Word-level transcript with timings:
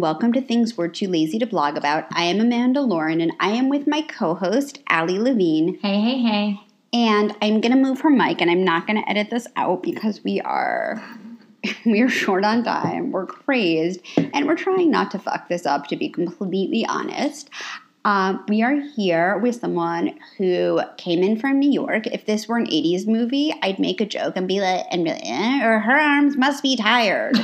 And 0.00 0.04
welcome 0.04 0.32
to 0.32 0.40
Things 0.40 0.78
We're 0.78 0.88
Too 0.88 1.08
Lazy 1.08 1.38
to 1.40 1.46
Blog 1.46 1.76
About. 1.76 2.06
I 2.14 2.22
am 2.22 2.40
Amanda 2.40 2.80
Lauren, 2.80 3.20
and 3.20 3.32
I 3.38 3.50
am 3.50 3.68
with 3.68 3.86
my 3.86 4.00
co 4.00 4.34
host, 4.34 4.78
Allie 4.88 5.18
Levine. 5.18 5.78
Hey, 5.82 6.00
hey, 6.00 6.22
hey. 6.22 6.60
And 6.94 7.36
I'm 7.42 7.60
going 7.60 7.72
to 7.72 7.78
move 7.78 8.00
her 8.00 8.08
mic, 8.08 8.40
and 8.40 8.50
I'm 8.50 8.64
not 8.64 8.86
going 8.86 8.96
to 8.96 9.06
edit 9.06 9.28
this 9.28 9.46
out 9.56 9.82
because 9.82 10.24
we 10.24 10.40
are. 10.40 11.02
We 11.84 12.00
are 12.00 12.08
short 12.08 12.46
on 12.46 12.64
time. 12.64 13.12
We're 13.12 13.26
crazed, 13.26 14.00
and 14.16 14.46
we're 14.46 14.56
trying 14.56 14.90
not 14.90 15.10
to 15.10 15.18
fuck 15.18 15.50
this 15.50 15.66
up, 15.66 15.88
to 15.88 15.96
be 15.96 16.08
completely 16.08 16.86
honest. 16.86 17.50
Um, 18.02 18.42
we 18.48 18.62
are 18.62 18.76
here 18.96 19.36
with 19.36 19.60
someone 19.60 20.18
who 20.38 20.80
came 20.96 21.22
in 21.22 21.38
from 21.38 21.58
New 21.58 21.70
York. 21.70 22.06
If 22.06 22.24
this 22.24 22.48
were 22.48 22.56
an 22.56 22.64
80s 22.64 23.06
movie, 23.06 23.52
I'd 23.62 23.78
make 23.78 24.00
a 24.00 24.06
joke 24.06 24.36
and 24.36 24.48
be 24.48 24.58
like, 24.60 24.86
and 24.90 25.04
be 25.04 25.10
like 25.10 25.20
eh, 25.22 25.62
or 25.62 25.80
her 25.80 25.98
arms 25.98 26.34
must 26.34 26.62
be 26.62 26.76
tired. 26.76 27.38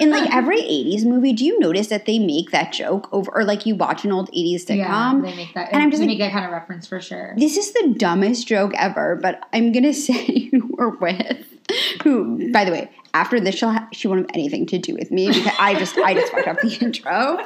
in 0.00 0.10
like 0.10 0.28
every 0.34 0.60
80s 0.62 1.04
movie, 1.04 1.32
do 1.32 1.44
you 1.44 1.60
notice 1.60 1.86
that 1.88 2.06
they 2.06 2.18
make 2.18 2.50
that 2.50 2.72
joke 2.72 3.08
over, 3.12 3.30
or 3.32 3.44
like 3.44 3.66
you 3.66 3.76
watch 3.76 4.04
an 4.04 4.10
old 4.10 4.28
80s 4.32 4.64
sitcom? 4.66 4.78
Yeah, 4.78 5.20
they 5.22 5.36
make 5.36 5.54
that. 5.54 5.72
And 5.72 5.80
I'm 5.80 5.90
just 5.92 6.00
like- 6.00 6.08
make 6.08 6.18
that 6.18 6.32
kind 6.32 6.44
of 6.44 6.50
reference 6.50 6.88
for 6.88 7.00
sure. 7.00 7.34
This 7.36 7.56
is 7.56 7.72
the 7.72 7.94
dumbest 7.96 8.48
joke 8.48 8.72
ever, 8.74 9.14
but 9.22 9.46
I'm 9.52 9.70
gonna 9.70 9.94
say 9.94 10.48
who 10.50 10.74
we're 10.76 10.96
with. 10.98 11.46
Who, 12.02 12.50
by 12.52 12.64
the 12.64 12.72
way, 12.72 12.90
after 13.14 13.40
this, 13.40 13.56
she'll 13.56 13.72
ha- 13.72 13.88
she 13.92 14.08
won't 14.08 14.20
have 14.20 14.30
anything 14.34 14.66
to 14.66 14.78
do 14.78 14.94
with 14.94 15.10
me 15.10 15.28
because 15.28 15.52
I 15.58 15.74
just 15.74 15.96
I 15.98 16.14
just 16.14 16.32
fucked 16.32 16.48
up 16.48 16.60
the 16.60 16.74
intro. 16.80 17.38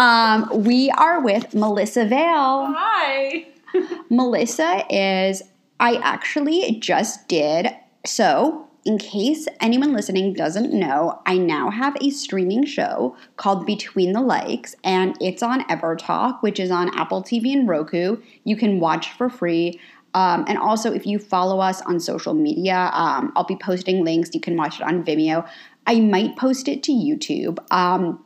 Um, 0.00 0.48
we 0.64 0.90
are 0.90 1.20
with 1.20 1.54
Melissa 1.54 2.04
Vale. 2.06 2.74
Hi. 2.76 3.46
Melissa 4.10 4.84
is 4.90 5.42
I 5.80 5.96
actually 5.96 6.78
just 6.80 7.28
did 7.28 7.68
so. 8.04 8.68
In 8.84 8.98
case 8.98 9.46
anyone 9.60 9.92
listening 9.92 10.32
doesn't 10.32 10.72
know, 10.72 11.22
I 11.24 11.38
now 11.38 11.70
have 11.70 11.96
a 12.00 12.10
streaming 12.10 12.64
show 12.66 13.16
called 13.36 13.64
Between 13.64 14.12
the 14.12 14.20
Likes, 14.20 14.74
and 14.82 15.16
it's 15.20 15.40
on 15.40 15.62
EverTalk, 15.68 16.42
which 16.42 16.58
is 16.58 16.72
on 16.72 16.92
Apple 16.98 17.22
TV 17.22 17.52
and 17.52 17.68
Roku. 17.68 18.16
You 18.42 18.56
can 18.56 18.80
watch 18.80 19.12
for 19.12 19.30
free. 19.30 19.78
Um, 20.14 20.44
and 20.46 20.58
also, 20.58 20.92
if 20.92 21.06
you 21.06 21.18
follow 21.18 21.60
us 21.60 21.80
on 21.82 21.98
social 22.00 22.34
media, 22.34 22.90
um, 22.92 23.32
I'll 23.34 23.44
be 23.44 23.56
posting 23.56 24.04
links. 24.04 24.30
You 24.34 24.40
can 24.40 24.56
watch 24.56 24.80
it 24.80 24.82
on 24.82 25.04
Vimeo. 25.04 25.48
I 25.86 26.00
might 26.00 26.36
post 26.36 26.68
it 26.68 26.82
to 26.84 26.92
YouTube. 26.92 27.58
Um, 27.70 28.24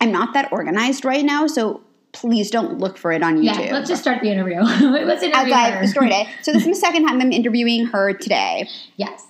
I'm 0.00 0.12
not 0.12 0.34
that 0.34 0.52
organized 0.52 1.04
right 1.04 1.24
now, 1.24 1.46
so 1.46 1.80
please 2.12 2.50
don't 2.50 2.78
look 2.78 2.98
for 2.98 3.12
it 3.12 3.22
on 3.22 3.36
YouTube. 3.38 3.66
yeah, 3.66 3.72
let's 3.72 3.88
just 3.88 4.02
start 4.02 4.20
the 4.22 4.30
interview. 4.30 4.60
let's 4.60 5.22
interview 5.22 5.52
outside 5.54 5.74
her. 5.74 5.86
story 5.86 6.08
day. 6.08 6.28
So 6.42 6.52
this 6.52 6.62
is 6.66 6.68
the 6.68 6.74
second 6.86 7.06
time 7.06 7.20
I'm 7.20 7.32
interviewing 7.32 7.86
her 7.86 8.12
today. 8.12 8.68
Yes. 8.96 9.27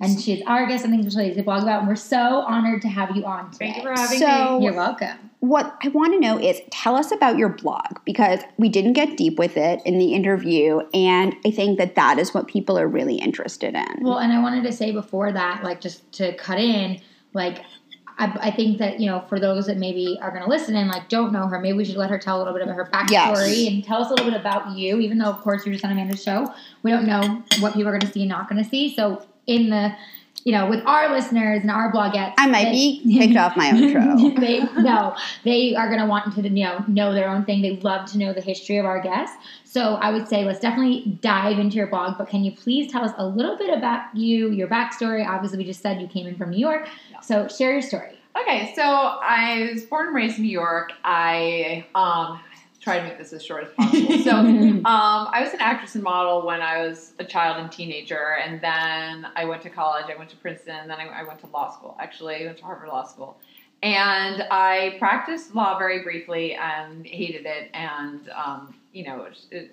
And 0.00 0.20
she's 0.20 0.42
our 0.46 0.66
guest 0.66 0.84
on 0.84 0.90
Things 0.90 1.14
We're 1.16 1.22
Lazy 1.22 1.36
to 1.36 1.42
Blog 1.42 1.62
About, 1.62 1.80
and 1.80 1.88
we're 1.88 1.96
so 1.96 2.18
honored 2.46 2.82
to 2.82 2.88
have 2.88 3.16
you 3.16 3.24
on 3.24 3.50
today. 3.50 3.72
Thank 3.72 3.76
you 3.76 3.82
for 3.82 3.92
having 4.00 4.18
So- 4.18 4.58
me. 4.58 4.64
You're 4.66 4.74
welcome. 4.74 5.30
What 5.40 5.76
I 5.82 5.88
want 5.88 6.12
to 6.14 6.18
know 6.20 6.38
is 6.38 6.60
tell 6.70 6.96
us 6.96 7.12
about 7.12 7.38
your 7.38 7.48
blog 7.50 7.98
because 8.04 8.40
we 8.58 8.68
didn't 8.68 8.94
get 8.94 9.16
deep 9.16 9.38
with 9.38 9.56
it 9.56 9.80
in 9.84 9.98
the 9.98 10.12
interview, 10.12 10.80
and 10.92 11.34
I 11.46 11.50
think 11.50 11.78
that 11.78 11.94
that 11.94 12.18
is 12.18 12.34
what 12.34 12.48
people 12.48 12.78
are 12.78 12.88
really 12.88 13.16
interested 13.16 13.74
in. 13.74 13.86
Well, 14.02 14.18
and 14.18 14.32
I 14.32 14.42
wanted 14.42 14.64
to 14.64 14.72
say 14.72 14.90
before 14.92 15.32
that, 15.32 15.62
like, 15.62 15.80
just 15.80 16.10
to 16.12 16.34
cut 16.36 16.58
in, 16.58 17.00
like, 17.32 17.58
I, 18.18 18.34
I 18.40 18.50
think 18.50 18.78
that 18.78 18.98
you 18.98 19.06
know, 19.10 19.22
for 19.28 19.38
those 19.38 19.66
that 19.66 19.76
maybe 19.76 20.18
are 20.22 20.30
going 20.30 20.42
to 20.42 20.48
listen 20.48 20.74
and 20.74 20.88
like 20.88 21.10
don't 21.10 21.32
know 21.32 21.46
her, 21.48 21.60
maybe 21.60 21.76
we 21.76 21.84
should 21.84 21.96
let 21.98 22.08
her 22.08 22.18
tell 22.18 22.38
a 22.38 22.40
little 22.42 22.54
bit 22.54 22.62
about 22.62 22.74
her 22.76 22.88
backstory 22.90 23.10
Yes. 23.64 23.68
and 23.68 23.84
tell 23.84 24.00
us 24.02 24.06
a 24.10 24.14
little 24.14 24.30
bit 24.30 24.40
about 24.40 24.70
you. 24.70 24.98
Even 25.00 25.18
though, 25.18 25.26
of 25.28 25.42
course, 25.42 25.66
you're 25.66 25.74
just 25.74 25.84
on 25.84 25.92
Amanda's 25.92 26.22
show, 26.22 26.50
we 26.82 26.90
don't 26.90 27.06
know 27.06 27.42
what 27.60 27.74
people 27.74 27.88
are 27.88 27.92
going 27.92 28.00
to 28.00 28.10
see 28.10 28.20
and 28.22 28.30
not 28.30 28.48
going 28.48 28.62
to 28.62 28.68
see. 28.68 28.94
So, 28.96 29.22
in 29.46 29.70
the 29.70 29.94
you 30.44 30.52
know, 30.52 30.68
with 30.70 30.86
our 30.86 31.12
listeners 31.12 31.62
and 31.62 31.72
our 31.72 31.92
blogettes, 31.92 32.34
I 32.38 32.46
might 32.46 32.66
they- 32.66 33.00
be 33.02 33.18
kicked 33.18 33.36
off 33.36 33.56
my 33.56 33.70
own 33.70 33.92
show. 33.92 34.30
they 34.40 34.60
no, 34.80 35.16
they 35.42 35.74
are 35.74 35.88
going 35.88 35.98
to 35.98 36.06
want 36.06 36.32
to 36.36 36.42
you 36.42 36.64
know 36.64 36.84
know 36.86 37.12
their 37.12 37.28
own 37.28 37.44
thing. 37.44 37.62
They 37.62 37.78
love 37.78 38.08
to 38.12 38.18
know 38.18 38.32
the 38.32 38.40
history 38.40 38.76
of 38.76 38.86
our 38.86 39.00
guests. 39.00 39.36
So 39.64 39.94
I 39.96 40.12
would 40.12 40.28
say 40.28 40.44
let's 40.44 40.60
definitely 40.60 41.18
dive 41.20 41.58
into 41.58 41.76
your 41.76 41.88
blog. 41.88 42.16
But 42.16 42.28
can 42.28 42.44
you 42.44 42.52
please 42.52 42.92
tell 42.92 43.04
us 43.04 43.10
a 43.18 43.26
little 43.26 43.56
bit 43.56 43.76
about 43.76 44.14
you, 44.14 44.52
your 44.52 44.68
backstory? 44.68 45.26
Obviously, 45.26 45.58
we 45.58 45.64
just 45.64 45.82
said 45.82 46.00
you 46.00 46.06
came 46.06 46.28
in 46.28 46.36
from 46.36 46.50
New 46.50 46.60
York, 46.60 46.88
so 47.22 47.48
share 47.48 47.72
your 47.72 47.82
story. 47.82 48.16
Okay, 48.40 48.72
so 48.76 48.82
I 48.82 49.70
was 49.72 49.82
born 49.84 50.06
and 50.06 50.14
raised 50.14 50.36
in 50.36 50.44
New 50.44 50.50
York. 50.50 50.92
I 51.02 51.86
um 51.96 52.38
try 52.86 52.98
to 53.00 53.04
make 53.04 53.18
this 53.18 53.32
as 53.32 53.44
short 53.44 53.64
as 53.64 53.72
possible. 53.72 54.18
So 54.18 54.30
um, 54.36 54.84
I 54.84 55.42
was 55.42 55.52
an 55.52 55.60
actress 55.60 55.96
and 55.96 56.04
model 56.04 56.46
when 56.46 56.62
I 56.62 56.86
was 56.86 57.14
a 57.18 57.24
child 57.24 57.56
and 57.56 57.70
teenager, 57.70 58.36
and 58.40 58.60
then 58.60 59.26
I 59.34 59.44
went 59.44 59.62
to 59.62 59.70
college. 59.70 60.04
I 60.08 60.16
went 60.16 60.30
to 60.30 60.36
Princeton, 60.36 60.86
then 60.86 61.00
I, 61.00 61.06
I 61.06 61.24
went 61.24 61.40
to 61.40 61.48
law 61.48 61.72
school. 61.72 61.96
Actually, 61.98 62.36
I 62.36 62.46
went 62.46 62.58
to 62.58 62.64
Harvard 62.64 62.88
Law 62.88 63.02
School, 63.02 63.38
and 63.82 64.46
I 64.52 64.94
practiced 65.00 65.52
law 65.52 65.76
very 65.78 66.04
briefly 66.04 66.54
and 66.54 67.04
hated 67.04 67.44
it. 67.44 67.70
And 67.74 68.28
um, 68.28 68.76
you 68.92 69.04
know, 69.04 69.24
it's, 69.24 69.48
it's 69.50 69.72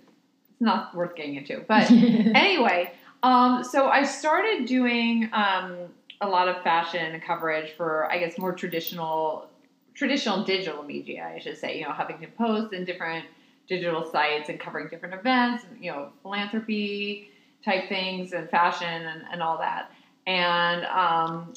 not 0.59 0.95
worth 0.95 1.15
getting 1.15 1.35
into. 1.35 1.63
But 1.67 1.91
anyway, 1.91 2.93
um, 3.21 3.63
so 3.63 3.89
I 3.89 4.05
started 4.05 4.65
doing 4.65 5.29
um, 5.33 5.75
a 6.19 6.27
lot 6.27 6.47
of 6.47 6.63
fashion 6.63 7.21
coverage 7.21 7.73
for, 7.77 8.11
I 8.11 8.17
guess, 8.17 8.39
more 8.39 8.53
traditional, 8.53 9.49
traditional 9.93 10.43
digital 10.43 10.83
media. 10.83 11.31
I 11.33 11.39
should 11.39 11.57
say, 11.57 11.77
you 11.77 11.83
know, 11.83 11.89
Huffington 11.89 12.35
Post 12.35 12.73
and 12.73 12.85
different 12.85 13.25
digital 13.67 14.03
sites 14.03 14.49
and 14.49 14.59
covering 14.59 14.87
different 14.89 15.13
events, 15.15 15.65
you 15.79 15.91
know, 15.91 16.09
philanthropy 16.21 17.29
type 17.63 17.87
things 17.87 18.33
and 18.33 18.49
fashion 18.49 18.87
and, 18.87 19.23
and 19.31 19.41
all 19.41 19.57
that. 19.57 19.91
And 20.27 20.85
um, 20.85 21.53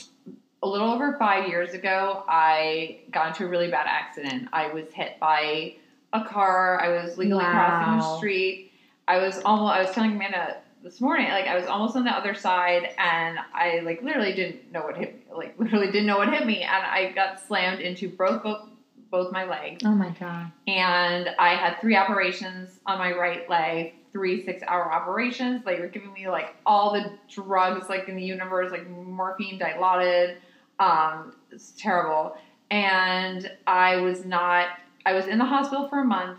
a 0.62 0.68
little 0.68 0.90
over 0.90 1.16
five 1.18 1.48
years 1.48 1.74
ago, 1.74 2.24
I 2.28 3.00
got 3.10 3.28
into 3.28 3.44
a 3.44 3.48
really 3.48 3.70
bad 3.70 3.86
accident. 3.88 4.48
I 4.52 4.72
was 4.72 4.86
hit 4.92 5.18
by 5.20 5.74
a 6.12 6.24
car. 6.24 6.80
I 6.80 7.02
was 7.02 7.18
legally 7.18 7.44
crossing 7.44 7.98
the 7.98 8.16
street. 8.16 8.72
I 9.08 9.18
was 9.18 9.40
almost. 9.44 9.72
I 9.72 9.82
was 9.82 9.90
telling 9.92 10.12
Amanda 10.12 10.56
this 10.86 11.00
morning, 11.00 11.28
like 11.30 11.48
I 11.48 11.56
was 11.56 11.66
almost 11.66 11.96
on 11.96 12.04
the 12.04 12.12
other 12.12 12.32
side, 12.32 12.90
and 12.96 13.38
I 13.52 13.80
like 13.80 14.02
literally 14.02 14.32
didn't 14.32 14.70
know 14.70 14.82
what 14.82 14.96
hit 14.96 15.16
me. 15.16 15.24
Like 15.36 15.54
literally 15.58 15.86
didn't 15.86 16.06
know 16.06 16.18
what 16.18 16.32
hit 16.32 16.46
me, 16.46 16.62
and 16.62 16.86
I 16.86 17.10
got 17.12 17.40
slammed 17.40 17.80
into 17.80 18.08
both 18.08 18.44
both, 18.44 18.68
both 19.10 19.32
my 19.32 19.44
legs, 19.44 19.82
oh 19.84 19.90
my 19.90 20.10
god! 20.10 20.52
and 20.68 21.30
I 21.38 21.56
had 21.56 21.80
three 21.80 21.96
operations 21.96 22.80
on 22.86 22.98
my 22.98 23.12
right 23.12 23.48
leg. 23.50 23.94
Three 24.12 24.46
six-hour 24.46 24.90
operations. 24.90 25.62
They 25.62 25.78
were 25.78 25.88
giving 25.88 26.10
me 26.14 26.30
like 26.30 26.54
all 26.64 26.94
the 26.94 27.12
drugs 27.28 27.90
like 27.90 28.08
in 28.08 28.16
the 28.16 28.22
universe, 28.22 28.72
like 28.72 28.88
morphine, 28.88 29.58
dilaudid. 29.58 30.36
Um, 30.78 31.34
it's 31.50 31.72
terrible. 31.76 32.34
And 32.70 33.50
I 33.66 33.96
was 33.96 34.24
not. 34.24 34.68
I 35.04 35.12
was 35.12 35.26
in 35.26 35.36
the 35.36 35.44
hospital 35.44 35.86
for 35.88 36.00
a 36.00 36.04
month, 36.04 36.38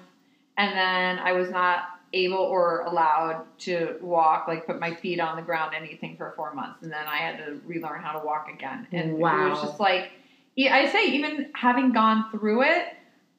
and 0.58 0.76
then 0.76 1.20
I 1.20 1.34
was 1.34 1.52
not 1.52 1.97
able 2.14 2.38
or 2.38 2.82
allowed 2.82 3.46
to 3.60 3.98
walk, 4.02 4.48
like 4.48 4.66
put 4.66 4.80
my 4.80 4.94
feet 4.96 5.20
on 5.20 5.36
the 5.36 5.42
ground, 5.42 5.74
anything 5.76 6.16
for 6.18 6.34
four 6.36 6.54
months, 6.54 6.84
and 6.84 6.92
then 6.92 7.06
I 7.08 7.18
had 7.18 7.38
to 7.38 7.60
relearn 7.66 8.02
how 8.02 8.18
to 8.20 8.26
walk 8.26 8.50
again. 8.54 8.88
And 8.92 9.12
it 9.12 9.18
was 9.18 9.62
just 9.62 9.80
like, 9.80 10.12
I 10.58 10.90
say 10.92 11.06
even 11.12 11.52
having 11.54 11.92
gone 11.92 12.32
through 12.32 12.64
it, 12.64 12.86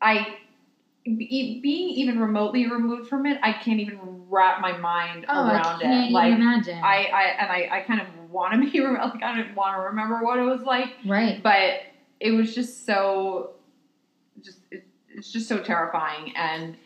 I 0.01 0.37
being 1.17 1.89
even 1.91 2.19
remotely 2.19 2.69
removed 2.69 3.09
from 3.09 3.27
it, 3.27 3.39
I 3.43 3.53
can't 3.53 3.81
even 3.81 3.99
wrap 4.29 4.61
my 4.61 4.77
mind 4.77 5.25
Oh, 5.29 5.45
I 5.45 5.55
around 5.55 5.81
can't 5.81 6.11
it. 6.11 6.13
Like 6.13 6.35
imagine. 6.35 6.79
I, 6.79 7.05
I 7.07 7.23
and 7.39 7.51
I, 7.51 7.79
I 7.79 7.81
kind 7.83 8.01
of 8.01 8.31
want 8.31 8.53
to 8.53 8.71
be 8.71 8.81
like 8.81 9.23
I 9.23 9.37
don't 9.37 9.55
want 9.55 9.77
to 9.77 9.83
remember 9.83 10.23
what 10.23 10.39
it 10.39 10.45
was 10.45 10.63
like, 10.63 10.91
right. 11.07 11.43
but 11.43 11.81
it 12.21 12.33
was 12.33 12.55
just 12.55 12.85
so 12.85 13.53
just 14.43 14.59
it, 14.71 14.85
it's 15.09 15.33
just 15.33 15.49
so 15.49 15.59
terrifying 15.59 16.37
and 16.37 16.77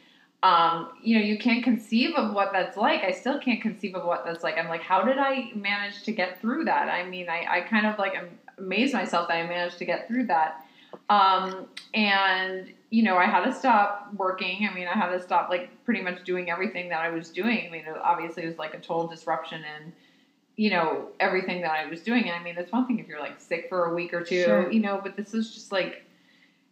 um, 0.43 0.89
you 1.01 1.17
know 1.19 1.25
you 1.25 1.39
can't 1.39 1.63
conceive 1.63 2.15
of 2.17 2.35
what 2.35 2.53
that's 2.53 2.77
like. 2.77 3.03
I 3.05 3.13
still 3.13 3.39
can't 3.39 3.61
conceive 3.63 3.95
of 3.95 4.05
what 4.05 4.25
that's 4.25 4.43
like. 4.43 4.59
I'm 4.59 4.69
like 4.69 4.83
how 4.83 5.03
did 5.03 5.19
i 5.19 5.51
manage 5.55 6.03
to 6.05 6.13
get 6.13 6.41
through 6.41 6.65
that? 6.65 6.89
I 6.89 7.09
mean 7.09 7.29
i, 7.29 7.47
I 7.49 7.61
kind 7.61 7.87
of 7.87 7.99
like 7.99 8.15
am 8.15 8.29
amazed 8.59 8.93
myself 8.93 9.29
that 9.29 9.35
i 9.35 9.47
managed 9.47 9.79
to 9.79 9.85
get 9.85 10.09
through 10.09 10.27
that. 10.27 10.65
Um, 11.09 11.67
and 11.95 12.73
you 12.91 13.03
know 13.03 13.17
i 13.17 13.25
had 13.27 13.45
to 13.45 13.53
stop 13.53 14.09
working. 14.17 14.69
I 14.69 14.75
mean 14.75 14.89
i 14.89 14.93
had 14.93 15.11
to 15.11 15.23
stop 15.23 15.49
like 15.49 15.71
pretty 15.85 16.03
much 16.03 16.25
doing 16.25 16.51
everything 16.51 16.89
that 16.89 17.01
i 17.01 17.09
was 17.09 17.31
doing. 17.31 17.67
I 17.67 17.71
mean 17.71 17.85
it, 17.87 17.97
obviously 18.03 18.43
it 18.43 18.47
was 18.49 18.59
like 18.59 18.75
a 18.75 18.81
total 18.81 19.07
disruption 19.07 19.63
in 19.63 19.93
you 20.57 20.71
know 20.71 21.07
everything 21.21 21.63
that 21.63 21.71
i 21.71 21.87
was 21.89 22.03
doing. 22.03 22.25
And 22.25 22.33
i 22.33 22.43
mean 22.43 22.57
it's 22.59 22.73
one 22.73 22.87
thing 22.87 22.99
if 22.99 23.07
you're 23.07 23.21
like 23.21 23.41
sick 23.41 23.67
for 23.69 23.85
a 23.87 23.95
week 23.95 24.13
or 24.13 24.23
two 24.25 24.43
Sure. 24.43 24.71
you 24.73 24.81
know 24.81 25.01
but 25.03 25.17
this 25.17 25.33
was 25.33 25.55
just 25.55 25.71
like 25.71 26.05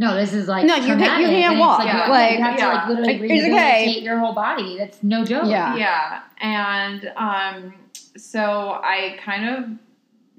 No, 0.01 0.15
this 0.15 0.33
is 0.33 0.49
like 0.49 0.65
No, 0.65 0.77
you 0.77 0.83
can't- 0.97 0.99
you 1.01 1.05
traumatic, 1.05 1.27
can't 1.27 1.59
walk. 1.59 1.79
Like, 1.81 1.87
you 1.87 1.93
have 1.93 2.07
to- 2.07 2.11
Like, 2.13 2.39
you 2.39 2.45
have 2.45 2.57
to 2.57 2.67
like 2.69 2.89
literally 2.89 3.19
Like, 3.19 3.31
it's 3.31 3.45
okay. 3.45 3.99
your 4.01 4.19
whole 4.19 4.33
body. 4.33 4.79
That's 4.79 5.03
no 5.03 5.25
joke. 5.27 5.45
Yeah. 5.47 5.77
Yeah. 5.77 6.21
And 6.41 7.13
um, 7.17 7.75
so 8.17 8.81
I 8.83 9.19
kind 9.23 9.49
of 9.51 9.71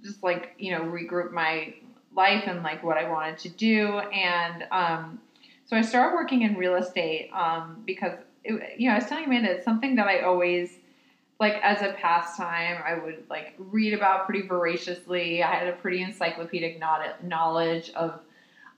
just 0.03 0.23
like, 0.23 0.55
you 0.57 0.71
know, 0.71 0.81
regroup 0.81 1.31
my 1.31 1.75
life 2.15 2.45
and 2.47 2.63
like 2.63 2.83
what 2.83 2.97
I 2.97 3.07
wanted 3.07 3.37
to 3.39 3.49
do. 3.49 3.99
And 3.99 4.65
um, 4.71 5.19
so 5.67 5.77
I 5.77 5.81
started 5.81 6.15
working 6.15 6.41
in 6.41 6.55
real 6.57 6.73
estate 6.75 7.29
um, 7.31 7.83
because, 7.85 8.17
it, 8.43 8.79
you 8.79 8.87
know, 8.87 8.95
I 8.95 8.97
was 8.97 9.05
telling 9.05 9.25
Amanda, 9.25 9.51
it's 9.51 9.63
something 9.63 9.95
that 9.97 10.07
I 10.07 10.21
always, 10.21 10.71
like, 11.39 11.53
as 11.61 11.83
a 11.83 11.93
pastime, 11.93 12.81
I 12.83 12.95
would 12.95 13.25
like 13.29 13.53
read 13.59 13.93
about 13.93 14.25
pretty 14.25 14.47
voraciously. 14.47 15.43
I 15.43 15.53
had 15.53 15.67
a 15.67 15.73
pretty 15.73 16.01
encyclopedic 16.01 16.79
knowledge- 16.79 17.21
knowledge 17.21 17.91
of 17.91 18.19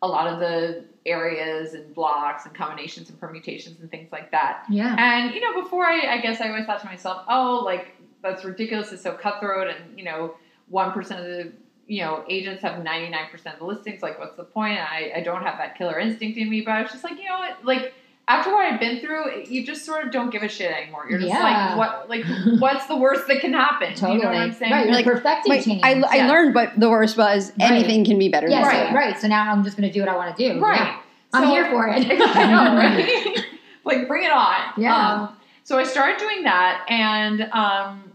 a 0.03 0.07
lot 0.07 0.27
of 0.27 0.39
the 0.39 0.83
areas 1.05 1.73
and 1.73 1.95
blocks 1.95 2.45
and 2.45 2.53
combinations 2.53 3.09
and 3.09 3.17
permutations 3.19 3.79
and 3.79 3.89
things 3.89 4.11
like 4.11 4.29
that. 4.31 4.65
Yeah. 4.69 4.95
And 4.99 5.33
you 5.33 5.39
know, 5.39 5.61
before 5.63 5.85
I, 5.85 6.15
I 6.15 6.17
guess 6.17 6.41
I 6.41 6.49
always 6.49 6.65
thought 6.65 6.81
to 6.81 6.85
myself, 6.85 7.23
oh, 7.29 7.63
like 7.65 7.95
that's 8.21 8.43
ridiculous. 8.43 8.91
It's 8.91 9.01
so 9.01 9.13
cutthroat, 9.13 9.67
and 9.69 9.97
you 9.97 10.03
know, 10.03 10.35
one 10.67 10.91
percent 10.91 11.21
of 11.21 11.25
the 11.25 11.51
you 11.87 12.01
know 12.03 12.25
agents 12.29 12.61
have 12.61 12.83
ninety 12.83 13.09
nine 13.09 13.29
percent 13.31 13.55
of 13.55 13.59
the 13.61 13.65
listings. 13.65 14.03
Like, 14.03 14.19
what's 14.19 14.35
the 14.35 14.43
point? 14.43 14.77
I, 14.77 15.13
I 15.15 15.21
don't 15.21 15.41
have 15.41 15.57
that 15.57 15.77
killer 15.77 15.97
instinct 15.97 16.37
in 16.37 16.49
me, 16.49 16.61
but 16.61 16.71
I 16.71 16.81
was 16.83 16.91
just 16.91 17.03
like, 17.03 17.17
you 17.17 17.25
know 17.25 17.39
what, 17.39 17.65
like. 17.65 17.93
After 18.25 18.53
what 18.53 18.65
I've 18.65 18.79
been 18.79 19.01
through, 19.01 19.43
you 19.49 19.65
just 19.65 19.83
sort 19.85 20.05
of 20.05 20.11
don't 20.13 20.29
give 20.29 20.43
a 20.43 20.47
shit 20.47 20.71
anymore. 20.71 21.05
You're 21.09 21.19
just 21.19 21.33
Yeah. 21.33 21.75
like, 21.75 21.77
what? 21.77 22.09
Like, 22.09 22.23
what's 22.61 22.85
the 22.85 22.95
worst 22.95 23.27
that 23.27 23.41
can 23.41 23.51
happen? 23.51 23.95
Totally. 23.95 24.13
You 24.19 24.23
know 24.23 24.29
what 24.29 24.37
I'm 24.37 24.53
saying? 24.53 24.71
Right. 24.71 24.85
You're 24.85 24.95
Like, 24.95 25.05
perfecting 25.05 25.49
Wait, 25.49 25.65
change. 25.65 25.81
I, 25.83 25.95
I 26.09 26.15
Yes. 26.15 26.29
learned, 26.29 26.53
but 26.53 26.71
the 26.79 26.89
worst 26.89 27.17
was 27.17 27.51
Right. 27.59 27.71
anything 27.71 28.05
can 28.05 28.17
be 28.17 28.29
better 28.29 28.47
yes, 28.47 28.65
than 28.65 28.73
Right. 28.75 28.83
that. 28.93 28.95
right. 28.95 29.19
So 29.19 29.27
now 29.27 29.51
I'm 29.51 29.63
just 29.65 29.75
going 29.75 29.89
to 29.89 29.93
do 29.93 29.99
what 29.99 30.07
I 30.07 30.15
want 30.15 30.35
to 30.37 30.53
do. 30.53 30.59
Right. 30.61 30.79
Yeah. 30.79 30.95
I'm 31.33 31.43
So- 31.43 31.49
here 31.49 31.65
for 31.65 31.87
it. 31.89 32.05
I 32.35 32.45
know, 32.51 32.77
right? 32.77 33.45
like, 33.83 34.07
bring 34.07 34.23
it 34.23 34.31
on. 34.31 34.55
Yeah. 34.77 34.95
Um, 34.95 35.29
so 35.65 35.77
I 35.77 35.83
started 35.83 36.17
doing 36.17 36.43
that, 36.43 36.85
and 36.87 37.41
um, 37.51 38.09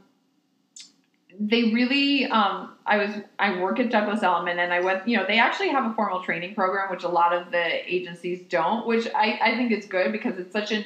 they 1.39 1.65
really. 1.65 2.27
Um, 2.27 2.71
I 2.89 2.97
was. 2.97 3.11
I 3.39 3.61
work 3.61 3.79
at 3.79 3.91
Douglas 3.91 4.23
Elliman, 4.23 4.59
and 4.59 4.73
I 4.73 4.81
went. 4.81 5.07
You 5.07 5.19
know, 5.19 5.25
they 5.27 5.39
actually 5.39 5.69
have 5.69 5.85
a 5.91 5.95
formal 5.95 6.23
training 6.23 6.55
program, 6.55 6.91
which 6.91 7.05
a 7.05 7.09
lot 7.09 7.33
of 7.35 7.51
the 7.51 7.95
agencies 7.95 8.41
don't, 8.49 8.87
which 8.87 9.07
I, 9.15 9.39
I 9.43 9.57
think 9.57 9.71
is 9.73 9.85
good 9.87 10.11
because 10.11 10.39
it's 10.39 10.53
such 10.53 10.73
an 10.73 10.85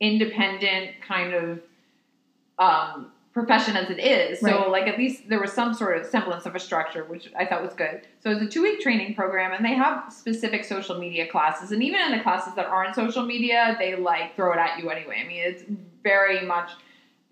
independent 0.00 0.92
kind 1.06 1.34
of 1.34 1.60
um, 2.58 3.12
profession 3.32 3.76
as 3.76 3.88
it 3.90 3.98
is. 3.98 4.40
So, 4.40 4.46
Right. 4.46 4.70
like, 4.70 4.86
at 4.88 4.98
least 4.98 5.28
there 5.28 5.40
was 5.40 5.52
some 5.52 5.72
sort 5.74 5.96
of 5.96 6.06
semblance 6.06 6.44
of 6.46 6.54
a 6.54 6.60
structure, 6.60 7.04
which 7.04 7.30
I 7.38 7.46
thought 7.46 7.62
was 7.62 7.74
good. 7.74 8.02
So, 8.20 8.30
it's 8.30 8.42
a 8.42 8.48
two 8.48 8.62
week 8.62 8.80
training 8.80 9.14
program, 9.14 9.52
and 9.52 9.64
they 9.64 9.74
have 9.74 10.12
specific 10.12 10.64
social 10.64 10.98
media 10.98 11.26
classes. 11.26 11.70
And 11.72 11.82
even 11.82 12.00
in 12.00 12.12
the 12.12 12.20
classes 12.22 12.54
that 12.54 12.66
aren't 12.66 12.94
social 12.94 13.24
media, 13.24 13.76
they 13.78 13.94
like 13.94 14.36
throw 14.36 14.52
it 14.52 14.58
at 14.58 14.78
you 14.78 14.90
anyway. 14.90 15.22
I 15.24 15.28
mean, 15.28 15.42
it's 15.44 15.64
very 16.02 16.44
much 16.46 16.70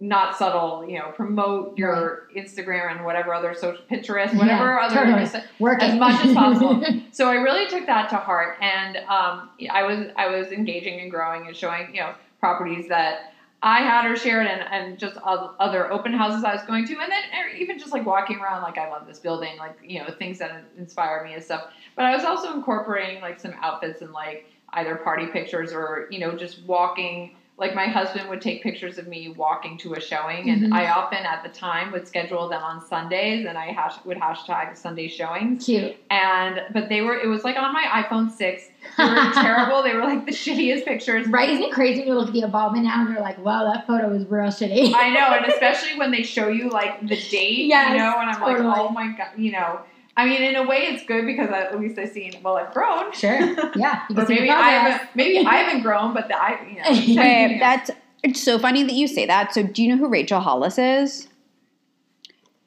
not 0.00 0.36
subtle, 0.36 0.86
you 0.88 0.98
know, 0.98 1.12
promote 1.14 1.76
your 1.76 2.28
Instagram 2.34 2.96
and 2.96 3.04
whatever 3.04 3.34
other 3.34 3.54
social 3.54 3.82
Pinterest, 3.90 4.34
whatever 4.34 4.64
Yeah, 4.64 4.78
other 4.82 4.94
totally. 4.94 5.44
Working 5.58 5.90
as 5.90 5.98
much 5.98 6.24
as 6.24 6.34
possible. 6.34 6.82
so 7.12 7.28
I 7.28 7.34
really 7.34 7.68
took 7.68 7.84
that 7.86 8.08
to 8.10 8.16
heart, 8.16 8.56
and 8.62 8.96
um, 8.96 9.50
I 9.70 9.82
was 9.82 10.08
I 10.16 10.28
was 10.28 10.48
engaging 10.48 11.00
and 11.00 11.10
growing 11.10 11.46
and 11.46 11.54
showing 11.54 11.94
you 11.94 12.00
know 12.00 12.14
properties 12.40 12.88
that 12.88 13.34
I 13.62 13.80
had 13.80 14.10
or 14.10 14.16
shared, 14.16 14.46
and, 14.46 14.62
and 14.62 14.98
just 14.98 15.18
other 15.18 15.92
open 15.92 16.14
houses 16.14 16.44
I 16.44 16.54
was 16.54 16.62
going 16.62 16.86
to, 16.86 16.94
and 16.94 17.12
then 17.12 17.22
even 17.58 17.78
just 17.78 17.92
like 17.92 18.06
walking 18.06 18.38
around, 18.38 18.62
like 18.62 18.78
I 18.78 18.88
love 18.88 19.06
this 19.06 19.18
building, 19.18 19.58
like 19.58 19.78
you 19.84 19.98
know 19.98 20.10
things 20.18 20.38
that 20.38 20.64
inspire 20.78 21.22
me 21.24 21.34
and 21.34 21.44
stuff. 21.44 21.70
But 21.94 22.06
I 22.06 22.16
was 22.16 22.24
also 22.24 22.54
incorporating 22.54 23.20
like 23.20 23.38
some 23.38 23.54
outfits 23.60 24.00
and 24.00 24.12
like 24.12 24.46
either 24.72 24.96
party 24.96 25.26
pictures 25.26 25.72
or 25.74 26.08
you 26.10 26.20
know 26.20 26.34
just 26.34 26.62
walking. 26.64 27.36
Like 27.60 27.74
my 27.74 27.86
husband 27.86 28.28
would 28.30 28.40
take 28.40 28.62
pictures 28.62 28.96
of 28.96 29.06
me 29.06 29.28
walking 29.28 29.76
to 29.78 29.92
a 29.92 30.00
showing, 30.00 30.48
and 30.48 30.62
Mhm. 30.62 30.72
I 30.72 30.88
often 30.88 31.26
at 31.26 31.42
the 31.42 31.50
time 31.50 31.92
would 31.92 32.08
schedule 32.08 32.48
them 32.48 32.62
on 32.62 32.80
Sundays, 32.80 33.44
and 33.46 33.58
I 33.58 33.66
hash- 33.66 34.02
would 34.06 34.16
hashtag 34.16 34.76
Sunday 34.78 35.08
showings 35.08 35.66
Cute. 35.66 35.94
and 36.08 36.62
but 36.72 36.88
they 36.88 37.02
were 37.02 37.14
it 37.14 37.28
was 37.28 37.44
like 37.44 37.56
on 37.58 37.72
my 37.74 37.84
iphone 38.02 38.30
6 38.30 38.62
they 38.96 39.04
were 39.04 39.30
terrible 39.34 39.82
they 39.82 39.92
were 39.94 40.02
like 40.04 40.24
the 40.24 40.32
shittiest 40.44 40.84
pictures 40.86 41.28
Right? 41.28 41.50
Isn't 41.50 41.64
it 41.64 41.70
crazy 41.72 41.98
when 42.00 42.08
you 42.08 42.14
look 42.14 42.28
at 42.28 42.32
the 42.32 42.40
involvement 42.40 42.84
now 42.86 43.00
and 43.02 43.10
you're 43.10 43.20
like, 43.20 43.36
wow, 43.38 43.64
that 43.70 43.86
photo 43.86 44.10
is 44.14 44.24
real 44.24 44.44
shitty. 44.48 44.94
i 44.94 45.10
know 45.10 45.28
and 45.36 45.44
especially 45.52 45.98
when 45.98 46.10
they 46.10 46.22
show 46.22 46.48
you 46.48 46.70
like 46.70 46.98
the 47.00 47.16
date 47.30 47.66
Yes, 47.66 47.90
you 47.92 47.98
know 47.98 48.14
and 48.20 48.30
i'm 48.30 48.40
totally. 48.40 48.66
like 48.66 48.78
oh 48.80 48.88
my 48.88 49.08
god 49.18 49.28
you 49.36 49.52
know 49.52 49.80
i 50.16 50.26
mean 50.26 50.42
in 50.42 50.56
a 50.56 50.62
way 50.66 50.78
it's 50.90 51.04
good 51.06 51.24
because 51.26 51.50
at 51.50 51.78
least 51.80 51.98
i've 51.98 52.10
seen 52.10 52.32
well 52.42 52.56
i've 52.56 52.72
grown 52.74 53.12
Sure. 53.12 53.38
Yeah. 53.76 54.02
You 54.10 54.16
or 54.18 54.26
see 54.26 54.34
maybe 54.34 54.50
i 54.50 54.70
haven't 54.70 55.08
maybe 55.14 55.46
i 55.46 55.54
haven't 55.56 55.82
grown 55.82 56.12
but 56.14 56.28
the 56.28 56.36
i 56.40 56.50
you 56.68 56.76
know, 57.14 57.20
Wait, 57.22 57.58
that's 57.60 57.90
it's 58.22 58.42
so 58.42 58.58
funny 58.58 58.82
that 58.82 58.92
you 58.92 59.08
say 59.08 59.24
that. 59.24 59.54
So, 59.54 59.62
do 59.62 59.82
you 59.82 59.88
know 59.88 59.96
who 59.96 60.06
Rachel 60.10 60.40
Hollis 60.40 60.76
is? 60.78 61.26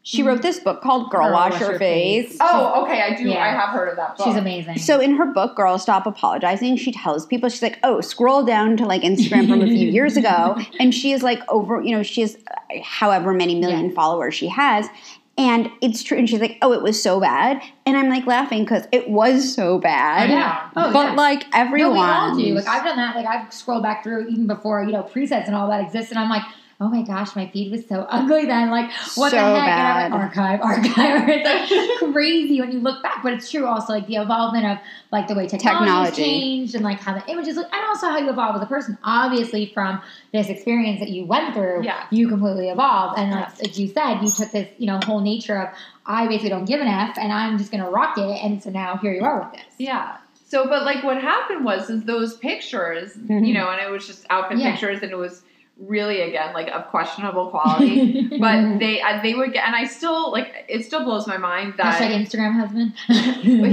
She 0.05 0.21
Mm. 0.21 0.25
wrote 0.25 0.41
this 0.41 0.59
book 0.59 0.81
called 0.81 1.11
Girl, 1.11 1.31
Wash 1.31 1.59
Your 1.61 1.77
Face. 1.79 2.35
oh 2.41 2.83
okay 2.83 3.01
i 3.01 3.15
do 3.15 3.29
Yeah. 3.29 3.39
i 3.39 3.47
have 3.49 3.69
heard 3.69 3.87
of 3.87 3.95
that 3.95 4.17
book 4.17 4.25
She's 4.25 4.35
amazing. 4.35 4.77
So 4.79 4.99
in 4.99 5.15
her 5.15 5.25
book, 5.25 5.55
Girl 5.55 5.77
Stop 5.79 6.05
Apologizing, 6.07 6.75
she 6.77 6.91
tells 6.91 7.25
people, 7.25 7.47
she's 7.49 7.61
like, 7.61 7.79
oh, 7.83 8.01
scroll 8.01 8.43
down 8.43 8.75
to 8.77 8.85
like 8.85 9.03
Instagram 9.03 9.47
from 9.47 9.61
a 9.61 9.67
few 9.67 9.87
years 9.97 10.17
ago. 10.17 10.57
And 10.79 10.93
she 10.93 11.13
is 11.13 11.23
like 11.23 11.39
over, 11.47 11.81
you 11.81 11.95
know, 11.95 12.03
she 12.03 12.21
has 12.21 12.35
uh, 12.35 12.81
however 12.83 13.31
many 13.33 13.55
million 13.55 13.89
Yeah. 13.89 13.95
followers 13.95 14.33
she 14.35 14.47
has. 14.49 14.87
And 15.35 15.69
it's 15.81 16.03
true. 16.03 16.17
And 16.17 16.29
she's 16.29 16.39
like, 16.39 16.59
oh, 16.61 16.73
it 16.73 16.83
was 16.83 17.01
so 17.01 17.19
bad. 17.19 17.59
And 17.87 17.97
I'm 17.97 18.07
like 18.07 18.27
laughing 18.27 18.63
because 18.65 18.85
it 18.91 19.09
was 19.09 19.51
so 19.53 19.79
bad. 19.79 20.29
yeah. 20.29 20.69
Oh, 20.75 20.93
but 20.93 21.09
yeah. 21.09 21.15
like 21.15 21.41
No, 21.43 21.47
everyone. 21.53 21.93
we 21.93 21.99
all 21.99 22.35
do. 22.35 22.53
Like 22.55 22.67
I've 22.67 22.83
done 22.83 22.97
that. 22.97 23.15
Like 23.15 23.25
I've 23.25 23.51
scrolled 23.51 23.81
back 23.81 24.03
through 24.03 24.27
even 24.27 24.45
before 24.45 24.83
you 24.83 24.91
know 24.91 25.01
presets 25.03 25.47
and 25.47 25.55
all 25.55 25.67
that 25.69 25.81
exists, 25.81 26.11
and 26.11 26.19
I'm 26.19 26.29
like, 26.29 26.43
oh 26.81 26.89
my 26.89 27.01
gosh, 27.01 27.35
my 27.35 27.47
feed 27.49 27.71
was 27.71 27.87
so 27.87 28.01
ugly 28.09 28.45
then. 28.45 28.69
Like 28.69 28.89
what 29.15 29.31
So 29.31 29.37
the 29.37 29.59
heck? 29.59 29.65
bad. 29.67 30.05
And 30.05 30.13
I'm 30.15 30.21
like, 30.21 30.37
archive, 30.37 30.61
archive. 30.61 31.29
it's 31.29 32.01
like 32.01 32.13
crazy 32.13 32.59
when 32.59 32.71
you 32.71 32.79
look 32.79 33.01
back, 33.03 33.21
but 33.23 33.33
it's 33.33 33.49
true. 33.49 33.65
Also, 33.65 33.93
like 33.93 34.07
the 34.07 34.15
evolvement 34.17 34.65
of 34.65 34.77
like 35.11 35.27
the 35.27 35.35
way 35.35 35.47
technology 35.47 35.85
Technology. 35.85 36.21
changed 36.23 36.75
and 36.75 36.83
like 36.83 36.99
how 36.99 37.13
the 37.13 37.25
images 37.31 37.55
look, 37.55 37.67
and 37.73 37.85
also 37.85 38.07
how 38.07 38.17
you 38.17 38.29
evolve 38.29 38.55
as 38.55 38.61
a 38.61 38.65
person. 38.65 38.97
Obviously, 39.03 39.67
from 39.73 40.01
this 40.31 40.49
experience 40.49 40.99
that 40.99 41.09
you 41.09 41.25
went 41.25 41.53
through, 41.53 41.83
Yeah. 41.83 42.05
you 42.09 42.27
completely 42.27 42.69
evolved. 42.69 43.17
And 43.19 43.31
like, 43.31 43.61
like 43.61 43.77
you 43.77 43.87
said, 43.87 44.21
you 44.21 44.29
took 44.29 44.51
this 44.51 44.67
you 44.77 44.87
know 44.87 44.99
whole 45.05 45.21
nature 45.21 45.57
of 45.61 45.69
I 46.05 46.27
basically 46.27 46.49
don't 46.49 46.65
give 46.65 46.81
an 46.81 46.87
F, 46.87 47.17
and 47.17 47.31
I'm 47.31 47.57
just 47.57 47.71
gonna 47.71 47.89
rock 47.89 48.17
it. 48.17 48.43
And 48.43 48.61
so 48.61 48.69
now 48.69 48.97
here 48.97 49.13
you 49.13 49.23
are 49.23 49.39
with 49.41 49.53
this. 49.53 49.73
Yeah. 49.77 50.17
So, 50.45 50.67
but 50.67 50.83
like 50.83 51.03
what 51.03 51.19
happened 51.19 51.65
was, 51.65 51.89
is 51.89 52.03
those 52.03 52.37
pictures, 52.37 53.13
Mhm. 53.15 53.47
you 53.47 53.53
know, 53.55 53.69
and 53.69 53.81
it 53.81 53.89
was 53.89 54.05
just 54.05 54.25
outfit 54.29 54.59
Yeah. 54.59 54.71
pictures, 54.71 55.01
and 55.01 55.11
it 55.11 55.17
was 55.17 55.41
really 55.77 56.21
again 56.21 56.53
like 56.53 56.67
of 56.69 56.87
questionable 56.87 57.49
quality. 57.49 58.37
but 58.39 58.79
they, 58.79 59.01
uh, 59.01 59.21
they 59.21 59.33
would 59.33 59.53
get, 59.53 59.65
and 59.65 59.75
I 59.75 59.85
still 59.85 60.31
like 60.31 60.65
it. 60.67 60.85
Still 60.85 61.03
blows 61.03 61.27
my 61.27 61.37
mind 61.37 61.73
Hashtag 61.73 61.99
that 61.99 62.11
Instagram 62.11 62.53
husband. 62.53 62.93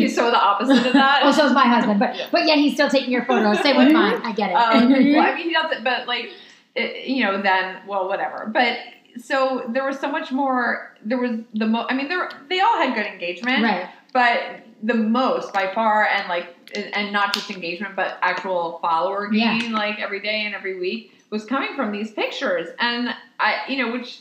he's 0.00 0.14
so 0.14 0.30
the 0.30 0.40
opposite 0.40 0.86
of 0.86 0.92
that. 0.92 1.20
well, 1.22 1.32
so's 1.32 1.52
my 1.52 1.66
husband, 1.66 2.00
but 2.00 2.16
Yeah. 2.16 2.28
but 2.32 2.46
yeah, 2.46 2.56
he's 2.56 2.74
still 2.74 2.88
taking 2.88 3.10
your 3.10 3.24
photos. 3.24 3.60
Same 3.60 3.76
with 3.76 3.92
mine. 3.92 4.20
I 4.24 4.32
get 4.32 4.50
it. 4.50 4.54
Um, 4.54 4.90
well, 4.90 5.22
I 5.22 5.34
mean, 5.34 5.48
he 5.48 5.52
doesn't, 5.60 5.84
but 5.84 6.06
like, 6.06 6.30
it, 6.74 7.06
you 7.06 7.24
know, 7.24 7.40
then 7.42 7.80
well, 7.86 8.08
whatever. 8.08 8.50
But 8.52 8.78
so 9.18 9.64
there 9.68 9.84
was 9.84 9.98
so 9.98 10.10
much 10.10 10.32
more. 10.32 10.96
There 11.04 11.18
was 11.18 11.40
the 11.54 11.66
mo. 11.66 11.86
I 11.88 11.94
mean, 11.94 12.08
there 12.08 12.28
they 12.48 12.60
all 12.60 12.78
had 12.78 12.94
good 12.94 13.06
engagement, 13.06 13.62
right. 13.62 13.88
but 14.12 14.60
the 14.82 14.94
most 14.94 15.52
by 15.52 15.72
far 15.74 16.06
and 16.06 16.26
like 16.28 16.56
and 16.94 17.12
not 17.12 17.34
just 17.34 17.50
engagement 17.50 17.94
but 17.96 18.16
actual 18.22 18.78
follower 18.80 19.28
Yeah. 19.30 19.58
gain 19.58 19.72
like 19.72 19.98
every 19.98 20.20
day 20.20 20.46
and 20.46 20.54
every 20.54 20.78
week 20.78 21.19
was 21.30 21.44
coming 21.44 21.74
from 21.76 21.92
these 21.92 22.10
pictures 22.12 22.68
and 22.78 23.14
i 23.38 23.60
you 23.68 23.76
know 23.78 23.92
which 23.92 24.20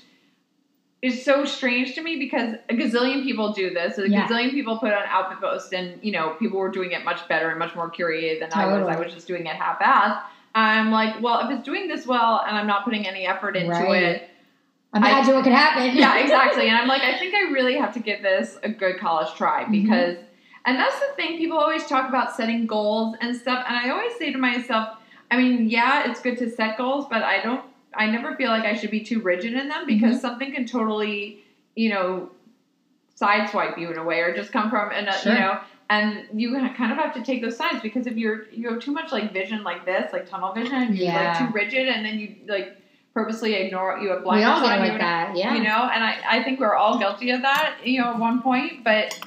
is 1.01 1.23
so 1.23 1.45
strange 1.45 1.95
to 1.95 2.01
me 2.03 2.17
because 2.17 2.55
a 2.69 2.73
gazillion 2.73 3.23
people 3.23 3.53
do 3.53 3.73
this 3.73 3.97
a 3.97 4.09
Yeah. 4.09 4.27
gazillion 4.27 4.51
people 4.51 4.77
put 4.77 4.91
on 4.93 5.03
outfit 5.07 5.39
posts 5.39 5.71
and 5.73 5.99
you 6.03 6.11
know 6.11 6.35
people 6.39 6.59
were 6.59 6.71
doing 6.71 6.91
it 6.91 7.03
much 7.05 7.27
better 7.27 7.49
and 7.49 7.57
much 7.59 7.75
more 7.75 7.89
curated 7.89 8.39
than 8.39 8.49
i 8.53 8.65
was 8.65 8.87
i 8.87 8.99
was 8.99 9.13
just 9.13 9.27
doing 9.27 9.45
it 9.45 9.55
half-assed 9.55 10.19
i'm 10.55 10.91
like 10.91 11.21
well 11.21 11.39
if 11.47 11.49
it's 11.57 11.65
doing 11.65 11.87
this 11.87 12.05
well 12.05 12.43
and 12.45 12.55
i'm 12.57 12.67
not 12.67 12.83
putting 12.83 13.07
any 13.07 13.25
effort 13.25 13.55
into 13.55 13.71
Right. 13.71 14.03
it 14.03 14.29
Imagine 14.95 15.35
what 15.35 15.43
could 15.43 15.53
happen. 15.67 15.95
yeah, 15.95 16.17
exactly. 16.23 16.67
And 16.67 16.75
I'm 16.75 16.87
like, 16.87 17.03
I 17.03 17.15
think 17.19 17.35
I 17.35 17.51
really 17.51 17.77
have 17.77 17.93
to 17.93 17.99
give 17.99 18.23
this 18.23 18.57
a 18.63 18.69
good 18.69 18.97
college 18.99 19.31
try 19.35 19.61
Mm-hmm. 19.61 19.71
because, 19.83 20.17
and 20.65 20.79
that's 20.79 20.99
the 20.99 21.13
thing. 21.15 21.37
People 21.37 21.59
always 21.59 21.85
talk 21.85 22.09
about 22.09 22.35
setting 22.35 22.65
goals 22.65 23.15
and 23.21 23.35
stuff, 23.35 23.63
and 23.67 23.77
I 23.77 23.91
always 23.91 24.15
say 24.17 24.31
to 24.31 24.39
myself, 24.39 24.97
I 25.31 25.37
mean, 25.37 25.69
yeah, 25.69 26.09
it's 26.09 26.21
good 26.21 26.37
to 26.39 26.49
set 26.49 26.77
goals, 26.77 27.05
but 27.09 27.23
I 27.23 27.41
don't. 27.41 27.63
I 27.93 28.05
never 28.07 28.35
feel 28.35 28.49
like 28.49 28.63
I 28.65 28.75
should 28.75 28.91
be 28.91 29.01
too 29.01 29.19
rigid 29.21 29.53
in 29.53 29.67
them 29.67 29.85
because 29.87 30.11
Mm-hmm. 30.15 30.19
something 30.21 30.51
can 30.53 30.65
totally, 30.65 31.39
you 31.75 31.89
know, 31.89 32.29
sideswipe 33.19 33.77
you 33.77 33.91
in 33.91 33.97
a 33.97 34.03
way, 34.03 34.19
or 34.19 34.33
just 34.35 34.51
come 34.51 34.69
from, 34.69 34.91
an, 34.91 35.11
Sure. 35.21 35.33
you 35.33 35.39
know. 35.39 35.59
And 35.91 36.25
you 36.39 36.53
kind 36.53 36.91
of 36.91 36.97
have 36.99 37.15
to 37.15 37.23
take 37.23 37.41
those 37.41 37.57
signs 37.57 37.81
because 37.81 38.05
if 38.05 38.15
you're 38.15 38.45
you 38.51 38.69
have 38.69 38.79
too 38.79 38.91
much 38.91 39.11
like 39.11 39.33
vision 39.33 39.63
like 39.63 39.85
this, 39.85 40.13
like 40.13 40.29
tunnel 40.29 40.53
vision, 40.53 40.75
and 40.75 40.95
you're 40.95 41.07
Yeah. 41.07 41.29
like 41.29 41.39
too 41.39 41.51
rigid, 41.53 41.87
and 41.87 42.05
then 42.05 42.19
you 42.19 42.35
like 42.47 42.77
purposely 43.15 43.55
ignore 43.55 43.97
you 43.97 44.09
have 44.09 44.19
we 44.19 44.23
blinders 44.25 44.45
all 44.47 44.61
get 44.61 44.79
like 44.79 44.91
you 44.93 44.97
that. 44.99 45.35
Yeah. 45.35 45.55
you 45.55 45.63
know 45.63 45.89
and 45.91 46.03
I, 46.03 46.19
I 46.29 46.43
think 46.43 46.59
we're 46.59 46.75
all 46.75 46.99
guilty 46.99 47.31
of 47.31 47.41
that 47.41 47.75
you 47.83 47.99
know 47.99 48.09
at 48.13 48.19
one 48.19 48.39
point 48.43 48.83
but 48.83 49.19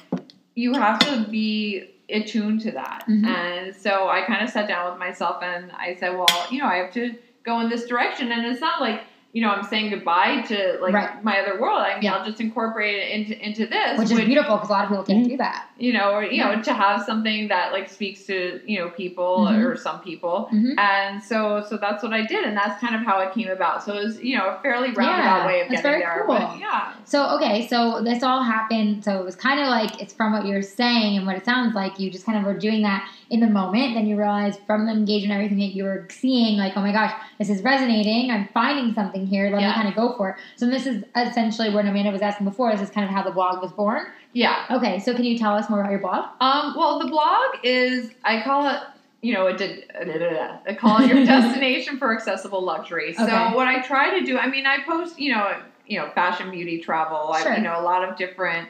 you 0.55 0.73
have 0.73 0.99
to 0.99 1.27
be 1.29 1.91
attuned 2.13 2.61
to 2.61 2.71
that 2.71 3.03
Mhm. 3.07 3.25
and 3.25 3.75
so 3.75 4.07
i 4.09 4.21
kind 4.21 4.43
of 4.43 4.49
sat 4.49 4.67
down 4.67 4.89
with 4.91 4.99
myself 4.99 5.41
and 5.43 5.71
i 5.73 5.95
said 5.95 6.15
well 6.17 6.27
you 6.51 6.59
know 6.59 6.67
i 6.67 6.75
have 6.75 6.91
to 6.93 7.15
go 7.43 7.59
in 7.59 7.69
this 7.69 7.85
direction 7.85 8.31
and 8.31 8.45
it's 8.45 8.61
not 8.61 8.79
like 8.81 9.01
you 9.33 9.41
know, 9.41 9.49
I'm 9.49 9.63
saying 9.65 9.89
goodbye 9.89 10.41
to 10.47 10.77
like 10.79 10.93
Right. 10.93 11.23
my 11.23 11.39
other 11.39 11.59
world. 11.59 11.81
I 11.81 11.95
mean, 11.95 12.03
Yeah. 12.03 12.15
I'll 12.15 12.25
just 12.25 12.39
incorporate 12.39 12.95
it 12.95 13.09
into 13.11 13.45
into 13.45 13.65
this, 13.65 13.97
which 13.99 14.11
is 14.11 14.19
beautiful 14.25 14.55
because 14.57 14.69
a 14.69 14.71
lot 14.71 14.83
of 14.85 14.89
people 14.89 15.03
can't 15.03 15.27
do 15.27 15.37
that. 15.37 15.65
you 15.79 15.91
know, 15.91 16.11
or 16.13 16.23
you 16.23 16.41
know, 16.41 16.61
to 16.61 16.71
have 16.71 17.03
something 17.03 17.47
that 17.49 17.73
like 17.73 17.89
speaks 17.89 18.25
to 18.27 18.61
you 18.65 18.77
know 18.79 18.89
people 18.89 19.47
Mhm. 19.49 19.65
or 19.65 19.75
some 19.75 19.99
people. 20.01 20.47
Mhm. 20.53 20.77
And 20.79 21.21
so, 21.21 21.65
so 21.67 21.77
that's 21.77 22.01
what 22.03 22.13
I 22.13 22.21
did, 22.25 22.45
and 22.45 22.55
that's 22.55 22.79
kind 22.79 22.95
of 22.95 23.01
how 23.01 23.19
it 23.21 23.33
came 23.33 23.49
about. 23.49 23.83
So 23.83 23.97
it 23.97 24.03
was, 24.05 24.23
you 24.23 24.37
know, 24.37 24.45
a 24.49 24.59
fairly 24.61 24.91
roundabout 24.91 25.39
Yeah, 25.41 25.47
way 25.47 25.61
of 25.61 25.67
that's 25.69 25.81
getting 25.81 25.99
very 25.99 26.01
there. 26.03 26.23
cool. 26.27 26.35
But 26.37 26.59
yeah, 26.59 26.93
So 27.05 27.35
okay, 27.37 27.67
so 27.67 28.01
this 28.01 28.21
all 28.23 28.43
happened. 28.43 29.03
So 29.03 29.19
it 29.19 29.25
was 29.25 29.35
kind 29.35 29.59
of 29.59 29.67
like 29.67 29.99
it's 30.01 30.13
from 30.13 30.31
what 30.31 30.45
you're 30.45 30.61
saying 30.61 31.17
and 31.17 31.25
what 31.25 31.35
it 31.35 31.43
sounds 31.43 31.73
like. 31.75 31.99
You 31.99 32.11
just 32.11 32.25
kind 32.25 32.37
of 32.37 32.43
were 32.45 32.53
doing 32.67 32.83
that 32.83 33.09
in 33.33 33.39
the 33.39 33.47
moment. 33.47 33.95
Then 33.95 34.05
you 34.05 34.15
realize 34.15 34.57
from 34.67 34.85
the 34.85 34.91
engagement, 34.91 35.33
everything 35.33 35.57
that 35.57 35.73
you 35.75 35.83
were 35.85 36.07
seeing, 36.11 36.55
like, 36.55 36.73
oh 36.77 36.81
my 36.81 36.91
gosh, 36.91 37.11
this 37.39 37.49
is 37.49 37.63
resonating. 37.63 38.29
I'm 38.29 38.47
finding 38.53 38.93
something 38.93 39.25
here. 39.25 39.49
Let 39.49 39.61
Yeah. 39.61 39.69
me 39.69 39.73
kind 39.73 39.87
of 39.87 39.95
go 39.95 40.15
for 40.15 40.29
it. 40.29 40.35
So 40.55 40.67
this 40.67 40.85
is 40.85 41.03
essentially 41.15 41.71
what 41.73 41.83
Amanda 41.87 42.11
was 42.11 42.21
asking 42.21 42.45
before. 42.45 42.71
This 42.71 42.81
is 42.81 42.91
kind 42.91 43.05
of 43.05 43.09
how 43.11 43.23
the 43.23 43.31
blog 43.31 43.59
was 43.61 43.71
born. 43.71 44.05
yeah. 44.33 44.65
Okay, 44.69 44.99
so 44.99 45.15
can 45.15 45.23
you 45.25 45.37
tell 45.37 45.55
us 45.55 45.67
more 45.69 45.79
about 45.81 45.89
your 45.91 45.99
blog? 45.99 46.25
Um, 46.41 46.75
well, 46.77 46.99
the 46.99 47.07
blog 47.07 47.55
is 47.63 48.11
I 48.23 48.41
call 48.43 48.67
it. 48.69 48.79
You 49.23 49.33
know, 49.33 49.47
it 49.47 49.57
did. 49.57 49.85
I 50.67 50.75
call 50.75 51.01
it 51.01 51.07
your 51.07 51.25
destination 51.33 51.97
for 51.97 52.13
accessible 52.15 52.61
luxury. 52.61 53.13
So 53.13 53.23
Okay. 53.23 53.55
what 53.55 53.67
I 53.67 53.81
try 53.81 54.19
to 54.19 54.25
do, 54.25 54.37
I 54.37 54.47
mean, 54.47 54.65
I 54.67 54.83
post, 54.85 55.17
you 55.19 55.33
know, 55.33 55.55
you 55.87 55.97
know, 55.97 56.09
fashion, 56.13 56.51
beauty, 56.51 56.79
travel, 56.79 57.33
Sure. 57.41 57.53
I, 57.53 57.57
you 57.57 57.63
know, 57.63 57.79
a 57.79 57.81
lot 57.81 58.07
of 58.07 58.15
different 58.17 58.67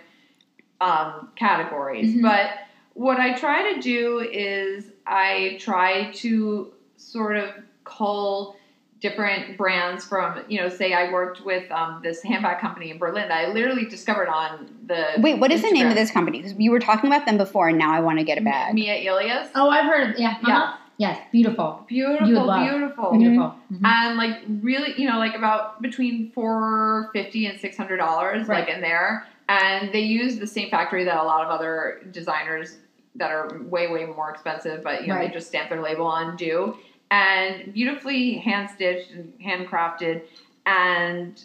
um, 0.80 1.30
categories. 1.36 2.16
Mhm. 2.16 2.22
But 2.22 2.52
what 2.94 3.20
I 3.20 3.34
try 3.38 3.74
to 3.74 3.82
do 3.82 4.20
is 4.20 4.86
I 5.06 5.58
try 5.60 6.12
to 6.16 6.74
sort 6.98 7.38
of 7.38 7.50
cull 7.84 8.56
different 9.02 9.58
brands 9.58 10.06
from, 10.06 10.42
you 10.48 10.62
know, 10.62 10.70
say 10.70 10.94
I 10.94 11.12
worked 11.12 11.44
with 11.44 11.70
um, 11.72 12.00
this 12.02 12.22
handbag 12.24 12.60
company 12.60 12.90
in 12.90 12.98
Berlin 12.98 13.28
that 13.28 13.48
I 13.48 13.52
literally 13.52 13.86
discovered 13.86 14.30
on 14.30 14.70
the. 14.86 15.06
Wait, 15.18 15.40
what 15.40 15.52
is 15.52 15.62
the 15.62 15.72
name 15.72 15.88
of 15.88 15.96
this 15.96 16.10
company? 16.12 16.38
Because 16.42 16.58
you 16.58 16.72
were 16.72 16.80
talking 16.80 17.12
about 17.12 17.26
them 17.26 17.38
before, 17.38 17.68
and 17.68 17.78
now 17.78 17.92
I 17.92 18.00
want 18.00 18.20
to 18.20 18.24
get 18.24 18.38
a 18.38 18.42
bag. 18.42 18.74
Mia 18.74 18.96
Ilias. 18.96 19.50
Oh, 19.56 19.70
I've 19.70 19.86
heard 19.86 20.12
of 20.12 20.20
yeah. 20.20 20.38
Yeah. 20.48 20.58
uh-huh. 20.58 20.78
Yes, 20.98 21.20
beautiful. 21.32 21.84
Beautiful, 21.90 22.28
You 22.28 22.36
would 22.36 22.44
love. 22.46 22.70
beautiful. 22.70 23.12
Beautiful. 23.18 23.56
Mhm. 23.74 23.84
And 23.84 24.16
like 24.18 24.40
really, 24.62 24.94
you 24.96 25.10
know, 25.10 25.18
like 25.18 25.36
about 25.36 25.82
between 25.82 26.32
four 26.32 27.10
fifty 27.14 27.48
and 27.48 27.60
six 27.60 27.76
hundred 27.76 27.98
dollars, 27.98 28.48
Right. 28.48 28.60
like 28.66 28.74
in 28.74 28.80
there. 28.80 29.26
And 29.50 29.94
they 29.94 30.02
use 30.02 30.38
the 30.40 30.48
same 30.48 30.70
factory 30.70 31.04
that 31.04 31.18
a 31.18 31.24
lot 31.24 31.44
of 31.44 31.50
other 31.50 32.02
designers 32.12 32.78
that 33.16 33.32
are 33.32 33.60
way, 33.64 33.88
way 33.88 34.06
more 34.06 34.32
expensive, 34.32 34.84
but 34.84 35.02
you 35.02 35.10
know, 35.10 35.16
Right. 35.16 35.28
they 35.28 35.34
just 35.34 35.48
stamp 35.48 35.70
their 35.70 35.82
label 35.82 36.06
on 36.06 36.36
do. 36.36 36.78
And 37.12 37.74
beautifully 37.74 38.38
hand 38.38 38.70
stitched 38.70 39.12
and 39.12 39.34
handcrafted 39.40 40.24
and 40.66 41.44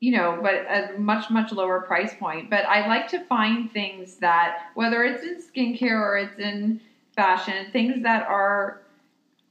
you 0.00 0.12
know, 0.12 0.38
but 0.40 0.64
a 0.66 0.98
much, 0.98 1.28
much 1.28 1.52
lower 1.52 1.82
price 1.82 2.14
point. 2.14 2.48
But 2.48 2.64
I 2.64 2.86
like 2.86 3.06
to 3.08 3.20
find 3.26 3.70
things 3.70 4.14
that 4.16 4.70
whether 4.72 5.04
it's 5.04 5.22
in 5.22 5.36
skincare 5.42 6.00
or 6.00 6.16
it's 6.16 6.38
in 6.38 6.80
fashion, 7.14 7.70
things 7.70 8.02
that 8.02 8.26
are 8.26 8.80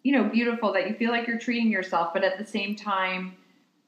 you 0.04 0.14
know, 0.14 0.24
beautiful 0.24 0.72
that 0.74 0.88
you 0.88 0.96
feel 0.96 1.12
like 1.12 1.28
you're 1.28 1.38
treating 1.38 1.70
yourself, 1.70 2.14
but 2.14 2.24
at 2.24 2.38
the 2.38 2.46
same 2.46 2.76
time, 2.76 3.36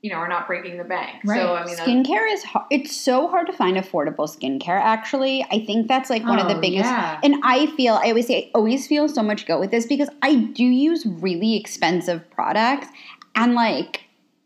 you 0.01 0.09
know, 0.09 0.15
are 0.17 0.27
not 0.27 0.47
breaking 0.47 0.77
the 0.77 0.83
bank. 0.83 1.21
Right. 1.23 1.39
So 1.39 1.55
I 1.55 1.65
mean, 1.65 1.75
Skincare 1.75 2.31
is 2.33 2.43
hard. 2.43 2.65
It's 2.71 2.95
so 2.95 3.27
hard 3.27 3.45
to 3.47 3.53
find 3.53 3.77
affordable 3.77 4.27
skincare. 4.27 4.79
Actually, 4.81 5.43
I 5.51 5.63
think 5.65 5.87
that's 5.87 6.09
like 6.09 6.23
one 6.25 6.39
of 6.39 6.47
the 6.47 6.55
Oh, 6.55 6.61
biggest. 6.61 6.85
yeah. 6.85 7.19
And 7.23 7.35
I 7.43 7.67
feel 7.77 7.93
I 7.95 8.09
always 8.09 8.25
say 8.27 8.45
I 8.45 8.51
always 8.55 8.87
feel 8.87 9.07
so 9.07 9.21
much 9.21 9.45
guilt 9.45 9.59
with 9.59 9.69
this 9.71 9.85
because 9.85 10.09
I 10.23 10.35
do 10.35 10.63
use 10.63 11.05
really 11.05 11.55
expensive 11.55 12.27
products, 12.31 12.87
and 13.35 13.53
like 13.53 14.01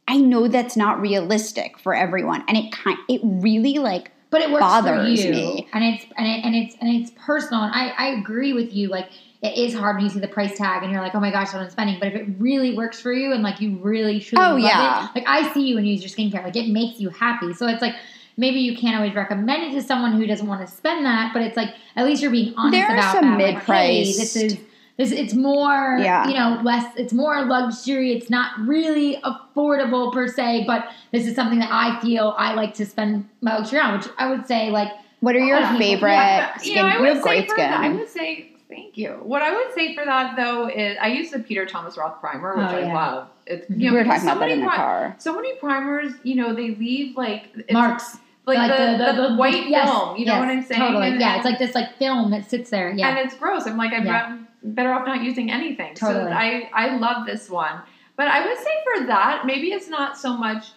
I 0.08 0.18
know 0.18 0.48
that's 0.50 0.76
not 0.76 1.00
realistic 1.00 1.80
for 1.80 1.96
everyone, 1.96 2.44
and 2.50 2.58
it 2.58 2.72
kind 2.74 2.98
it 3.08 3.22
really 3.24 3.76
like 3.78 4.12
but 4.32 4.42
it 4.42 4.52
works 4.52 4.66
for 4.66 4.82
bothers 4.82 5.24
you, 5.24 5.32
me. 5.32 5.68
and 5.72 5.84
it's 5.86 6.06
and, 6.18 6.28
it, 6.28 6.44
and 6.46 6.54
it's 6.56 6.76
and 6.82 6.90
it's 7.02 7.12
personal. 7.26 7.64
And 7.64 7.72
I 7.74 7.90
I 7.98 8.08
agree 8.08 8.52
with 8.52 8.74
you. 8.74 8.90
Like 8.90 9.08
it 9.42 9.58
is 9.58 9.74
hard 9.74 9.96
when 9.98 10.06
you 10.06 10.10
see 10.12 10.20
the 10.20 10.28
price 10.28 10.58
tag 10.58 10.84
and 10.84 10.92
you're 10.92 11.02
like, 11.02 11.14
oh 11.16 11.20
my 11.20 11.32
gosh, 11.32 11.54
what 11.54 11.62
I'm 11.62 11.70
spending. 11.70 12.00
But 12.00 12.10
if 12.10 12.16
it 12.16 12.28
really 12.40 12.76
works 12.76 13.00
for 13.00 13.14
you 13.14 13.32
and 13.34 13.44
like 13.44 13.62
you 13.62 13.78
really 13.78 14.20
truly 14.20 14.44
Oh, 14.46 14.52
love 14.52 14.60
yeah. 14.60 15.06
it, 15.10 15.16
like 15.16 15.28
I 15.28 15.54
see 15.54 15.68
you 15.68 15.78
and 15.78 15.88
use 15.88 16.02
your 16.02 16.10
skincare, 16.10 16.44
like 16.44 16.56
it 16.56 16.70
makes 16.70 17.00
you 17.00 17.10
happy. 17.10 17.54
So 17.54 17.68
it's 17.68 17.82
like. 17.82 17.96
Maybe 18.38 18.60
you 18.60 18.76
can't 18.76 18.98
always 18.98 19.16
recommend 19.16 19.64
it 19.64 19.80
to 19.80 19.82
someone 19.82 20.12
who 20.12 20.28
doesn't 20.28 20.46
want 20.46 20.60
to 20.60 20.68
spend 20.68 21.06
that, 21.06 21.32
but 21.32 21.42
it's 21.42 21.56
like 21.56 21.74
at 21.96 22.04
least 22.06 22.22
you're 22.22 22.30
being 22.32 22.54
honest 22.58 22.74
There 22.74 22.86
are 22.92 22.98
about 22.98 23.14
some 23.16 23.38
that. 23.38 23.54
Like, 23.54 23.64
hey, 23.64 24.04
this 24.04 24.36
is 24.36 24.58
this. 24.98 25.14
It's 25.14 25.34
more, 25.34 25.98
Yeah. 26.02 26.28
you 26.28 26.34
know, 26.34 26.60
less. 26.62 26.84
It's 26.98 27.14
more 27.14 27.46
luxury. 27.46 28.12
It's 28.12 28.30
not 28.30 28.52
really 28.60 29.22
affordable 29.24 30.12
per 30.12 30.28
se, 30.28 30.66
but 30.68 30.90
this 31.14 31.26
is 31.28 31.34
something 31.34 31.60
that 31.60 31.70
I 31.72 31.98
feel 32.02 32.36
I 32.38 32.56
like 32.56 32.74
to 32.74 32.86
spend 32.86 33.26
my 33.40 33.56
luxury 33.58 33.80
on. 33.80 34.00
Which 34.00 34.08
I 34.18 34.30
would 34.30 34.46
say, 34.46 34.70
like, 34.70 34.92
what 35.22 35.34
are 35.38 35.40
your 35.40 35.66
favorite 35.78 36.12
Yeah, 36.12 36.58
skin? 36.58 36.70
you 36.72 36.76
know, 36.76 36.88
I 36.90 36.94
you 36.96 37.00
would 37.04 37.08
have 37.14 37.18
say 37.24 37.24
great 37.24 37.48
that, 37.56 37.80
I 37.80 37.90
would 37.90 38.10
say 38.10 38.52
thank 38.76 38.98
you. 38.98 39.12
What 39.24 39.42
I 39.42 39.54
would 39.56 39.74
say 39.74 39.96
for 39.96 40.06
that 40.06 40.36
though 40.36 40.68
is 40.68 40.98
I 41.02 41.08
use 41.08 41.32
the 41.32 41.40
Peter 41.40 41.66
Thomas 41.66 41.98
Roth 41.98 42.20
primer, 42.20 42.56
which 42.58 42.66
Oh, 42.68 42.78
I 42.78 42.94
love. 42.94 43.28
It's 43.48 43.70
Mhm. 43.70 43.80
you 43.80 43.86
know, 43.88 43.92
we 43.94 43.98
were 44.00 44.04
talking 44.06 44.24
about 44.24 44.34
so 44.34 44.40
that 44.40 44.40
many 44.40 44.54
in 44.54 44.62
the 44.62 44.68
car. 44.68 45.16
So 45.20 45.36
many 45.36 45.56
primers, 45.56 46.14
you 46.24 46.36
know, 46.36 46.54
they 46.54 46.70
leave 46.76 47.16
like 47.18 47.50
it's 47.56 47.72
marks. 47.74 48.18
like, 48.46 48.58
Like 48.58 48.72
the, 48.78 48.98
the- 49.04 49.22
the, 49.22 49.28
the- 49.30 49.36
white 49.36 49.68
yes, 49.68 49.90
film. 49.90 50.18
You 50.18 50.26
know 50.28 50.40
what 50.40 50.50
I'm 50.50 50.64
saying? 50.64 50.80
Totally. 50.82 51.08
And- 51.08 51.20
yeah, 51.20 51.36
it's 51.38 51.46
like 51.46 51.58
this 51.60 51.74
like 51.76 51.98
film 51.98 52.32
that 52.32 52.50
sits 52.50 52.70
there. 52.70 52.92
Yeah. 52.92 53.10
and 53.10 53.18
it's 53.20 53.36
gross. 53.36 53.66
I'm 53.66 53.78
like, 53.78 53.92
I'm 53.94 54.06
Yeah. 54.06 54.38
better 54.64 54.92
off 54.94 55.06
not 55.08 55.22
using 55.24 55.52
anything. 55.52 55.96
Totally. 55.96 56.26
So 56.26 56.32
I, 56.32 56.70
I 56.74 56.96
love 56.98 57.26
this 57.26 57.50
one. 57.50 57.80
But 58.18 58.28
I 58.30 58.46
would 58.48 58.58
say 58.58 58.72
for 58.94 59.06
that, 59.08 59.46
maybe 59.46 59.72
it's 59.74 59.90
not 59.90 60.18
so 60.18 60.38
much 60.38 60.68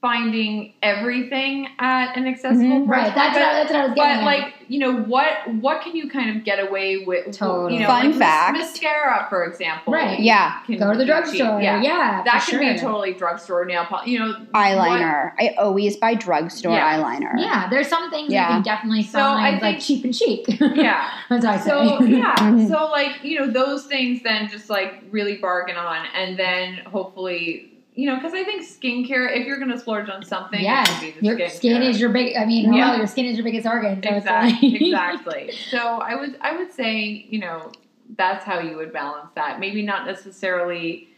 finding 0.00 0.72
everything 0.80 1.66
at 1.80 2.16
an 2.16 2.26
accessible 2.28 2.62
Mhm. 2.82 2.86
price. 2.86 3.06
right. 3.06 3.14
That's 3.16 3.36
point, 3.36 3.46
what, 3.46 3.52
that's 3.52 3.72
what 3.72 3.80
I 3.80 3.82
was 3.86 3.90
but, 3.90 3.96
getting 3.96 4.24
but 4.24 4.32
at. 4.32 4.42
like, 4.44 4.54
you 4.68 4.78
know, 4.78 4.92
what 5.02 5.32
what 5.60 5.80
can 5.82 5.96
you 5.96 6.08
kind 6.08 6.36
of 6.36 6.44
get 6.44 6.60
away 6.60 6.98
with? 7.04 7.36
Totally. 7.36 7.74
You 7.74 7.80
know, 7.80 7.86
Fun 7.88 8.10
like 8.10 8.18
fact. 8.18 8.58
mascara, 8.58 9.26
for 9.28 9.44
example. 9.44 9.92
Right. 9.92 10.20
Yeah, 10.20 10.60
can 10.66 10.78
go 10.78 10.92
to 10.92 10.98
the 10.98 11.04
drugstore. 11.04 11.60
Yeah. 11.60 11.80
Yeah. 11.82 12.22
That 12.24 12.42
for 12.42 12.50
can 12.52 12.60
be 12.60 12.78
sure. 12.78 12.88
totally 12.90 13.12
drugstore 13.14 13.64
nail 13.64 13.86
polish. 13.86 14.06
You 14.06 14.20
know, 14.20 14.34
eyeliner. 14.54 15.32
I 15.40 15.54
always 15.58 15.96
buy 15.96 16.14
drugstore 16.14 16.74
Yeah. 16.74 16.96
eyeliner. 16.98 17.32
Yeah, 17.36 17.68
there's 17.68 17.88
some 17.88 18.08
things 18.10 18.32
Yeah. 18.32 18.48
you 18.48 18.54
can 18.54 18.62
definitely 18.62 19.02
So 19.02 19.18
I 19.18 19.50
find 19.50 19.62
like 19.62 19.80
cheap 19.80 20.04
and 20.04 20.14
chic. 20.14 20.44
Yeah. 20.60 21.08
That's 21.28 21.44
what 21.44 21.54
I 21.54 21.58
So 21.58 21.98
say. 22.00 22.06
yeah, 22.10 22.34
Mhm. 22.38 22.68
so 22.68 22.86
like 22.92 23.24
you 23.24 23.40
know 23.40 23.48
those 23.50 23.86
things, 23.86 24.22
then 24.22 24.48
just 24.48 24.70
like 24.70 25.02
really 25.10 25.38
bargain 25.38 25.76
on, 25.76 26.06
and 26.14 26.38
then 26.38 26.78
hopefully 26.86 27.72
you 27.98 28.06
know 28.06 28.14
because 28.14 28.32
I 28.32 28.44
think 28.44 28.62
skincare, 28.62 29.36
if 29.36 29.44
you're 29.44 29.58
gonna 29.58 29.76
splurge 29.76 30.08
on 30.08 30.24
something, 30.24 30.62
yeah, 30.62 30.84
should 30.84 31.00
be 31.00 31.10
the 31.20 31.26
your 31.26 31.36
skincare. 31.36 31.50
skin 31.50 31.82
is 31.82 32.00
your 32.00 32.10
big. 32.10 32.36
I 32.36 32.44
mean, 32.44 32.66
hello, 32.66 32.76
Yeah. 32.76 32.96
your 32.96 33.08
skin 33.08 33.26
is 33.26 33.36
your 33.36 33.42
biggest 33.44 33.66
organ. 33.66 34.00
So 34.04 34.10
exactly 34.10 34.68
it's 34.68 34.72
like, 34.72 34.82
exactly. 35.26 35.50
So 35.70 35.78
I 35.78 36.14
would 36.14 36.38
I 36.40 36.56
would 36.56 36.72
say 36.72 37.26
you 37.28 37.40
know 37.40 37.72
that's 38.16 38.44
how 38.44 38.60
you 38.60 38.76
would 38.76 38.92
balance 38.92 39.30
that. 39.34 39.58
Maybe 39.58 39.82
not 39.82 40.06
necessarily 40.06 41.08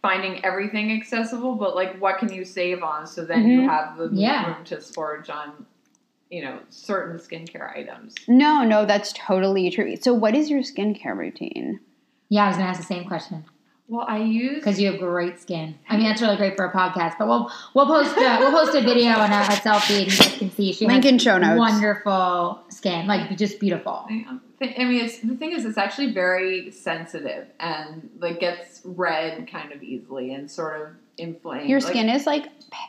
finding 0.00 0.44
everything 0.44 0.92
accessible, 0.92 1.56
but 1.56 1.74
like 1.74 2.00
what 2.00 2.18
can 2.18 2.32
you 2.32 2.44
save 2.44 2.84
on 2.84 3.04
so 3.08 3.24
then 3.24 3.48
you 3.48 3.62
Mhm. 3.62 3.68
have 3.68 3.96
the 3.98 4.08
Yeah. 4.12 4.46
room 4.46 4.64
to 4.66 4.80
splurge 4.80 5.28
on 5.28 5.66
you 6.30 6.40
know 6.44 6.60
certain 6.68 7.18
skincare 7.18 7.76
items. 7.76 8.14
No, 8.28 8.62
no, 8.62 8.86
that's 8.86 9.12
totally 9.12 9.68
true. 9.70 9.96
So, 9.96 10.14
what 10.14 10.36
is 10.36 10.48
your 10.50 10.60
skincare 10.60 11.16
routine? 11.16 11.80
yeah, 12.28 12.44
I 12.44 12.48
was 12.48 12.56
gonna 12.58 12.68
ask 12.68 12.78
the 12.80 12.86
same 12.86 13.06
question 13.06 13.44
Well, 13.90 14.06
I 14.08 14.18
use 14.18 14.54
because 14.54 14.80
you 14.80 14.92
have 14.92 15.00
great 15.00 15.40
skin. 15.40 15.76
I 15.88 15.96
mean, 15.96 16.06
that's 16.06 16.22
really 16.22 16.36
great 16.36 16.54
for 16.56 16.64
a 16.64 16.72
podcast. 16.72 17.18
But 17.18 17.26
we'll 17.26 17.50
we'll 17.74 17.86
post 17.86 18.16
a, 18.16 18.36
we'll 18.38 18.52
post 18.52 18.76
a 18.76 18.82
video 18.82 19.10
and 19.10 19.32
a, 19.32 19.38
a 19.38 19.56
selfie, 19.56 20.04
and 20.04 20.12
you 20.12 20.16
guys 20.16 20.36
can 20.38 20.50
see 20.52 20.72
she 20.72 20.86
Link 20.86 21.02
has 21.02 21.12
in 21.12 21.18
show 21.18 21.38
notes. 21.38 21.58
wonderful 21.58 22.60
skin, 22.68 23.08
like 23.08 23.36
just 23.36 23.58
beautiful. 23.58 24.06
I 24.08 24.24
um, 24.28 24.40
I 24.62 24.84
mean, 24.84 25.04
it's 25.04 25.18
the 25.18 25.34
thing 25.34 25.52
is, 25.52 25.64
it's 25.64 25.76
actually 25.76 26.12
very 26.12 26.70
sensitive 26.70 27.48
and 27.58 28.10
like 28.20 28.38
gets 28.38 28.80
red 28.84 29.48
kind 29.50 29.72
of 29.72 29.82
easily 29.82 30.34
and 30.34 30.48
sort 30.48 30.80
of 30.80 30.88
inflamed. 31.18 31.68
Your 31.68 31.80
Like, 31.80 31.88
skin 31.88 32.08
is 32.08 32.26
like 32.26 32.46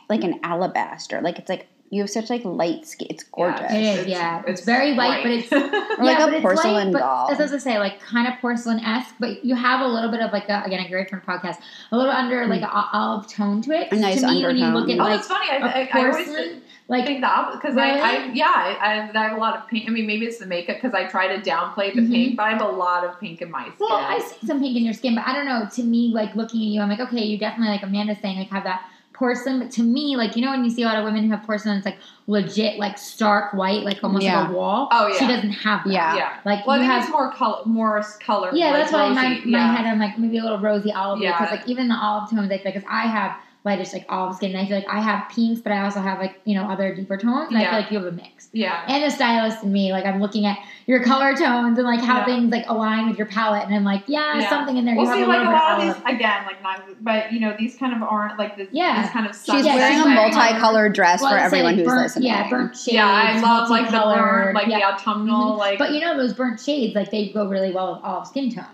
like 0.08 0.22
an 0.22 0.38
alabaster. 0.44 1.20
Like 1.20 1.38
it's 1.40 1.48
like 1.48 1.66
you 1.92 2.00
have 2.00 2.08
such 2.08 2.30
like 2.30 2.42
light 2.42 2.86
skin. 2.86 3.06
It's 3.10 3.22
gorgeous. 3.24 3.70
It 3.70 3.82
is, 3.82 4.06
yeah. 4.06 4.42
It's 4.46 4.64
very 4.64 4.94
light, 4.94 5.22
but 5.22 5.30
it's- 5.30 5.52
Or 5.98 6.04
like 6.04 6.18
yeah, 6.18 6.24
a 6.24 6.26
but 6.26 6.32
it's 6.36 6.42
porcelain 6.42 6.74
light, 6.74 6.92
but 6.94 6.98
doll. 7.00 7.30
As 7.30 7.38
I 7.38 7.42
was 7.42 7.50
gonna 7.50 7.60
say, 7.60 7.78
like 7.78 8.00
kind 8.00 8.26
of 8.26 8.40
porcelain 8.40 8.80
esque, 8.80 9.14
but 9.20 9.44
you 9.44 9.54
have 9.54 9.82
a 9.82 9.86
little 9.86 10.10
bit 10.10 10.20
of 10.22 10.32
like 10.32 10.48
a, 10.48 10.62
again 10.64 10.80
a 10.80 10.88
great 10.88 11.04
different 11.04 11.26
podcast, 11.26 11.58
a 11.92 11.96
little 11.98 12.10
under 12.10 12.46
like 12.46 12.62
a 12.62 12.70
olive 12.72 13.28
tone 13.30 13.60
to 13.62 13.72
it. 13.72 13.92
A 13.92 13.96
nice 13.96 14.22
to 14.22 14.28
me, 14.28 14.42
when 14.42 14.56
you 14.56 14.64
look 14.68 14.88
at 14.88 14.98
undertone. 14.98 15.00
oh, 15.00 15.04
like 15.04 15.18
it's 15.18 15.28
funny. 15.28 15.50
I, 15.50 15.88
always 15.92 16.26
porcelain, 16.26 16.62
like 16.88 17.04
think 17.04 17.20
the 17.20 17.26
opposite 17.26 17.60
because 17.60 17.76
Really? 17.76 18.00
I, 18.00 18.16
I, 18.16 18.24
yeah, 18.32 18.46
I, 18.46 18.78
I, 18.80 18.94
have, 19.28 19.36
a 19.36 19.40
lot 19.40 19.56
of 19.58 19.68
pink. 19.68 19.86
I 19.86 19.90
mean, 19.92 20.06
maybe 20.06 20.24
it's 20.24 20.38
the 20.38 20.46
makeup 20.46 20.76
because 20.76 20.94
I 20.94 21.04
try 21.04 21.28
to 21.36 21.42
downplay 21.42 21.94
the 21.94 22.00
Mhm. 22.00 22.10
pink, 22.10 22.36
but 22.38 22.44
I 22.44 22.50
have 22.52 22.62
a 22.62 22.66
lot 22.68 23.04
of 23.04 23.20
pink 23.20 23.42
in 23.42 23.50
my 23.50 23.64
skin. 23.64 23.74
Well, 23.80 23.92
I 23.92 24.18
see 24.18 24.46
some 24.46 24.60
pink 24.60 24.76
in 24.78 24.82
your 24.84 24.94
skin, 24.94 25.14
but 25.14 25.26
I 25.26 25.34
don't 25.34 25.44
know. 25.46 25.68
To 25.74 25.82
me, 25.82 26.08
like 26.14 26.34
looking 26.34 26.60
at 26.62 26.66
you, 26.68 26.80
I'm 26.80 26.88
like, 26.88 27.00
okay, 27.00 27.22
you 27.22 27.36
definitely 27.38 27.68
like 27.74 27.82
Amanda's 27.82 28.16
saying, 28.22 28.38
like 28.38 28.48
have 28.48 28.64
that 28.64 28.82
porcelain. 29.12 29.58
But 29.60 29.70
to 29.72 29.82
me, 29.82 30.16
like 30.16 30.36
you 30.36 30.42
know, 30.42 30.50
when 30.50 30.64
you 30.64 30.70
see 30.70 30.82
a 30.82 30.86
lot 30.86 30.96
of 30.96 31.04
women 31.04 31.24
who 31.24 31.30
have 31.30 31.44
porcelain, 31.44 31.76
it's 31.76 31.86
like 31.86 31.98
legit, 32.26 32.78
like 32.78 32.98
stark 32.98 33.52
white, 33.54 33.82
like 33.84 34.02
almost 34.02 34.24
Yeah. 34.24 34.40
like 34.42 34.50
a 34.50 34.52
wall. 34.52 34.88
Oh, 34.90 35.08
yeah. 35.08 35.18
she 35.18 35.26
doesn't 35.26 35.50
have 35.50 35.84
that. 35.84 35.92
Yeah. 35.92 36.16
yeah. 36.16 36.32
Like 36.44 36.66
Well, 36.66 36.76
I 36.76 36.82
you 36.82 36.82
think 36.88 36.92
have. 36.92 37.02
it's 37.04 37.12
more 37.12 37.32
color, 37.32 37.62
more 37.66 38.02
color. 38.20 38.50
yeah, 38.52 38.66
like 38.70 38.74
that's 38.82 38.92
why 38.92 39.06
in 39.08 39.14
my, 39.14 39.28
my 39.44 39.58
yeah. 39.58 39.76
head 39.76 39.86
I'm 39.86 39.98
like 39.98 40.18
maybe 40.18 40.38
a 40.38 40.42
little 40.42 40.58
rosy 40.60 40.92
olive 40.92 41.20
Yeah. 41.20 41.38
because 41.38 41.58
like 41.58 41.68
even 41.68 41.88
the 41.88 41.94
olive 41.96 42.30
tones, 42.30 42.48
like 42.50 42.64
because 42.64 42.84
I 42.88 43.02
have 43.02 43.36
lightest 43.64 43.92
like 43.92 44.04
olive 44.08 44.34
skin. 44.36 44.50
And 44.50 44.58
I 44.60 44.66
feel 44.66 44.76
like 44.76 44.88
I 44.88 45.00
have 45.00 45.28
pinks, 45.30 45.60
but 45.60 45.72
I 45.72 45.82
also 45.84 46.00
have 46.00 46.18
like 46.18 46.40
you 46.44 46.54
know 46.54 46.64
other 46.64 46.94
deeper 46.94 47.16
tones, 47.16 47.48
and 47.48 47.58
I 47.58 47.64
feel 47.64 47.72
like 47.80 47.90
you 47.90 47.98
have 47.98 48.06
a 48.06 48.12
mix. 48.12 48.48
Yeah. 48.52 48.84
And 48.88 49.02
the 49.04 49.10
stylist 49.10 49.62
and 49.62 49.72
me, 49.72 49.92
like 49.92 50.04
I'm 50.04 50.20
looking 50.20 50.44
at 50.46 50.58
your 50.86 51.02
color 51.02 51.34
tones 51.34 51.78
and 51.78 51.86
like 51.86 52.00
how 52.00 52.18
Yeah. 52.18 52.24
things 52.26 52.50
like 52.52 52.64
align 52.68 53.08
with 53.08 53.16
your 53.18 53.26
palette, 53.28 53.64
and 53.64 53.74
I'm 53.74 53.84
like, 53.84 54.02
yeah, 54.06 54.40
Yeah. 54.40 54.48
something 54.50 54.76
in 54.76 54.84
there. 54.84 54.94
We'll 54.96 55.04
you 55.04 55.10
have 55.10 55.18
see, 55.18 55.22
a 55.24 55.26
like 55.26 55.38
little 55.38 55.52
a 55.52 55.56
bit 55.56 55.62
lot 55.62 55.72
of 55.72 55.88
of 55.88 55.94
olive. 55.94 56.04
these 56.04 56.14
again, 56.16 56.44
like 56.46 56.62
not, 56.62 56.82
but 57.04 57.32
you 57.32 57.40
know, 57.40 57.54
these 57.58 57.76
kind 57.76 57.94
of 57.94 58.02
aren't 58.02 58.38
like 58.38 58.56
this. 58.56 58.68
Yeah. 58.72 59.02
these 59.02 59.10
kind 59.12 59.26
of. 59.26 59.34
She's 59.36 59.64
Yeah, 59.64 59.76
wearing 59.76 59.96
she's 59.96 60.02
a 60.02 60.08
wearing 60.08 60.34
multicolored 60.34 60.92
dress 60.94 61.22
Well, 61.22 61.30
for 61.30 61.38
everyone 61.38 61.76
like, 61.76 61.84
who's 61.84 61.94
listening. 61.94 62.28
Yeah, 62.28 62.48
burnt 62.50 62.76
shades. 62.76 62.92
Yeah, 62.94 63.06
I 63.08 63.40
love 63.40 63.70
like 63.70 63.86
the 63.86 63.92
burnt, 63.92 64.04
multicolored, 64.06 64.54
like 64.54 64.66
yeah. 64.66 64.78
the 64.78 64.84
autumnal, 64.86 65.52
Mhm. 65.54 65.58
like. 65.58 65.78
But 65.78 65.92
you 65.92 66.00
know 66.00 66.16
those 66.16 66.32
burnt 66.34 66.60
shades, 66.60 66.94
like 66.94 67.10
they 67.10 67.28
go 67.28 67.46
really 67.48 67.70
well 67.72 67.94
with 67.94 68.04
olive 68.04 68.26
skin 68.26 68.50
tone. 68.52 68.64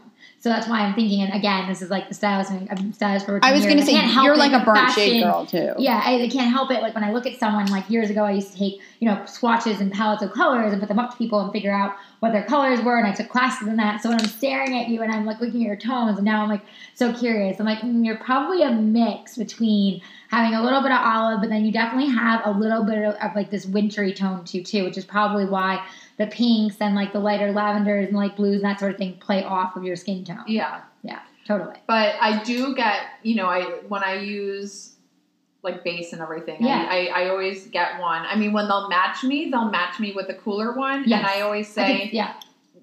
So 0.40 0.50
that's 0.50 0.68
why 0.68 0.82
I'm 0.82 0.94
thinking. 0.94 1.22
And 1.22 1.34
again, 1.34 1.66
this 1.68 1.82
is 1.82 1.90
like 1.90 2.08
the 2.08 2.14
stylist. 2.14 2.52
I'm 2.52 2.92
stylist 2.92 3.26
for. 3.26 3.40
I 3.42 3.52
was 3.52 3.64
going 3.64 3.76
gonna 3.76 3.86
say 3.86 4.06
you're 4.22 4.36
like 4.36 4.52
a 4.52 4.64
burnt 4.64 4.92
shade 4.92 5.24
girl 5.24 5.44
too. 5.44 5.72
Yeah, 5.78 6.00
I, 6.04 6.22
I 6.22 6.28
can't 6.28 6.52
help 6.52 6.70
it. 6.70 6.80
Like 6.80 6.94
when 6.94 7.02
I 7.02 7.12
look 7.12 7.26
at 7.26 7.40
someone, 7.40 7.66
like 7.66 7.90
years 7.90 8.08
ago, 8.08 8.22
I 8.22 8.32
used 8.32 8.52
to 8.52 8.58
take 8.58 8.80
you 9.00 9.08
know 9.08 9.24
swatches 9.26 9.80
and 9.80 9.92
palettes 9.92 10.22
of 10.22 10.32
colors 10.32 10.72
and 10.72 10.80
put 10.80 10.88
them 10.88 11.00
up 11.00 11.10
to 11.10 11.16
people 11.16 11.40
and 11.40 11.50
figure 11.50 11.72
out 11.72 11.96
what 12.20 12.32
their 12.32 12.44
colors 12.44 12.80
were. 12.80 12.96
And 12.98 13.06
I 13.06 13.12
took 13.12 13.28
classes 13.28 13.66
in 13.66 13.76
that. 13.76 14.00
So 14.00 14.10
when 14.10 14.20
I'm 14.20 14.26
staring 14.26 14.78
at 14.78 14.88
you 14.88 15.02
and 15.02 15.12
I'm 15.12 15.26
like 15.26 15.40
looking 15.40 15.62
at 15.62 15.66
your 15.66 15.76
tones, 15.76 16.18
and 16.18 16.24
now 16.24 16.42
I'm 16.42 16.48
like 16.48 16.62
so 16.94 17.12
curious. 17.12 17.58
I'm 17.58 17.66
like, 17.66 17.80
mm, 17.80 18.06
you're 18.06 18.18
probably 18.18 18.62
a 18.62 18.70
mix 18.70 19.36
between 19.36 20.02
having 20.30 20.54
a 20.54 20.62
little 20.62 20.82
bit 20.82 20.92
of 20.92 21.00
olive, 21.02 21.40
but 21.40 21.50
then 21.50 21.64
you 21.64 21.72
definitely 21.72 22.12
have 22.14 22.42
a 22.44 22.50
little 22.50 22.84
bit 22.84 22.98
of, 22.98 23.14
of 23.16 23.34
like 23.34 23.50
this 23.50 23.66
wintry 23.66 24.12
tone 24.12 24.44
to 24.44 24.62
too, 24.62 24.84
which 24.84 24.98
is 24.98 25.04
probably 25.04 25.46
why 25.46 25.84
the 26.18 26.26
pinks 26.26 26.76
and 26.80 26.94
like 26.94 27.12
the 27.12 27.20
lighter 27.20 27.52
lavenders 27.52 28.08
and 28.08 28.16
like 28.16 28.36
blues 28.36 28.56
and 28.56 28.64
that 28.64 28.78
sort 28.80 28.92
of 28.92 28.98
thing 28.98 29.14
play 29.20 29.44
off 29.44 29.76
of 29.76 29.84
your 29.84 29.96
skin 29.96 30.24
tone. 30.24 30.44
yeah, 30.46 30.80
Yeah, 31.02 31.20
totally. 31.46 31.76
but 31.86 32.16
I 32.20 32.42
do 32.42 32.74
get, 32.74 33.00
you 33.22 33.36
know, 33.36 33.46
I 33.46 33.62
when 33.88 34.02
I 34.04 34.14
use 34.20 34.94
like 35.62 35.82
base 35.84 36.12
and 36.12 36.20
everything, 36.22 36.56
Yeah. 36.64 36.86
I, 36.88 37.06
I, 37.06 37.22
I 37.24 37.28
always 37.30 37.66
get 37.68 38.00
one. 38.00 38.22
I 38.26 38.36
mean, 38.36 38.52
when 38.52 38.66
they'll 38.68 38.88
match 38.88 39.22
me, 39.24 39.50
they'll 39.50 39.70
match 39.70 39.98
me 40.00 40.12
with 40.12 40.28
a 40.28 40.34
cooler 40.34 40.72
one, 40.72 41.04
Yes. 41.06 41.18
and 41.18 41.26
I 41.26 41.40
always 41.42 41.68
say, 41.68 41.98
think- 41.98 42.12
yeah, 42.12 42.34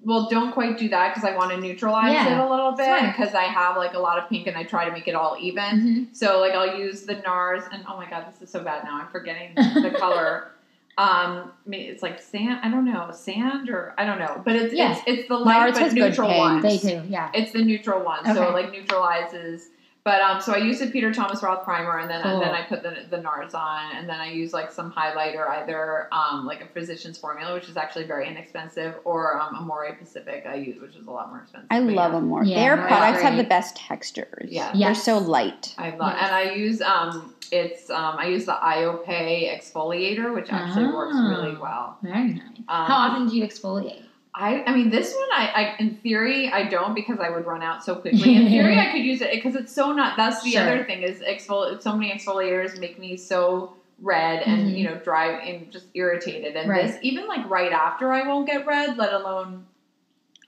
well, 0.04 0.28
don't 0.30 0.52
quite 0.52 0.78
do 0.78 0.88
that 0.90 1.14
because 1.14 1.28
I 1.28 1.34
want 1.36 1.50
to 1.50 1.56
neutralize 1.60 2.12
Yeah. 2.12 2.38
it 2.40 2.46
a 2.46 2.48
little 2.48 2.72
bit 2.72 3.02
because 3.06 3.34
I 3.34 3.44
have 3.44 3.76
like 3.76 3.94
a 3.94 3.98
lot 3.98 4.18
of 4.18 4.28
pink 4.28 4.46
and 4.46 4.56
I 4.56 4.62
try 4.62 4.84
to 4.84 4.92
make 4.92 5.08
it 5.08 5.14
all 5.16 5.36
even. 5.40 5.64
Mhm. 5.64 6.16
So 6.16 6.38
like 6.40 6.52
I'll 6.52 6.78
use 6.78 7.02
the 7.02 7.16
NARS 7.16 7.64
and 7.72 7.82
oh 7.88 7.96
my 7.96 8.08
god, 8.08 8.26
this 8.32 8.40
is 8.40 8.48
so 8.50 8.62
bad 8.62 8.84
now. 8.84 9.00
I'm 9.00 9.08
forgetting 9.08 9.54
the 9.56 9.94
color. 9.98 10.52
Um, 10.98 11.52
I 11.66 11.68
mean, 11.68 11.90
it's 11.90 12.02
like 12.02 12.20
sand. 12.22 12.60
I 12.62 12.70
don't 12.70 12.86
know, 12.86 13.10
sand 13.12 13.68
or 13.68 13.94
I 13.98 14.06
don't 14.06 14.18
know, 14.18 14.40
but 14.44 14.56
it's 14.56 14.72
Yeah. 14.74 14.92
it's, 14.92 15.02
it's 15.06 15.28
the 15.28 15.36
light 15.36 15.68
NARS 15.68 15.72
but 15.74 15.82
has 15.82 15.94
good 15.94 16.00
neutral 16.10 16.38
one. 16.38 16.62
they 16.62 16.78
do. 16.78 17.02
Yeah. 17.08 17.30
It's 17.34 17.52
the 17.52 17.62
neutral 17.62 18.02
one, 18.02 18.24
so 18.24 18.48
it 18.48 18.52
like 18.52 18.70
neutralizes. 18.72 19.68
But 20.04 20.20
um, 20.20 20.40
so 20.40 20.54
I 20.54 20.58
use 20.58 20.78
the 20.78 20.86
Peter 20.86 21.12
Thomas 21.12 21.42
Roth 21.42 21.64
primer, 21.64 21.98
and 21.98 22.08
then 22.08 22.22
Cool. 22.22 22.34
and 22.34 22.42
then 22.42 22.54
I 22.54 22.62
put 22.62 22.84
the 22.84 23.04
the 23.10 23.16
NARS 23.20 23.54
on, 23.54 23.96
and 23.96 24.08
then 24.08 24.20
I 24.20 24.30
use 24.30 24.52
like 24.52 24.70
some 24.70 24.92
highlighter, 24.92 25.48
either 25.50 26.06
um, 26.12 26.46
like 26.46 26.60
a 26.62 26.66
Physicians 26.66 27.18
Formula, 27.18 27.52
which 27.54 27.68
is 27.68 27.76
actually 27.76 28.04
very 28.04 28.28
inexpensive, 28.28 28.94
or 29.04 29.38
um, 29.40 29.56
Amore 29.56 29.92
Pacific 29.98 30.46
I 30.48 30.54
use, 30.54 30.80
which 30.80 30.94
is 30.94 31.08
a 31.08 31.10
lot 31.10 31.28
more 31.30 31.40
expensive. 31.40 31.66
I 31.72 31.80
love 31.80 32.12
yeah. 32.12 32.18
them 32.20 32.28
more. 32.28 32.44
Yeah, 32.44 32.54
Their 32.54 32.76
they're 32.76 32.86
products 32.86 33.22
have 33.22 33.36
the 33.36 33.42
best 33.44 33.76
textures. 33.76 34.48
Yeah. 34.48 34.70
They're 34.72 34.94
so 34.94 35.18
light. 35.18 35.74
I 35.76 35.90
love, 35.90 36.12
Yes. 36.14 36.22
and 36.22 36.34
I 36.36 36.42
use 36.54 36.80
um, 36.82 37.34
it's 37.52 37.90
um, 37.90 38.16
I 38.18 38.26
use 38.28 38.44
the 38.46 38.52
IOPay 38.52 39.48
exfoliator, 39.56 40.34
which 40.34 40.50
actually 40.50 40.86
works 40.86 41.14
Ah. 41.16 41.28
really 41.28 41.56
well. 41.56 41.98
Very 42.02 42.34
nice. 42.34 42.42
Um, 42.68 42.86
How 42.86 42.96
often 43.10 43.28
do 43.28 43.36
you 43.36 43.44
exfoliate? 43.46 44.02
I, 44.38 44.62
I 44.64 44.74
mean, 44.74 44.90
this 44.90 45.14
one, 45.14 45.28
I, 45.32 45.46
I, 45.54 45.76
in 45.78 45.94
theory, 45.96 46.50
I 46.52 46.64
don't 46.68 46.94
because 46.94 47.18
I 47.20 47.30
would 47.30 47.46
run 47.46 47.62
out 47.62 47.82
so 47.82 47.94
quickly. 47.96 48.36
In 48.36 48.48
theory, 48.48 48.78
I 48.84 48.92
could 48.92 49.02
use 49.04 49.22
it 49.22 49.30
because 49.30 49.54
it's 49.54 49.72
so 49.72 49.92
not. 49.92 50.16
That's 50.18 50.42
the 50.42 50.50
Sure. 50.50 50.62
other 50.62 50.84
thing 50.84 51.02
is 51.02 51.20
exfoli- 51.20 51.80
So 51.80 51.96
many 51.96 52.12
exfoliators 52.12 52.78
make 52.78 52.98
me 52.98 53.16
so 53.16 53.74
red 54.02 54.42
and 54.42 54.66
Mhm. 54.68 54.76
you 54.76 54.84
know 54.84 54.96
dry 54.96 55.38
and 55.40 55.70
just 55.72 55.86
irritated. 55.94 56.54
And 56.54 56.68
Right. 56.68 56.86
this, 56.86 56.98
even 57.00 57.26
like 57.26 57.48
right 57.48 57.72
after, 57.72 58.12
I 58.12 58.28
won't 58.28 58.46
get 58.46 58.66
red, 58.66 58.98
let 58.98 59.14
alone 59.14 59.64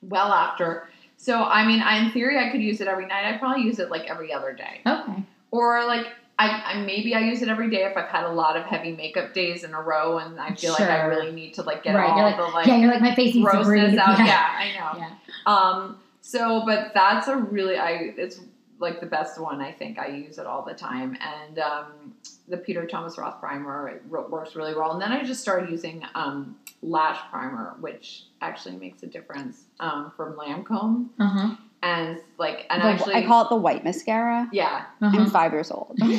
well 0.03 0.33
after. 0.33 0.87
So 1.17 1.43
I 1.43 1.67
mean, 1.67 1.81
I, 1.81 2.05
in 2.05 2.11
theory, 2.11 2.39
I 2.39 2.51
could 2.51 2.61
use 2.61 2.83
it 2.83 2.89
every 2.89 3.07
night. 3.07 3.25
I 3.25 3.39
probably 3.39 3.65
use 3.65 3.79
it 3.79 3.91
like 3.91 4.11
every 4.11 4.33
other 4.35 4.53
day, 4.53 4.81
Okay. 4.87 5.23
or 5.51 5.85
like. 5.87 6.09
I, 6.39 6.75
I 6.75 6.81
maybe 6.83 7.15
I 7.15 7.21
use 7.21 7.43
it 7.43 7.49
every 7.49 7.69
day 7.69 7.85
if 7.85 7.97
I've 7.97 8.09
had 8.09 8.25
a 8.25 8.33
lot 8.33 8.57
of 8.57 8.65
heavy 8.65 8.93
makeup 8.93 9.35
days 9.35 9.65
in 9.65 9.75
a 9.75 9.81
row 9.83 10.19
and 10.19 10.39
I 10.41 10.55
feel 10.55 10.73
like 10.73 10.83
I 10.83 11.03
really 11.07 11.33
need 11.33 11.55
to 11.55 11.63
like 11.63 11.83
get 11.83 11.95
Right, 11.97 12.09
all 12.11 12.17
you're 12.17 12.27
like- 12.27 12.37
the 12.37 12.43
like 12.45 12.67
yeah, 12.67 12.77
you're 12.77 12.91
like 12.91 13.01
my 13.03 13.15
face 13.15 13.35
needs 13.35 13.51
to 13.51 13.65
breathe. 13.65 13.99
out. 13.99 14.19
Yeah. 14.19 14.27
Yeah, 14.27 14.49
I 14.59 14.67
know. 14.95 14.99
Yeah. 15.01 15.13
Um, 15.47 15.99
so, 16.21 16.63
but 16.67 16.93
that's 16.95 17.27
a 17.29 17.37
really, 17.37 17.77
I 17.79 18.13
it's 18.17 18.41
like 18.79 19.01
the 19.01 19.07
best 19.07 19.41
one. 19.41 19.61
I 19.61 19.73
think 19.73 19.99
I 19.99 20.09
use 20.09 20.39
it 20.39 20.47
all 20.47 20.63
the 20.63 20.75
time, 20.75 21.17
and 21.21 21.59
um, 21.59 22.15
the 22.47 22.59
Peter 22.59 22.87
Thomas 22.87 23.19
Roth 23.19 23.41
primer 23.41 24.01
works 24.09 24.55
really 24.55 24.75
well. 24.75 24.93
And 24.93 25.01
then 25.03 25.11
I 25.11 25.25
just 25.25 25.41
started 25.41 25.71
using 25.71 26.03
um, 26.15 26.57
lash 26.83 27.19
primer, 27.31 27.75
which 27.81 28.25
actually 28.41 28.77
makes 28.77 29.03
a 29.03 29.07
difference 29.07 29.63
um, 29.81 30.13
from 30.17 30.35
Lancome, 30.35 31.09
Uh 31.19 31.27
huh. 31.27 31.57
And 31.83 32.19
like, 32.39 32.67
and 32.71 32.83
The- 32.83 32.87
actually, 32.87 33.15
I 33.15 33.27
call 33.27 33.45
it 33.45 33.49
the 33.51 33.57
white 33.57 33.85
mascara. 33.85 34.49
yeah. 34.53 34.85
I'm 35.01 35.15
Uh-huh. 35.15 35.31
five 35.31 35.53
years 35.53 35.71
old. 35.71 35.97
and 36.01 36.11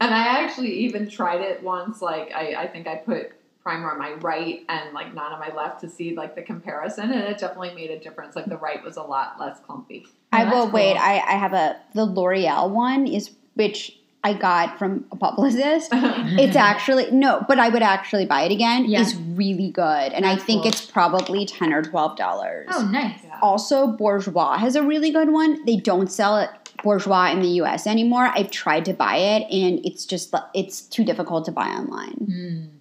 I 0.00 0.42
actually 0.42 0.72
even 0.72 1.08
tried 1.08 1.40
it 1.40 1.62
once. 1.62 2.00
Like 2.02 2.32
I, 2.34 2.54
I 2.54 2.66
think 2.68 2.86
I 2.86 2.96
put 2.96 3.32
primer 3.62 3.90
on 3.90 3.98
my 3.98 4.12
right 4.14 4.64
and 4.68 4.94
like 4.94 5.12
not 5.14 5.32
on 5.32 5.40
my 5.40 5.54
left 5.54 5.80
to 5.80 5.88
see 5.88 6.14
like 6.14 6.34
the 6.34 6.42
comparison, 6.42 7.10
and 7.10 7.20
it 7.22 7.38
definitely 7.38 7.74
made 7.74 7.90
a 7.90 7.98
difference. 7.98 8.36
Like 8.36 8.46
the 8.46 8.56
right 8.58 8.82
was 8.82 8.96
a 8.96 9.02
lot 9.02 9.38
less 9.40 9.58
clumpy. 9.60 10.06
I 10.32 10.44
Oh, 10.44 10.50
will 10.50 10.62
that's 10.66 10.74
wait. 10.74 10.96
I, 10.96 11.14
I 11.18 11.32
have 11.36 11.52
a 11.52 11.76
the 11.94 12.04
L'Oreal 12.04 12.70
one 12.70 13.06
is 13.06 13.30
which 13.54 13.97
I 14.24 14.32
got 14.32 14.78
from 14.78 15.06
a 15.12 15.16
publicist. 15.16 15.90
It's 16.38 16.56
actually 16.56 17.10
no, 17.10 17.44
but 17.48 17.58
I 17.58 17.68
would 17.68 17.82
actually 17.82 18.26
buy 18.26 18.42
it 18.42 18.52
again. 18.52 18.84
Yeah. 18.84 19.00
Is 19.00 19.16
really 19.16 19.70
good, 19.70 20.12
and 20.12 20.26
I 20.26 20.36
think 20.36 20.62
cool. 20.62 20.72
it's 20.72 20.84
probably 20.84 21.46
ten 21.46 21.72
or 21.72 21.82
twelve 21.82 22.16
dollars. 22.16 22.68
Oh, 22.70 22.86
nice. 22.92 23.20
Yeah. 23.24 23.38
Also, 23.40 23.96
Bourjois 23.96 24.58
has 24.58 24.76
a 24.76 24.82
really 24.82 25.10
good 25.10 25.30
one. 25.30 25.64
They 25.64 25.76
don't 25.76 26.10
sell 26.10 26.36
it 26.38 26.50
Bourjois 26.78 27.32
in 27.32 27.40
the 27.40 27.48
U.S. 27.62 27.86
anymore. 27.86 28.30
I've 28.34 28.50
tried 28.50 28.84
to 28.86 28.92
buy 28.92 29.16
it, 29.16 29.42
and 29.50 29.84
it's 29.84 30.04
just 30.04 30.34
it's 30.54 30.82
too 30.82 31.04
difficult 31.04 31.44
to 31.46 31.52
buy 31.52 31.68
online. 31.68 32.26
Mm. 32.28 32.77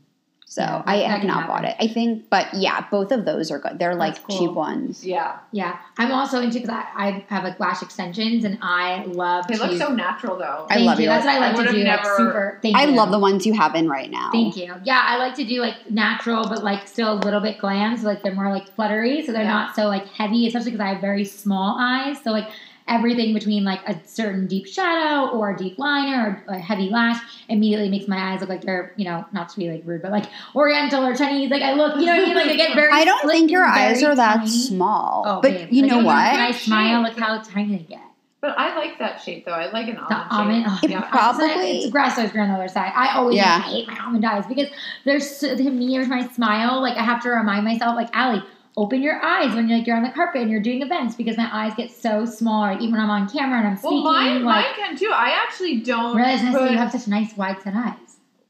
So 0.49 0.62
Yeah, 0.62 0.81
I 0.86 0.95
have 0.99 1.23
not 1.25 1.41
happen. 1.41 1.47
bought 1.49 1.65
it. 1.65 1.75
I 1.77 1.88
think, 1.88 2.29
but 2.29 2.47
yeah, 2.53 2.86
both 2.89 3.12
of 3.12 3.25
those 3.25 3.51
are 3.51 3.60
good. 3.60 3.79
They're 3.79 3.95
like 3.95 4.23
cool. 4.23 4.38
cheap 4.39 4.51
ones. 4.51 5.05
Yeah, 5.05 5.39
Yeah, 5.51 5.77
I'm 5.97 6.10
also 6.13 6.39
into 6.41 6.60
because 6.62 6.69
I, 6.69 6.86
I 6.95 7.25
have 7.27 7.43
like 7.43 7.60
lash 7.60 7.81
extensions 7.81 8.45
and 8.45 8.57
I 8.62 9.03
love. 9.07 9.45
they 9.49 9.55
to, 9.55 9.65
look 9.67 9.77
so 9.77 9.89
natural 9.93 10.38
though. 10.38 10.65
I 10.69 10.77
love 10.77 11.01
you. 11.01 11.07
That's 11.07 11.25
what 11.25 11.33
I 11.33 11.38
I 11.38 11.39
like 11.39 11.51
to 11.51 11.57
would've 11.63 11.73
do. 11.75 11.83
Like 11.83 12.05
super. 12.05 12.60
Thank 12.62 12.77
I 12.77 12.86
you. 12.86 12.91
love 12.95 13.12
the 13.12 13.19
ones 13.19 13.45
you 13.45 13.53
have 13.55 13.75
in 13.75 13.89
right 13.89 14.10
now. 14.10 14.29
Thank 14.31 14.55
you. 14.55 14.73
Yeah, 14.86 15.01
I 15.05 15.17
like 15.17 15.36
to 15.36 15.43
do 15.43 15.60
like 15.60 15.91
natural, 15.91 16.47
but 16.47 16.63
like 16.63 16.88
still 16.88 17.12
a 17.13 17.19
little 17.19 17.41
bit 17.41 17.60
glam, 17.60 17.97
so 17.97 18.05
like 18.05 18.23
they're 18.23 18.33
more 18.33 18.49
like 18.49 18.69
fluttery, 18.73 19.25
so 19.25 19.33
they're 19.33 19.41
Yeah. 19.43 19.49
not 19.49 19.75
so 19.75 19.88
like 19.88 20.07
heavy. 20.07 20.47
Especially 20.47 20.71
because 20.71 20.83
I 20.86 20.93
have 20.93 21.01
very 21.01 21.25
small 21.25 21.77
eyes, 21.77 22.23
so 22.23 22.31
like 22.31 22.47
everything 22.88 23.34
between 23.34 23.63
like 23.63 23.80
a 23.88 24.00
certain 24.06 24.47
deep 24.47 24.65
shadow 24.67 25.30
or 25.32 25.52
a 25.52 25.58
deep 25.58 25.78
liner 25.78 26.43
or 26.47 26.56
a 26.56 26.60
heavy 26.60 26.89
lash 26.89 27.21
immediately 27.50 27.89
makes 27.89 28.08
my 28.08 28.32
eyes 28.34 28.39
look 28.41 28.50
like 28.50 28.62
they're 28.62 28.93
you 28.97 29.06
know 29.06 29.26
not 29.32 29.50
to 29.50 29.58
be 29.60 29.69
like 29.69 29.82
rude, 29.86 30.02
but 30.02 30.12
like 30.12 30.26
Oriental 30.56 31.06
or 31.06 31.15
Chinese. 31.15 31.50
Like 31.50 31.62
I 31.63 31.73
look, 31.73 31.95
you 31.97 32.06
know 32.06 32.13
what 32.15 32.21
I 32.21 32.26
mean? 32.26 32.36
Like 32.36 32.45
they 32.47 32.58
get 32.58 32.76
very. 32.76 32.91
I 32.91 33.06
don't 33.06 33.30
think 33.30 33.52
your 33.52 33.65
eyes 33.65 34.02
are 34.04 34.15
that 34.15 34.38
tiny. 34.38 34.50
small. 34.50 35.23
Oh, 35.26 35.41
but 35.41 35.52
babe. 35.52 35.69
you 35.71 35.82
Like, 35.84 35.91
know 35.91 35.97
When 35.97 36.06
what? 36.08 36.15
I 36.39 36.52
smile, 36.52 37.02
look 37.04 37.17
how 37.17 37.41
tiny 37.41 37.78
they 37.78 37.84
get. 37.84 38.02
But 38.39 38.58
I 38.58 38.76
like 38.78 39.00
that 39.00 39.19
shape 39.19 39.45
though. 39.45 39.52
I 39.52 39.71
like 39.71 39.88
an 39.88 39.97
almond. 39.97 40.30
The 40.30 40.36
almond, 40.36 40.63
shape. 40.65 40.71
oh, 40.71 40.80
It 40.84 40.89
yeah. 40.91 41.10
probably- 41.10 41.45
it's 41.80 41.91
grass 41.91 42.17
always 42.17 42.32
grown 42.32 42.50
on 42.50 42.54
the 42.58 42.63
other 42.63 42.71
side. 42.71 42.91
I 42.95 43.15
always 43.17 43.36
Yeah. 43.36 43.62
hate 43.63 43.88
my 43.88 43.97
almond 44.00 44.23
eyes 44.26 44.45
because 44.45 44.67
there's 45.06 45.28
so, 45.30 45.56
to 45.58 45.69
me 45.71 45.97
with 45.97 46.08
my 46.08 46.28
smile, 46.30 46.80
like 46.82 46.95
I 46.97 47.04
have 47.04 47.21
to 47.23 47.30
remind 47.30 47.65
myself, 47.65 47.95
like 47.95 48.10
Allie, 48.13 48.43
open 48.77 49.01
your 49.01 49.19
eyes 49.25 49.53
when 49.55 49.67
you're 49.67 49.79
like 49.79 49.87
you're 49.87 49.97
on 49.97 50.03
the 50.03 50.09
carpet 50.11 50.41
and 50.43 50.51
you're 50.51 50.61
doing 50.61 50.81
events 50.83 51.15
because 51.15 51.35
my 51.35 51.49
eyes 51.51 51.73
get 51.75 51.91
so 51.91 52.25
small. 52.25 52.61
Like 52.61 52.79
even 52.79 52.91
when 52.93 53.01
I'm 53.01 53.09
on 53.09 53.27
camera 53.27 53.57
and 53.59 53.67
I'm 53.67 53.75
speaking, 53.77 54.03
Well, 54.03 54.13
mine, 54.13 54.43
like 54.43 54.65
mine 54.65 54.75
can 54.75 54.95
too. 54.97 55.11
I 55.13 55.29
actually 55.45 55.81
don't 55.81 56.15
realize 56.15 56.43
nice 56.43 56.55
put- 56.55 56.71
you 56.71 56.77
have 56.77 56.91
such 56.91 57.07
nice 57.07 57.35
wide 57.35 57.61
set 57.61 57.73
eyes. 57.75 57.95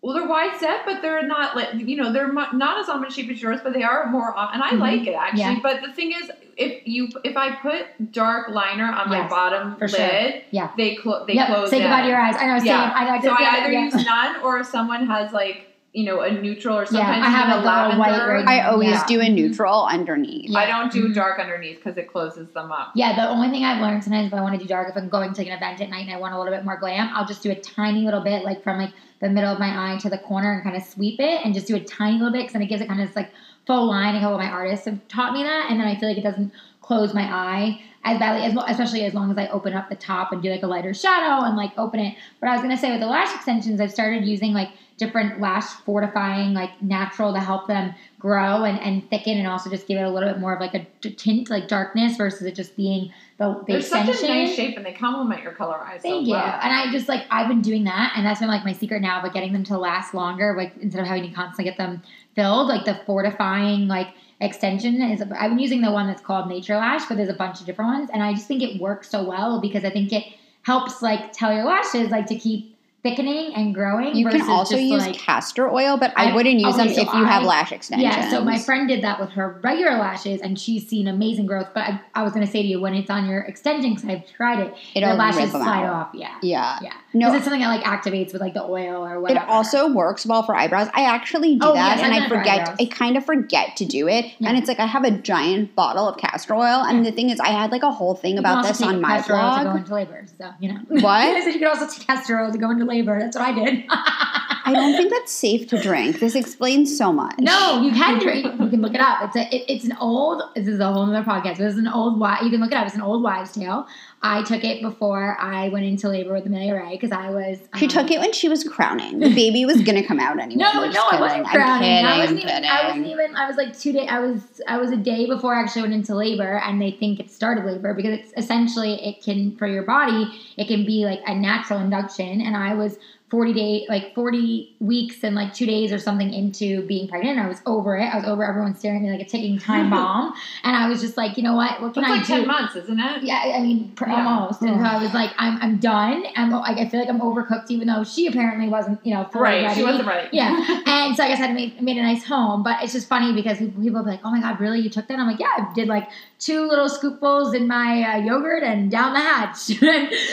Well, 0.01 0.15
they're 0.15 0.27
wide 0.27 0.57
set, 0.59 0.85
but 0.85 1.01
they're 1.01 1.25
not 1.27 1.55
like 1.55 1.69
you 1.73 1.95
know 1.97 2.13
they're 2.13 2.31
not 2.31 2.79
as 2.79 2.87
almond 2.87 3.11
shaped 3.11 3.31
as 3.31 3.41
yours, 3.41 3.59
but 3.63 3.73
they 3.73 3.83
are 3.83 4.09
more. 4.11 4.27
And 4.37 4.61
I 4.61 4.69
Mhm. 4.71 4.79
like 4.79 5.07
it 5.07 5.13
actually. 5.15 5.39
Yeah. 5.41 5.59
But 5.61 5.81
the 5.81 5.91
thing 5.91 6.11
is, 6.11 6.29
if 6.55 6.87
you 6.87 7.09
if 7.23 7.35
I 7.35 7.55
put 7.55 8.11
dark 8.11 8.49
liner 8.49 8.85
on 8.85 9.09
my 9.09 9.27
bottom 9.27 9.75
for 9.75 9.87
lid, 9.87 9.95
sure. 9.97 10.41
Yeah. 10.51 10.69
they 10.77 10.95
clo- 10.95 11.25
they 11.25 11.33
yep. 11.33 11.47
close. 11.47 11.69
Say 11.71 11.79
goodbye 11.81 12.03
to 12.03 12.07
your 12.09 12.19
eyes. 12.19 12.35
I 12.37 12.45
know. 12.47 12.57
Same. 12.59 12.67
Yeah. 12.67 12.91
I. 12.95 13.17
I 13.17 13.21
So 13.21 13.31
I 13.31 13.57
either 13.59 13.71
yeah. 13.71 13.83
use 13.85 14.05
none, 14.05 14.35
or 14.43 14.59
if 14.59 14.67
someone 14.67 15.07
has 15.07 15.33
like 15.33 15.76
you 15.93 16.03
know 16.05 16.21
a 16.21 16.31
neutral, 16.31 16.77
or 16.77 16.85
sometimes 16.85 17.25
I 17.25 17.29
have 17.29 17.49
a 17.49 17.59
a 17.59 17.63
little 17.63 17.99
white 17.99 18.11
lavender. 18.11 18.43
I 18.49 18.61
always 18.61 18.89
Yeah. 18.89 19.05
do 19.07 19.21
a 19.21 19.29
neutral 19.29 19.85
underneath. 19.85 20.49
Yeah. 20.51 20.59
I 20.59 20.65
don't 20.67 20.91
do 20.91 21.09
Mhm. 21.09 21.15
dark 21.15 21.39
underneath 21.39 21.77
because 21.77 21.97
it 21.97 22.07
closes 22.11 22.49
them 22.51 22.71
up. 22.71 22.91
Yeah, 22.93 23.15
the 23.15 23.27
only 23.27 23.49
thing 23.49 23.63
I've 23.65 23.81
learned 23.81 24.03
sometimes 24.03 24.27
if 24.27 24.33
I 24.33 24.41
want 24.41 24.53
to 24.53 24.59
do 24.59 24.67
dark, 24.67 24.89
if 24.89 24.97
I'm 24.97 25.09
going 25.09 25.33
to 25.33 25.41
like 25.41 25.47
an 25.49 25.57
event 25.57 25.81
at 25.81 25.89
night 25.89 26.05
and 26.05 26.15
I 26.15 26.19
want 26.19 26.33
a 26.33 26.37
little 26.37 26.53
bit 26.53 26.65
more 26.65 26.77
glam, 26.77 27.09
I'll 27.13 27.25
just 27.25 27.41
do 27.41 27.51
a 27.51 27.55
tiny 27.55 28.01
little 28.03 28.21
bit, 28.21 28.43
like 28.43 28.61
from 28.63 28.77
like 28.79 28.91
the 29.21 29.29
middle 29.29 29.51
of 29.51 29.59
my 29.59 29.93
eye 29.93 29.97
to 29.97 30.09
the 30.09 30.17
corner, 30.19 30.51
and 30.53 30.63
kind 30.63 30.75
of 30.75 30.83
sweep 30.83 31.19
it, 31.19 31.41
and 31.43 31.53
just 31.53 31.67
do 31.67 31.75
a 31.75 31.79
tiny 31.79 32.17
little 32.17 32.31
bit, 32.33 32.39
because 32.41 32.53
then 32.53 32.61
it 32.61 32.67
gives 32.67 32.81
it 32.81 32.87
kind 32.87 33.01
of 33.01 33.07
this 33.07 33.15
like 33.15 33.31
faux 33.65 33.87
line. 33.87 34.15
A 34.15 34.19
couple 34.19 34.35
of 34.35 34.41
my 34.41 34.49
artists 34.49 34.85
have 34.85 34.99
taught 35.07 35.33
me 35.33 35.43
that, 35.43 35.67
and 35.71 35.79
then 35.79 35.87
I 35.87 35.95
feel 35.95 36.09
like 36.09 36.17
it 36.17 36.23
doesn't 36.23 36.51
close 36.81 37.13
my 37.13 37.23
eye 37.23 37.81
as 38.05 38.17
badly 38.19 38.45
as 38.45 38.53
well, 38.53 38.63
especially 38.69 39.03
as 39.03 39.13
long 39.13 39.29
as 39.31 39.37
I 39.37 39.47
open 39.47 39.73
up 39.73 39.89
the 39.89 39.95
top 39.95 40.31
and 40.31 40.41
do 40.41 40.49
like 40.49 40.63
a 40.63 40.67
lighter 40.67 40.93
shadow 40.93 41.43
and 41.45 41.57
like 41.57 41.71
open 41.77 41.99
it. 41.99 42.15
But 42.39 42.49
I 42.49 42.53
was 42.53 42.61
gonna 42.61 42.77
say 42.77 42.91
with 42.91 43.01
the 43.01 43.07
lash 43.07 43.33
extensions, 43.35 43.81
I've 43.81 43.91
started 43.91 44.23
using 44.25 44.53
like 44.53 44.69
different 44.97 45.39
lash 45.39 45.65
fortifying, 45.85 46.53
like 46.53 46.81
natural 46.81 47.31
to 47.33 47.39
help 47.39 47.67
them 47.67 47.93
grow 48.19 48.63
and, 48.63 48.79
and 48.79 49.07
thicken 49.09 49.37
and 49.37 49.47
also 49.47 49.69
just 49.69 49.87
give 49.87 49.97
it 49.97 50.01
a 50.01 50.09
little 50.09 50.27
bit 50.27 50.39
more 50.39 50.55
of 50.55 50.59
like 50.59 50.73
a 50.73 50.85
tint, 51.09 51.49
like 51.49 51.67
darkness 51.67 52.17
versus 52.17 52.41
it 52.43 52.55
just 52.55 52.75
being 52.75 53.11
the, 53.37 53.53
the 53.53 53.63
They're 53.67 53.77
extension. 53.77 54.13
such 54.15 54.23
a 54.23 54.27
nice 54.27 54.55
shape 54.55 54.75
and 54.75 54.85
they 54.85 54.93
complement 54.93 55.43
your 55.43 55.51
color 55.51 55.75
eyes 55.75 56.01
Thank 56.01 56.13
so 56.13 56.19
you. 56.21 56.31
well. 56.31 56.59
And 56.61 56.73
I 56.73 56.91
just 56.91 57.07
like 57.07 57.25
I've 57.29 57.47
been 57.47 57.61
doing 57.61 57.83
that, 57.83 58.13
and 58.15 58.25
that's 58.25 58.39
been 58.39 58.49
like 58.49 58.65
my 58.65 58.73
secret 58.73 59.01
now. 59.01 59.21
But 59.21 59.33
getting 59.33 59.53
them 59.53 59.63
to 59.65 59.77
last 59.77 60.13
longer, 60.13 60.55
like 60.57 60.73
instead 60.81 61.01
of 61.01 61.07
having 61.07 61.29
to 61.29 61.35
constantly 61.35 61.65
get 61.65 61.77
them 61.77 62.01
filled, 62.35 62.67
like 62.67 62.85
the 62.85 62.99
fortifying 63.05 63.87
like 63.87 64.07
extension 64.41 65.01
is. 65.01 65.21
I've 65.21 65.49
been 65.49 65.59
using 65.59 65.81
the 65.81 65.91
one 65.91 66.07
that's 66.07 66.21
called 66.21 66.47
Nature 66.47 66.75
Lash, 66.77 67.05
but 67.07 67.17
there's 67.17 67.29
a 67.29 67.33
bunch 67.33 67.59
of 67.59 67.65
different 67.65 67.91
ones, 67.91 68.09
and 68.13 68.21
I 68.23 68.33
just 68.33 68.47
think 68.47 68.61
it 68.63 68.79
works 68.81 69.09
so 69.09 69.23
well 69.27 69.61
because 69.61 69.83
I 69.83 69.89
think 69.89 70.11
it 70.13 70.23
helps 70.63 71.01
like 71.01 71.31
tell 71.33 71.53
your 71.53 71.65
lashes 71.65 72.09
like 72.09 72.25
to 72.27 72.35
keep 72.35 72.76
thickening 73.03 73.53
and 73.55 73.73
growing. 73.73 74.15
You 74.15 74.27
can 74.27 74.41
also 74.49 74.75
use 74.75 75.05
like, 75.05 75.15
castor 75.17 75.69
oil, 75.71 75.97
but 75.97 76.11
I, 76.17 76.31
I- 76.31 76.35
wouldn't 76.35 76.59
use 76.59 76.73
okay, 76.75 76.87
them 76.87 76.93
so 76.95 77.01
if 77.01 77.13
you 77.13 77.23
have 77.23 77.43
I- 77.43 77.45
lash 77.45 77.71
extensions. 77.71 78.03
Yeah, 78.15 78.29
so 78.29 78.43
my 78.43 78.57
friend 78.59 78.87
did 78.87 79.03
that 79.03 79.19
with 79.19 79.29
her 79.31 79.59
regular 79.63 79.97
lashes, 79.97 80.41
and 80.41 80.59
she's 80.59 80.87
seen 80.87 81.07
amazing 81.07 81.45
growth. 81.45 81.69
But 81.73 81.83
I, 81.83 82.01
I 82.15 82.23
was 82.23 82.33
going 82.33 82.45
to 82.45 82.51
say 82.51 82.61
to 82.61 82.67
you, 82.67 82.81
when 82.81 82.93
it's 82.95 83.09
on 83.09 83.27
your 83.29 83.41
extension, 83.41 83.93
because 83.93 84.09
I've 84.09 84.27
tried 84.27 84.59
it, 84.59 84.73
It'll 84.95 85.09
your 85.09 85.17
lashes 85.17 85.51
slide 85.51 85.85
out. 85.85 85.93
off. 85.93 86.09
Yeah, 86.13 86.35
Yeah. 86.41 86.79
yeah. 86.81 86.93
No, 87.13 87.27
Because 87.27 87.35
it's 87.37 87.43
something 87.45 87.61
that 87.61 87.69
like 87.69 87.83
activates 87.83 88.33
with 88.33 88.41
like 88.41 88.53
the 88.53 88.63
oil 88.63 89.03
or 89.05 89.19
whatever. 89.19 89.39
It 89.45 89.49
also 89.49 89.91
works 89.91 90.25
well 90.25 90.43
for 90.43 90.55
eyebrows. 90.55 90.87
I 90.93 91.05
actually 91.05 91.55
do 91.55 91.65
Oh, 91.67 91.73
that 91.73 91.97
yes, 91.97 92.05
and 92.05 92.13
I 92.13 92.25
it 92.25 92.29
forget. 92.29 92.75
I 92.79 92.85
kind 92.85 93.17
of 93.17 93.25
forget 93.25 93.75
to 93.77 93.85
do 93.85 94.07
it. 94.07 94.25
Yeah. 94.37 94.49
And 94.49 94.57
it's 94.57 94.67
like 94.67 94.79
I 94.79 94.85
have 94.85 95.03
a 95.03 95.11
giant 95.11 95.73
bottle 95.75 96.07
of 96.07 96.17
castor 96.17 96.53
oil 96.53 96.83
and 96.83 97.03
the 97.05 97.11
thing 97.11 97.29
is 97.31 97.39
I 97.39 97.47
had 97.49 97.71
like 97.71 97.81
a 97.83 97.89
whole 97.91 98.13
thing 98.13 98.33
You 98.33 98.39
about 98.39 98.63
this 98.65 98.81
on 98.83 99.01
my 99.01 99.17
castor 99.17 99.33
oil 99.35 99.49
to 99.51 99.57
go 99.57 99.63
blog. 99.63 99.77
into 99.77 99.93
labor. 99.95 100.25
So 100.37 100.49
you 100.59 100.73
know 100.73 100.79
What? 100.89 101.05
I 101.05 101.39
said 101.43 101.53
you 101.53 101.59
could 101.59 101.69
also 101.69 101.87
take 101.87 102.05
castor 102.05 102.39
oil 102.39 102.51
to 102.51 102.57
go 102.59 102.69
into 102.69 102.85
labor. 102.87 103.19
That's 103.19 103.37
what 103.37 103.47
I 103.47 103.53
did. 103.53 103.85
I 103.89 104.73
don't 104.73 104.97
think 104.97 105.13
that's 105.13 105.31
safe 105.31 105.69
to 105.69 105.81
drink. 105.81 106.19
This 106.19 106.35
explains 106.35 106.97
so 106.97 107.13
much. 107.13 107.35
No, 107.39 107.81
you 107.81 107.91
can 107.91 108.19
drink. 108.19 108.45
You 108.59 108.69
can 108.69 108.81
look 108.81 108.93
it 108.93 108.99
up. 108.99 109.19
It's 109.23 109.35
a. 109.37 109.55
It, 109.55 109.65
it's 109.69 109.85
an 109.85 109.95
old. 110.01 110.41
This 110.55 110.67
is 110.67 110.79
a 110.79 110.91
whole 110.91 111.03
other 111.03 111.23
podcast. 111.23 111.57
This 111.57 111.73
is 111.73 111.79
an 111.79 111.87
old. 111.87 112.19
You 112.43 112.49
can 112.49 112.59
look 112.59 112.71
it 112.71 112.77
up. 112.77 112.85
It's 112.85 112.95
an 112.95 113.01
old 113.01 113.23
wives' 113.23 113.53
tale. 113.53 113.87
I 114.21 114.41
took 114.41 114.63
it 114.63 114.81
before 114.81 115.39
I 115.39 115.69
went 115.69 115.85
into 115.85 116.09
labor 116.09 116.33
with 116.33 116.47
Amelia 116.47 116.73
Ray 116.73 116.91
because 116.91 117.11
I 117.11 117.29
was. 117.29 117.59
She 117.75 117.85
um, 117.85 117.89
took 117.89 118.09
it 118.09 118.19
when 118.19 118.33
she 118.33 118.49
was 118.49 118.63
crowning. 118.63 119.19
The 119.27 119.33
baby 119.33 119.65
was 119.65 119.81
gonna 119.81 120.05
come 120.05 120.19
out 120.19 120.39
anyway. 120.39 120.63
No, 120.63 120.89
no, 120.89 121.07
I 121.11 121.19
wasn't 121.19 121.45
crowning. 121.47 121.89
kidding. 121.89 122.05
I 122.05 122.17
wasn't 122.17 122.39
even. 122.39 122.65
I 122.65 122.87
wasn't 122.87 123.07
even. 123.07 123.35
I 123.35 123.47
was 123.47 123.57
like 123.57 123.77
two 123.77 123.91
days. 123.91 124.07
I 124.09 124.19
was. 124.19 124.61
I 124.67 124.77
was 124.77 124.91
a 124.91 124.97
day 124.97 125.25
before 125.27 125.53
I 125.55 125.61
actually 125.61 125.83
went 125.83 125.93
into 125.93 126.15
labor, 126.15 126.57
and 126.59 126.81
they 126.81 126.91
think 126.91 127.19
it 127.19 127.29
started 127.29 127.65
labor 127.65 127.93
because 127.93 128.19
it's 128.19 128.33
essentially 128.37 128.93
it 129.05 129.21
can 129.21 129.55
for 129.57 129.67
your 129.67 129.83
body. 129.83 130.27
It 130.57 130.67
can 130.67 130.85
be 130.85 131.05
like 131.05 131.21
a 131.27 131.35
natural 131.35 131.79
induction, 131.79 132.41
and 132.41 132.55
I 132.55 132.73
was 132.73 132.97
forty 133.29 133.51
day, 133.53 133.85
like 133.89 134.15
forty 134.15 134.75
weeks 134.79 135.23
and 135.23 135.35
like 135.35 135.53
two 135.53 135.65
days 135.65 135.91
or 135.91 135.99
something 135.99 136.33
into 136.33 136.85
being 136.87 137.07
pregnant. 137.07 137.39
I 137.39 137.47
was 137.47 137.59
over 137.65 137.97
it. 137.97 138.05
I 138.05 138.15
was 138.17 138.25
over 138.25 138.45
everyone 138.45 138.75
staring 138.75 138.97
at 139.05 139.11
me 139.11 139.17
like 139.17 139.27
a 139.27 139.29
ticking 139.29 139.59
time 139.59 139.89
bomb, 139.95 140.33
and 140.63 140.75
I 140.75 140.87
was 140.87 141.01
just 141.01 141.17
like, 141.17 141.35
you 141.37 141.43
know 141.43 141.55
what? 141.55 141.81
What 141.81 141.93
can 141.93 142.03
That's 142.03 142.13
I 142.13 142.17
like 142.17 142.27
do? 142.27 142.33
10 142.35 142.47
months, 142.47 142.75
isn't 142.75 142.99
it? 142.99 143.23
Yeah, 143.23 143.53
I 143.55 143.59
mean, 143.61 143.91
pr- 143.95 144.07
Yeah. 144.09 144.25
almost. 144.27 144.61
And 144.61 144.79
so 144.79 144.83
I 144.85 145.01
was 145.01 145.13
like, 145.13 145.31
I'm, 145.37 145.57
I'm 145.61 145.77
done. 145.77 146.23
I'm, 146.35 146.51
like, 146.51 146.77
I 146.77 146.87
feel 146.87 146.99
like 147.01 147.09
I'm 147.09 147.19
overcooked, 147.19 147.69
even 147.69 147.87
though 147.87 148.03
she 148.03 148.27
apparently 148.27 148.69
wasn't, 148.69 149.05
you 149.05 149.13
know, 149.13 149.25
fully 149.25 149.43
Right, 149.43 149.63
ready. 149.63 149.75
she 149.79 149.83
wasn't 149.83 150.07
ready. 150.07 150.29
Yeah, 150.31 150.81
and 150.85 151.15
so 151.15 151.23
I 151.23 151.27
guess 151.27 151.41
I 151.41 151.51
made, 151.51 151.81
made 151.81 151.97
a 151.97 152.03
nice 152.03 152.23
home, 152.25 152.63
but 152.63 152.81
it's 152.83 152.93
just 152.93 153.07
funny 153.09 153.33
because 153.33 153.57
people 153.57 153.81
people 153.81 153.99
will 153.99 154.05
be 154.05 154.11
like, 154.11 154.21
"Oh 154.23 154.31
my 154.31 154.39
god, 154.41 154.59
really? 154.59 154.79
You 154.79 154.89
took 154.89 155.07
that?" 155.07 155.19
I'm 155.19 155.27
like, 155.27 155.39
"Yeah, 155.39 155.47
I 155.57 155.71
did 155.73 155.87
like 155.87 156.09
two 156.39 156.67
little 156.67 156.87
scoopfuls 156.87 157.53
in 157.55 157.67
my 157.67 158.03
uh, 158.03 158.17
yogurt 158.17 158.63
and 158.63 158.89
down 158.91 159.13
the 159.13 159.19
hatch." 159.19 159.69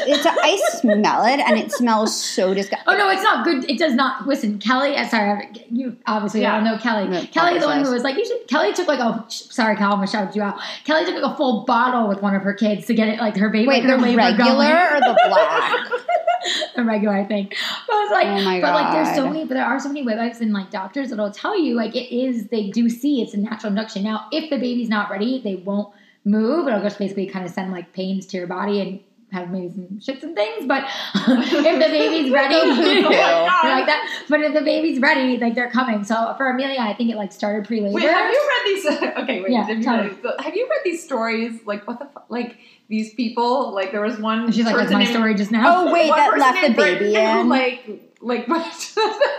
It's 0.06 0.24
a, 0.26 0.30
I 0.30 0.60
smell 0.80 1.24
it 1.24 1.40
and 1.40 1.58
it 1.58 1.72
smells 1.72 2.14
so 2.22 2.52
disgusting. 2.54 2.83
Oh 2.86 2.96
no, 2.96 3.10
it's 3.10 3.22
not 3.22 3.44
good. 3.44 3.68
It 3.70 3.78
does 3.78 3.94
not. 3.94 4.26
Listen, 4.26 4.58
Kelly. 4.58 4.96
Uh, 4.96 5.06
sorry, 5.08 5.48
you 5.70 5.96
obviously 6.06 6.42
Yeah. 6.42 6.54
don't 6.56 6.64
know 6.64 6.78
Kelly. 6.78 7.08
Yeah, 7.12 7.24
Kelly, 7.26 7.58
the 7.58 7.66
one 7.66 7.84
who 7.84 7.90
was 7.90 8.02
like, 8.02 8.16
"You 8.16 8.24
should." 8.24 8.46
Kelly 8.48 8.72
took 8.72 8.88
like 8.88 9.00
a 9.00 9.24
sorry, 9.28 9.76
Cal, 9.76 9.92
I'm 9.92 9.98
gonna 9.98 10.06
shout 10.06 10.34
you 10.36 10.42
out. 10.42 10.58
Kelly 10.84 11.04
took 11.04 11.14
like 11.22 11.32
a 11.32 11.36
full 11.36 11.64
bottle 11.64 12.08
with 12.08 12.22
one 12.22 12.34
of 12.34 12.42
her 12.42 12.54
kids 12.54 12.86
to 12.86 12.94
get 12.94 13.08
it 13.08 13.18
like 13.18 13.36
her 13.36 13.48
baby. 13.48 13.66
Wait, 13.68 13.84
her 13.84 13.96
the 13.96 14.02
regular 14.16 14.54
going. 14.54 14.70
or 14.70 15.00
the 15.00 15.20
black? 15.28 15.88
the 16.76 16.84
regular, 16.84 17.14
I 17.16 17.24
think. 17.24 17.56
But 17.86 17.94
I 17.94 18.02
was 18.02 18.10
like, 18.10 18.26
Oh 18.26 18.44
my 18.44 18.60
but 18.60 18.74
like, 18.74 18.92
there's 18.92 19.14
so 19.16 19.26
many, 19.26 19.44
but 19.44 19.54
there 19.54 19.64
are 19.64 19.80
so 19.80 19.88
many 19.88 20.04
websites 20.04 20.40
and 20.40 20.52
like 20.52 20.70
doctors 20.70 21.10
that'll 21.10 21.30
tell 21.30 21.58
you 21.58 21.74
like 21.74 21.94
it 21.96 22.14
is. 22.14 22.48
They 22.48 22.70
do 22.70 22.88
see 22.88 23.22
it's 23.22 23.34
a 23.34 23.38
natural 23.38 23.70
induction. 23.70 24.02
Now, 24.04 24.26
if 24.32 24.50
the 24.50 24.58
baby's 24.58 24.88
not 24.88 25.10
ready, 25.10 25.40
they 25.42 25.56
won't 25.56 25.94
move. 26.24 26.68
It'll 26.68 26.82
just 26.82 26.98
basically 26.98 27.26
kind 27.26 27.44
of 27.46 27.50
send 27.52 27.72
like 27.72 27.92
pains 27.92 28.26
to 28.26 28.36
your 28.36 28.46
body 28.46 28.80
and 28.80 29.00
have 29.34 29.50
maybe 29.50 29.68
some 29.74 29.88
shits 29.98 30.22
and 30.22 30.34
things. 30.34 30.66
But 30.66 30.84
if 31.14 31.50
the 31.50 31.88
baby's 31.90 32.32
ready, 32.32 32.54
Oh 32.56 32.68
like 33.62 33.86
that. 33.86 34.24
But 34.28 34.40
if 34.40 34.54
the 34.54 34.62
baby's 34.62 35.00
ready, 35.00 35.36
like 35.36 35.54
they're 35.54 35.70
coming. 35.70 36.04
So 36.04 36.34
for 36.38 36.48
Amelia, 36.48 36.80
I 36.80 36.94
think 36.94 37.10
it 37.10 37.16
like 37.16 37.32
started 37.32 37.66
pre-labor. 37.66 37.94
Wait, 37.94 38.04
have 38.04 38.32
you 38.32 38.48
read 38.48 38.64
these? 38.66 38.84
Okay, 39.24 39.40
wait. 39.42 39.50
Yeah, 39.52 39.64
have, 39.64 39.78
you 39.80 39.90
read, 39.90 40.40
have 40.40 40.54
you 40.54 40.68
read 40.70 40.80
these 40.84 41.02
stories? 41.04 41.60
Like, 41.66 41.86
what 41.86 41.98
the 41.98 42.06
fuck? 42.06 42.26
Like, 42.28 42.56
these 42.88 43.14
people, 43.14 43.72
like, 43.74 43.92
there 43.92 44.00
was 44.02 44.18
one. 44.18 44.50
She's 44.52 44.64
like, 44.64 44.76
that's 44.76 44.92
my 44.92 45.00
named- 45.00 45.10
story 45.10 45.34
just 45.34 45.50
now. 45.50 45.64
Oh 45.88 45.92
wait, 45.92 46.08
that 46.10 46.36
left 46.38 46.60
the 46.66 46.74
baby 46.74 47.10
Brittany 47.12 47.32
who. 47.42 47.48
Like, 47.48 48.13
like, 48.24 48.48
what? 48.48 48.92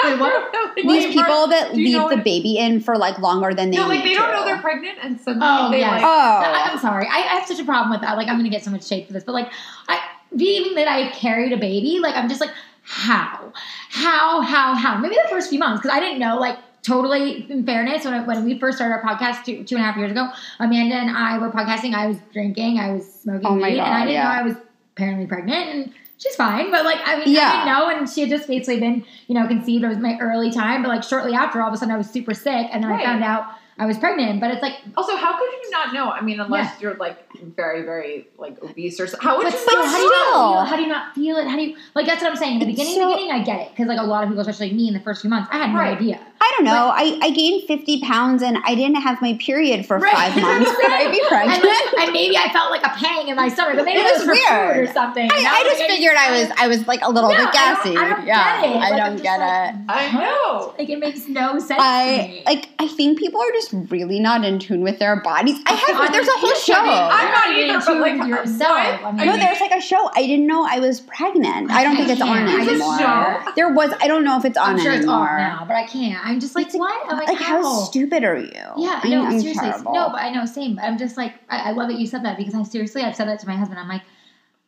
Wait, 0.04 0.19
what? 0.19 0.54
Like, 0.76 0.76
These 0.76 0.86
wait, 0.86 1.13
people 1.13 1.48
that 1.48 1.74
leave 1.74 1.93
the 1.98 2.04
what- 2.04 2.24
baby 2.24 2.58
in 2.58 2.80
for 2.82 2.98
like 2.98 3.17
longer 3.19 3.54
than 3.54 3.71
they 3.71 3.78
No, 3.78 3.88
like 3.88 4.04
need 4.04 4.12
they 4.12 4.13
don't 4.15 4.28
to. 4.30 4.34
know 4.36 4.45
they're 4.45 4.62
pregnant, 4.62 4.98
and 5.02 5.19
suddenly 5.19 5.48
Oh, 5.50 5.71
they 5.71 5.80
yes. 5.80 5.91
like. 5.91 6.04
I- 6.04 6.69
Oh, 6.69 6.74
I'm 6.74 6.80
sorry. 6.80 7.08
I, 7.08 7.15
I 7.17 7.36
have 7.39 7.48
such 7.48 7.60
a 7.60 7.65
problem 7.65 7.91
with 7.91 8.02
that. 8.02 8.15
Like, 8.17 8.28
I'm 8.28 8.38
gonna 8.38 8.50
get 8.50 8.63
so 8.63 8.71
much 8.71 8.86
shade 8.86 9.08
for 9.08 9.13
this, 9.13 9.24
but 9.24 9.34
like, 9.34 9.50
I 9.88 10.00
being 10.36 10.76
that 10.76 10.88
I 10.88 11.10
carried 11.12 11.54
a 11.54 11.58
baby, 11.58 12.00
like, 12.02 12.15
I'm 12.15 12.28
just 12.28 12.41
like, 12.41 12.52
how, 12.84 13.54
how, 13.89 14.41
how, 14.41 14.76
how? 14.76 14.98
Maybe 14.98 15.15
the 15.21 15.30
first 15.30 15.50
few 15.50 15.60
months 15.60 15.82
because 15.82 15.95
I 15.95 16.00
didn't 16.02 16.19
know. 16.19 16.38
Like, 16.39 16.58
totally. 16.84 17.50
In 17.50 17.65
fairness, 17.65 18.04
when 18.06 18.13
I, 18.13 18.24
when 18.24 18.43
we 18.45 18.60
first 18.60 18.78
started 18.78 18.95
our 18.95 19.02
podcast 19.02 19.45
two 19.45 19.63
two 19.63 19.76
and 19.76 19.84
a 19.84 19.88
half 19.88 19.98
years 19.98 20.12
ago, 20.12 20.28
Amanda 20.60 20.95
and 20.95 21.10
I 21.10 21.38
were 21.38 21.50
podcasting. 21.52 21.93
I 21.95 22.08
was 22.08 22.17
drinking. 22.34 22.80
I 22.80 22.91
was 22.91 23.12
smoking 23.21 23.48
Oh 23.48 23.56
my 23.56 23.69
weed, 23.69 23.80
and 23.80 23.93
I 23.93 24.00
didn't 24.02 24.13
yeah. 24.13 24.24
know 24.24 24.30
I 24.30 24.41
was 24.43 24.56
apparently 24.93 25.26
pregnant 25.26 25.69
and. 25.69 25.93
She's 26.17 26.36
fine, 26.36 26.71
but 26.71 26.86
like 26.86 26.99
I 27.04 27.17
mean, 27.19 27.30
Yeah. 27.36 27.47
I 27.49 27.51
didn't 27.51 27.65
know, 27.65 27.89
and 27.89 28.10
she 28.10 28.21
had 28.21 28.30
just 28.30 28.47
basically 28.47 28.80
been, 28.80 29.04
you 29.28 29.36
know, 29.36 29.47
conceived. 29.47 29.84
It 29.84 29.88
was 29.89 29.97
my 29.97 30.17
early 30.19 30.49
time, 30.51 30.82
but 30.82 30.89
like 30.89 31.04
shortly 31.04 31.34
after, 31.34 31.62
all 31.62 31.67
of 31.67 31.73
a 31.73 31.78
sudden, 31.78 31.93
I 31.93 31.97
was 31.97 32.10
super 32.10 32.34
sick, 32.34 32.67
and 32.71 32.84
then 32.84 32.89
Right. 32.91 33.01
I 33.01 33.06
found 33.06 33.23
out 33.23 33.45
I 33.78 33.86
was 33.86 33.97
pregnant. 33.97 34.39
But 34.39 34.51
it's 34.51 34.62
like 34.62 34.75
Also, 34.95 35.17
how 35.17 35.34
could 35.38 35.49
you 35.51 35.69
not 35.71 35.93
know? 35.93 36.10
I 36.10 36.21
mean, 36.21 36.39
unless 36.39 36.80
you're 36.80 36.93
like 36.95 37.17
very, 37.58 37.82
very 37.84 38.28
like 38.38 38.56
obese 38.63 38.97
or 39.01 39.08
something. 39.08 39.28
How 39.28 39.36
would 39.36 39.43
But 39.43 39.51
you 39.54 39.60
still, 39.60 39.86
how 39.86 39.97
do 39.97 40.01
you 40.04 40.10
not 40.10 40.28
still. 40.30 40.51
feel? 40.54 40.65
How 40.65 40.75
do 40.78 40.82
you 40.84 40.88
not 40.88 41.15
feel 41.15 41.36
it? 41.38 41.47
How 41.49 41.58
do 41.58 41.63
you 41.63 41.75
like? 41.95 42.06
That's 42.06 42.21
what 42.21 42.32
I'm 42.32 42.38
saying. 42.38 42.54
In 42.54 42.60
the 42.62 42.65
beginning, 42.67 42.93
so- 42.95 43.08
beginning, 43.12 43.32
I 43.34 43.43
get 43.43 43.60
it 43.60 43.69
because 43.71 43.88
like 43.88 43.99
a 43.99 44.04
lot 44.04 44.23
of 44.23 44.30
people, 44.30 44.39
especially 44.41 44.71
me, 44.73 44.88
in 44.88 44.93
the 44.93 45.01
first 45.01 45.19
few 45.19 45.30
months, 45.30 45.49
I 45.51 45.58
had 45.58 45.73
no 45.73 45.80
Right. 45.80 45.97
idea. 45.97 46.21
I 46.55 46.63
don't 46.63 46.65
know. 46.65 46.91
I, 46.93 47.19
I 47.21 47.29
gained 47.31 47.63
50 47.67 48.01
pounds 48.01 48.41
and 48.41 48.57
I 48.65 48.75
didn't 48.75 49.01
have 49.01 49.21
my 49.21 49.33
period 49.41 49.85
for 49.85 49.97
Right. 49.97 50.13
five 50.13 50.35
months. 50.41 50.71
Could 50.75 50.91
I 50.91 51.11
be 51.11 51.19
And, 51.19 51.27
pregnant? 51.27 51.63
like, 51.63 52.03
and 52.05 52.13
maybe 52.13 52.37
I 52.37 52.51
felt 52.53 52.71
like 52.71 52.83
a 52.85 52.89
pang 52.89 53.27
in 53.27 53.35
my 53.35 53.49
stomach, 53.49 53.75
but 53.75 53.85
maybe 53.85 53.99
It 53.99 54.05
it, 54.05 54.19
was 54.19 54.27
was 54.27 54.39
for 54.39 54.53
weird. 54.53 54.75
food 54.75 54.89
or 54.89 54.93
something. 54.93 55.29
I, 55.31 55.35
I 55.35 55.63
just 55.63 55.79
like, 55.79 55.89
figured 55.89 56.15
I 56.17 56.31
was 56.41 56.51
I 56.57 56.67
was 56.67 56.87
like 56.87 57.01
a 57.03 57.09
little 57.09 57.29
No, 57.29 57.35
bit 57.37 57.47
I 57.47 57.51
gassy. 57.51 57.93
don't- 57.93 58.03
I 58.03 58.09
don't 58.15 58.27
yeah, 58.27 58.61
get 58.61 58.69
it. 58.69 58.75
I 58.75 58.79
Like, 58.79 58.91
I'm 59.01 59.13
don't 59.13 59.21
get 59.23 59.39
like, 59.39 59.73
it. 59.73 59.79
I 59.89 60.11
know. 60.23 60.73
Like 60.77 60.89
it 60.89 60.99
makes 60.99 61.27
no 61.27 61.59
sense. 61.59 61.67
to 61.69 61.75
I 61.79 62.17
me. 62.27 62.43
like. 62.45 62.69
I 62.79 62.87
think 62.87 63.17
people 63.17 63.41
are 63.41 63.51
just 63.53 63.73
really 63.89 64.19
not 64.19 64.45
in 64.45 64.59
tune 64.59 64.81
with 64.81 64.99
their 64.99 65.15
bodies. 65.21 65.57
I 65.65 65.73
have. 65.73 65.95
I'm- 66.01 66.11
there's 66.11 66.27
a 66.27 66.31
whole 66.31 66.49
you 66.49 66.55
show. 66.55 66.73
should 66.73 66.83
be. 66.83 66.89
I'm 66.89 67.31
not 67.31 67.45
You're 67.47 67.65
either, 67.65 67.73
in 67.73 67.79
but, 67.79 67.85
tune 67.85 68.01
like, 68.01 68.19
with 68.19 68.27
yourself. 68.27 69.03
I 69.03 69.11
mean, 69.11 69.25
no, 69.25 69.37
there's 69.37 69.59
like 69.59 69.71
a 69.71 69.81
show. 69.81 70.09
I 70.13 70.21
didn't 70.27 70.45
know 70.47 70.65
I 70.69 70.79
was 70.79 71.01
pregnant. 71.01 71.71
I 71.71 71.83
don't 71.83 71.95
think 71.95 72.09
it's 72.09 72.21
on 72.21 72.29
I 72.29 72.45
can't. 72.45 72.65
There's 72.67 72.79
a 72.81 72.83
anymore. 72.83 73.53
There 73.55 73.73
was. 73.73 73.91
I 74.01 74.07
don't 74.07 74.23
know 74.23 74.37
if 74.37 74.45
it's 74.45 74.57
on 74.57 74.75
I'm 74.75 74.79
sure 74.79 74.91
it's 74.93 75.07
off 75.07 75.27
anymore. 75.29 75.37
now, 75.39 75.65
but 75.67 75.75
I 75.75 75.83
can't. 75.85 76.23
I'm 76.25 76.39
just 76.45 76.55
like, 76.55 76.67
like- 76.67 76.79
what? 76.79 77.12
I'm 77.12 77.17
like, 77.17 77.27
Like, 77.27 77.38
how 77.39 77.62
how? 77.62 77.79
stupid 77.86 78.23
are 78.23 78.38
you? 78.38 78.51
Yeah, 78.77 79.01
I'm, 79.03 79.10
no, 79.10 79.25
I'm 79.25 79.39
seriously. 79.39 79.69
terrible. 79.69 79.93
No, 79.93 80.10
but 80.10 80.21
I 80.21 80.31
know, 80.31 80.45
same. 80.45 80.75
But 80.75 80.86
I'm 80.86 80.97
just 80.97 81.17
like, 81.17 81.34
I, 81.49 81.69
I 81.69 81.71
love 81.71 81.89
that 81.89 81.99
you 81.99 82.08
said 82.08 82.23
that 82.25 82.38
because 82.38 82.53
I 82.55 82.63
seriously, 82.63 83.01
I've 83.03 83.15
said 83.15 83.27
that 83.27 83.39
to 83.39 83.47
my 83.47 83.55
husband. 83.55 83.79
I'm 83.79 83.88
like, 83.88 84.01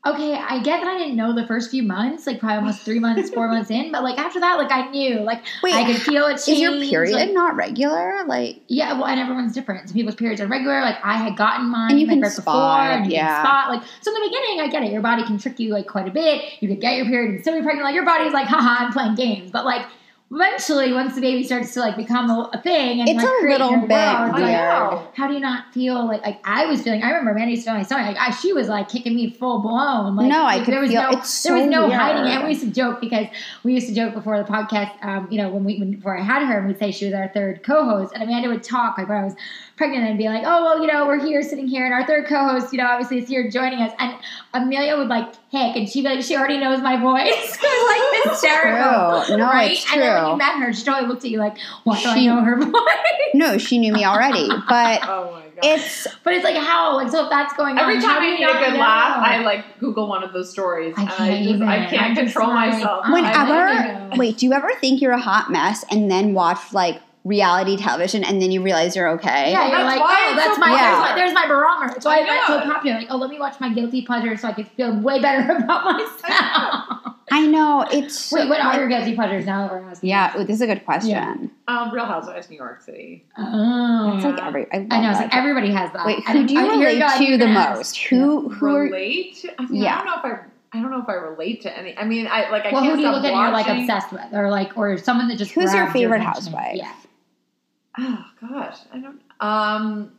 okay, 0.06 0.36
I 0.36 0.62
get 0.64 0.80
that 0.80 0.88
I 0.88 0.98
didn't 0.98 1.18
know 1.18 1.34
the 1.36 1.46
first 1.46 1.70
few 1.70 1.84
months, 1.84 2.26
like 2.28 2.40
probably 2.40 2.58
almost 2.60 2.84
three 2.84 3.00
months, 3.00 3.30
four 3.30 3.50
months 3.50 3.70
in, 3.70 3.92
but 3.92 4.04
like 4.04 4.18
after 4.18 4.40
that, 4.40 4.56
like 4.58 4.72
I 4.72 4.90
knew, 4.90 5.20
like 5.20 5.44
Wait, 5.62 5.74
I 5.74 5.84
could 5.86 6.02
feel 6.02 6.28
it 6.28 6.36
change. 6.46 6.48
is 6.48 6.60
your 6.60 6.80
period 6.80 7.14
like- 7.16 7.34
not 7.34 7.58
regular? 7.58 8.24
Like, 8.26 8.62
yeah, 8.68 8.94
well, 8.94 9.06
and 9.08 9.20
everyone's 9.20 9.54
different. 9.54 9.90
Some 9.90 9.96
people's 9.96 10.16
periods 10.16 10.40
are 10.40 10.48
regular. 10.48 10.80
Like 10.80 10.98
I 11.04 11.18
had 11.18 11.36
gotten 11.36 11.68
mine, 11.70 11.92
And 11.92 12.00
you 12.00 12.06
like, 12.08 12.14
can 12.16 12.22
right 12.22 12.32
spot, 12.32 12.46
before, 12.46 12.98
and 13.02 13.06
you 13.12 13.18
yeah. 13.18 13.36
can 13.36 13.46
spot. 13.46 13.70
Like 13.70 13.84
so, 14.02 14.16
in 14.16 14.22
the 14.22 14.28
beginning, 14.30 14.62
I 14.62 14.68
get 14.72 14.84
it. 14.84 14.92
Your 14.94 15.02
body 15.02 15.24
can 15.26 15.38
trick 15.40 15.60
you 15.60 15.74
like 15.74 15.88
quite 15.88 16.08
a 16.08 16.12
bit. 16.12 16.42
You 16.62 16.70
could 16.70 16.80
get 16.80 16.96
your 16.96 17.06
period 17.08 17.32
and 17.32 17.42
still 17.42 17.56
be 17.58 17.62
pregnant. 17.64 17.84
Like 17.84 17.96
your 17.96 18.06
body's 18.06 18.32
like, 18.34 18.48
haha, 18.48 18.86
I'm 18.86 18.94
playing 18.94 19.16
games. 19.16 19.52
But 19.52 19.66
like 19.66 19.86
eventually, 20.32 20.92
once 20.94 21.16
the 21.16 21.22
baby 21.22 21.44
starts 21.44 21.74
to 21.74 21.80
like 21.80 21.96
become 21.96 22.30
a, 22.30 22.50
a 22.54 22.62
thing, 22.62 23.00
and 23.00 23.10
It's 23.10 23.18
like, 23.24 23.26
a 23.44 23.46
little 23.48 23.72
bit 23.72 23.90
world, 23.90 23.92
I 23.92 24.92
like, 24.96 25.16
how 25.16 25.28
do 25.28 25.34
you 25.34 25.40
not 25.40 25.74
feel 25.74 26.06
like 26.06 26.22
like 26.24 26.40
I 26.44 26.66
was 26.66 26.82
feeling? 26.82 27.04
I 27.04 27.10
remember 27.10 27.34
Mandy 27.34 27.62
tell 27.62 27.76
my 27.76 27.84
stomach 27.84 28.08
like 28.08 28.18
I, 28.18 28.32
she 28.32 28.54
was 28.54 28.68
like 28.68 28.90
kicking 28.90 29.16
me 29.16 29.30
full 29.30 29.60
blown. 29.60 30.16
Like, 30.16 30.28
No, 30.28 30.42
I 30.44 30.56
like, 30.58 30.66
could 30.66 30.74
there 30.74 30.82
was 30.82 30.92
feel- 30.92 31.02
no 31.02 31.10
there 31.12 31.20
was 31.20 31.30
so 31.30 31.66
no 31.66 31.90
hiding 31.90 32.26
it. 32.26 32.36
And 32.36 32.44
we 32.44 32.50
used 32.50 32.62
to 32.64 32.72
joke 32.72 33.02
because 33.02 33.28
we 33.64 33.74
used 33.74 33.88
to 33.88 33.96
joke 33.96 34.14
before 34.14 34.38
the 34.38 34.44
podcast. 34.50 34.92
Um, 35.04 35.28
you 35.32 35.38
know, 35.42 35.50
when 35.50 35.64
we 35.64 35.80
when, 35.80 35.92
before 35.92 36.18
I 36.18 36.22
had 36.24 36.46
her, 36.46 36.58
and 36.60 36.68
we'd 36.68 36.80
say 36.80 36.92
she 36.92 37.06
was 37.06 37.14
our 37.14 37.30
third 37.30 37.64
co-host, 37.64 38.14
and 38.14 38.24
Amanda 38.24 38.50
would 38.50 38.64
talk 38.64 38.98
like 38.98 39.08
when 39.10 39.18
I 39.18 39.24
was 39.24 39.36
pregnant 39.78 40.06
and 40.10 40.18
be 40.18 40.26
like, 40.26 40.44
oh 40.46 40.64
well, 40.64 40.82
you 40.82 40.88
know, 40.88 41.06
we're 41.06 41.24
here 41.24 41.42
sitting 41.44 41.68
here, 41.68 41.86
and 41.86 41.94
our 41.94 42.06
third 42.06 42.26
co-host, 42.26 42.74
you 42.74 42.80
know, 42.80 42.88
obviously 42.88 43.20
is 43.20 43.28
here 43.30 43.50
joining 43.50 43.80
us, 43.80 43.94
and 44.00 44.16
Amelia 44.54 44.98
would 44.98 45.08
like 45.08 45.28
hick, 45.50 45.76
and 45.78 45.88
she'd 45.88 46.02
be 46.02 46.10
like, 46.10 46.24
she 46.24 46.36
already 46.36 46.58
knows 46.58 46.82
my 46.82 47.00
voice. 47.00 47.24
it 47.62 47.62
was 47.62 48.24
like 48.26 48.34
hysterical. 48.34 49.24
True. 49.24 49.38
No, 49.38 49.46
right? 49.46 49.72
it's 49.72 49.86
And 49.94 50.02
then 50.02 50.24
when 50.24 50.32
you 50.32 50.38
met 50.38 50.56
her, 50.60 50.74
she 50.74 50.84
totally 50.84 51.08
looked 51.08 51.24
at 51.24 51.30
you 51.30 51.38
like, 51.40 51.58
why 51.84 52.02
do 52.02 52.10
I 52.10 52.26
know 52.26 52.42
her 52.42 52.58
voice? 52.60 52.74
No, 53.34 53.58
she 53.58 53.78
knew 53.78 53.94
me 53.94 54.04
already, 54.04 54.50
but 54.68 55.02
Oh 55.08 55.32
my 55.32 55.42
god. 55.42 55.54
it's 55.64 56.08
But 56.24 56.34
it's 56.34 56.44
like 56.44 56.58
how? 56.58 56.96
Like 56.96 57.10
so 57.10 57.24
if 57.26 57.30
that's 57.30 57.54
going. 57.56 57.78
Every 57.78 57.98
on. 57.98 58.02
time 58.02 58.12
how 58.16 58.20
do 58.20 58.26
I 58.26 58.36
need 58.38 58.44
a 58.44 58.54
good 58.54 58.74
know? 58.74 58.80
laugh, 58.80 59.18
I 59.18 59.40
like 59.44 59.80
Google 59.80 60.08
one 60.08 60.24
of 60.24 60.34
those 60.34 60.50
stories. 60.50 60.94
I 60.98 61.06
can't 61.06 61.22
I 61.22 61.30
just 61.38 61.50
even. 61.50 61.68
I 61.68 61.90
can't 61.90 62.02
I'm 62.02 62.16
control 62.16 62.50
like, 62.50 62.72
myself. 62.74 63.06
whenever. 63.10 64.16
Wait, 64.18 64.38
do 64.38 64.46
you 64.48 64.54
ever 64.54 64.72
think 64.82 65.02
you're 65.02 65.12
a 65.12 65.22
hot 65.22 65.52
mess 65.52 65.86
and 65.92 66.10
then 66.10 66.34
watch 66.34 66.74
like 66.74 67.02
reality 67.28 67.78
television 67.78 68.24
and 68.24 68.42
then 68.42 68.52
you 68.52 68.64
realize 68.64 68.96
you're 68.96 69.10
okay? 69.10 69.52
Yeah, 69.52 69.68
you're 69.68 69.78
That's 69.78 69.98
like, 69.98 70.00
why 70.00 70.30
oh, 70.32 70.36
that's 70.36 70.56
so 70.56 70.60
my, 70.62 70.70
there's 70.72 71.00
my 71.00 71.16
there's 71.16 71.34
my 71.34 71.48
barometer. 71.48 71.94
That's 71.94 72.06
why 72.06 72.20
I 72.20 72.38
it's 72.38 72.48
so 72.48 72.62
popular. 72.62 72.98
Like, 73.00 73.08
oh, 73.10 73.18
let 73.18 73.30
me 73.30 73.40
watch 73.40 73.60
my 73.60 73.74
guilty 73.74 74.04
pleasure 74.06 74.36
so 74.38 74.48
I 74.48 74.54
can 74.54 74.66
feel 74.66 74.98
way 75.00 75.22
better 75.22 75.52
about 75.58 75.84
myself. 75.86 77.14
I 77.30 77.46
know 77.46 77.86
it's. 77.92 78.18
So, 78.18 78.38
Wait, 78.40 78.50
what 78.50 78.62
are 78.62 78.80
your 78.80 78.88
guilty 78.88 79.14
pleasures 79.14 79.46
now 79.46 79.68
that 79.68 79.72
we're 79.74 79.90
asking? 79.90 80.10
Yeah, 80.10 80.38
ooh, 80.38 80.44
this 80.46 80.56
is 80.56 80.62
a 80.62 80.68
good 80.68 80.86
question. 80.86 81.52
Um, 81.68 81.92
Real 81.94 82.06
Housewives, 82.06 82.50
New 82.50 82.56
York 82.56 82.82
City. 82.82 83.26
Oh, 83.38 84.14
It's 84.16 84.24
like 84.26 84.42
every. 84.42 84.72
I, 84.72 84.78
love 84.78 84.88
I 84.92 85.02
know. 85.02 85.10
It's 85.12 85.20
like 85.20 85.32
show. 85.34 85.38
everybody 85.38 85.72
has 85.72 85.92
that. 85.94 86.06
Wait, 86.06 86.24
who 86.24 86.48
do 86.48 86.54
you 86.54 86.60
I- 86.62 86.78
relate 86.78 87.00
go, 87.00 87.06
I'm 87.06 87.26
to 87.26 87.32
the 87.38 87.46
gonna 87.46 87.60
ask. 87.60 87.78
most? 87.78 87.98
Who 87.98 88.50
who 88.50 88.66
are 88.76 88.84
relate? 88.84 89.46
I 89.60 89.66
mean, 89.66 89.82
Yeah. 89.84 89.96
I 89.96 89.98
don't 89.98 90.06
know 90.06 90.30
if 90.32 90.40
I. 90.40 90.46
I 90.74 90.82
don't 90.82 90.92
know 90.92 91.02
if 91.02 91.08
I 91.10 91.14
relate 91.14 91.62
to 91.62 91.78
any. 91.78 91.98
I 91.98 92.04
mean, 92.06 92.28
I 92.28 92.50
like. 92.50 92.66
I 92.66 92.72
Well, 92.72 92.82
can't 92.82 92.92
who 92.92 92.98
do 92.98 93.02
you 93.02 93.08
stop 93.08 93.16
look 93.16 93.24
at 93.26 93.34
and 93.34 93.42
you're 93.42 93.52
like 93.52 93.68
obsessed 93.68 94.12
with, 94.12 94.34
or 94.34 94.50
like, 94.52 94.78
or 94.78 94.98
someone 94.98 95.28
that 95.30 95.38
just 95.38 95.52
Who's 95.52 95.74
your 95.74 95.88
favorite 95.92 96.22
attention? 96.22 96.54
housewife? 96.54 97.07
Oh 98.00 98.26
gosh, 98.42 98.78
I 98.94 99.00
don't. 99.00 99.22
Um, 99.40 100.12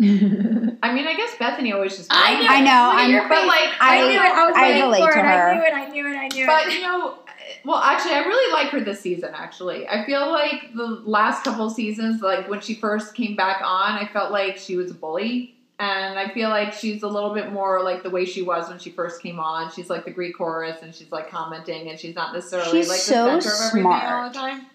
I 0.00 0.92
mean, 0.94 1.06
I 1.06 1.14
guess 1.16 1.34
Bethenny 1.36 1.72
always 1.72 1.96
just. 1.96 2.10
I 2.12 2.40
knew. 2.40 2.48
I 2.48 2.60
know, 2.60 2.90
I'm- 2.98 3.10
your 3.10 3.28
but, 3.28 3.46
like, 3.46 3.70
I, 3.80 4.02
I- 4.02 4.06
knew 4.08 4.14
it. 4.14 4.20
I 4.20 4.46
was 4.46 4.56
I 4.56 4.62
waiting 4.62 4.82
relate 4.82 5.02
for 5.04 5.12
to 5.12 5.18
it. 5.18 5.22
her. 5.22 5.48
I 5.50 5.54
knew 5.54 5.62
it. 5.62 5.72
I 5.74 5.88
knew 5.88 6.06
it. 6.06 6.16
I 6.16 6.28
knew 6.28 6.46
But 6.46 6.66
it. 6.66 6.72
you 6.74 6.80
know, 6.82 7.18
well, 7.64 7.76
actually, 7.78 8.14
I 8.14 8.20
really 8.20 8.52
like 8.52 8.68
her 8.72 8.80
this 8.80 9.00
season. 9.00 9.30
Actually, 9.34 9.86
I 9.88 10.04
feel 10.04 10.30
like 10.32 10.72
the 10.74 10.86
last 11.04 11.44
couple 11.44 11.68
seasons, 11.70 12.22
like 12.22 12.48
when 12.48 12.60
she 12.60 12.74
first 12.74 13.14
came 13.14 13.36
back 13.36 13.60
on, 13.62 13.92
I 13.92 14.08
felt 14.12 14.32
like 14.32 14.56
she 14.56 14.76
was 14.76 14.90
a 14.90 14.94
bully, 14.94 15.54
and 15.78 16.18
I 16.18 16.28
feel 16.34 16.48
like 16.48 16.72
she's 16.72 17.02
a 17.04 17.08
little 17.08 17.32
bit 17.34 17.52
more 17.52 17.82
like 17.84 18.02
the 18.02 18.10
way 18.10 18.24
she 18.24 18.42
was 18.42 18.68
when 18.68 18.78
she 18.80 18.90
first 18.90 19.22
came 19.22 19.38
on. 19.38 19.70
She's 19.70 19.88
like 19.90 20.04
the 20.04 20.10
Greek 20.10 20.36
chorus, 20.36 20.82
and 20.82 20.92
she's 20.94 21.12
like 21.12 21.30
commenting, 21.30 21.90
and 21.90 22.00
she's 22.00 22.16
not 22.16 22.32
necessarily 22.34 22.70
She's 22.80 22.88
like 22.88 22.98
so 22.98 23.36
the 23.36 23.40
center 23.40 23.54
of 23.54 23.68
everything 23.68 23.86
all 23.92 24.28
the 24.28 24.34
time. 24.34 24.66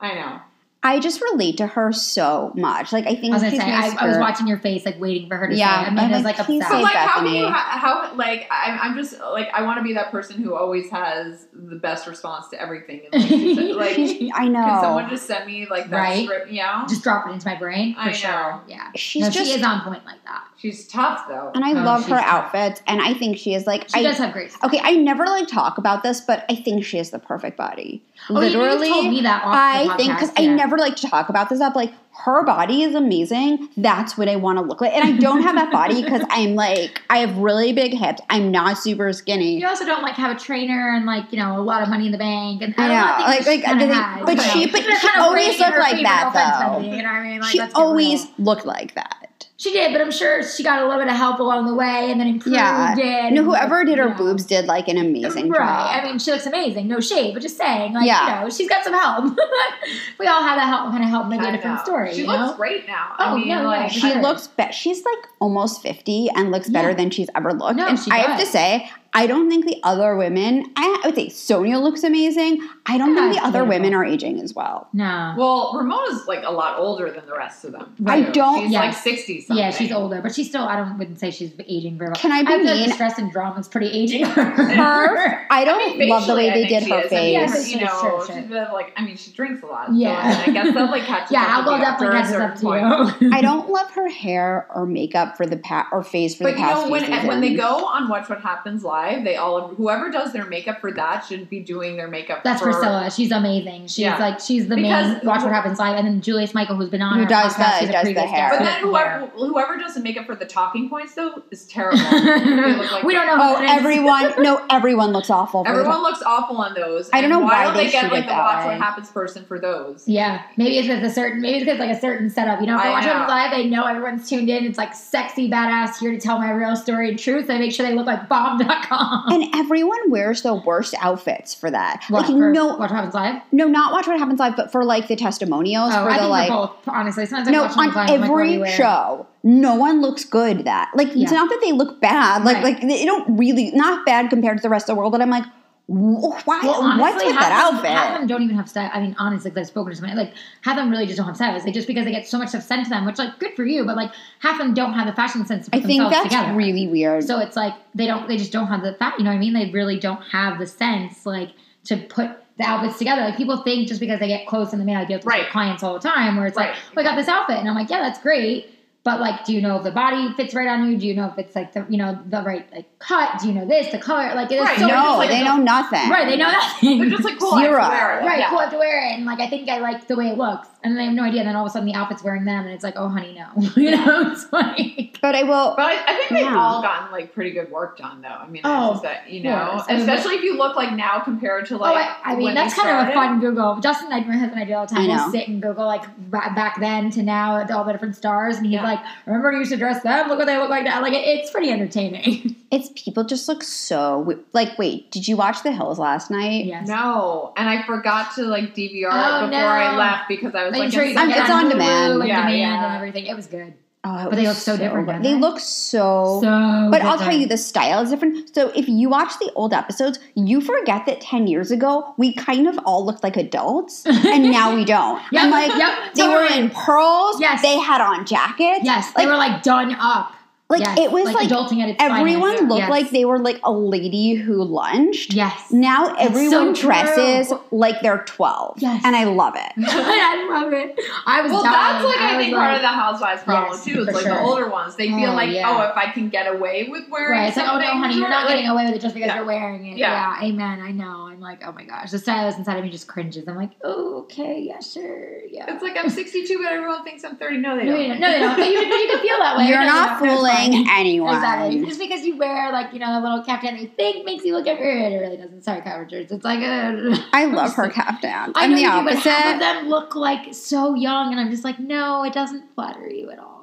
I 0.00 0.14
know. 0.14 0.40
I 0.86 1.00
just 1.00 1.20
relate 1.32 1.56
to 1.58 1.66
her 1.66 1.92
so 1.92 2.52
much. 2.54 2.92
Like 2.92 3.06
I 3.06 3.14
think 3.16 3.32
I 3.32 3.36
was 3.36 3.42
gonna 3.42 3.56
say, 3.56 3.62
I, 3.70 3.94
I 3.98 4.06
was 4.06 4.18
watching 4.18 4.46
your 4.46 4.58
face, 4.58 4.86
like 4.86 5.00
waiting 5.00 5.28
for 5.28 5.36
her 5.36 5.48
to 5.48 5.54
Yeah, 5.56 5.80
say. 5.80 5.82
it. 5.82 5.86
I 5.86 5.90
mean, 5.90 5.98
I 5.98 6.16
was 6.16 6.24
like, 6.24 6.38
like 6.38 6.46
please 6.46 6.62
upset. 6.62 6.76
But 6.78 6.82
like, 6.84 6.94
how 6.94 7.18
can 7.20 7.34
you? 7.34 7.48
How 7.48 8.14
like 8.14 8.46
I'm, 8.50 8.78
I'm 8.80 8.96
just 8.96 9.18
like 9.20 9.48
I 9.52 9.62
want 9.62 9.78
to 9.78 9.82
be 9.82 9.94
that 9.94 10.10
person 10.10 10.42
who 10.42 10.54
always 10.54 10.88
has 10.90 11.46
the 11.52 11.76
best 11.76 12.06
response 12.06 12.48
to 12.50 12.60
everything. 12.60 13.02
And, 13.12 13.22
like, 13.76 13.98
like 13.98 13.98
I 14.34 14.48
know. 14.48 14.64
can 14.64 14.80
someone 14.80 15.08
just 15.10 15.26
send 15.26 15.46
me 15.46 15.66
like 15.68 15.90
that 15.90 15.96
Right. 15.96 16.24
script? 16.24 16.50
You 16.50 16.62
know, 16.62 16.84
Just 16.88 17.02
drop 17.02 17.26
it 17.28 17.32
into 17.32 17.46
my 17.48 17.56
brain 17.56 17.94
for 17.94 18.00
I 18.00 18.12
sure. 18.12 18.30
know. 18.30 18.60
Yeah, 18.68 18.90
she's 18.94 19.22
no, 19.22 19.30
just 19.30 19.50
she 19.50 19.56
is 19.56 19.62
on 19.62 19.80
point 19.82 20.04
like 20.04 20.24
that. 20.24 20.44
she's 20.56 20.86
tough 20.86 21.26
though. 21.28 21.50
and 21.54 21.64
I 21.64 21.70
Oh, 21.72 21.84
love 21.84 22.02
her 22.02 22.16
she's- 22.18 22.24
outfits 22.24 22.82
and 22.86 23.00
I 23.02 23.12
think 23.14 23.38
she 23.38 23.54
is 23.54 23.66
like 23.66 23.88
She 23.88 23.98
I 24.00 24.02
does 24.02 24.18
have 24.18 24.32
great. 24.32 24.52
Stuff. 24.52 24.64
Okay, 24.64 24.80
I 24.82 24.92
never 24.96 25.26
like 25.26 25.48
talk 25.48 25.78
about 25.78 26.02
this, 26.02 26.20
but 26.20 26.44
I 26.48 26.54
think 26.54 26.84
she 26.84 26.98
has 26.98 27.10
the 27.10 27.18
perfect 27.18 27.56
body. 27.56 28.02
Oh, 28.30 28.34
Literally, 28.34 29.08
me 29.08 29.20
that. 29.22 29.44
Off 29.44 29.54
I 29.54 29.84
the 29.88 29.94
think 29.96 30.14
because 30.14 30.32
I 30.36 30.46
never 30.46 30.76
like 30.78 30.96
to 30.96 31.08
talk 31.08 31.28
about 31.28 31.48
this 31.48 31.60
up. 31.60 31.76
Like 31.76 31.92
her 32.24 32.42
body 32.44 32.82
is 32.82 32.94
amazing. 32.94 33.68
That's 33.76 34.16
what 34.16 34.28
I 34.28 34.36
want 34.36 34.58
to 34.58 34.64
look 34.64 34.80
like, 34.80 34.92
and 34.94 35.04
I 35.04 35.12
don't 35.18 35.42
have 35.42 35.54
that 35.56 35.70
body 35.70 36.02
because 36.02 36.22
I'm 36.30 36.54
like 36.54 37.02
I 37.10 37.18
have 37.18 37.36
really 37.38 37.72
big 37.72 37.92
hips. 37.92 38.20
I'm 38.30 38.50
not 38.50 38.78
super 38.78 39.12
skinny. 39.12 39.58
You 39.60 39.66
also 39.68 39.84
don't 39.84 40.02
like 40.02 40.14
have 40.14 40.34
a 40.34 40.40
trainer 40.40 40.94
and 40.96 41.04
like 41.06 41.30
you 41.32 41.38
know 41.38 41.58
a 41.58 41.62
lot 41.62 41.82
of 41.82 41.88
money 41.88 42.06
in 42.06 42.12
the 42.12 42.18
bank 42.18 42.62
and 42.62 42.74
I 42.78 42.88
don't 42.88 42.96
know, 42.96 43.16
think 43.16 43.28
like- 43.28 43.46
like, 43.46 43.64
kinda 43.64 43.86
the 43.86 43.94
has, 43.94 44.24
but 44.24 44.36
you 44.36 44.42
she- 44.66 44.70
but 44.70 44.82
she 44.82 45.08
always 45.18 45.58
looked 45.58 45.78
like 45.78 46.02
that, 46.02 46.30
though. 46.34 46.80
You 46.80 46.90
know 47.02 47.04
what 47.04 47.06
I 47.06 47.22
mean? 47.22 47.40
Like, 47.40 47.50
she 47.50 47.60
always 47.74 48.22
real. 48.22 48.32
looked 48.38 48.66
like 48.66 48.94
that. 48.94 49.25
She 49.58 49.72
did, 49.72 49.90
but 49.92 50.02
I'm 50.02 50.10
sure 50.10 50.42
she 50.42 50.62
got 50.62 50.80
a 50.82 50.84
little 50.86 51.00
bit 51.00 51.08
of 51.10 51.16
help 51.16 51.38
along 51.40 51.64
the 51.66 51.74
way 51.74 52.10
and 52.10 52.20
then 52.20 52.26
improved 52.26 52.54
Yeah. 52.56 52.94
it. 52.98 53.32
No, 53.32 53.42
whoever 53.42 53.84
did 53.86 53.96
her 53.96 54.10
know. 54.10 54.14
boobs 54.14 54.44
did 54.44 54.66
like 54.66 54.86
an 54.86 54.98
amazing 54.98 55.48
right. 55.48 55.58
job. 55.58 56.02
I 56.02 56.06
mean, 56.06 56.18
she 56.18 56.30
looks 56.30 56.44
amazing. 56.44 56.88
No 56.88 57.00
shade, 57.00 57.32
but 57.32 57.40
just 57.40 57.56
saying, 57.56 57.94
like, 57.94 58.06
Yeah. 58.06 58.40
you 58.40 58.44
know, 58.44 58.50
she's 58.50 58.68
got 58.68 58.84
some 58.84 58.92
help. 58.92 59.34
we 60.18 60.26
all 60.26 60.42
have 60.42 60.58
that 60.58 60.66
help, 60.66 60.90
kind 60.90 61.02
of 61.02 61.08
help, 61.08 61.28
maybe 61.28 61.46
I 61.46 61.48
a 61.48 61.52
different 61.52 61.76
know. 61.78 61.84
story. 61.84 62.12
She 62.14 62.20
you 62.20 62.26
looks 62.26 62.50
know? 62.50 62.56
great 62.56 62.86
now. 62.86 63.14
Oh, 63.18 63.24
I 63.24 63.34
mean, 63.36 63.48
no, 63.48 63.62
no, 63.62 63.68
like 63.68 63.90
she 63.92 64.00
sure. 64.00 64.20
looks 64.20 64.46
be- 64.48 64.72
she's 64.72 65.02
like 65.04 65.26
almost 65.40 65.80
50 65.80 66.28
and 66.36 66.50
looks 66.50 66.68
better 66.68 66.90
Yeah. 66.90 66.94
than 66.96 67.10
she's 67.10 67.30
ever 67.34 67.54
looked 67.54 67.76
No, 67.76 67.86
and 67.86 67.98
she 67.98 68.10
i 68.10 68.18
have 68.18 68.38
to 68.38 68.44
say 68.46 68.90
i 69.16 69.26
don't 69.26 69.48
think 69.50 69.64
the 69.64 69.78
other 69.82 70.16
women 70.16 70.64
i, 70.76 71.00
I 71.02 71.06
would 71.08 71.14
say 71.16 71.26
Sonja 71.28 71.82
looks 71.82 72.02
amazing 72.04 72.60
i 72.86 72.96
don't 72.98 73.14
Yeah, 73.16 73.22
think 73.30 73.34
the 73.34 73.46
other 73.46 73.60
beautiful. 73.64 73.68
women 73.82 73.94
are 73.94 74.04
aging 74.04 74.40
as 74.40 74.54
well 74.54 74.88
No. 74.92 75.34
Well, 75.36 75.72
Ramona's 75.76 76.26
like 76.28 76.42
a 76.44 76.50
lot 76.52 76.78
older 76.78 77.10
than 77.10 77.26
the 77.26 77.36
rest 77.36 77.64
of 77.64 77.72
them. 77.72 77.94
I 78.06 78.22
don't- 78.22 78.60
She's 78.62 78.72
Yeah. 78.72 78.80
like 78.86 78.94
sixty 78.94 79.40
something. 79.40 79.56
Yeah, 79.62 79.70
she's 79.70 79.90
older, 79.92 80.20
but 80.22 80.34
she's 80.34 80.48
still. 80.48 80.62
I 80.62 80.76
don't 80.76 80.98
wouldn't 80.98 81.18
say 81.20 81.30
she's 81.30 81.52
aging 81.66 81.98
very 81.98 82.10
well. 82.10 82.16
Can 82.16 82.32
I 82.32 82.42
be 82.42 82.52
I 82.54 82.58
feel 82.58 82.66
like 82.76 82.86
the 82.88 82.92
stress 82.92 83.18
and 83.18 83.30
drama 83.32 83.58
is 83.60 83.68
pretty 83.68 83.88
aging. 83.88 84.24
her 84.24 85.46
i 85.50 85.64
don't 85.64 85.98
mean, 85.98 86.08
love 86.08 86.26
the 86.26 86.34
way 86.34 86.50
they 86.50 86.66
did 86.66 86.82
her 86.84 86.88
she 86.88 86.94
is. 86.94 86.94
I 86.94 87.00
mean, 87.00 87.08
face 87.08 87.32
Yes, 87.32 87.70
you 87.72 87.80
know, 87.80 88.00
sure, 88.00 88.26
she's 88.26 88.34
sure. 88.36 88.44
a 88.44 88.48
bit 88.48 88.72
like 88.72 88.92
I 88.96 89.04
mean, 89.04 89.16
she 89.16 89.30
drinks 89.32 89.62
a 89.62 89.66
lot. 89.66 89.92
Yeah. 89.94 90.32
so, 90.44 90.50
I 90.50 90.54
guess 90.54 90.74
that 90.74 90.90
like 90.90 91.02
catches 91.12 91.32
yeah, 91.32 91.58
up 91.58 91.66
with 91.66 91.74
alcohol 91.74 91.78
you 91.78 91.84
definitely 91.84 92.16
a 92.16 92.20
catches 92.20 92.30
certain 92.32 92.50
up 92.50 93.18
to 93.18 93.24
you. 93.24 93.32
i 93.32 93.40
don't 93.48 93.68
love 93.70 93.90
her 93.92 94.08
hair 94.08 94.66
or 94.74 94.86
makeup 94.86 95.36
for 95.36 95.46
the 95.46 95.56
past 95.56 95.88
or 95.92 96.02
face 96.02 96.34
for 96.36 96.44
But 96.44 96.54
the 96.54 96.60
you 96.60 96.64
past 96.66 96.84
know, 96.86 96.90
when 96.92 97.26
when 97.26 97.40
they 97.40 97.54
go 97.54 97.84
on 97.86 98.08
Watch 98.08 98.28
What 98.28 98.40
Happens 98.40 98.84
Live, 98.84 99.05
they 99.24 99.36
all 99.36 99.68
whoever 99.68 100.10
does 100.10 100.32
their 100.32 100.46
makeup 100.46 100.80
for 100.80 100.92
that 100.92 101.24
should 101.24 101.48
be 101.48 101.60
doing 101.60 101.96
their 101.96 102.08
makeup. 102.08 102.42
That's 102.44 102.60
for, 102.60 102.66
Priscilla. 102.72 103.10
She's 103.10 103.30
amazing. 103.32 103.82
She's 103.86 103.98
Yeah. 103.98 104.18
like 104.18 104.40
she's 104.40 104.68
the 104.68 104.76
Because- 104.76 105.12
main 105.16 105.20
Watch 105.26 105.42
What 105.42 105.52
Happens 105.52 105.78
Live, 105.78 105.96
and 105.96 106.06
then 106.06 106.20
Julius 106.20 106.54
Michael, 106.54 106.76
who's 106.76 106.88
been 106.90 107.02
on 107.02 107.18
Who 107.18 107.26
does 107.26 107.54
podcast, 107.54 107.80
the- 107.86 107.92
does 107.92 108.04
the 108.14 108.20
hair. 108.20 108.50
guest. 108.50 108.58
But 108.58 108.64
then 108.64 108.80
whoever 108.82 109.26
whoever 109.36 109.76
does 109.78 109.94
the 109.94 110.00
makeup 110.00 110.26
for 110.26 110.34
the 110.34 110.44
talking 110.46 110.88
points 110.88 111.14
though 111.14 111.42
is 111.50 111.66
terrible. 111.66 111.98
Like 112.86 113.02
we 113.04 113.14
don't 113.14 113.26
know. 113.26 113.36
oh 113.38 113.56
who 113.58 113.66
everyone 113.66 114.32
no 114.42 114.64
everyone 114.70 115.12
looks 115.12 115.30
awful 115.30 115.64
for 115.64 115.70
Everyone 115.70 116.02
looks 116.02 116.22
awful 116.22 116.56
on 116.58 116.74
those. 116.74 117.08
I 117.12 117.20
don't 117.20 117.30
know 117.30 117.40
why 117.40 117.46
why 117.56 117.64
don't 117.64 117.76
they 117.76 117.86
they 117.86 117.92
get 117.92 118.12
like 118.12 118.26
the 118.26 118.32
Watch 118.32 118.64
way. 118.64 118.72
What 118.72 118.80
Happens 118.80 119.10
person 119.10 119.44
for 119.44 119.58
those? 119.58 120.04
Yeah, 120.06 120.42
maybe 120.56 120.78
it's 120.78 120.88
with 120.88 121.02
a 121.04 121.10
certain, 121.10 121.40
maybe 121.40 121.56
it's 121.58 121.64
because 121.64 121.78
like 121.78 121.90
a 121.96 122.00
certain 122.00 122.28
setup. 122.30 122.60
You 122.60 122.66
know, 122.66 122.78
for 122.78 122.84
I 122.86 122.90
Watch 122.90 123.04
What. 123.04 123.12
Happens 123.12 123.28
Live, 123.28 123.50
they 123.52 123.66
know 123.68 123.84
everyone's 123.86 124.28
tuned 124.28 124.48
in. 124.48 124.64
It's 124.64 124.78
like 124.78 124.94
sexy, 124.94 125.50
badass, 125.50 125.98
here 125.98 126.12
to 126.12 126.18
tell 126.20 126.38
my 126.38 126.50
real 126.50 126.76
story 126.76 127.08
and 127.10 127.18
truth. 127.18 127.46
They 127.46 127.58
make 127.58 127.72
sure 127.72 127.86
they 127.86 127.94
look 127.94 128.06
like 128.06 128.28
bomb.com. 128.28 128.85
and 128.90 129.54
everyone 129.54 130.10
wears 130.10 130.42
the 130.42 130.54
worst 130.54 130.94
outfits 131.00 131.54
for 131.54 131.70
that 131.70 132.04
What, 132.08 132.22
like 132.22 132.30
for 132.30 132.50
no 132.52 132.66
Watch 132.66 132.78
What 132.78 132.90
Happens 132.90 133.14
Live. 133.14 133.42
no 133.52 133.66
not 133.68 133.92
watch 133.92 134.06
what 134.06 134.18
happens 134.18 134.40
live 134.40 134.56
but 134.56 134.70
for 134.72 134.84
like 134.84 135.08
the 135.08 135.16
testimonials 135.16 135.92
Oh, 135.94 136.04
for 136.04 136.10
I 136.10 136.18
the 136.20 136.28
like 136.28 136.48
both 136.48 136.72
honestly. 136.88 137.26
Sometimes 137.26 137.50
no, 137.50 137.64
on 137.64 137.68
Live, 137.76 137.78
I'm 137.78 137.94
like, 137.94 138.10
every 138.10 138.70
show, 138.72 139.26
no 139.42 139.74
one 139.76 140.00
looks 140.00 140.24
good. 140.24 140.64
That 140.64 140.90
like 140.94 141.08
it's 141.14 141.32
not 141.32 141.48
that 141.48 141.60
they 141.62 141.72
look 141.72 142.00
bad, 142.00 142.44
like 142.44 142.56
Right. 142.56 142.64
like 142.64 142.80
they 142.82 143.04
don't 143.04 143.36
really 143.38 143.70
not 143.72 144.04
bad 144.06 144.30
compared 144.30 144.58
to 144.58 144.62
the 144.62 144.68
rest 144.68 144.88
of 144.88 144.94
the 144.94 144.98
world. 144.98 145.12
But 145.12 145.22
I'm 145.22 145.30
like, 145.30 145.44
why? 145.88 146.60
Well, 146.64 146.82
honestly, 146.82 147.00
what's 147.00 147.24
with 147.24 147.34
that 147.36 147.48
them- 147.48 147.74
outfit? 147.76 147.90
Half 147.90 148.12
of 148.14 148.18
them 148.18 148.26
don't 148.26 148.42
even 148.42 148.56
have 148.56 148.68
style. 148.68 148.90
I 148.92 149.00
mean, 149.00 149.14
honestly, 149.18 149.50
like, 149.52 149.58
I've 149.60 149.66
spoken 149.68 149.90
to 149.92 149.96
somebody, 149.96 150.16
like 150.18 150.34
half 150.62 150.76
of 150.76 150.82
them 150.82 150.90
really 150.90 151.06
just 151.06 151.16
don't 151.16 151.26
have 151.26 151.36
style. 151.36 151.54
It's 151.54 151.64
like 151.64 151.74
just 151.74 151.86
because 151.86 152.04
they 152.04 152.10
get 152.10 152.26
so 152.26 152.38
much 152.38 152.48
stuff 152.48 152.64
sent 152.64 152.84
to 152.84 152.90
them, 152.90 153.06
which 153.06 153.18
like 153.18 153.38
good 153.38 153.54
for 153.54 153.64
you, 153.64 153.84
but 153.84 153.96
like 153.96 154.10
half 154.40 154.54
of 154.54 154.58
them 154.66 154.74
don't 154.74 154.94
have 154.94 155.06
the 155.06 155.12
fashion 155.12 155.46
sense 155.46 155.66
to 155.66 155.70
put 155.70 155.78
I 155.78 155.86
think 155.86 156.00
themselves 156.02 156.24
that's 156.30 156.34
together. 156.34 156.56
really 156.56 156.88
weird. 156.88 157.22
So 157.24 157.38
it's 157.38 157.54
like 157.56 157.74
they 157.94 158.06
don't, 158.06 158.26
they 158.28 158.36
just 158.36 158.50
don't 158.52 158.66
have 158.66 158.82
the 158.82 158.94
fat. 158.94 159.14
You 159.18 159.24
know 159.24 159.30
what 159.30 159.36
I 159.36 159.40
mean? 159.40 159.52
They 159.54 159.70
really 159.70 159.98
don't 160.00 160.22
have 160.32 160.58
the 160.58 160.66
sense 160.66 161.24
like 161.24 161.50
to 161.84 161.96
put 161.98 162.30
the 162.58 162.64
outfits 162.64 162.98
together. 162.98 163.22
Like 163.22 163.36
people 163.36 163.58
think 163.58 163.86
just 163.86 164.00
because 164.00 164.18
they 164.18 164.28
get 164.28 164.46
clothes 164.48 164.72
in 164.72 164.78
the 164.80 164.84
mail, 164.84 164.98
I 165.00 165.04
deal 165.04 165.18
with 165.18 165.26
Right. 165.26 165.48
clients 165.50 165.82
all 165.84 165.92
the 165.94 166.00
time, 166.00 166.36
where 166.36 166.46
it's 166.46 166.56
Right. 166.56 166.70
like, 166.70 166.78
oh, 166.96 167.00
I 167.00 167.04
got 167.04 167.14
this 167.16 167.28
outfit, 167.28 167.58
and 167.58 167.68
I'm 167.68 167.74
like, 167.76 167.90
yeah, 167.90 168.00
that's 168.00 168.18
great. 168.20 168.72
But 169.06 169.20
like, 169.20 169.44
do 169.44 169.52
you 169.54 169.62
know 169.62 169.76
if 169.76 169.84
the 169.84 169.92
body 169.92 170.32
fits 170.32 170.52
right 170.52 170.66
on 170.66 170.90
you? 170.90 170.98
Do 170.98 171.06
you 171.06 171.14
know 171.14 171.26
if 171.26 171.38
it's 171.38 171.54
like 171.54 171.72
the 171.72 171.86
you 171.88 171.96
know 171.96 172.18
the 172.26 172.42
right 172.42 172.66
like 172.74 172.98
cut? 172.98 173.38
Do 173.40 173.46
you 173.46 173.54
know 173.54 173.64
this 173.64 173.92
the 173.92 173.98
color? 173.98 174.34
Like, 174.34 174.50
it's 174.50 174.60
Right, 174.60 174.76
so 174.80 174.88
no, 174.88 175.16
like 175.16 175.30
they 175.30 175.44
know 175.44 175.58
nothing. 175.58 176.10
right. 176.10 176.26
They 176.28 176.36
know 176.36 176.50
nothing. 176.50 176.98
They're 176.98 177.10
just 177.10 177.22
like 177.22 177.38
cool. 177.38 177.54
I 177.54 177.62
have 177.62 177.70
to 177.70 177.76
wear 177.78 178.18
it. 178.20 178.24
Right, 178.26 178.38
Yeah. 178.40 178.48
cool. 178.50 178.58
I 178.58 178.62
have 178.64 178.72
to 178.72 178.78
wear 178.78 178.98
it, 179.06 179.12
and 179.14 179.24
like 179.24 179.38
I 179.38 179.48
think 179.48 179.68
I 179.68 179.78
like 179.78 180.08
the 180.08 180.16
way 180.16 180.26
it 180.30 180.36
looks, 180.36 180.66
and 180.86 180.98
they 180.98 181.04
have 181.04 181.14
no 181.14 181.22
idea. 181.24 181.40
And 181.40 181.48
then 181.48 181.56
all 181.56 181.64
of 181.64 181.70
a 181.70 181.72
sudden, 181.72 181.86
the 181.86 181.94
outfit's 181.94 182.22
wearing 182.22 182.44
them, 182.44 182.64
and 182.64 182.74
it's 182.74 182.84
like, 182.84 182.94
oh, 182.96 183.08
honey, 183.08 183.34
no, 183.34 183.46
you 183.76 183.90
know, 183.90 184.30
it's 184.30 184.50
like, 184.52 185.18
But 185.20 185.34
I 185.34 185.42
will. 185.42 185.74
But 185.76 185.86
I, 185.86 186.04
I 186.06 186.16
think 186.16 186.28
they've 186.30 186.40
Yeah. 186.40 186.58
all 186.58 186.82
gotten 186.82 187.10
like 187.12 187.32
pretty 187.34 187.50
good 187.52 187.70
work 187.70 187.98
done, 187.98 188.20
though. 188.22 188.28
I 188.28 188.46
mean, 188.48 188.62
Oh, 188.64 189.00
that 189.02 189.22
uh, 189.26 189.28
you 189.28 189.42
know. 189.42 189.82
I 189.88 189.92
mean, 189.92 190.00
especially 190.02 190.34
if 190.36 190.42
you 190.42 190.56
look 190.56 190.76
like 190.76 190.92
now 190.92 191.20
compared 191.20 191.66
to 191.66 191.76
like. 191.76 191.94
oh, 191.94 191.98
I, 192.24 192.32
I 192.32 192.36
mean, 192.36 192.44
when 192.46 192.54
that's 192.54 192.74
they 192.76 192.82
kind 192.82 193.08
of 193.08 193.12
a 193.12 193.12
fun 193.14 193.40
Google. 193.40 193.80
Justin, 193.80 194.12
and 194.12 194.24
I, 194.24 194.26
my 194.26 194.32
husband, 194.36 194.52
and 194.52 194.60
I 194.60 194.64
do 194.64 194.74
all 194.74 194.86
the 194.86 194.94
time. 194.94 195.10
I 195.10 195.14
We'll 195.16 195.30
sit 195.32 195.48
and 195.48 195.60
Google 195.62 195.86
like 195.86 196.04
back 196.30 196.80
then 196.80 197.10
to 197.10 197.22
now, 197.22 197.64
all 197.74 197.84
the 197.84 197.92
different 197.92 198.16
stars, 198.16 198.56
and 198.56 198.66
he's 198.66 198.74
Yeah. 198.74 198.82
like, 198.84 199.00
remember 199.26 199.48
when 199.48 199.54
you 199.54 199.58
used 199.60 199.72
to 199.72 199.76
dress 199.78 200.02
them? 200.02 200.28
Look 200.28 200.38
what 200.38 200.46
they 200.46 200.56
look 200.58 200.70
like 200.70 200.84
now. 200.84 201.00
Like 201.02 201.12
it, 201.14 201.26
it's 201.26 201.50
pretty 201.50 201.70
entertaining. 201.70 202.54
It's 202.68 202.90
people 202.96 203.22
just 203.22 203.46
look 203.48 203.62
so 203.62 204.42
like. 204.52 204.76
Wait, 204.76 205.10
did 205.12 205.28
you 205.28 205.36
watch 205.36 205.62
The 205.62 205.70
Hills 205.70 206.00
last 206.00 206.32
night? 206.32 206.64
yes. 206.64 206.88
No, 206.88 207.52
and 207.56 207.68
I 207.70 207.86
forgot 207.86 208.34
to 208.34 208.42
like 208.42 208.74
DVR 208.74 209.08
Oh, 209.12 209.44
it 209.46 209.50
before 209.50 209.64
I 209.64 209.96
left 209.96 210.28
because 210.28 210.52
I 210.56 210.64
was 210.64 210.75
Like, 210.78 210.84
like, 210.84 210.92
sure 210.92 211.02
in 211.02 211.08
you 211.10 211.14
such 211.14 211.22
can 211.24 211.28
get 211.30 211.40
it's 211.40 211.50
on 211.50 211.68
demand. 211.68 212.12
and 212.20 212.28
Yeah, 212.28 212.36
demand 212.42 212.58
yeah. 212.58 212.86
and 212.86 212.96
everything. 212.96 213.26
It 213.26 213.36
was 213.36 213.46
good. 213.46 213.74
Oh, 214.08 214.28
But 214.30 214.36
they 214.36 214.46
look 214.46 214.56
so 214.56 214.76
different, 214.76 215.08
don't 215.08 215.22
They 215.22 215.34
look 215.34 215.58
so. 215.58 216.38
So, 216.40 216.88
but 216.92 217.02
I'll 217.02 217.18
tell 217.18 217.32
you, 217.36 217.46
the 217.48 217.56
style 217.56 218.00
is 218.02 218.10
different. 218.10 218.54
So 218.54 218.68
if 218.76 218.88
you 218.88 219.08
watch 219.08 219.32
the 219.40 219.50
old 219.56 219.72
episodes, 219.72 220.20
you 220.36 220.60
forget 220.60 221.06
that 221.06 221.20
ten 221.20 221.48
years 221.48 221.72
ago 221.72 222.14
we 222.16 222.32
kind 222.32 222.68
of 222.68 222.78
all 222.84 223.04
looked 223.04 223.24
like 223.24 223.36
adults, 223.36 224.06
and 224.06 224.44
now 224.52 224.72
we 224.76 224.84
don't. 224.84 225.20
Yep, 225.32 225.42
I'm 225.42 225.50
like, 225.50 225.72
yep, 225.76 226.14
they 226.14 226.28
were 226.28 226.44
in 226.44 226.70
pearls. 226.70 227.40
Yes. 227.40 227.62
they 227.62 227.80
had 227.80 228.00
on 228.00 228.24
jackets. 228.26 228.84
Yes, 228.84 229.06
like 229.16 229.24
they 229.24 229.26
were 229.26 229.36
like 229.36 229.64
done 229.64 229.96
up. 229.98 230.32
Like 230.68 230.80
Yes, 230.80 230.98
it 230.98 231.12
was 231.12 231.32
like, 231.32 231.48
adulting 231.48 231.80
at 231.80 231.90
its 231.90 232.02
everyone 232.02 232.40
finest. 232.56 232.64
looked 232.64 232.78
Yes. 232.80 232.90
like 232.90 233.10
they 233.10 233.24
were 233.24 233.38
like 233.38 233.60
a 233.62 233.70
lady 233.70 234.34
who 234.34 234.64
lunched. 234.64 235.32
Yes. 235.32 235.70
Now 235.70 236.14
everyone 236.16 236.50
so 236.50 236.74
true. 236.74 236.88
dresses 236.88 237.52
like 237.70 238.00
they're 238.02 238.24
twelve. 238.26 238.78
Yes. 238.78 239.02
and 239.04 239.14
I 239.14 239.24
love 239.24 239.54
it. 239.56 239.72
I 239.78 240.48
love 240.50 240.72
it. 240.72 240.98
I 241.24 241.42
was 241.42 241.52
Well, 241.52 241.62
dying. 241.62 241.72
that's 241.72 242.04
like 242.04 242.18
I, 242.20 242.36
was 242.36 242.44
think 242.46 242.56
part 242.56 242.74
of 242.74 242.80
the 242.80 242.88
housewives 242.88 243.42
problem 243.44 243.72
Yes, 243.74 243.84
too. 243.84 244.02
It's 244.02 244.12
like 244.12 244.22
sure. 244.24 244.34
the 244.34 244.40
older 244.40 244.68
ones, 244.68 244.96
they 244.96 245.06
feel 245.08 245.30
Oh, 245.30 245.34
like, 245.34 245.50
yeah. 245.52 245.68
oh, 245.70 245.82
if 245.88 245.96
I 245.96 246.10
can 246.10 246.30
get 246.30 246.52
away 246.52 246.88
with 246.90 247.08
wearing 247.10 247.38
Right, 247.38 247.48
it's 247.48 247.56
like, 247.56 247.68
oh 247.70 247.78
no, 247.78 247.86
honey, 247.86 248.16
you're 248.16 248.28
not 248.28 248.40
short, 248.42 248.48
getting 248.54 248.68
away 248.68 248.86
with 248.86 248.94
it 248.94 249.00
just 249.00 249.14
because 249.14 249.28
Yeah. 249.28 249.36
you're 249.36 249.44
wearing 249.44 249.86
it. 249.86 249.98
Yeah. 249.98 250.36
Yeah. 250.40 250.48
amen. 250.48 250.80
I 250.80 250.90
know. 250.90 251.28
I'm 251.30 251.40
like, 251.40 251.62
oh 251.64 251.70
my 251.72 251.84
gosh, 251.84 252.10
the 252.10 252.18
stylist 252.18 252.58
inside 252.58 252.78
of 252.78 252.82
me 252.84 252.90
just 252.90 253.06
cringes. 253.06 253.46
I'm 253.46 253.54
like, 253.56 253.70
oh, 253.84 254.22
okay, 254.22 254.60
yeah, 254.66 254.80
sure, 254.80 255.44
yeah. 255.48 255.66
It's 255.72 255.82
like 255.82 255.96
I'm 255.96 256.10
62, 256.10 256.58
but 256.60 256.72
everyone 256.72 257.04
thinks 257.04 257.22
I'm 257.24 257.36
30. 257.36 257.58
No, 257.58 257.76
they 257.76 257.84
don't. 257.84 258.00
you 258.00 258.08
don't. 258.08 258.20
No, 258.20 258.32
they 258.32 258.38
don't. 258.40 258.56
But 258.56 258.66
you, 258.66 258.78
you 258.80 259.08
can 259.12 259.20
feel 259.20 259.38
that 259.38 259.56
way. 259.58 259.68
You're 259.68 259.84
not 259.84 260.20
no, 260.20 260.26
no, 260.26 260.32
it's 260.34 260.42
fooling 260.64 260.86
anyone. 260.90 261.34
Exactly. 261.34 261.84
Just 261.84 262.00
because 262.00 262.24
you 262.24 262.36
wear 262.36 262.72
like 262.72 262.92
you 262.92 262.98
know 262.98 263.18
a 263.18 263.20
little 263.20 263.42
caftan 263.42 263.76
they 263.76 263.86
think 263.86 264.24
makes 264.24 264.44
you 264.44 264.54
look 264.54 264.66
younger, 264.66 264.84
it 264.84 265.18
really 265.18 265.36
doesn't. 265.36 265.62
Sorry, 265.62 265.80
coverage. 265.82 266.12
It's 266.12 266.44
like 266.44 266.60
uh, 266.60 267.16
I 267.32 267.46
love 267.46 267.74
her 267.74 267.88
caftan. 267.90 268.52
I 268.54 268.64
I'm 268.64 268.74
the 268.74 268.80
you 268.80 268.90
do, 268.90 269.04
but 269.04 269.12
opposite. 269.14 269.30
half 269.30 269.54
of 269.54 269.60
them 269.60 269.88
look 269.88 270.14
like 270.14 270.54
so 270.54 270.94
young, 270.94 271.32
and 271.32 271.40
I'm 271.40 271.50
just 271.50 271.64
like, 271.64 271.78
no, 271.78 272.24
it 272.24 272.32
doesn't 272.32 272.74
flatter 272.74 273.08
you 273.08 273.30
at 273.30 273.38
all. 273.38 273.56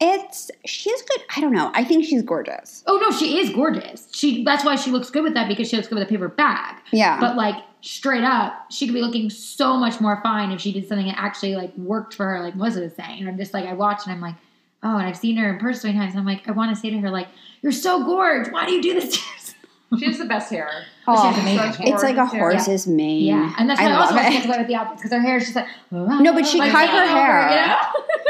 It's 0.00 0.50
she's 0.64 1.02
good. 1.02 1.20
I 1.36 1.40
don't 1.40 1.52
know. 1.52 1.72
I 1.74 1.82
think 1.82 2.04
she's 2.04 2.22
gorgeous. 2.22 2.84
Oh 2.86 2.98
no, 2.98 3.10
she 3.10 3.40
is 3.40 3.50
gorgeous. 3.50 4.08
She 4.12 4.44
that's 4.44 4.64
why 4.64 4.76
she 4.76 4.90
looks 4.90 5.10
good 5.10 5.24
with 5.24 5.34
that 5.34 5.48
because 5.48 5.68
she 5.68 5.76
looks 5.76 5.88
good 5.88 5.98
with 5.98 6.06
a 6.06 6.10
paper 6.10 6.28
bag. 6.28 6.76
Yeah. 6.92 7.18
But 7.18 7.36
like 7.36 7.56
straight 7.80 8.22
up, 8.22 8.70
she 8.70 8.86
could 8.86 8.94
be 8.94 9.00
looking 9.00 9.28
so 9.28 9.76
much 9.76 10.00
more 10.00 10.20
fine 10.22 10.52
if 10.52 10.60
she 10.60 10.72
did 10.72 10.86
something 10.88 11.06
that 11.06 11.18
actually 11.18 11.56
like 11.56 11.76
worked 11.76 12.14
for 12.14 12.26
her, 12.26 12.40
like 12.42 12.54
Melissa 12.54 12.80
was 12.80 12.94
saying. 12.94 13.20
And 13.20 13.28
I'm 13.28 13.36
just 13.36 13.52
like, 13.52 13.64
I 13.66 13.72
watch 13.72 14.02
and 14.04 14.12
I'm 14.12 14.20
like, 14.20 14.36
oh, 14.82 14.96
and 14.96 15.06
I've 15.06 15.16
seen 15.16 15.36
her 15.36 15.52
in 15.52 15.58
person 15.58 15.90
so 15.90 15.98
times. 15.98 16.12
And 16.12 16.20
I'm 16.20 16.26
like, 16.26 16.48
I 16.48 16.52
want 16.52 16.74
to 16.74 16.80
say 16.80 16.90
to 16.90 16.98
her, 16.98 17.10
like, 17.10 17.28
you're 17.62 17.72
so 17.72 18.04
gorgeous. 18.04 18.52
Why 18.52 18.66
do 18.66 18.72
you 18.72 18.82
do 18.82 18.94
this? 18.94 19.47
She 19.98 20.04
has 20.04 20.18
the 20.18 20.26
best 20.26 20.50
hair. 20.50 20.68
Oh, 21.06 21.32
it's 21.80 22.02
like 22.02 22.16
a 22.18 22.26
hair. 22.26 22.40
horse's 22.40 22.86
mane. 22.86 23.24
Yeah, 23.24 23.54
and 23.58 23.70
that's 23.70 23.80
why 23.80 23.86
I 23.86 23.90
I, 23.90 23.96
also 23.96 24.14
love 24.14 24.22
want 24.24 24.34
to 24.44 24.50
it. 24.52 24.58
with 24.58 24.66
the 24.66 24.74
outfits 24.74 25.00
because 25.02 25.12
her 25.16 25.20
hair 25.22 25.36
is 25.38 25.44
just 25.44 25.56
like 25.56 25.66
No, 25.90 26.34
but 26.34 26.46
she 26.46 26.58
like, 26.58 26.70
cut 26.72 26.90
her 26.90 27.04
over, 27.04 27.08
hair. 27.18 27.50
you 27.50 27.66
know? 27.68 27.76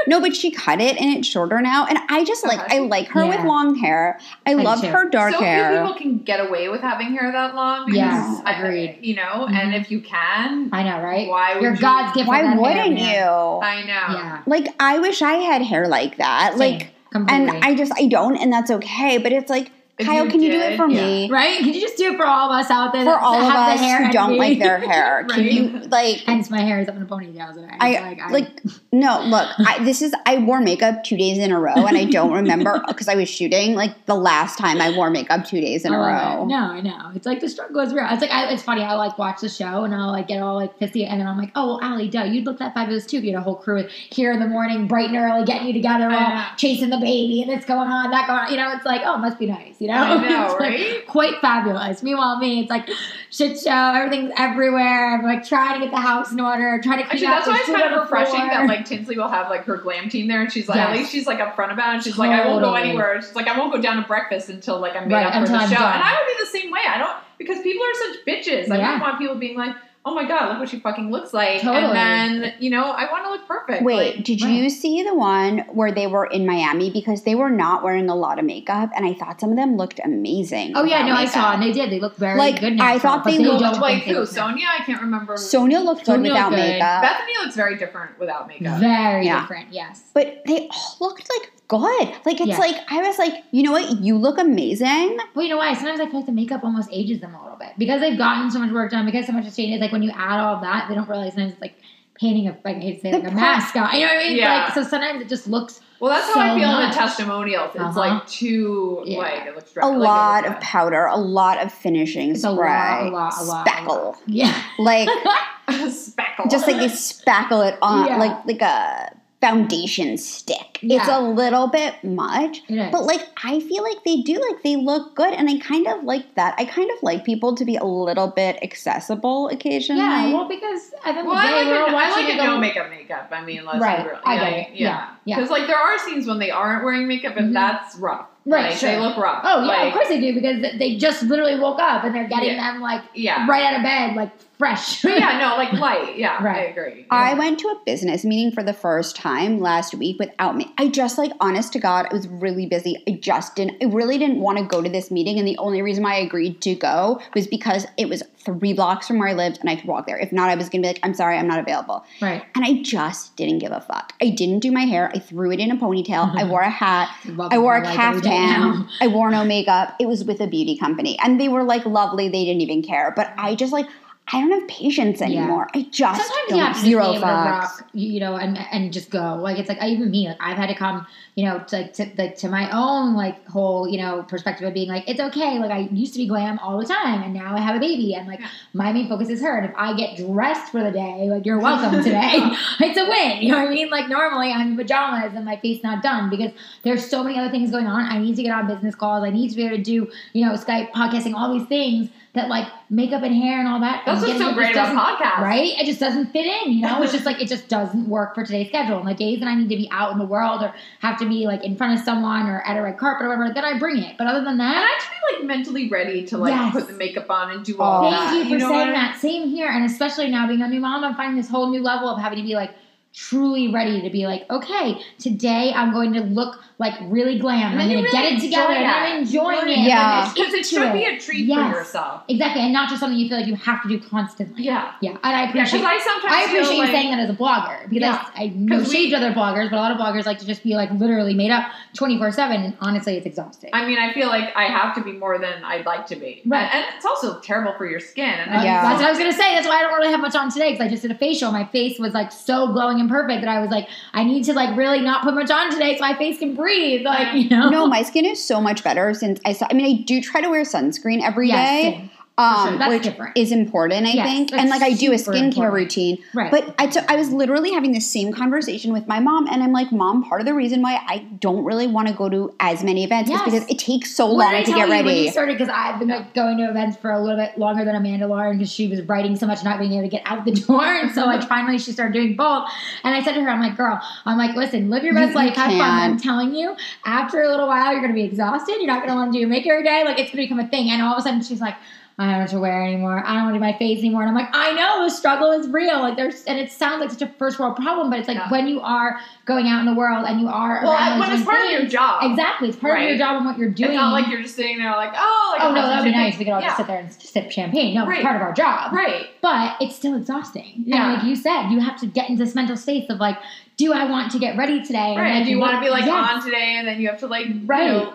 No, 0.07 0.21
but 0.21 0.37
she 0.37 0.53
cut 0.53 0.81
it 0.81 0.97
and 1.01 1.19
it's 1.19 1.27
shorter 1.27 1.61
now. 1.61 1.85
And 1.87 1.99
I 2.09 2.23
just 2.25 2.47
like 2.47 2.61
I 2.73 2.79
like 2.79 3.09
her 3.09 3.27
with 3.27 3.41
long 3.41 3.75
hair. 3.75 4.21
I, 4.47 4.55
love 4.55 4.83
her 4.85 5.09
dark 5.09 5.33
so 5.35 5.39
few 5.41 5.79
people 5.79 5.95
can 5.95 6.19
get 6.19 6.39
away 6.39 6.69
with 6.69 6.81
having 6.81 7.09
hair 7.09 7.33
that 7.33 7.57
long. 7.57 7.93
Yes, 7.93 8.41
I- 8.45 8.53
agreed. 8.63 8.99
you 9.03 9.17
know, 9.17 9.47
Mhm. 9.49 9.53
and 9.55 9.75
if 9.75 9.91
you 9.91 10.01
can, 10.01 10.71
I 10.73 10.85
know, 10.85 11.03
right? 11.03 11.27
why 11.29 11.55
would 11.55 11.63
Your 11.65 11.75
you? 11.75 11.81
God's 11.81 12.15
gift. 12.15 12.29
Why 12.29 12.39
hair, 12.45 12.57
wouldn't 12.61 12.95
man. 12.95 12.99
you? 12.99 13.21
I 13.61 13.81
know. 13.81 14.17
Yeah, 14.19 14.43
Like 14.47 14.69
I 14.79 15.01
wish 15.01 15.23
I 15.23 15.35
had 15.35 15.63
hair 15.63 15.89
like 15.89 16.19
that. 16.19 16.53
Same. 16.53 16.59
Like 16.79 16.91
completely. 17.11 17.57
and 17.57 17.65
I 17.65 17.75
just 17.75 17.93
I 17.99 18.07
don't 18.07 18.37
and 18.37 18.53
that's 18.53 18.71
okay. 18.71 19.19
But 19.19 19.33
it's 19.33 19.51
like 19.51 19.73
Kyle, 20.01 20.25
you 20.25 20.31
can 20.31 20.43
you 20.43 20.53
do 20.53 20.61
it 20.61 20.77
for 20.77 20.89
yeah. 20.89 21.05
me? 21.05 21.31
right? 21.31 21.59
Can 21.59 21.73
you 21.75 21.81
just 21.81 21.97
do 21.97 22.13
it 22.13 22.17
for 22.17 22.27
all 22.27 22.51
of 22.51 22.65
us 22.65 22.71
out 22.71 22.93
there? 22.93 23.03
For 23.03 23.11
that, 23.11 23.23
all 23.23 23.39
that 23.39 23.47
of 23.47 23.53
have 23.53 23.69
us 23.75 23.81
the 23.81 23.87
hair 23.87 24.07
who 24.07 24.13
don't 24.13 24.31
envy? 24.33 24.39
like 24.39 24.59
their 24.59 24.79
hair. 24.79 25.25
Can 25.29 25.45
you 25.45 25.69
like 25.89 26.19
Hence, 26.21 26.51
my 26.51 26.61
hair 26.61 26.81
is 26.81 26.89
up 26.89 26.97
in 26.97 27.03
a 27.03 27.07
ponytail 27.07 27.55
today. 27.55 27.69
I 27.81 28.01
like, 28.01 28.31
like, 28.31 28.63
no 28.93 29.23
look 29.23 29.49
I, 29.59 29.83
this 29.85 30.03
is 30.03 30.15
i 30.25 30.39
wore 30.39 30.61
makeup 30.61 31.05
two 31.05 31.17
days 31.17 31.39
in 31.39 31.53
a 31.53 31.61
row 31.61 31.75
and 31.75 31.97
i 31.97 32.05
don't 32.05 32.33
remember 32.33 32.83
because 32.89 33.07
i 33.09 33.15
was 33.15 33.29
shooting 33.29 33.75
like 33.75 34.07
the 34.07 34.15
last 34.15 34.59
time 34.59 34.81
i 34.81 34.95
wore 34.97 35.11
makeup 35.11 35.45
two 35.45 35.61
days 35.61 35.85
in 35.85 35.93
a 35.93 35.99
oh, 35.99 36.01
I 36.01 36.13
love 36.13 36.39
row. 36.39 36.45
No, 36.47 36.57
I 36.73 36.81
know. 36.81 37.13
It's 37.15 37.27
like 37.27 37.41
the 37.41 37.49
struggle 37.49 37.81
is 37.81 37.93
real. 37.93 38.07
It's 38.11 38.21
like 38.21 38.31
I, 38.31 38.51
it's 38.53 38.63
funny. 38.63 38.83
I 38.83 38.95
like 38.95 39.19
watch 39.19 39.41
the 39.41 39.49
show 39.49 39.85
and 39.85 39.95
I'll 39.95 40.13
like 40.13 40.29
get 40.29 40.43
all 40.43 40.55
like 40.55 40.79
pissy, 40.79 41.07
and 41.07 41.21
then 41.21 41.27
I'm 41.27 41.39
like, 41.39 41.51
oh, 41.55 41.67
well, 41.67 41.81
Allie, 41.83 42.09
duh, 42.09 42.25
you'd 42.25 42.45
look 42.45 42.59
that 42.59 42.75
fabulous 42.75 43.07
too. 43.07 43.19
If 43.19 43.25
you 43.25 43.33
had 43.33 43.41
a 43.41 43.43
whole 43.43 43.57
crew 43.57 43.87
here 44.11 44.33
in 44.33 44.41
the 44.41 44.47
morning, 44.47 44.87
bright 44.87 45.09
and 45.09 45.17
early, 45.17 45.45
getting 45.45 45.69
you 45.69 45.73
together, 45.73 46.09
while 46.09 46.47
chasing 46.57 46.91
the 46.91 46.99
baby, 46.99 47.43
and 47.43 47.51
this 47.51 47.65
going 47.65 47.89
on, 47.89 48.11
that 48.11 48.27
going 48.27 48.39
on. 48.39 48.51
You 48.51 48.57
know, 48.57 48.73
it's 48.75 48.85
like, 48.85 49.03
oh, 49.05 49.17
it 49.17 49.19
must 49.19 49.39
be 49.39 49.47
nice. 49.47 49.77
You 49.79 49.88
know, 49.89 49.95
I 49.95 50.29
know, 50.29 50.45
It's, 50.45 50.53
like, 50.53 50.61
right? 50.61 51.07
quite 51.07 51.35
fabulous. 51.41 52.03
Meanwhile, 52.03 52.39
me, 52.39 52.61
it's 52.61 52.71
like 52.71 52.89
shit 53.31 53.59
show. 53.59 53.71
Everything's 53.95 54.33
everywhere. 54.39 55.15
I'm 55.17 55.23
like 55.25 55.47
trying 55.47 55.81
to 55.81 55.87
get 55.87 55.91
the 55.95 56.01
house 56.01 56.31
in 56.33 56.41
order, 56.41 56.81
trying 56.83 56.99
to 57.03 57.09
clean 57.09 57.25
Actually, 57.25 57.27
up. 57.27 57.33
that's 57.45 57.49
why 57.49 57.57
it's 57.59 57.67
kind 57.81 57.93
of 57.95 58.01
refreshing 58.03 58.35
floor. 58.37 58.47
that 58.49 58.67
like 58.69 58.85
Tinsley 58.87 59.17
will 59.19 59.29
have 59.29 59.49
like 59.51 59.65
her 59.65 59.77
glam 59.79 60.09
team 60.09 60.29
there, 60.29 60.41
and 60.43 60.53
she's 60.53 60.69
like, 60.69 60.77
Yes. 60.77 60.89
at 60.91 60.97
least 60.97 61.11
she's 61.13 61.27
like 61.27 61.39
upfront 61.39 61.73
about 61.73 61.97
it. 61.97 62.05
She's 62.05 62.17
like, 62.19 62.31
I 62.31 62.47
won't 62.47 62.63
go 62.63 62.75
anywhere. 62.75 63.21
She's 63.21 63.35
like, 63.35 63.49
I 63.49 63.59
won't 63.59 63.73
go 63.73 63.81
down 63.81 63.97
to 64.01 64.07
breakfast 64.07 64.49
until 64.49 64.79
like 64.79 64.95
I'm 64.97 65.09
made 65.09 65.15
Right, 65.15 65.27
up 65.27 65.47
for 65.47 65.53
the 65.53 65.59
I'm 65.59 65.69
show. 65.69 65.75
done. 65.77 65.95
And 65.95 66.03
I 66.03 66.13
would 66.21 66.27
be 66.39 66.45
the 66.45 66.51
same 66.59 66.71
way. 66.71 66.81
I 66.89 66.99
don't 66.99 67.17
because 67.39 67.61
people 67.63 67.85
are 67.85 67.95
such 67.95 68.25
bitches. 68.27 68.71
I 68.71 68.79
Yeah. 68.79 68.91
don't 68.93 69.01
want 69.01 69.19
people 69.19 69.37
being 69.37 69.57
like, 69.57 69.75
oh 70.05 70.15
my 70.15 70.27
god, 70.27 70.49
look 70.51 70.59
what 70.61 70.69
she 70.71 70.81
fucking 70.81 71.11
looks 71.11 71.35
like, 71.35 71.61
Totally. 71.61 71.85
and 71.99 72.43
then 72.43 72.55
you 72.61 72.71
know, 72.71 72.85
I 72.85 73.11
want 73.11 73.25
to 73.25 73.31
look 73.31 73.47
perfect. 73.47 73.83
wait 73.85 74.17
Like, 74.17 74.25
did 74.25 74.41
right. 74.43 74.51
you 74.51 74.71
see 74.71 75.03
the 75.03 75.15
one 75.15 75.59
where 75.73 75.93
they 75.93 76.07
were 76.07 76.25
in 76.27 76.47
miami 76.47 76.91
because 76.91 77.23
they 77.25 77.35
were 77.35 77.51
not 77.51 77.83
wearing 77.83 78.09
a 78.09 78.15
lot 78.15 78.39
of 78.39 78.45
makeup 78.45 78.91
and 78.97 79.05
i 79.05 79.13
thought 79.13 79.41
some 79.41 79.51
of 79.51 79.57
them 79.57 79.77
looked 79.77 80.01
amazing 80.05 80.73
Oh 80.77 80.85
yeah, 80.85 81.03
without 81.03 81.09
no, 81.09 81.15
I 81.15 81.25
saw, 81.27 81.53
and 81.53 81.63
they 81.63 81.73
did. 81.73 81.91
They 81.91 82.01
looked 82.01 82.19
very 82.19 82.39
Like, 82.39 82.61
good. 82.61 82.81
I 82.81 82.99
thought 82.99 83.25
but 83.25 83.33
they 83.33 83.39
looked 83.39 83.61
don't 83.61 83.81
like 83.81 84.05
think 84.05 84.07
they 84.07 84.13
who? 84.15 84.21
look. 84.21 84.31
Sonja? 84.31 84.65
I 84.67 84.83
can't 84.85 85.03
remember. 85.03 85.35
sonja 85.35 85.85
looked 85.85 86.07
good 86.07 86.21
Sonja 86.21 86.23
without 86.23 86.51
good. 86.51 86.57
makeup 86.57 87.05
Bethenny 87.05 87.43
looks 87.45 87.57
very 87.57 87.77
different 87.77 88.19
without 88.19 88.49
makeup. 88.49 88.81
Very 88.81 89.27
Yeah. 89.27 89.41
different, 89.43 89.73
yes. 89.73 90.03
but 90.15 90.43
they 90.47 90.69
all 90.69 90.97
looked 91.01 91.29
like 91.39 91.53
good 91.69 92.09
like 92.27 92.41
it's 92.41 92.47
Yeah. 92.49 92.59
like 92.59 92.77
i 92.91 93.01
was 93.03 93.19
like 93.19 93.35
you 93.51 93.63
know 93.63 93.73
what 93.73 94.01
you 94.01 94.17
look 94.19 94.39
amazing 94.39 95.19
Well, 95.35 95.45
you 95.45 95.51
know 95.51 95.59
why? 95.59 95.75
Sometimes 95.75 96.01
I 96.01 96.07
feel 96.07 96.17
like 96.17 96.27
the 96.27 96.33
makeup 96.33 96.65
almost 96.65 96.89
ages 96.91 97.21
them 97.21 97.35
a 97.35 97.43
little 97.43 97.59
bit 97.59 97.71
because 97.79 98.01
they've 98.01 98.17
gotten 98.19 98.51
so 98.51 98.59
much 98.59 98.73
work 98.73 98.91
done, 98.91 99.05
because 99.07 99.27
so 99.27 99.33
much 99.33 99.45
has 99.45 99.55
changed. 99.55 99.75
It's 99.75 99.81
like 99.83 99.93
when 99.93 100.03
you 100.03 100.11
add 100.15 100.41
all 100.41 100.61
that, 100.63 100.89
they 100.89 100.95
don't 100.95 101.09
realize 101.09 101.33
sometimes 101.35 101.53
it's 101.53 101.61
like 101.61 101.75
painting 102.19 102.49
a, 102.49 102.57
like, 102.65 102.77
I 102.77 102.81
hate 102.81 102.95
to 102.97 103.01
say, 103.03 103.11
The 103.13 103.19
like 103.19 103.27
a 103.29 103.31
pro- 103.31 103.41
mascot. 103.41 103.93
You 103.95 104.01
know 104.01 104.07
what 104.15 104.17
I 104.25 104.29
mean? 104.29 104.37
Yeah. 104.39 104.65
Like, 104.65 104.75
so 104.75 104.83
sometimes 104.83 105.21
it 105.23 105.29
just 105.29 105.47
looks 105.47 105.81
Well, 106.01 106.11
that's 106.13 106.27
So 106.33 106.41
how 106.41 106.55
I 106.55 106.59
feel 106.59 106.71
in 106.81 106.89
the 106.89 106.95
testimonials. 106.95 107.71
It's 107.75 107.81
Uh-huh. 107.85 107.99
like 108.01 108.27
too 108.27 109.03
Yeah. 109.07 109.19
like 109.19 109.47
it 109.47 109.55
looks 109.55 109.71
a 109.71 109.75
dry. 109.75 109.87
like, 109.87 109.95
it 109.97 109.99
lot 110.01 110.47
of 110.47 110.61
powder 110.61 111.05
a 111.05 111.17
lot 111.17 111.59
of 111.63 111.73
finishing 111.73 112.31
it's 112.31 112.45
a 112.45 112.51
spray 112.53 112.67
lot, 112.69 113.07
a 113.07 113.11
lot, 113.11 113.35
a 113.39 113.43
lot. 113.45 113.69
a 113.69 113.93
lot. 113.93 114.19
Yeah. 114.27 114.55
like 114.79 115.09
speckle. 115.91 116.49
just 116.51 116.67
like 116.67 116.77
they 116.79 116.87
spackle 116.89 117.67
it 117.71 117.79
on 117.83 118.07
Yeah. 118.07 118.17
like 118.19 118.45
like 118.47 118.63
a 118.63 119.13
foundation 119.41 120.19
stick. 120.19 120.81
It's 120.83 121.09
a 121.09 121.21
little 121.21 121.69
bit 121.69 122.03
much. 122.03 122.63
It 122.69 122.75
is. 122.77 122.93
But 122.93 123.05
like 123.05 123.21
I 123.45 123.61
feel 123.61 123.83
like 123.85 124.03
they 124.05 124.23
do 124.23 124.35
like 124.51 124.63
they 124.63 124.77
look 124.77 125.15
good 125.15 125.33
and 125.33 125.49
I 125.49 125.59
kind 125.59 125.87
of 125.87 126.03
like 126.05 126.35
that. 126.35 126.55
I 126.59 126.65
kind 126.65 126.91
of 126.91 126.97
like 127.03 127.25
people 127.25 127.55
to 127.55 127.65
be 127.65 127.77
a 127.77 127.85
little 127.85 128.29
bit 128.29 128.59
accessible 128.63 129.49
occasionally. 129.49 130.03
yeah, 130.03 130.33
well, 130.33 130.49
because 130.49 130.93
at 131.05 131.13
the 131.13 131.19
end 131.21 131.29
Well, 131.29 131.37
of 131.37 131.45
I 131.45 131.49
day, 131.51 131.55
like, 131.57 131.67
we're 131.67 131.87
a, 131.87 131.91
I 131.91 131.93
watching 131.93 132.25
like 132.25 132.33
a 132.33 132.35
it 132.35 132.37
go- 132.39 132.47
no 132.47 132.59
makeup 132.59 132.91
makeup. 132.91 133.29
I 133.31 133.45
mean, 133.45 133.65
let's 133.65 133.79
Right, 133.81 134.03
be 134.05 134.09
real. 134.11 134.19
I 134.25 134.35
yeah, 134.35 134.51
get 134.51 134.59
it. 134.71 134.75
Yeah, 134.77 135.11
yeah. 135.25 135.37
Because 135.37 135.51
like 135.51 135.67
there 135.69 135.79
are 135.79 135.99
scenes 135.99 136.27
when 136.27 136.39
they 136.39 136.51
aren't 136.51 136.85
wearing 136.85 137.07
makeup, 137.07 137.37
and 137.37 137.51
Mhm. 137.51 137.55
that's 137.55 137.97
rough. 137.97 138.27
Right, 138.45 138.71
like, 138.71 138.79
sure. 138.79 138.91
They 138.91 138.99
look 138.99 139.17
rough. 139.19 139.43
Oh, 139.45 139.61
yeah, 139.61 139.67
like, 139.67 139.87
of 139.89 139.93
course 139.93 140.09
they 140.09 140.21
do 140.21 140.33
because 140.35 140.63
they 140.79 140.97
just 140.97 141.23
literally 141.25 141.59
woke 141.61 141.79
up 141.81 142.03
and 142.05 142.15
they're 142.15 142.29
getting 142.29 142.55
Yeah. 142.57 142.73
them 142.73 142.81
like 142.81 143.03
Yeah. 143.15 143.47
right 143.47 143.63
out 143.65 143.77
of 143.77 143.83
bed, 143.83 144.17
like 144.17 144.31
fresh. 144.59 145.05
Yeah, 145.05 145.39
no, 145.39 145.57
like 145.57 145.73
light. 145.81 146.19
Yeah, 146.19 146.43
right. 146.43 146.59
I 146.59 146.71
agree. 146.71 147.07
I 147.11 147.35
went 147.35 147.59
to 147.61 147.69
a 147.69 147.81
business 147.87 148.25
meeting 148.25 148.53
for 148.53 148.63
the 148.63 148.73
first 148.73 149.17
time 149.17 149.61
last 149.61 149.95
week 149.95 150.19
without 150.19 150.57
me. 150.57 150.73
I 150.79 150.89
just 150.89 151.17
like, 151.19 151.33
honest 151.41 151.73
to 151.75 151.79
God, 151.79 152.07
I 152.11 152.15
was 152.15 152.27
really 152.29 152.67
busy. 152.67 153.03
I 153.09 153.13
just 153.13 153.57
didn't, 153.57 153.83
I 153.83 153.87
really 153.87 154.19
didn't 154.19 154.41
want 154.41 154.59
to 154.59 154.65
go 154.65 154.83
to 154.83 154.89
this 154.89 155.11
meeting. 155.11 155.39
And 155.39 155.47
the 155.47 155.57
only 155.59 155.81
reason 155.83 156.03
why 156.05 156.15
I 156.17 156.19
agreed 156.19 156.61
to 156.63 156.75
go 156.75 157.21
was 157.35 157.47
because 157.47 157.87
it 157.97 158.09
was 158.09 158.23
three 158.39 158.73
blocks 158.73 159.07
from 159.07 159.19
where 159.19 159.29
I 159.29 159.35
lived 159.35 159.59
and 159.61 159.69
I 159.69 159.77
could 159.77 159.87
walk 159.87 160.07
there. 160.07 160.19
If 160.19 160.33
not, 160.33 160.49
I 160.49 160.55
was 160.55 160.69
going 160.69 160.83
to 160.83 160.89
be 160.89 160.93
like, 160.95 161.01
I'm 161.03 161.15
sorry, 161.15 161.37
I'm 161.37 161.49
not 161.49 161.61
available. 161.61 162.05
right. 162.21 162.45
And 162.55 162.65
I 162.65 162.83
just 162.83 163.37
didn't 163.37 163.59
give 163.59 163.73
a 163.73 163.81
fuck. 163.81 164.13
I 164.23 164.31
didn't 164.31 164.61
do 164.61 164.73
my 164.73 164.83
hair. 164.85 165.11
I 165.15 165.19
threw 165.19 165.53
it 165.53 165.61
in 165.61 165.71
a 165.71 165.77
ponytail. 165.77 166.35
I 166.37 166.45
wore 166.49 166.63
a 166.63 166.71
hat. 166.71 167.15
Love 167.27 167.53
I 167.53 167.59
wore 167.59 167.77
a 167.77 167.83
caftan. 167.83 168.89
I 169.01 169.07
wore 169.09 169.31
no 169.31 169.45
makeup. 169.45 169.95
It 170.01 170.07
was 170.07 170.25
with 170.25 170.41
a 170.41 170.47
beauty 170.47 170.77
company. 170.77 171.19
And 171.23 171.41
they 171.41 171.49
were 171.49 171.63
like 171.63 171.85
lovely. 171.87 172.29
They 172.29 172.45
didn't 172.45 172.63
even 172.63 172.83
care. 172.83 173.13
But 173.15 173.33
I 173.37 173.55
just 173.55 173.73
like, 173.73 173.87
I 174.31 174.41
don't 174.41 174.51
have 174.61 174.69
patience 174.69 175.23
anymore. 175.23 175.69
I 175.75 175.83
just 175.91 175.99
Sometimes 176.21 176.49
don't 176.49 176.59
you 176.59 176.65
have 176.65 176.75
to 176.77 176.81
zero 176.83 177.03
be 177.05 177.09
able 177.17 177.21
to 177.21 177.27
fucks. 177.27 177.45
rock, 177.61 177.89
you 177.95 178.09
you 178.13 178.21
know, 178.21 178.37
and 178.37 178.59
and 178.73 178.93
just 178.93 179.11
go. 179.11 179.37
Like 179.37 179.59
it's 179.59 179.69
like 179.69 179.83
even 179.83 180.11
me, 180.11 180.29
like 180.29 180.37
I've 180.41 180.57
had 180.57 180.69
to 180.69 180.75
come, 180.75 181.07
you 181.35 181.45
know, 181.47 181.59
to, 181.69 181.77
like 181.79 181.93
to 181.95 182.11
like 182.19 182.37
to 182.39 182.49
my 182.49 182.71
own 182.71 183.15
like 183.15 183.47
whole, 183.47 183.89
you 183.89 183.99
know, 183.99 184.23
perspective 184.25 184.67
of 184.69 184.75
being 184.75 184.89
like 184.89 185.05
it's 185.09 185.21
okay. 185.21 185.59
Like 185.59 185.71
I 185.71 185.89
used 185.93 186.13
to 186.13 186.19
be 186.19 186.27
glam 186.29 186.59
all 186.59 186.79
the 186.79 186.87
time, 186.87 187.23
and 187.23 187.33
now 187.33 187.57
I 187.57 187.61
have 187.61 187.77
a 187.77 187.81
baby, 187.81 188.15
and 188.15 188.27
like 188.29 188.41
Yeah. 188.41 188.49
my 188.75 188.93
main 188.93 189.09
focus 189.09 189.29
is 189.31 189.41
her. 189.41 189.57
And 189.57 189.67
if 189.71 189.75
I 189.77 189.95
get 189.97 190.17
dressed 190.19 190.73
for 190.73 190.83
the 190.83 190.91
day, 190.91 191.29
like 191.31 191.47
you're 191.47 191.59
welcome 191.71 192.03
today, 192.05 192.33
it's 192.81 192.99
a 192.99 193.05
win. 193.09 193.43
You 193.43 193.53
know 193.53 193.59
what 193.59 193.69
I 193.69 193.75
mean? 193.75 193.89
Like 193.91 194.09
normally 194.09 194.53
I'm 194.53 194.73
in 194.73 194.77
pajamas 194.77 195.35
and 195.35 195.45
my 195.45 195.57
face 195.57 195.83
not 195.83 196.03
done 196.03 196.29
because 196.29 196.53
there's 196.83 197.09
so 197.09 197.25
many 197.25 197.39
other 197.39 197.51
things 197.51 197.71
going 197.71 197.87
on. 197.87 198.03
I 198.03 198.19
need 198.19 198.37
to 198.37 198.43
get 198.43 198.53
on 198.53 198.67
business 198.67 198.95
calls. 198.95 199.25
I 199.25 199.31
need 199.31 199.49
to 199.51 199.57
be 199.57 199.65
able 199.65 199.77
to 199.79 199.83
do, 199.83 200.11
you 200.35 200.45
know, 200.45 200.53
Skype 200.53 200.91
podcasting, 200.93 201.35
all 201.35 201.53
these 201.57 201.67
things 201.67 202.11
that 202.39 202.49
like 202.49 202.67
makeup 202.89 203.23
and 203.23 203.35
hair 203.35 203.59
and 203.59 203.69
all 203.69 203.81
that. 203.81 204.03
That's 204.07 204.23
what's 204.23 204.39
so 204.39 204.55
great 204.55 204.73
about 204.73 204.97
podcasts. 204.97 205.43
Right? 205.43 205.75
It 205.79 205.85
just 205.85 206.01
doesn't 206.01 206.33
fit 206.33 206.47
in, 206.47 206.73
you 206.73 206.81
know? 206.83 207.03
It's 207.03 207.13
just 207.19 207.27
like 207.27 207.41
it 207.43 207.49
just 207.49 207.69
doesn't 207.69 208.09
work 208.09 208.35
for 208.35 208.45
today's 208.45 208.69
schedule. 208.69 208.99
And 208.99 209.09
the 209.09 209.15
days 209.15 209.41
that 209.41 209.47
I 209.49 209.55
need 209.55 209.69
to 209.69 209.77
be 209.77 209.89
out 209.91 210.13
in 210.13 210.19
the 210.19 210.25
world 210.25 210.63
or 210.63 210.73
have 211.01 211.19
to 211.19 211.29
be 211.29 211.47
like 211.47 211.65
in 211.65 211.77
front 211.77 211.99
of 211.99 212.05
someone 212.05 212.47
or 212.47 212.63
at 212.63 212.77
a 212.77 212.83
red 212.83 212.97
carpet 212.99 213.27
or 213.27 213.29
whatever, 213.29 213.53
then 213.53 213.65
I 213.65 213.79
bring 213.79 213.99
it. 213.99 214.17
But 214.17 214.27
other 214.29 214.41
than 214.41 214.55
And 214.61 214.63
I 214.63 214.81
have 214.87 214.99
to 215.03 215.09
be 215.11 215.37
like 215.37 215.45
mentally 215.47 215.89
ready 215.91 216.25
to 216.27 216.39
like 216.39 216.53
Yes. 216.55 216.73
put 216.73 216.87
the 216.89 216.95
makeup 216.95 217.29
on 217.31 217.51
and 217.51 217.65
do 217.65 217.79
all 217.79 218.07
Oh. 218.07 218.11
that. 218.11 218.31
thank 218.31 218.49
you 218.49 218.55
for 218.55 218.59
know 218.61 218.69
saying 218.71 218.93
that. 218.93 219.19
Same 219.21 219.49
here. 219.51 219.69
And 219.69 219.85
especially 219.85 220.31
now 220.31 220.47
being 220.47 220.63
a 220.63 220.69
new 220.69 220.81
mom, 220.81 221.05
I'm 221.05 221.15
finding 221.15 221.37
this 221.37 221.51
whole 221.51 221.71
new 221.71 221.83
level 221.83 222.09
of 222.09 222.19
having 222.21 222.39
to 222.39 222.45
be 222.45 222.55
like 222.55 222.71
truly 223.15 223.69
ready 223.73 224.01
to 224.03 224.11
be 224.11 224.27
like, 224.27 224.49
okay, 224.51 225.01
today 225.19 225.73
I'm 225.75 225.93
going 225.93 226.13
to 226.15 226.21
look 226.21 226.63
like 226.81 226.95
really 227.03 227.39
glam. 227.41 227.73
And 227.73 227.83
I'm 227.83 227.89
gonna 227.89 228.03
really 228.03 228.11
get 228.13 228.33
it 228.33 228.41
together 228.41 228.73
and 228.73 228.87
I'm 228.87 229.19
enjoying 229.23 229.69
it. 229.69 229.79
Yeah. 229.79 230.31
Because 230.33 230.55
it 230.55 230.65
should 230.65 230.93
be 230.93 231.05
a 231.05 231.19
treat 231.19 231.47
Yes. 231.47 231.73
for 231.73 231.79
yourself. 231.79 232.23
Exactly. 232.29 232.63
And 232.63 232.73
not 232.73 232.89
just 232.89 233.01
something 233.01 233.19
you 233.19 233.29
feel 233.29 233.39
like 233.39 233.49
you 233.49 233.57
have 233.57 233.83
to 233.83 233.89
do 233.89 233.99
constantly. 233.99 234.63
Yeah. 234.63 234.93
Yeah. 235.01 235.11
And 235.11 235.19
I 235.25 235.43
Yeah, 235.43 235.49
appreciate 235.49 235.83
I 235.85 235.99
sometimes 235.99 236.33
I 236.35 236.43
appreciate 236.45 236.75
you 236.77 236.83
like, 236.83 236.91
saying 236.93 237.11
that 237.11 237.19
as 237.19 237.31
a 237.31 237.33
blogger 237.33 237.89
because 237.89 238.03
Yeah. 238.03 238.25
I, 238.37 238.45
I 238.45 238.47
know 238.55 238.79
'Cause 238.79 238.89
we- 238.89 238.95
shade 238.95 239.15
other 239.15 239.33
bloggers, 239.33 239.71
but 239.71 239.77
a 239.77 239.81
lot 239.81 239.91
of 239.91 239.99
bloggers 239.99 240.25
like 240.25 240.39
to 240.39 240.47
just 240.47 240.63
be 240.63 240.75
like 240.77 240.91
literally 240.93 241.35
made 241.35 241.51
up 241.51 241.65
twenty 241.95 242.17
four 242.17 242.31
seven. 242.31 242.63
And 242.63 242.77
honestly, 242.81 243.17
it's 243.17 243.27
exhausting. 243.27 243.71
I 243.73 243.85
mean, 243.85 243.99
I 243.99 244.13
feel 244.13 244.29
like 244.29 244.55
I 244.57 244.65
have 244.67 244.95
to 244.95 245.03
be 245.03 245.13
more 245.13 245.37
than 245.39 245.65
I'd 245.65 245.85
like 245.85 246.07
to 246.07 246.17
be. 246.17 246.43
Right. 246.47 246.63
And, 246.63 246.85
and 246.85 246.85
it's 246.97 247.05
also 247.05 247.41
terrible 247.41 247.73
for 247.77 247.87
your 247.87 247.99
skin. 248.01 248.29
And 248.31 248.51
Uh, 248.55 248.63
Yeah. 248.63 248.83
That's 248.83 249.01
what 249.01 249.07
I 249.07 249.11
was 249.11 249.19
gonna 249.19 249.33
say. 249.33 249.55
That's 249.57 249.67
why 249.67 249.79
I 249.81 249.83
don't 249.83 249.95
really 249.95 250.13
have 250.13 250.21
much 250.21 250.37
on 250.37 250.49
today 250.49 250.71
because 250.73 250.87
I 250.87 250.89
just 250.89 251.03
did 251.03 251.11
a 251.11 251.17
facial. 251.17 251.51
My 251.51 251.65
face 251.65 251.99
was 251.99 252.15
like 252.15 252.31
so 252.31 252.69
glowing 252.69 253.01
and 253.01 253.11
perfect 253.11 253.43
that 253.43 253.51
I 253.51 253.59
was 253.61 253.71
like, 253.71 253.89
I 254.15 254.23
need 254.23 254.45
to 254.45 254.53
like 254.53 254.77
really 254.77 255.01
not 255.01 255.23
put 255.25 255.35
much 255.35 255.51
on 255.51 255.73
today 255.73 255.97
so 255.97 256.03
my 256.03 256.15
face 256.15 256.39
can 256.39 256.55
breathe. 256.55 256.68
Like 257.03 257.35
you 257.35 257.49
know. 257.49 257.69
No, 257.69 257.87
my 257.87 258.03
skin 258.03 258.25
is 258.25 258.43
so 258.43 258.61
much 258.61 258.85
better 258.85 259.15
since 259.15 259.41
I 259.45 259.53
saw. 259.53 259.67
I 259.71 259.75
mean, 259.75 259.87
I 259.87 260.03
do 260.03 260.21
try 260.21 260.41
to 260.41 260.49
wear 260.49 260.63
sunscreen 260.63 261.23
every 261.23 261.49
day, 261.49 261.99
same. 261.99 262.11
Um, 262.39 262.79
sure. 262.79 262.89
Which 262.89 263.03
different. 263.03 263.37
is 263.37 263.51
important, 263.53 264.07
I 264.07 264.11
Yes, 264.13 264.27
think. 264.29 264.53
And 264.53 264.71
like, 264.71 264.81
I 264.81 264.93
do 264.95 265.11
a 265.13 265.17
skincare 265.17 265.43
important. 265.49 265.75
routine. 265.75 266.25
Right. 266.33 266.51
But 266.51 266.75
I 266.79 267.17
was 267.17 267.33
literally 267.33 267.73
having 267.73 267.93
the 267.93 268.01
same 268.01 268.33
conversation 268.33 268.93
with 268.93 269.07
my 269.09 269.19
mom, 269.19 269.49
and 269.49 269.63
I'm 269.63 269.73
like, 269.73 269.91
Mom, 269.93 270.23
part 270.23 270.41
of 270.41 270.47
the 270.47 270.55
reason 270.55 270.81
why 270.81 271.01
I 271.07 271.19
don't 271.41 271.65
really 271.65 271.89
want 271.89 272.07
to 272.09 272.15
go 272.15 272.29
to 272.29 272.55
as 272.61 272.85
many 272.85 273.03
events 273.05 273.29
Yes. 273.29 273.41
is 273.41 273.45
because 273.45 273.69
it 273.71 273.79
takes 273.79 274.15
so 274.15 274.27
What 274.33 274.53
long 274.53 274.65
to 274.65 274.71
get 274.71 274.77
you 274.77 274.89
when 274.89 275.05
ready. 275.05 275.21
you 275.23 275.31
started? 275.33 275.59
Because 275.59 275.69
I've 275.75 275.99
been 275.99 276.09
like 276.09 276.33
going 276.33 276.59
to 276.59 276.71
events 276.71 276.97
for 276.97 277.11
a 277.11 277.21
little 277.21 277.37
bit 277.37 277.59
longer 277.59 277.85
than 277.85 277.97
Amanda 277.97 278.29
Lauren 278.29 278.57
because 278.57 278.73
she 278.73 278.87
was 278.87 279.03
writing 279.03 279.35
so 279.35 279.47
much, 279.47 279.65
not 279.65 279.81
being 279.81 279.93
able 279.95 280.03
to 280.03 280.09
get 280.09 280.23
out 280.25 280.45
the 280.45 280.53
door, 280.67 280.85
and 280.85 281.11
so 281.13 281.25
like 281.27 281.43
finally 281.49 281.79
she 281.79 281.91
started 281.91 282.13
doing 282.13 282.37
both. 282.37 282.71
And 283.03 283.15
I 283.15 283.23
said 283.23 283.33
to 283.33 283.43
her, 283.43 283.49
"I'm 283.51 283.61
like, 283.61 283.77
girl, 283.77 284.01
I'm 284.25 284.39
like, 284.39 284.55
listen, 284.55 284.91
live 284.91 285.03
your 285.03 285.15
best 285.15 285.31
you 285.31 285.35
life, 285.37 285.57
have 285.57 285.71
fun. 285.73 285.81
I'm 285.81 286.17
telling 286.19 286.55
you, 286.55 286.77
after 287.05 287.43
a 287.43 287.49
little 287.49 287.67
while, 287.67 287.93
you're 287.93 288.01
gonna 288.01 288.15
be 288.15 288.23
exhausted. 288.23 288.77
You're 288.79 288.87
not 288.87 289.05
gonna 289.05 289.17
want 289.17 289.33
to 289.33 289.37
do 289.37 289.41
your 289.41 289.49
makeup 289.49 289.73
every 289.73 289.83
day. 289.85 290.05
Like 290.05 290.21
it's 290.21 290.31
gonna 290.31 290.45
become 290.45 290.61
a 290.61 290.69
thing. 290.69 290.89
And 290.91 291.03
all 291.03 291.15
of 291.15 291.19
a 291.19 291.23
sudden, 291.23 291.43
she's 291.43 291.61
like." 291.61 291.75
I 292.21 292.25
don't 292.25 292.33
know 292.33 292.39
what 292.41 292.49
to 292.51 292.59
wear 292.59 292.83
anymore. 292.83 293.23
I 293.25 293.35
don't 293.35 293.45
want 293.45 293.55
to 293.55 293.59
do 293.59 293.65
my 293.65 293.79
face 293.79 294.01
anymore. 294.01 294.23
And 294.23 294.31
I'm 294.31 294.35
like, 294.35 294.49
I 294.53 294.73
know 294.73 295.05
the 295.05 295.09
struggle 295.11 295.53
is 295.53 295.69
real. 295.69 296.01
Like 296.01 296.17
there's, 296.17 296.43
and 296.47 296.59
it 296.59 296.73
sounds 296.73 297.01
like 297.01 297.11
such 297.13 297.23
a 297.23 297.29
first 297.39 297.61
world 297.61 297.77
problem, 297.77 298.11
but 298.11 298.19
it's 298.19 298.27
like 298.27 298.39
Yeah. 298.39 298.51
when 298.51 298.67
you 298.67 298.81
are 298.81 299.21
going 299.45 299.69
out 299.69 299.79
in 299.79 299.87
the 299.87 299.95
world 299.95 300.27
and 300.27 300.41
you 300.41 300.49
are 300.49 300.81
well, 300.83 301.21
when 301.21 301.31
it's 301.31 301.45
part 301.45 301.65
of 301.65 301.71
your 301.71 301.87
job. 301.87 302.25
Exactly, 302.29 302.71
it's 302.71 302.77
part 302.77 303.01
of 303.01 303.09
your 303.09 303.17
job 303.19 303.37
and 303.37 303.47
what 303.47 303.57
you're 303.57 303.71
doing. 303.71 303.91
It's 303.93 303.97
not 303.97 304.13
like 304.13 304.27
you're 304.27 304.43
just 304.43 304.57
sitting 304.57 304.79
there 304.79 304.91
like, 304.97 305.13
oh, 305.17 305.55
like 305.57 305.63
Oh 305.69 305.73
no, 305.73 305.83
that 305.83 305.99
would 306.01 306.11
be 306.11 306.11
nice. 306.11 306.37
We 306.37 306.45
could 306.45 306.55
all 306.55 306.61
yeah. 306.61 306.67
just 306.69 306.79
sit 306.79 306.87
there 306.89 306.99
and 306.99 307.13
sip 307.13 307.53
champagne. 307.53 307.95
No, 307.95 308.05
Right. 308.05 308.19
it's 308.19 308.25
part 308.25 308.35
of 308.35 308.43
our 308.43 308.53
job. 308.53 308.93
Right. 308.93 309.27
But 309.41 309.77
it's 309.81 309.95
still 309.95 310.17
exhausting. 310.17 310.83
Yeah. 310.87 311.05
And 311.05 311.13
like 311.19 311.23
you 311.25 311.37
said, 311.37 311.69
you 311.71 311.79
have 311.79 312.01
to 312.01 312.07
get 312.07 312.29
into 312.29 312.45
this 312.45 312.55
mental 312.57 312.77
space 312.77 313.09
of 313.11 313.19
like, 313.21 313.39
do 313.77 313.93
I 313.93 314.11
want 314.11 314.33
to 314.33 314.41
get 314.41 314.57
ready 314.57 314.83
today? 314.85 315.15
Right. 315.17 315.37
And 315.37 315.45
do 315.45 315.53
you 315.53 315.59
want 315.61 315.75
to 315.77 315.81
be 315.81 315.89
like 315.89 316.05
Yes. 316.05 316.31
on 316.33 316.45
today 316.45 316.75
and 316.79 316.89
then 316.89 317.01
you 317.01 317.09
have 317.11 317.21
to 317.21 317.29
like, 317.29 317.47
Right. 317.65 317.87
you 317.87 317.93
know, 317.93 318.13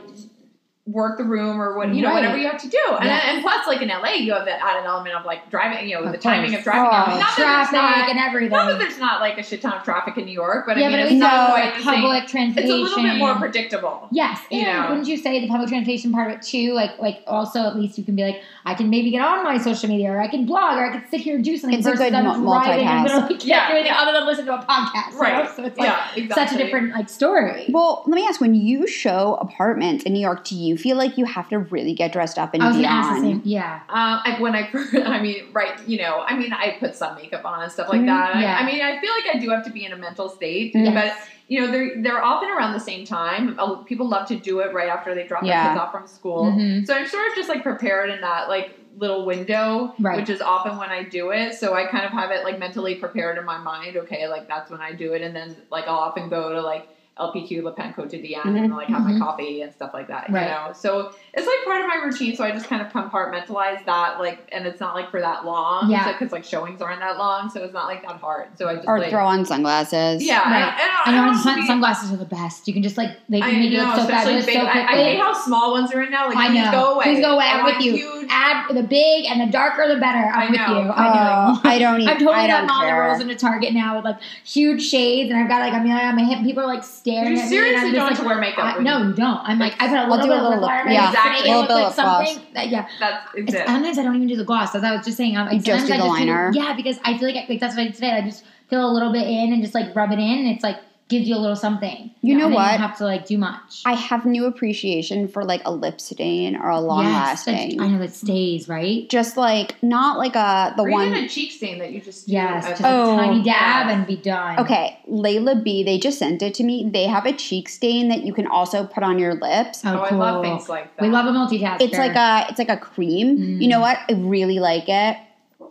work 0.85 1.17
the 1.17 1.23
room 1.23 1.61
or 1.61 1.77
what, 1.77 1.87
you 1.95 2.01
know, 2.01 2.09
Right. 2.09 2.15
whatever 2.15 2.37
you 2.37 2.45
have 2.45 2.59
to 2.61 2.67
do. 2.67 2.77
And, 2.99 3.05
Yes. 3.05 3.23
and 3.29 3.41
plus, 3.41 3.65
like 3.67 3.81
in 3.81 3.89
LA, 3.89 4.15
you 4.15 4.33
have 4.33 4.43
that 4.43 4.59
added 4.61 4.85
element 4.85 5.15
of 5.15 5.25
like 5.25 5.49
driving, 5.49 5.87
you 5.87 5.95
know, 5.95 6.03
Of 6.03 6.11
the 6.11 6.17
timing 6.17 6.53
of 6.55 6.61
driving. 6.61 6.83
Oh. 6.83 6.91
Not 6.91 7.17
that 7.19 7.33
there's 7.37 7.69
Traffic 7.69 7.71
not- 7.73 8.09
and 8.09 8.19
everything. 8.19 8.49
Not 8.49 8.67
that 8.67 8.79
there's 8.79 8.99
not 8.99 9.21
like 9.21 9.37
a 9.37 9.43
shit 9.43 9.61
ton 9.61 9.71
of 9.71 9.83
traffic 9.83 10.17
in 10.17 10.25
New 10.25 10.33
York, 10.33 10.65
but 10.67 10.75
yeah, 10.75 10.87
I 10.87 10.89
mean, 10.89 10.97
but 10.97 10.99
it's 11.03 11.11
least 11.11 11.19
not 11.21 11.47
no, 11.47 11.53
quite 11.55 11.73
the 11.77 11.83
same. 11.83 12.01
public 12.01 12.27
transportation. 12.27 12.63
It's 12.81 12.91
a 12.91 12.95
little 12.97 13.03
bit 13.11 13.17
more 13.17 13.35
predictable. 13.35 14.09
Yes, 14.11 14.41
you 14.51 14.59
and 14.59 14.77
know. 14.83 14.89
wouldn't 14.89 15.07
you 15.07 15.15
say 15.15 15.39
the 15.39 15.47
public 15.47 15.69
transportation 15.69 16.11
part 16.11 16.29
of 16.31 16.37
it 16.37 16.41
too? 16.41 16.73
Like, 16.73 16.99
like 16.99 17.23
also 17.27 17.61
at 17.61 17.77
least 17.77 17.97
you 17.97 18.03
can 18.03 18.17
be 18.17 18.23
like, 18.25 18.41
I 18.65 18.73
can 18.73 18.89
maybe 18.89 19.09
get 19.09 19.21
on 19.21 19.41
my 19.45 19.59
social 19.59 19.87
media, 19.87 20.11
or 20.11 20.19
I 20.19 20.27
can 20.27 20.45
blog, 20.45 20.77
or 20.77 20.85
I 20.85 20.91
can 20.91 21.07
sit 21.09 21.21
here 21.21 21.35
and 21.35 21.45
do 21.45 21.55
something. 21.55 21.79
It's 21.79 21.87
a 21.87 21.91
versus 21.91 22.07
good 22.07 22.13
I'm 22.13 22.25
mul- 22.25 22.43
driving 22.59 22.85
and 22.87 23.07
multitask. 23.07 23.13
literally 23.13 23.27
can't 23.35 23.43
Yeah, 23.45 23.67
do 23.69 23.73
anything 23.75 23.91
yeah. 23.93 24.01
other 24.01 24.11
than 24.11 24.25
listen 24.25 24.45
to 24.47 24.53
a 24.55 24.57
podcast. 24.63 25.13
you 25.13 25.19
Right. 25.19 25.43
know? 25.45 25.51
So 25.55 25.63
it's 25.63 25.77
like 25.79 25.87
yeah, 25.87 26.07
exactly. 26.15 26.45
such 26.47 26.51
a 26.53 26.57
different 26.57 26.93
like 26.93 27.07
story. 27.07 27.67
well, 27.69 28.03
let 28.05 28.15
me 28.15 28.27
ask: 28.27 28.41
When 28.41 28.53
you 28.53 28.85
show 28.85 29.37
apartments 29.39 30.03
in 30.03 30.11
New 30.11 30.19
York, 30.19 30.43
do 30.43 30.55
you 30.55 30.72
feel 30.77 30.97
like 30.97 31.17
you 31.17 31.25
have 31.25 31.49
to 31.49 31.59
really 31.59 31.93
get 31.93 32.11
dressed 32.13 32.37
up 32.37 32.53
and 32.53 32.63
I 32.63 32.67
was 32.67 32.77
be 32.77 32.83
gonna 32.83 33.01
the 33.01 33.07
on? 33.15 33.21
same. 33.21 33.41
Yeah. 33.43 33.81
Um, 33.89 34.21
I, 34.25 34.37
when 34.39 34.55
I 34.55 34.69
I 35.05 35.21
mean, 35.21 35.45
right, 35.53 35.73
you 35.87 35.97
know, 35.99 36.21
I 36.27 36.35
mean, 36.37 36.53
I 36.53 36.77
put 36.79 36.95
some 36.95 37.15
makeup 37.15 37.45
on 37.45 37.63
and 37.63 37.71
stuff 37.71 37.89
like 37.89 38.01
Mhm. 38.01 38.05
that. 38.07 38.35
I- 38.35 38.41
Yeah. 38.41 38.57
I, 38.59 38.65
mean, 38.65 38.81
I 38.81 38.99
feel 38.99 39.11
like 39.11 39.35
I 39.35 39.39
do 39.39 39.49
have 39.49 39.63
to 39.65 39.71
be 39.71 39.85
in 39.85 39.91
a 39.91 39.97
mental 39.97 40.29
state, 40.29 40.73
Mhm. 40.73 40.93
but 40.93 41.13
you 41.49 41.59
know, 41.59 41.69
they're 41.71 42.01
they're 42.01 42.23
often 42.23 42.49
around 42.49 42.73
the 42.73 42.79
same 42.79 43.05
time. 43.05 43.55
Uh, 43.59 43.75
People 43.83 44.07
love 44.07 44.27
to 44.29 44.35
do 44.35 44.59
it 44.61 44.73
right 44.73 44.87
after 44.89 45.13
they 45.13 45.27
drop 45.27 45.43
Yeah. 45.43 45.63
their 45.63 45.73
kids 45.73 45.81
off 45.81 45.91
from 45.91 46.07
school. 46.07 46.45
Mhm. 46.53 46.85
So 46.87 46.93
I'm 46.95 47.05
sort 47.05 47.27
of 47.27 47.35
just 47.35 47.49
like 47.49 47.63
prepared 47.63 48.09
in 48.09 48.21
that 48.21 48.47
like 48.49 48.79
little 48.97 49.25
window, 49.25 49.93
Right. 49.99 50.17
which 50.19 50.29
is 50.29 50.39
often 50.39 50.77
when 50.77 50.89
I 50.89 51.03
do 51.03 51.31
it. 51.31 51.55
So 51.55 51.73
I 51.73 51.85
kind 51.85 52.05
of 52.05 52.11
have 52.11 52.29
it 52.31 52.43
like 52.43 52.59
mentally 52.59 52.95
prepared 52.95 53.37
in 53.37 53.43
my 53.45 53.57
mind. 53.57 53.97
Okay, 53.97 54.27
like 54.27 54.47
that's 54.47 54.71
when 54.71 54.81
I 54.81 54.93
do 54.93 55.13
it, 55.13 55.21
and 55.21 55.35
then 55.35 55.55
like 55.69 55.87
I'll 55.87 55.97
often 55.97 56.29
go 56.29 56.53
to 56.53 56.61
like 56.61 56.87
LPQ, 57.19 57.63
Le 57.63 57.71
Pain 57.73 57.93
Quotidien, 57.93 58.43
and 58.43 58.73
like 58.75 58.87
have 58.87 59.01
Mhm. 59.03 59.19
my 59.19 59.25
coffee 59.25 59.61
and 59.61 59.71
stuff 59.71 59.91
like 59.93 60.07
that. 60.07 60.29
Right. 60.31 60.43
You 60.43 60.47
know, 60.49 60.71
so 60.73 61.11
it's 61.33 61.45
like 61.45 61.57
part 61.65 61.81
of 61.81 61.87
my 61.87 62.03
routine. 62.03 62.35
So 62.35 62.43
I 62.43 62.49
just 62.51 62.67
kind 62.67 62.81
of 62.81 62.91
compartmentalize 62.91 63.85
that, 63.85 64.19
like, 64.19 64.47
and 64.51 64.65
it's 64.65 64.79
not 64.79 64.95
like 64.95 65.11
for 65.11 65.19
that 65.21 65.45
long. 65.45 65.89
Yeah. 65.91 66.11
because 66.11 66.31
like 66.31 66.43
showings 66.43 66.81
aren't 66.81 66.99
that 67.01 67.17
long, 67.17 67.49
so 67.49 67.63
it's 67.63 67.73
not 67.73 67.85
like 67.87 68.01
that 68.01 68.17
hard. 68.19 68.47
So 68.57 68.67
I 68.67 68.75
just 68.75 68.87
Or 68.87 68.99
like, 68.99 69.09
throw 69.11 69.25
on 69.25 69.45
sunglasses. 69.45 70.23
yeah, 70.25 70.39
Right. 70.39 70.55
and, 70.55 70.63
and 70.63 70.73
I, 70.73 71.01
I 71.05 71.11
don't 71.11 71.19
and 71.19 71.27
have 71.27 71.35
to 71.37 71.43
sun- 71.43 71.59
be- 71.61 71.67
sunglasses 71.67 72.11
are 72.11 72.17
the 72.17 72.25
best. 72.25 72.67
You 72.67 72.73
can 72.73 72.81
just 72.83 72.97
like 72.97 73.11
they 73.29 73.41
I 73.41 73.49
can 73.51 73.59
make 73.59 73.71
you 73.71 73.77
know, 73.77 73.83
look 73.85 73.95
so 73.95 74.01
especially 74.01 74.41
fabulous 74.41 74.45
big. 74.47 74.55
so 74.55 74.61
I, 74.61 74.71
quickly. 74.71 74.87
I 75.01 75.03
hate 75.03 75.19
how 75.19 75.33
small 75.33 75.71
ones 75.71 75.93
are 75.93 76.01
in 76.01 76.09
now. 76.11 76.27
Like, 76.29 76.37
I 76.37 76.47
please 76.49 76.63
know. 76.65 76.71
go 76.71 76.93
away. 76.95 77.03
Please 77.05 77.19
go 77.19 77.33
away. 77.35 77.45
I 77.45 77.57
I'm 77.59 77.63
want 77.63 77.77
with 77.77 77.85
you. 77.85 77.93
Huge, 77.95 78.27
Add 78.31 78.73
the 78.75 78.83
big 78.83 79.25
and 79.25 79.39
the 79.41 79.51
darker 79.51 79.87
the 79.87 79.99
better. 79.99 80.17
I'm 80.33 80.47
I 80.47 80.49
with 80.49 80.59
know. 80.59 80.81
you. 80.81 80.89
I 80.91 81.05
know. 81.13 81.53
Oh, 81.55 81.61
I 81.69 81.77
don't 81.79 81.95
even. 82.01 82.07
I'm 82.09 82.17
totally 82.19 82.35
I 82.35 82.47
that 82.47 82.57
don't 82.59 82.67
mom 82.67 82.81
that 82.85 82.89
care. 82.89 83.03
rolls 83.03 83.21
into 83.21 83.35
Target 83.35 83.73
now 83.73 83.95
with 83.97 84.05
like 84.05 84.17
huge 84.43 84.81
shades, 84.83 85.29
and 85.29 85.39
I've 85.39 85.47
got 85.49 85.59
like 85.59 85.73
I'm 85.73 85.87
on 85.89 86.15
my 86.15 86.23
hip. 86.23 86.37
and 86.37 86.45
People 86.47 86.63
are 86.63 86.67
like 86.73 86.83
staring 87.03 87.33
you 87.33 87.39
at 87.39 87.43
me. 87.43 87.49
seriously 87.49 87.91
don't 87.91 88.09
just, 88.09 88.09
have 88.09 88.19
to 88.19 88.25
wear 88.25 88.39
makeup. 88.39 88.63
I, 88.77 88.79
no, 88.81 88.97
you- 88.99 89.07
you 89.09 89.13
don't. 89.13 89.37
I'm 89.43 89.59
like 89.59 89.73
I 89.81 89.87
put 89.87 89.95
a 89.95 89.99
I'll 90.01 90.09
little 90.09 90.25
do 90.25 90.29
bit 90.31 90.37
a 90.37 90.37
of 90.37 90.43
little 90.43 90.49
lip 90.51 90.61
lip- 90.61 90.67
liner 90.69 90.91
yeah, 90.91 91.11
to 91.11 91.29
make 91.29 91.45
it 91.45 91.47
little 91.47 91.59
look 91.61 91.67
bit 91.69 91.73
like 91.75 91.87
of 91.89 91.95
gloss. 91.95 92.39
That, 92.53 92.69
yeah, 92.69 92.87
that's 92.99 93.27
it's 93.35 93.53
it's, 93.53 93.61
it. 93.61 93.67
sometimes 93.67 93.97
I 93.97 94.03
don't 94.03 94.15
even 94.15 94.27
do 94.27 94.35
the 94.37 94.43
gloss. 94.45 94.73
As 94.75 94.83
I 94.83 94.95
was 94.95 95.05
just 95.05 95.17
saying, 95.17 95.37
um, 95.37 95.47
I 95.47 95.57
just 95.59 95.65
sometimes 95.65 95.87
do 95.87 95.93
I 95.93 95.97
the 95.97 96.03
just 96.03 96.09
liner. 96.19 96.51
yeah, 96.53 96.73
because 96.73 96.97
I 97.03 97.17
feel 97.17 97.27
like, 97.27 97.37
I, 97.37 97.45
like 97.49 97.59
that's 97.59 97.75
what 97.75 97.81
I 97.81 97.85
did 97.85 97.95
today. 97.95 98.11
I 98.11 98.21
just 98.21 98.43
fill 98.69 98.89
a 98.89 98.93
little 98.93 99.11
bit 99.11 99.27
in 99.27 99.53
and 99.53 99.61
just 99.61 99.75
like 99.75 99.95
rub 99.95 100.11
it 100.11 100.19
in, 100.19 100.39
and 100.39 100.47
it's 100.47 100.63
like 100.63 100.77
gives 101.17 101.27
you 101.29 101.35
a 101.35 101.39
little 101.39 101.55
something. 101.55 102.11
You 102.21 102.37
know 102.37 102.45
and 102.45 102.53
then 102.53 102.55
what? 102.55 102.71
You 102.71 102.77
don't 102.77 102.87
have 102.87 102.97
to 102.99 103.03
like 103.05 103.25
do 103.25 103.37
much. 103.37 103.81
I 103.85 103.93
have 103.93 104.25
new 104.25 104.45
appreciation 104.45 105.27
for 105.27 105.43
like 105.43 105.61
a 105.65 105.71
lip 105.71 105.99
stain 106.01 106.55
or 106.55 106.69
a 106.69 106.79
long 106.79 107.03
Yes, 107.05 107.47
lasting. 107.47 107.81
I 107.81 107.87
know 107.87 107.99
that 107.99 108.13
stays 108.13 108.67
right. 108.69 109.09
Just 109.09 109.35
like 109.37 109.75
not 109.83 110.17
like 110.17 110.35
a 110.35 110.73
the 110.77 110.83
Or 110.83 110.91
one. 110.91 111.07
even 111.09 111.23
a 111.25 111.27
cheek 111.29 111.51
stain 111.51 111.79
that 111.79 111.91
you 111.91 112.01
just 112.01 112.27
do 112.27 112.33
Yes, 112.33 112.65
as- 112.65 112.69
just 112.79 112.83
Oh, 112.85 113.13
a 113.13 113.17
tiny 113.17 113.43
dab 113.43 113.87
yes. 113.87 113.95
and 113.95 114.07
be 114.07 114.15
done. 114.15 114.59
Okay, 114.59 114.99
Layla 115.09 115.63
B, 115.63 115.83
they 115.83 115.97
just 115.99 116.17
sent 116.19 116.41
it 116.41 116.53
to 116.55 116.63
me. 116.63 116.89
They 116.91 117.05
have 117.05 117.25
a 117.25 117.33
cheek 117.33 117.67
stain 117.69 118.09
that 118.09 118.23
you 118.25 118.33
can 118.33 118.47
also 118.47 118.85
put 118.85 119.03
on 119.03 119.19
your 119.19 119.33
lips. 119.35 119.81
Oh, 119.85 120.01
Oh, 120.01 120.05
cool. 120.09 120.21
I 120.21 120.31
love 120.31 120.43
things 120.43 120.69
like 120.69 120.95
that. 120.95 121.01
We 121.03 121.09
love 121.09 121.25
a 121.25 121.31
multitasker. 121.31 121.81
It's 121.81 121.97
like 121.97 122.15
a 122.15 122.45
it's 122.49 122.59
like 122.59 122.69
a 122.69 122.77
cream. 122.77 123.61
You 123.61 123.67
know 123.67 123.79
Mm. 123.79 123.81
what? 123.81 123.97
I 124.09 124.13
really 124.13 124.59
like 124.59 124.85
it. 124.87 125.17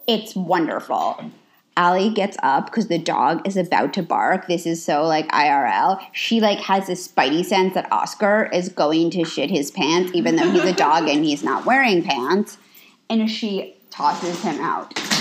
It's 0.06 0.34
wonderful. 0.36 1.18
Allie 1.76 2.10
gets 2.10 2.36
up 2.42 2.66
because 2.66 2.88
the 2.88 2.98
dog 2.98 3.46
is 3.46 3.56
about 3.56 3.94
to 3.94 4.02
bark. 4.02 4.46
This 4.46 4.66
is 4.66 4.84
so 4.84 5.04
like 5.04 5.28
IRL. 5.28 6.00
She 6.12 6.40
like 6.40 6.58
has 6.58 6.86
this 6.86 7.06
spidey 7.08 7.44
sense 7.44 7.74
that 7.74 7.90
Oscar 7.90 8.50
is 8.52 8.68
going 8.68 9.10
to 9.10 9.24
shit 9.24 9.50
his 9.50 9.70
pants, 9.70 10.12
even 10.14 10.36
though 10.36 10.50
he's 10.50 10.64
a 10.64 10.74
dog 10.74 11.08
and 11.08 11.24
he's 11.24 11.42
not 11.42 11.64
wearing 11.64 12.02
pants. 12.02 12.58
And 13.08 13.30
she 13.30 13.74
tosses 13.90 14.42
him 14.42 14.60
out. 14.60 15.11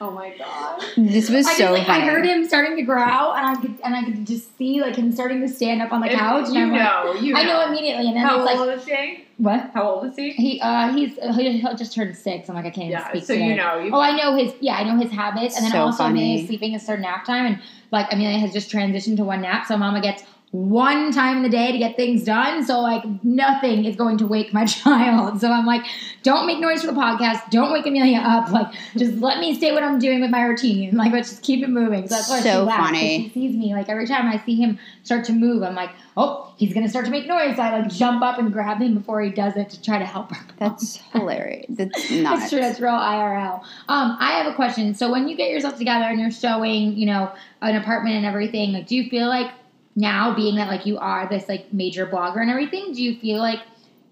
Oh 0.00 0.12
my 0.12 0.32
god. 0.38 0.80
This 0.96 1.28
was 1.28 1.44
I 1.44 1.54
so 1.54 1.58
just, 1.58 1.72
like, 1.72 1.86
funny. 1.88 2.04
I 2.04 2.06
heard 2.06 2.24
him 2.24 2.46
starting 2.46 2.76
to 2.76 2.82
growl, 2.82 3.34
and 3.34 3.44
I 3.44 3.60
could 3.60 3.78
and 3.84 3.96
I 3.96 4.04
could 4.04 4.24
just 4.26 4.56
see 4.56 4.80
like 4.80 4.94
him 4.94 5.10
starting 5.10 5.40
to 5.40 5.48
stand 5.48 5.82
up 5.82 5.92
on 5.92 6.00
the 6.00 6.06
If- 6.12 6.18
couch. 6.18 6.46
And 6.46 6.54
you 6.54 6.62
I'm 6.62 6.70
like, 6.70 6.80
know, 6.82 7.14
you 7.20 7.36
I 7.36 7.42
know 7.42 7.60
know. 7.60 7.68
immediately, 7.68 8.06
and 8.06 8.16
then 8.16 8.24
How 8.24 8.36
it's 8.36 8.46
like, 8.46 8.58
old 8.58 8.68
is 8.78 8.84
he? 8.84 9.24
what? 9.38 9.70
How 9.74 9.82
old 9.90 10.06
is 10.06 10.14
he? 10.16 10.30
He 10.30 10.60
uh 10.60 10.92
he's 10.92 11.18
uh, 11.18 11.32
he 11.32 11.58
he'll 11.58 11.74
just 11.74 11.92
turned 11.94 12.16
six. 12.16 12.48
I'm 12.48 12.54
like 12.54 12.64
I 12.66 12.70
can't 12.70 12.88
even 12.88 12.90
Yeah, 12.92 13.08
speak. 13.08 13.24
so 13.24 13.34
today. 13.34 13.46
you 13.48 13.56
know. 13.56 13.78
You, 13.80 13.90
Oh, 13.92 14.00
I 14.00 14.16
know 14.16 14.36
his. 14.36 14.52
Yeah, 14.60 14.74
I 14.76 14.84
know 14.84 15.00
his 15.02 15.10
habits, 15.10 15.56
and 15.56 15.64
then 15.64 15.72
So 15.72 15.80
also 15.80 15.98
funny. 16.04 16.20
Amelia's 16.22 16.46
sleeping 16.46 16.74
is 16.74 16.86
her 16.86 16.96
nap 16.96 17.24
time, 17.24 17.46
and 17.46 17.58
like 17.90 18.12
Amelia 18.12 18.38
has 18.38 18.52
just 18.52 18.70
transitioned 18.70 19.16
to 19.16 19.24
one 19.24 19.40
nap, 19.42 19.66
so 19.66 19.76
Mama 19.76 20.00
gets 20.00 20.22
one 20.50 21.12
time 21.12 21.38
in 21.38 21.42
the 21.42 21.48
day 21.48 21.72
to 21.72 21.78
get 21.78 21.96
things 21.96 22.24
done. 22.24 22.64
So 22.64 22.80
like 22.80 23.04
nothing 23.22 23.84
is 23.84 23.96
going 23.96 24.16
to 24.18 24.26
wake 24.26 24.54
my 24.54 24.64
child. 24.66 25.40
So 25.40 25.50
I'm 25.50 25.66
like, 25.66 25.84
don't 26.22 26.46
make 26.46 26.58
noise 26.58 26.80
for 26.80 26.86
the 26.86 26.98
podcast. 26.98 27.50
Don't 27.50 27.72
wake 27.72 27.86
Amelia 27.86 28.18
up. 28.18 28.50
Like 28.50 28.72
just 28.96 29.18
let 29.18 29.40
me 29.40 29.54
stay 29.54 29.72
what 29.72 29.82
I'm 29.82 29.98
doing 29.98 30.20
with 30.20 30.30
my 30.30 30.42
routine. 30.42 30.78
Like 30.98 31.12
let's 31.12 31.30
just 31.30 31.42
keep 31.42 31.62
it 31.62 31.70
moving. 31.70 32.08
So 32.08 32.16
that's 32.16 32.28
why 32.28 32.40
So 32.40 32.50
she 32.50 32.56
laughs, 32.56 32.86
funny. 32.86 33.24
She 33.24 33.28
sees 33.34 33.56
me 33.56 33.72
like 33.74 33.88
every 33.88 34.06
time 34.06 34.26
I 34.26 34.42
see 34.44 34.56
him 34.56 34.78
start 35.04 35.24
to 35.26 35.32
move, 35.32 35.62
I'm 35.62 35.74
like, 35.74 35.90
oh, 36.16 36.52
he's 36.56 36.74
gonna 36.74 36.88
start 36.88 37.04
to 37.04 37.10
make 37.10 37.26
noise. 37.26 37.56
So 37.56 37.62
I 37.62 37.78
like 37.80 37.90
jump 37.90 38.22
up 38.22 38.38
and 38.38 38.52
grab 38.52 38.80
him 38.80 38.94
before 38.94 39.20
he 39.22 39.30
does 39.30 39.56
it 39.56 39.70
to 39.70 39.82
try 39.82 39.98
to 39.98 40.04
help 40.04 40.34
her. 40.34 40.44
That's 40.58 40.96
hilarious. 41.12 41.66
That's 41.68 42.10
nuts. 42.10 42.40
That's 42.40 42.50
true. 42.50 42.60
That's 42.60 42.80
real 42.80 42.92
IRL. 42.92 43.60
Um, 43.88 44.16
I 44.18 44.32
have 44.32 44.52
a 44.52 44.56
question. 44.56 44.94
So 44.94 45.10
when 45.10 45.28
you 45.28 45.36
get 45.36 45.50
yourself 45.50 45.78
together 45.78 46.06
and 46.06 46.18
you're 46.18 46.30
showing, 46.32 46.96
you 46.96 47.06
know, 47.06 47.32
an 47.62 47.76
apartment 47.76 48.16
and 48.16 48.26
everything, 48.26 48.72
like, 48.72 48.86
do 48.88 48.96
you 48.96 49.08
feel 49.08 49.28
like 49.28 49.52
now, 49.98 50.32
being 50.34 50.54
that 50.56 50.68
like 50.68 50.86
you 50.86 50.96
are 50.98 51.28
this 51.28 51.48
like 51.48 51.72
major 51.72 52.06
blogger 52.06 52.40
and 52.40 52.50
everything, 52.50 52.92
do 52.92 53.02
you 53.02 53.18
feel 53.18 53.38
like 53.38 53.58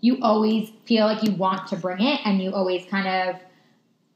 you 0.01 0.19
always 0.21 0.71
feel 0.85 1.07
like 1.07 1.23
you 1.23 1.31
want 1.33 1.69
to 1.69 1.77
bring 1.77 2.01
it 2.03 2.21
and 2.25 2.43
you 2.43 2.53
always 2.53 2.85
kind 2.87 3.07
of 3.07 3.37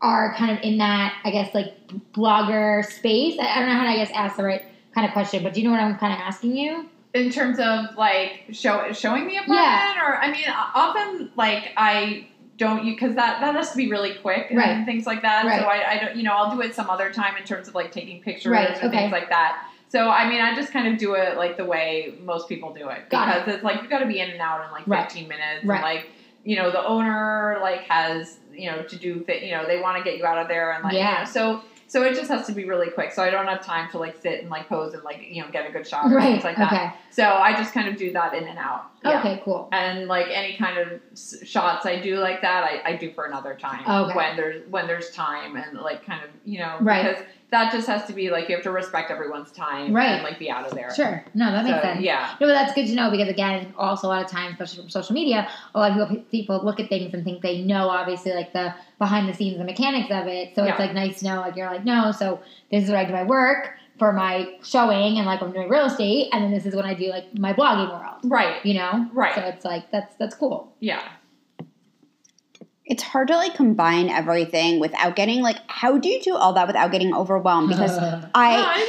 are 0.01 0.35
kind 0.35 0.51
of 0.51 0.63
in 0.65 0.79
that, 0.79 1.15
I 1.25 1.31
guess, 1.31 1.55
like 1.55 1.75
blogger 2.13 2.85
space? 2.85 3.39
I, 3.41 3.61
don't 3.61 3.69
know 3.69 3.75
how 3.77 3.85
to, 3.85 3.91
I 3.91 3.97
guess, 3.97 4.11
ask 4.15 4.37
the 4.37 4.43
right 4.45 4.65
kind 4.95 5.07
of 5.07 5.13
question, 5.13 5.43
but 5.45 5.55
do 5.55 5.61
you 5.61 5.67
know 5.69 5.73
what 5.73 5.81
I'm 5.81 5.97
kind 5.97 6.13
of 6.13 6.19
asking 6.21 6.57
you? 6.57 6.87
in 7.13 7.29
terms 7.29 7.59
of 7.59 7.97
like 7.97 8.45
show, 8.53 8.93
showing 8.93 9.27
the 9.27 9.35
apartment, 9.37 9.59
Yeah. 9.59 10.07
or 10.09 10.17
I 10.19 10.31
mean, 10.31 10.45
often 10.49 11.31
like 11.37 11.73
I 11.77 12.29
don't 12.57 12.85
you 12.85 12.93
because 12.95 13.17
that 13.17 13.41
that 13.41 13.55
has 13.57 13.73
to 13.73 13.77
be 13.77 13.91
really 13.91 14.15
quick 14.15 14.47
Right. 14.53 14.69
and 14.69 14.87
things 14.87 15.07
like 15.07 15.23
that. 15.23 15.45
Right. 15.45 15.61
So 15.61 15.67
I, 15.67 15.95
I 15.95 15.99
don't 15.99 16.15
you 16.17 16.23
know 16.23 16.33
I'll 16.35 16.55
do 16.55 16.61
it 16.63 16.73
some 16.73 16.89
other 16.89 17.13
time 17.13 17.37
in 17.37 17.43
terms 17.43 17.67
of 17.67 17.75
like 17.75 17.91
taking 17.91 18.23
pictures 18.23 18.53
Right, 18.53 18.69
and 18.71 18.77
okay. 18.85 18.97
things 18.97 19.11
like 19.13 19.29
that. 19.29 19.67
So 19.91 20.09
I 20.09 20.29
mean, 20.29 20.41
I 20.41 20.55
just 20.55 20.73
kind 20.73 20.87
of 20.93 20.99
do 20.99 21.15
it 21.15 21.37
like 21.37 21.57
the 21.57 21.65
way 21.65 22.15
most 22.23 22.49
people 22.49 22.73
do 22.73 22.89
it 22.89 23.03
because 23.11 23.47
it's 23.49 23.63
like 23.65 23.83
you 23.83 23.89
got 23.89 23.99
to 23.99 24.07
be 24.07 24.21
in 24.21 24.31
and 24.31 24.41
out 24.41 24.65
in 24.65 24.71
like 24.73 24.87
Right. 24.87 25.05
15 25.05 25.29
minutes. 25.29 25.65
Right. 25.65 25.77
And, 25.77 25.83
like 25.85 26.07
you 26.45 26.57
know 26.57 26.71
the 26.71 26.83
owner 26.83 27.59
like 27.61 27.81
has 27.83 28.39
you 28.55 28.71
know 28.71 28.83
to 28.85 28.97
do 28.97 29.21
th- 29.21 29.43
you 29.43 29.51
know 29.51 29.67
they 29.67 29.79
want 29.81 29.99
to 29.99 30.03
get 30.03 30.17
you 30.19 30.25
out 30.25 30.39
of 30.39 30.49
there 30.49 30.73
and 30.73 30.83
like 30.85 30.95
Yeah. 30.95 31.13
you 31.13 31.19
know, 31.19 31.31
so. 31.31 31.63
So 31.89 32.05
it 32.05 32.15
just 32.15 32.31
has 32.31 32.47
to 32.47 32.53
be 32.53 32.67
really 32.67 32.89
quick. 32.89 33.11
So 33.11 33.21
I 33.21 33.31
don't 33.31 33.49
have 33.49 33.65
time 33.67 33.91
to 33.91 33.99
like 33.99 34.23
sit 34.23 34.43
and 34.43 34.49
like 34.49 34.69
pose 34.69 34.95
and 34.95 35.03
like 35.03 35.27
you 35.29 35.43
know 35.43 35.51
get 35.51 35.69
a 35.69 35.73
good 35.73 35.85
shot 35.89 36.05
or 36.13 36.15
Right. 36.15 36.35
things 36.35 36.45
like 36.45 36.57
that. 36.57 36.73
okay. 36.73 36.93
So 37.11 37.25
I 37.25 37.53
just 37.55 37.75
kind 37.75 37.89
of 37.89 37.97
do 37.97 38.13
that 38.13 38.33
in 38.33 38.45
and 38.47 38.57
out. 38.61 38.85
Yeah. 39.05 39.19
Okay. 39.19 39.43
Cool. 39.45 39.69
And 39.73 40.07
like 40.07 40.29
any 40.31 40.57
kind 40.57 40.79
of 40.79 41.01
s- 41.15 41.43
shots 41.45 41.87
I 41.87 41.99
do 41.99 42.21
like 42.21 42.43
that, 42.43 42.63
I, 42.63 42.91
I 42.93 42.97
do 42.97 43.11
for 43.11 43.25
another 43.25 43.57
time 43.61 43.83
Okay. 44.05 44.15
when 44.17 44.37
there's 44.37 44.69
when 44.71 44.87
there's 44.87 45.11
time 45.11 45.57
and 45.57 45.81
like 45.81 46.07
kind 46.07 46.23
of 46.23 46.31
you 46.45 46.61
know 46.61 46.77
Right. 46.81 47.03
because 47.05 47.25
that 47.51 47.73
just 47.73 47.87
has 47.89 48.05
to 48.07 48.13
be 48.13 48.31
like 48.31 48.49
you 48.49 48.55
have 48.55 48.63
to 48.65 48.71
respect 48.71 49.11
everyone's 49.11 49.51
time 49.51 49.93
Right. 49.93 50.11
and 50.13 50.23
like 50.23 50.39
be 50.39 50.51
out 50.51 50.65
of 50.67 50.73
there. 50.75 50.95
Sure. 50.95 51.25
No, 51.35 51.51
that 51.51 51.65
makes 51.65 51.77
So, 51.79 51.83
sense. 51.83 52.01
Yeah. 52.01 52.31
No, 52.41 52.47
but 52.47 52.53
that's 52.55 52.73
good 52.75 52.87
to 52.87 52.95
know 52.95 53.11
because 53.11 53.29
again, 53.29 53.75
also 53.77 54.07
a 54.07 54.11
lot 54.11 54.25
of 54.25 54.31
times, 54.31 54.53
especially 54.53 54.83
from 54.83 54.91
social 54.91 55.15
media, 55.15 55.49
a 55.75 55.79
lot 55.79 55.91
of 56.01 56.09
people, 56.09 56.25
people 56.31 56.65
look 56.65 56.79
at 56.81 56.89
things 56.89 57.13
and 57.13 57.25
think 57.25 57.43
they 57.43 57.63
know 57.63 57.89
obviously 57.89 58.33
like 58.33 58.53
the 58.53 58.75
behind 58.99 59.29
the 59.29 59.35
scenes, 59.35 59.59
the 59.59 59.65
mechanics 59.65 60.11
of 60.13 60.27
it. 60.29 60.55
So 60.55 60.65
Yeah. 60.65 60.71
it's 60.71 60.79
like 60.79 60.95
nice 60.95 61.19
to 61.21 61.25
know 61.27 61.41
like 61.41 61.57
you're 61.57 61.71
like 61.71 61.85
no, 61.85 62.13
so 62.13 62.41
this 62.71 62.85
is 62.85 62.91
what 62.91 62.99
I 62.99 63.05
do 63.05 63.13
my 63.13 63.25
work 63.25 63.71
for 63.99 64.13
my 64.13 64.55
showing 64.63 65.19
and 65.19 65.27
like 65.27 65.43
I'm 65.43 65.53
doing 65.53 65.69
real 65.69 65.85
estate, 65.87 66.31
and 66.33 66.43
then 66.45 66.53
this 66.53 66.65
is 66.67 66.75
when 66.75 66.87
I 66.87 66.95
do 66.95 67.11
like 67.11 67.37
my 67.39 67.53
blogging 67.53 67.91
world. 67.91 68.21
Right. 68.25 68.65
You 68.65 68.75
know, 68.75 69.09
Right. 69.13 69.35
So 69.35 69.41
it's 69.43 69.65
like 69.65 69.91
that's 69.91 70.15
that's 70.17 70.35
cool. 70.35 70.73
Yeah. 70.81 71.03
It's 72.91 73.03
hard 73.03 73.29
to 73.29 73.37
like 73.37 73.55
combine 73.55 74.11
everything 74.11 74.81
without 74.81 75.17
getting 75.17 75.41
like 75.41 75.57
how 75.69 75.97
do 75.97 76.09
you 76.09 76.21
do 76.21 76.35
all 76.35 76.53
that 76.53 76.67
without 76.67 76.91
getting 76.93 77.15
overwhelmed 77.15 77.69
because 77.69 77.97
No, 78.01 78.29
i 78.35 78.57
I 78.57 78.87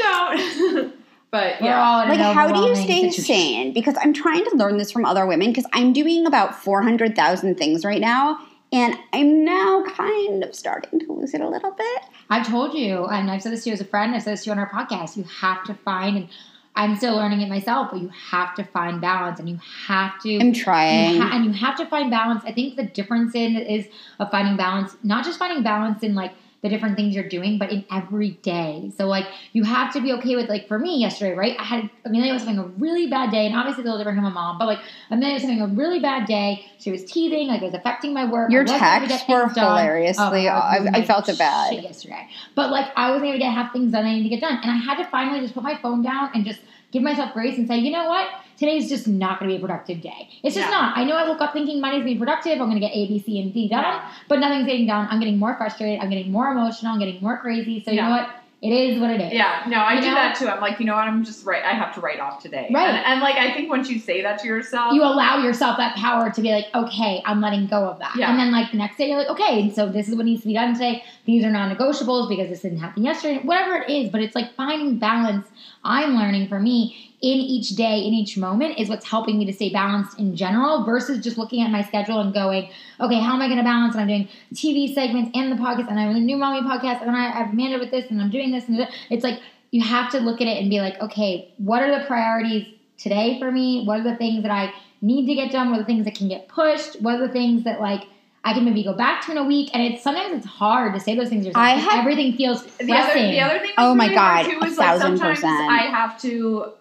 don't. 0.73 0.93
but 1.31 1.61
We're 1.61 1.67
yeah. 1.67 1.81
all 1.81 2.07
like 2.07 2.19
how 2.19 2.51
do 2.51 2.67
you 2.67 2.75
stay 2.75 3.09
situation. 3.09 3.23
sane 3.23 3.73
because 3.73 3.95
i'm 4.01 4.13
trying 4.13 4.43
to 4.45 4.55
learn 4.55 4.77
this 4.77 4.91
from 4.91 5.05
other 5.05 5.25
women 5.25 5.49
because 5.49 5.65
i'm 5.71 5.93
doing 5.93 6.25
about 6.25 6.55
400000 6.55 7.55
things 7.55 7.85
right 7.85 8.01
now 8.01 8.39
and 8.73 8.95
i'm 9.13 9.45
now 9.45 9.83
kind 9.87 10.43
of 10.43 10.53
starting 10.55 10.99
to 10.99 11.13
lose 11.13 11.33
it 11.33 11.41
a 11.41 11.47
little 11.47 11.71
bit 11.71 12.01
I've 12.31 12.47
told 12.47 12.73
you, 12.73 13.07
and 13.07 13.29
I've 13.29 13.41
said 13.41 13.51
this 13.51 13.65
to 13.65 13.71
you 13.71 13.73
as 13.73 13.81
a 13.81 13.85
friend, 13.85 14.15
I've 14.15 14.23
said 14.23 14.31
this 14.31 14.45
to 14.45 14.47
you 14.47 14.51
on 14.53 14.59
our 14.59 14.69
podcast, 14.69 15.17
you 15.17 15.25
have 15.41 15.65
to 15.65 15.73
find, 15.73 16.15
and 16.15 16.29
I'm 16.75 16.95
still 16.95 17.15
learning 17.15 17.41
it 17.41 17.49
myself, 17.49 17.89
but 17.91 18.01
you 18.01 18.09
have 18.09 18.55
to 18.55 18.63
find 18.63 19.01
balance 19.01 19.39
and 19.39 19.49
you 19.49 19.59
have 19.87 20.19
to. 20.21 20.37
i'm 20.39 20.47
you 20.47 20.63
trying 20.63 21.19
ha- 21.19 21.31
and 21.33 21.45
you 21.45 21.51
have 21.51 21.75
to 21.77 21.85
find 21.85 22.09
balance. 22.09 22.43
I 22.45 22.53
think 22.53 22.77
the 22.77 22.83
difference 22.83 23.35
in 23.35 23.57
is 23.57 23.87
of 24.19 24.31
finding 24.31 24.55
balance, 24.55 24.95
not 25.03 25.25
just 25.25 25.37
finding 25.37 25.63
balance 25.63 26.01
in 26.01 26.15
like 26.15 26.33
the 26.61 26.69
different 26.69 26.95
things 26.95 27.15
you're 27.15 27.27
doing, 27.27 27.57
but 27.57 27.71
in 27.71 27.83
every 27.91 28.31
day. 28.43 28.91
So 28.95 29.07
like 29.07 29.25
you 29.51 29.63
have 29.63 29.91
to 29.93 30.01
be 30.01 30.13
okay 30.13 30.35
with 30.35 30.47
like 30.47 30.67
for 30.67 30.77
me 30.77 30.99
yesterday, 30.99 31.33
right? 31.33 31.59
I 31.59 31.63
had 31.63 31.89
Amelia 32.05 32.33
was 32.33 32.43
having 32.43 32.59
a 32.59 32.65
really 32.65 33.07
bad 33.07 33.31
day, 33.31 33.47
and 33.47 33.55
obviously 33.55 33.81
it's 33.81 33.87
a 33.87 33.91
little 33.91 33.97
different 33.97 34.17
from 34.17 34.25
my 34.25 34.29
mom, 34.29 34.59
but 34.59 34.67
like 34.67 34.79
Amelia 35.09 35.33
was 35.33 35.41
having 35.41 35.61
a 35.61 35.67
really 35.67 35.99
bad 35.99 36.27
day. 36.27 36.65
She 36.79 36.91
was 36.91 37.03
teething, 37.03 37.47
like 37.47 37.61
it 37.61 37.65
was 37.65 37.73
affecting 37.73 38.13
my 38.13 38.25
work. 38.25 38.51
your 38.51 38.61
I 38.61 38.71
wasn't 38.71 38.83
able 38.83 39.01
to 39.01 39.07
get 39.07 39.27
texts 39.27 39.57
were 39.57 39.61
hilariously 39.61 40.47
Oh, 40.47 40.51
I, 40.51 40.77
I, 40.77 40.89
I 40.93 41.05
felt 41.05 41.29
it 41.29 41.37
bad 41.37 41.73
yesterday. 41.81 42.29
But 42.53 42.69
like 42.69 42.91
I 42.95 43.09
wasn't 43.09 43.25
able 43.29 43.33
to 43.35 43.39
get 43.39 43.53
half 43.53 43.73
things 43.73 43.91
done 43.91 44.05
I 44.05 44.13
need 44.13 44.23
to 44.23 44.29
get 44.29 44.41
done. 44.41 44.59
And 44.61 44.71
I 44.71 44.75
had 44.75 44.97
to 44.97 45.09
finally 45.09 45.39
just 45.41 45.53
put 45.55 45.63
my 45.63 45.77
phone 45.81 46.03
down 46.03 46.29
and 46.35 46.45
just 46.45 46.59
give 46.91 47.01
myself 47.03 47.33
grace 47.33 47.57
and 47.57 47.67
say, 47.67 47.77
you 47.77 47.91
know 47.91 48.05
what? 48.07 48.27
Today's 48.57 48.89
just 48.89 49.07
not 49.07 49.39
gonna 49.39 49.51
be 49.51 49.57
a 49.57 49.59
productive 49.59 50.01
day. 50.01 50.29
It's 50.43 50.55
just 50.55 50.67
Yeah. 50.69 50.77
not. 50.77 50.97
I 50.97 51.03
know 51.03 51.15
I 51.15 51.27
woke 51.27 51.41
up 51.41 51.53
thinking 51.53 51.81
Monday's 51.81 52.01
gonna 52.01 52.13
be 52.13 52.19
productive, 52.19 52.53
I'm 52.61 52.67
gonna 52.67 52.79
get 52.79 52.91
A, 52.93 53.07
B, 53.07 53.17
C, 53.19 53.39
and 53.41 53.53
D 53.53 53.67
done, 53.67 53.83
Yeah. 53.83 54.01
but 54.27 54.39
nothing's 54.39 54.65
getting 54.65 54.85
done. 54.85 55.07
I'm 55.09 55.19
getting 55.19 55.39
more 55.39 55.55
frustrated, 55.55 55.99
I'm 56.01 56.09
getting 56.09 56.31
more 56.31 56.51
emotional, 56.51 56.93
I'm 56.93 56.99
getting 56.99 57.21
more 57.21 57.37
crazy. 57.37 57.81
So 57.83 57.91
you 57.91 58.01
know 58.01 58.09
what? 58.09 58.29
It 58.61 58.69
is 58.71 59.01
what 59.01 59.09
it 59.09 59.19
is. 59.19 59.33
Yeah, 59.33 59.63
no, 59.67 59.77
I 59.77 59.95
You 59.95 60.01
do 60.01 60.07
know? 60.09 60.13
that 60.13 60.35
too. 60.37 60.47
I'm 60.47 60.61
like, 60.61 60.79
you 60.79 60.85
know 60.85 60.93
what? 60.93 61.07
I'm 61.07 61.23
just 61.23 61.43
right. 61.47 61.63
I 61.65 61.71
have 61.71 61.95
to 61.95 61.99
write 61.99 62.19
off 62.19 62.43
today. 62.43 62.69
Right. 62.71 62.89
And, 62.89 63.05
and 63.05 63.19
like, 63.19 63.35
I 63.35 63.53
think 63.55 63.71
once 63.71 63.89
you 63.89 63.97
say 63.97 64.21
that 64.21 64.37
to 64.41 64.47
yourself, 64.47 64.93
You 64.93 65.01
allow 65.01 65.43
yourself 65.43 65.77
that 65.77 65.95
power 65.95 66.29
to 66.29 66.41
be 66.41 66.51
like, 66.51 66.67
okay, 66.75 67.23
I'm 67.25 67.41
letting 67.41 67.65
go 67.65 67.85
of 67.85 67.97
that. 67.97 68.15
Yeah. 68.15 68.29
And 68.29 68.39
then 68.39 68.51
like 68.51 68.69
the 68.69 68.77
next 68.77 68.97
day 68.97 69.09
you're 69.09 69.17
like, 69.17 69.29
okay, 69.29 69.71
so 69.73 69.89
this 69.89 70.07
is 70.07 70.15
what 70.15 70.25
needs 70.25 70.41
to 70.43 70.47
be 70.47 70.53
done 70.53 70.73
today. 70.73 71.03
These 71.25 71.43
are 71.43 71.49
non-negotiables 71.49 72.29
because 72.29 72.49
this 72.49 72.61
didn't 72.61 72.77
happen 72.77 73.03
yesterday. 73.03 73.39
Whatever 73.43 73.77
it 73.77 73.89
is, 73.89 74.11
but 74.11 74.21
it's 74.21 74.35
like 74.35 74.53
finding 74.53 74.99
balance. 74.99 75.47
I'm 75.83 76.15
learning 76.15 76.47
for 76.47 76.59
me 76.59 77.10
in 77.21 77.37
each 77.37 77.69
day, 77.75 77.99
in 77.99 78.13
each 78.13 78.35
moment, 78.37 78.79
is 78.79 78.89
what's 78.89 79.07
helping 79.07 79.37
me 79.37 79.45
to 79.45 79.53
stay 79.53 79.69
balanced 79.69 80.17
in 80.17 80.35
general 80.35 80.83
versus 80.83 81.23
just 81.23 81.37
looking 81.37 81.61
at 81.61 81.69
my 81.69 81.83
schedule 81.83 82.19
and 82.19 82.33
going, 82.33 82.69
okay, 82.99 83.19
how 83.19 83.33
am 83.35 83.41
I 83.41 83.47
going 83.47 83.59
to 83.59 83.63
balance? 83.63 83.93
And 83.93 84.01
I'm 84.01 84.07
doing 84.07 84.27
TV 84.55 84.93
segments 84.93 85.31
and 85.35 85.51
the 85.51 85.55
podcast, 85.55 85.87
and 85.89 85.99
I'm 85.99 86.15
a 86.15 86.19
new 86.19 86.37
mommy 86.37 86.67
podcast, 86.67 86.99
and 87.01 87.07
then 87.09 87.15
I 87.15 87.29
have 87.29 87.51
Amanda 87.53 87.77
with 87.77 87.91
this, 87.91 88.09
and 88.09 88.19
I'm 88.21 88.31
doing 88.31 88.51
this, 88.51 88.67
and 88.67 88.79
that. 88.79 88.89
it's 89.11 89.23
like 89.23 89.39
you 89.69 89.83
have 89.83 90.11
to 90.11 90.19
look 90.19 90.41
at 90.41 90.47
it 90.47 90.59
and 90.61 90.69
be 90.69 90.79
like, 90.79 90.99
okay, 91.01 91.53
what 91.57 91.81
are 91.83 91.97
the 91.97 92.05
priorities 92.05 92.67
today 92.97 93.39
for 93.39 93.51
me? 93.51 93.83
What 93.85 93.99
are 93.99 94.03
the 94.03 94.15
things 94.15 94.43
that 94.43 94.51
I 94.51 94.73
need 95.01 95.27
to 95.27 95.35
get 95.35 95.51
done? 95.51 95.69
What 95.69 95.77
are 95.77 95.83
the 95.83 95.85
things 95.87 96.05
that 96.05 96.15
can 96.15 96.27
get 96.27 96.47
pushed? 96.47 97.01
What 97.01 97.15
are 97.15 97.27
the 97.27 97.33
things 97.33 97.63
that 97.63 97.79
like 97.79 98.03
I 98.43 98.53
can 98.53 98.65
maybe 98.65 98.83
go 98.83 98.93
back 98.93 99.25
to 99.25 99.31
in 99.31 99.37
a 99.37 99.43
week? 99.43 99.69
And 99.73 99.81
it's 99.81 100.03
sometimes 100.03 100.37
it's 100.37 100.45
hard 100.45 100.93
to 100.93 100.99
say 100.99 101.15
those 101.15 101.29
things 101.29 101.45
yourself. 101.45 101.63
I 101.63 101.71
have- 101.71 101.99
everything 101.99 102.35
feels 102.35 102.63
the 102.77 102.91
other, 102.93 103.13
the 103.13 103.39
other 103.39 103.59
thing. 103.59 103.71
Oh 103.77 103.95
my 103.95 104.05
really 104.05 104.15
God, 104.15 104.43
too, 104.45 104.59
a 104.61 104.65
is 104.65 104.77
like 104.77 105.01
sometimes 105.01 105.39
percent. 105.39 105.71
I 105.71 105.77
have 105.83 106.19
to, 106.21 106.73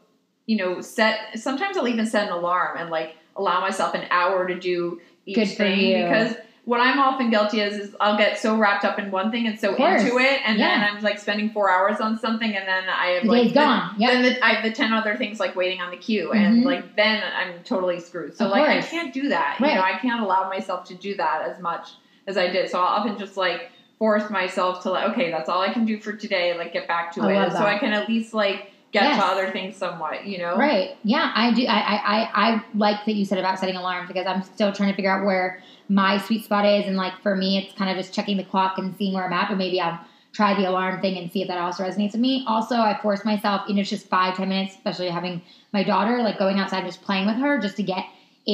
you 0.51 0.57
know, 0.57 0.81
set. 0.81 1.39
Sometimes 1.39 1.77
I'll 1.77 1.87
even 1.87 2.07
set 2.07 2.27
an 2.27 2.33
alarm 2.33 2.77
and 2.77 2.91
like 2.91 3.15
allow 3.37 3.61
myself 3.61 3.95
an 3.95 4.05
hour 4.11 4.49
to 4.49 4.59
do 4.59 5.01
each 5.25 5.37
Good 5.37 5.49
thing 5.49 6.03
because 6.03 6.35
what 6.65 6.81
I'm 6.81 6.99
often 6.99 7.31
guilty 7.31 7.61
is 7.61 7.75
is 7.79 7.97
I'll 8.01 8.19
get 8.19 8.37
so 8.37 8.57
wrapped 8.57 8.85
up 8.85 8.99
in 8.99 9.13
one 9.13 9.31
thing 9.31 9.47
and 9.47 9.61
so 9.61 9.71
into 9.77 10.19
it, 10.19 10.41
and 10.45 10.59
then 10.59 10.81
I'm 10.81 11.01
like 11.05 11.21
spending 11.21 11.51
four 11.51 11.71
hours 11.71 12.01
on 12.01 12.19
something, 12.19 12.53
and 12.53 12.67
then 12.67 12.85
I 12.89 13.07
have 13.11 13.23
the 13.23 13.29
like 13.29 13.45
day's 13.45 13.53
gone. 13.53 13.95
Yep. 13.97 14.11
Then 14.11 14.23
the, 14.25 14.45
I 14.45 14.55
have 14.55 14.65
the 14.65 14.73
ten 14.73 14.93
other 14.93 15.17
things 15.17 15.39
like 15.39 15.55
waiting 15.55 15.81
on 15.81 15.93
the 15.93 15.97
queue, 15.97 16.33
and 16.33 16.63
Mhm. 16.63 16.67
like 16.67 16.97
then 16.97 17.23
I'm 17.23 17.63
totally 17.63 18.01
screwed. 18.01 18.37
So 18.37 18.47
Of 18.47 18.51
like 18.51 18.69
I 18.69 18.83
can't 18.83 19.15
do 19.15 19.29
that. 19.29 19.59
Right. 19.61 19.71
You 19.71 19.75
know, 19.77 19.83
I 19.83 19.99
can't 19.99 20.21
allow 20.21 20.49
myself 20.49 20.85
to 20.87 20.95
do 20.97 21.15
that 21.15 21.49
as 21.49 21.61
much 21.61 21.91
as 22.27 22.37
I 22.37 22.49
did. 22.49 22.69
So 22.71 22.81
I'll 22.81 22.99
often 22.99 23.17
just 23.19 23.37
like 23.37 23.71
force 24.01 24.29
myself 24.31 24.83
to 24.83 24.91
like, 24.91 25.11
okay, 25.11 25.31
that's 25.31 25.49
all 25.49 25.61
I 25.61 25.73
can 25.73 25.85
do 25.85 26.01
for 26.01 26.13
today. 26.13 26.59
Like 26.59 26.73
get 26.73 26.89
back 26.89 27.13
to 27.15 27.21
I 27.23 27.47
it, 27.47 27.53
so. 27.53 27.59
I 27.59 27.79
can 27.79 27.93
at 27.93 28.09
least 28.09 28.35
like 28.35 28.70
get 28.93 29.05
Yes. 29.05 29.21
to 29.21 29.25
other 29.27 29.51
things 29.51 29.77
somewhat, 29.77 30.27
you 30.27 30.39
know? 30.39 30.57
Right. 30.57 30.97
Yeah, 31.05 31.33
I 31.35 31.53
do. 31.53 31.65
I, 31.67 31.79
I, 31.79 31.97
I, 31.97 32.31
I 32.35 32.65
like 32.75 33.05
that 33.07 33.15
you 33.15 33.25
said 33.25 33.39
about 33.39 33.59
setting 33.59 33.77
alarms 33.77 34.09
because 34.09 34.27
I'm 34.27 34.43
still 34.43 34.73
trying 34.73 34.91
to 34.91 34.97
figure 34.97 35.11
out 35.11 35.25
where 35.25 35.63
my 35.89 36.19
sweet 36.19 36.45
spot 36.45 36.67
is. 36.67 36.87
And 36.87 36.97
like 36.97 37.21
for 37.23 37.37
me, 37.37 37.59
it's 37.59 37.77
kind 37.79 37.91
of 37.91 37.97
just 37.97 38.15
checking 38.15 38.37
the 38.37 38.45
clock 38.45 38.79
and 38.79 38.95
seeing 38.97 39.15
where 39.15 39.25
I'm 39.25 39.33
at. 39.33 39.49
But 39.49 39.59
maybe 39.59 39.81
I'll 39.81 40.01
try 40.33 40.55
the 40.55 40.69
alarm 40.69 41.01
thing 41.01 41.19
and 41.19 41.31
see 41.31 41.43
if 41.43 41.49
that 41.49 41.59
also 41.59 41.85
resonates 41.85 42.13
with 42.13 42.21
me. 42.21 42.45
Also, 42.47 42.77
I 42.77 42.99
force 43.01 43.25
myself, 43.25 43.63
you 43.69 43.75
know, 43.75 43.81
it's 43.81 43.91
just 43.91 44.09
five, 44.09 44.37
ten 44.37 44.49
minutes, 44.49 44.75
especially 44.75 45.09
having 45.09 45.43
my 45.73 45.83
daughter, 45.83 46.23
like 46.23 46.39
going 46.39 46.59
outside 46.59 46.79
and 46.79 46.87
just 46.87 47.03
playing 47.03 47.27
with 47.27 47.37
her 47.37 47.59
just 47.59 47.77
to 47.77 47.83
get 47.83 48.05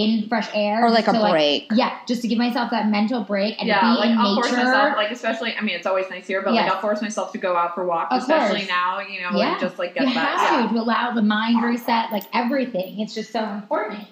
in 0.04 0.28
fresh 0.28 0.48
air. 0.54 0.84
Or 0.84 0.90
like 0.90 1.08
a 1.08 1.12
to, 1.12 1.30
break. 1.30 1.68
yeah, 1.72 1.98
just 2.06 2.22
to 2.22 2.28
give 2.28 2.38
myself 2.38 2.70
that 2.70 2.88
mental 2.88 3.22
break 3.24 3.58
and 3.58 3.66
Yeah, 3.68 3.80
be 3.80 3.86
like 3.98 4.10
in 4.10 4.18
I'll 4.18 4.34
nature. 4.36 4.48
force 4.48 4.64
myself, 4.64 4.96
like 4.96 5.10
especially. 5.10 5.54
I 5.54 5.60
mean, 5.62 5.74
it's 5.76 5.86
always 5.86 6.08
nice 6.10 6.26
here, 6.26 6.42
but 6.42 6.52
Yes. 6.54 6.64
like 6.66 6.74
I'll 6.74 6.80
force 6.80 7.00
myself 7.02 7.32
to 7.32 7.38
go 7.38 7.56
out 7.56 7.74
for 7.74 7.84
walks, 7.86 8.14
Of 8.14 8.22
especially 8.22 8.58
course. 8.60 8.68
now. 8.68 9.00
You 9.00 9.20
know, 9.22 9.30
Yeah. 9.38 9.52
and 9.52 9.60
just 9.60 9.78
like 9.78 9.94
get 9.94 10.06
you 10.08 10.14
that. 10.14 10.38
have 10.38 10.60
yeah. 10.60 10.68
to 10.68 10.74
to 10.74 10.80
allow 10.80 11.12
the 11.12 11.22
mind 11.22 11.62
reset, 11.62 12.12
like 12.12 12.24
everything. 12.34 13.00
It's 13.00 13.14
just 13.14 13.32
so 13.32 13.42
important. 13.44 14.04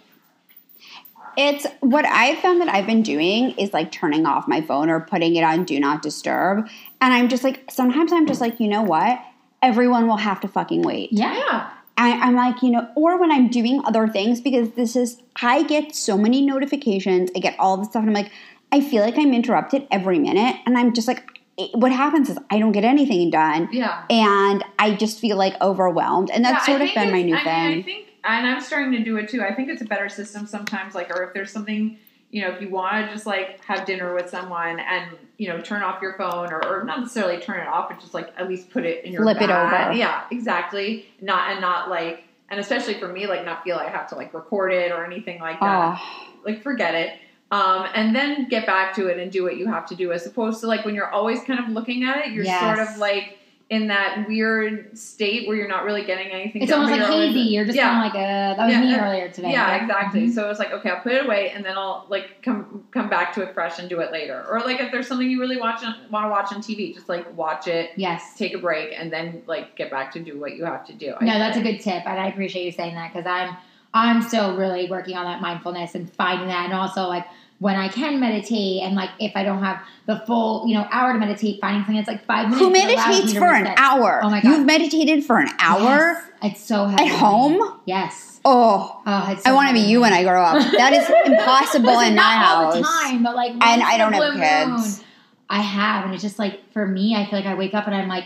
It's 1.36 1.66
what 1.80 2.04
I've 2.06 2.38
found 2.38 2.60
that 2.60 2.68
I've 2.68 2.86
been 2.86 3.02
doing 3.02 3.50
is 3.58 3.72
like 3.72 3.90
turning 3.90 4.24
off 4.24 4.46
my 4.46 4.60
phone 4.60 4.88
or 4.88 5.00
putting 5.00 5.34
it 5.34 5.42
on 5.42 5.64
do 5.64 5.80
not 5.80 6.00
disturb. 6.00 6.68
And 7.00 7.12
I'm 7.12 7.28
just 7.28 7.42
like, 7.42 7.64
sometimes 7.70 8.12
I'm 8.12 8.26
just 8.26 8.40
like, 8.40 8.60
you 8.60 8.68
know 8.68 8.82
what? 8.82 9.18
Everyone 9.60 10.06
will 10.06 10.16
have 10.18 10.40
to 10.42 10.48
fucking 10.48 10.82
wait. 10.82 11.10
Yeah. 11.12 11.70
I, 11.96 12.12
I'm 12.12 12.34
like, 12.34 12.62
you 12.62 12.70
know, 12.70 12.88
or 12.96 13.18
when 13.20 13.30
I'm 13.30 13.48
doing 13.48 13.80
other 13.84 14.08
things 14.08 14.40
because 14.40 14.70
this 14.72 14.96
is, 14.96 15.20
I 15.40 15.62
get 15.62 15.94
so 15.94 16.18
many 16.18 16.42
notifications. 16.44 17.30
I 17.36 17.38
get 17.38 17.56
all 17.58 17.76
this 17.76 17.88
stuff, 17.88 18.00
and 18.04 18.10
I'm 18.10 18.14
like, 18.24 18.32
I 18.72 18.80
feel 18.80 19.02
like 19.02 19.16
I'm 19.16 19.32
interrupted 19.32 19.86
every 19.92 20.18
minute, 20.18 20.56
and 20.66 20.76
I'm 20.76 20.92
just 20.92 21.06
like, 21.06 21.22
it- 21.56 21.70
what 21.78 21.92
happens 21.92 22.28
is 22.28 22.38
I 22.50 22.58
don't 22.58 22.72
get 22.72 22.82
anything 22.84 23.30
done, 23.30 23.68
Yeah. 23.72 24.02
and 24.10 24.64
I 24.78 24.94
just 24.94 25.20
feel 25.20 25.36
like 25.36 25.54
overwhelmed, 25.62 26.30
and 26.30 26.44
that's 26.44 26.66
Yeah, 26.66 26.78
sort 26.78 26.88
of 26.88 26.94
been 26.94 27.12
my 27.12 27.22
new 27.22 27.36
I 27.36 27.44
thing. 27.44 27.68
Mean, 27.70 27.78
I 27.78 27.82
think, 27.82 28.06
and 28.24 28.46
I'm 28.46 28.60
starting 28.60 28.90
to 28.92 28.98
do 29.04 29.16
it 29.18 29.28
too. 29.28 29.42
I 29.42 29.54
think 29.54 29.68
it's 29.68 29.82
a 29.82 29.84
better 29.84 30.08
system 30.08 30.46
sometimes. 30.46 30.94
Like, 30.96 31.10
or 31.16 31.22
if 31.22 31.32
there's 31.34 31.52
something, 31.52 31.98
you 32.34 32.42
know, 32.42 32.48
if 32.50 32.60
you 32.60 32.68
want 32.68 33.06
to 33.06 33.12
just 33.12 33.26
like 33.26 33.64
have 33.64 33.86
dinner 33.86 34.12
with 34.12 34.28
someone 34.28 34.80
and 34.80 35.16
you 35.38 35.46
know 35.48 35.60
turn 35.60 35.84
off 35.84 36.02
your 36.02 36.14
phone, 36.14 36.52
or, 36.52 36.66
or 36.66 36.82
not 36.82 36.98
necessarily 36.98 37.38
turn 37.40 37.60
it 37.60 37.68
off, 37.68 37.88
but 37.88 38.00
just 38.00 38.12
like 38.12 38.34
at 38.36 38.48
least 38.48 38.70
put 38.70 38.84
it 38.84 39.04
in 39.04 39.12
your 39.12 39.22
Flip 39.22 39.40
it 39.40 39.50
over. 39.50 39.92
Yeah, 39.92 40.24
exactly. 40.32 41.06
Not 41.20 41.52
and 41.52 41.60
not 41.60 41.88
like, 41.88 42.24
and 42.50 42.58
especially 42.58 42.94
for 42.94 43.06
me, 43.06 43.28
like 43.28 43.44
not 43.44 43.62
feel 43.62 43.76
I 43.76 43.88
have 43.88 44.08
to 44.08 44.16
like 44.16 44.34
record 44.34 44.72
it 44.72 44.90
or 44.90 45.04
anything 45.04 45.40
like 45.40 45.60
that. 45.60 45.96
oh, 46.02 46.28
Like, 46.44 46.60
forget 46.64 46.96
it. 46.96 47.20
Um, 47.52 47.86
and 47.94 48.16
then 48.16 48.48
get 48.48 48.66
back 48.66 48.96
to 48.96 49.06
it 49.06 49.20
and 49.20 49.30
do 49.30 49.44
what 49.44 49.56
you 49.56 49.68
have 49.68 49.86
to 49.90 49.94
do, 49.94 50.10
as 50.10 50.26
opposed 50.26 50.60
to 50.62 50.66
like 50.66 50.84
when 50.84 50.96
you're 50.96 51.10
always 51.12 51.40
kind 51.44 51.60
of 51.60 51.68
looking 51.68 52.02
at 52.02 52.26
it, 52.26 52.32
you're 52.32 52.42
Yes. 52.44 52.60
sort 52.76 52.80
of 52.88 52.98
like 52.98 53.38
in 53.70 53.86
that 53.86 54.26
weird 54.28 54.96
state 54.96 55.48
where 55.48 55.56
you're 55.56 55.68
not 55.68 55.84
really 55.84 56.04
getting 56.04 56.28
anything. 56.30 56.62
It's 56.62 56.70
almost 56.70 56.92
like 56.92 57.00
hazy. 57.00 57.40
You're 57.40 57.64
just 57.64 57.76
Yeah. 57.76 57.88
kind 57.88 58.06
of 58.06 58.14
like, 58.14 58.22
uh, 58.22 58.54
that 58.56 58.66
was 58.66 58.72
Yeah, 58.74 58.80
me 58.80 58.94
earlier 58.94 59.28
today. 59.30 59.52
Yeah, 59.52 59.76
exactly. 59.82 60.26
Mhm. 60.28 60.34
So 60.34 60.50
it's 60.50 60.58
like, 60.58 60.70
okay, 60.72 60.90
I'll 60.90 61.00
put 61.00 61.12
it 61.12 61.24
away, 61.24 61.50
and 61.50 61.64
then 61.64 61.78
I'll 61.78 62.04
like 62.10 62.42
come 62.42 62.84
come 62.90 63.08
back 63.08 63.32
to 63.34 63.42
it 63.42 63.54
fresh 63.54 63.78
and 63.78 63.88
do 63.88 64.00
it 64.00 64.12
later. 64.12 64.44
Or 64.50 64.60
like 64.60 64.80
if 64.80 64.92
there's 64.92 65.08
something 65.08 65.28
you 65.28 65.40
really 65.40 65.56
watch 65.56 65.82
want 66.10 66.26
to 66.26 66.30
watch 66.30 66.52
on 66.52 66.60
TV, 66.60 66.92
just 66.92 67.08
like 67.08 67.26
watch 67.36 67.66
it, 67.66 67.92
Yes. 67.96 68.34
take 68.36 68.52
a 68.54 68.58
break, 68.58 68.92
and 68.98 69.10
then 69.10 69.42
like 69.46 69.74
get 69.76 69.90
back 69.90 70.12
to 70.12 70.20
do 70.20 70.38
what 70.38 70.56
you 70.56 70.64
have 70.66 70.84
to 70.86 70.92
do. 70.92 71.14
I 71.18 71.24
No, 71.24 71.38
that's 71.38 71.56
a 71.56 71.62
good 71.62 71.80
tip, 71.80 72.06
and 72.06 72.20
I 72.20 72.26
appreciate 72.28 72.66
you 72.66 72.72
saying 72.72 72.94
that 72.94 73.12
because 73.14 73.26
I'm 73.26 73.56
I'm 73.96 74.20
still 74.22 74.56
really 74.56 74.90
working 74.90 75.16
on 75.16 75.24
that 75.24 75.40
mindfulness 75.40 75.94
and 75.94 76.12
finding 76.12 76.48
that, 76.48 76.64
and 76.66 76.74
also 76.74 77.06
like 77.06 77.24
when 77.60 77.76
I 77.76 77.88
can 77.88 78.20
meditate, 78.20 78.82
and 78.82 78.94
like 78.96 79.10
if 79.20 79.32
I 79.36 79.42
don't 79.44 79.62
have 79.62 79.80
the 80.06 80.22
full 80.26 80.66
you 80.66 80.74
know 80.74 80.86
hour 80.90 81.12
to 81.12 81.18
meditate, 81.18 81.60
finding 81.60 81.82
something 81.82 81.96
that's 81.96 82.08
like 82.08 82.24
five 82.26 82.44
minutes. 82.50 82.60
who 82.60 82.70
me 82.70 82.84
meditates 82.84 83.32
to 83.32 83.38
for 83.38 83.52
an 83.54 83.72
hour? 83.76 84.20
Oh 84.22 84.30
my 84.30 84.40
God. 84.40 84.48
You've 84.50 84.66
meditated 84.66 85.24
for 85.24 85.38
an 85.38 85.48
hour 85.58 85.80
Yes. 85.82 86.22
It's 86.42 86.60
so 86.60 86.84
heavy. 86.86 87.04
at 87.04 87.18
home? 87.18 87.80
Yes. 87.86 88.40
Oh, 88.44 89.00
Oh, 89.06 89.28
it's 89.32 89.46
I 89.46 89.52
want 89.52 89.68
to 89.68 89.74
be 89.74 89.80
you 89.80 90.02
when 90.02 90.12
I 90.12 90.22
grow 90.22 90.42
up. 90.42 90.56
That 90.72 90.92
is 90.92 91.08
impossible 91.24 91.86
Listen, 91.86 92.08
in 92.08 92.14
my 92.16 92.22
not 92.22 92.44
house. 92.44 92.74
all 92.74 92.76
the 92.76 92.82
time, 92.82 93.22
but 93.22 93.34
like 93.34 93.52
And 93.52 93.82
I 93.82 93.96
don't 93.96 94.12
have 94.12 94.34
kids. 94.34 94.98
moon, 94.98 95.06
I 95.48 95.62
have, 95.62 96.04
and 96.04 96.12
it's 96.12 96.22
just 96.22 96.38
like 96.38 96.60
for 96.72 96.86
me, 96.86 97.14
I 97.16 97.24
feel 97.24 97.38
like 97.38 97.46
I 97.48 97.54
wake 97.54 97.72
up 97.72 97.86
and 97.86 97.94
I'm 97.94 98.08
like, 98.08 98.24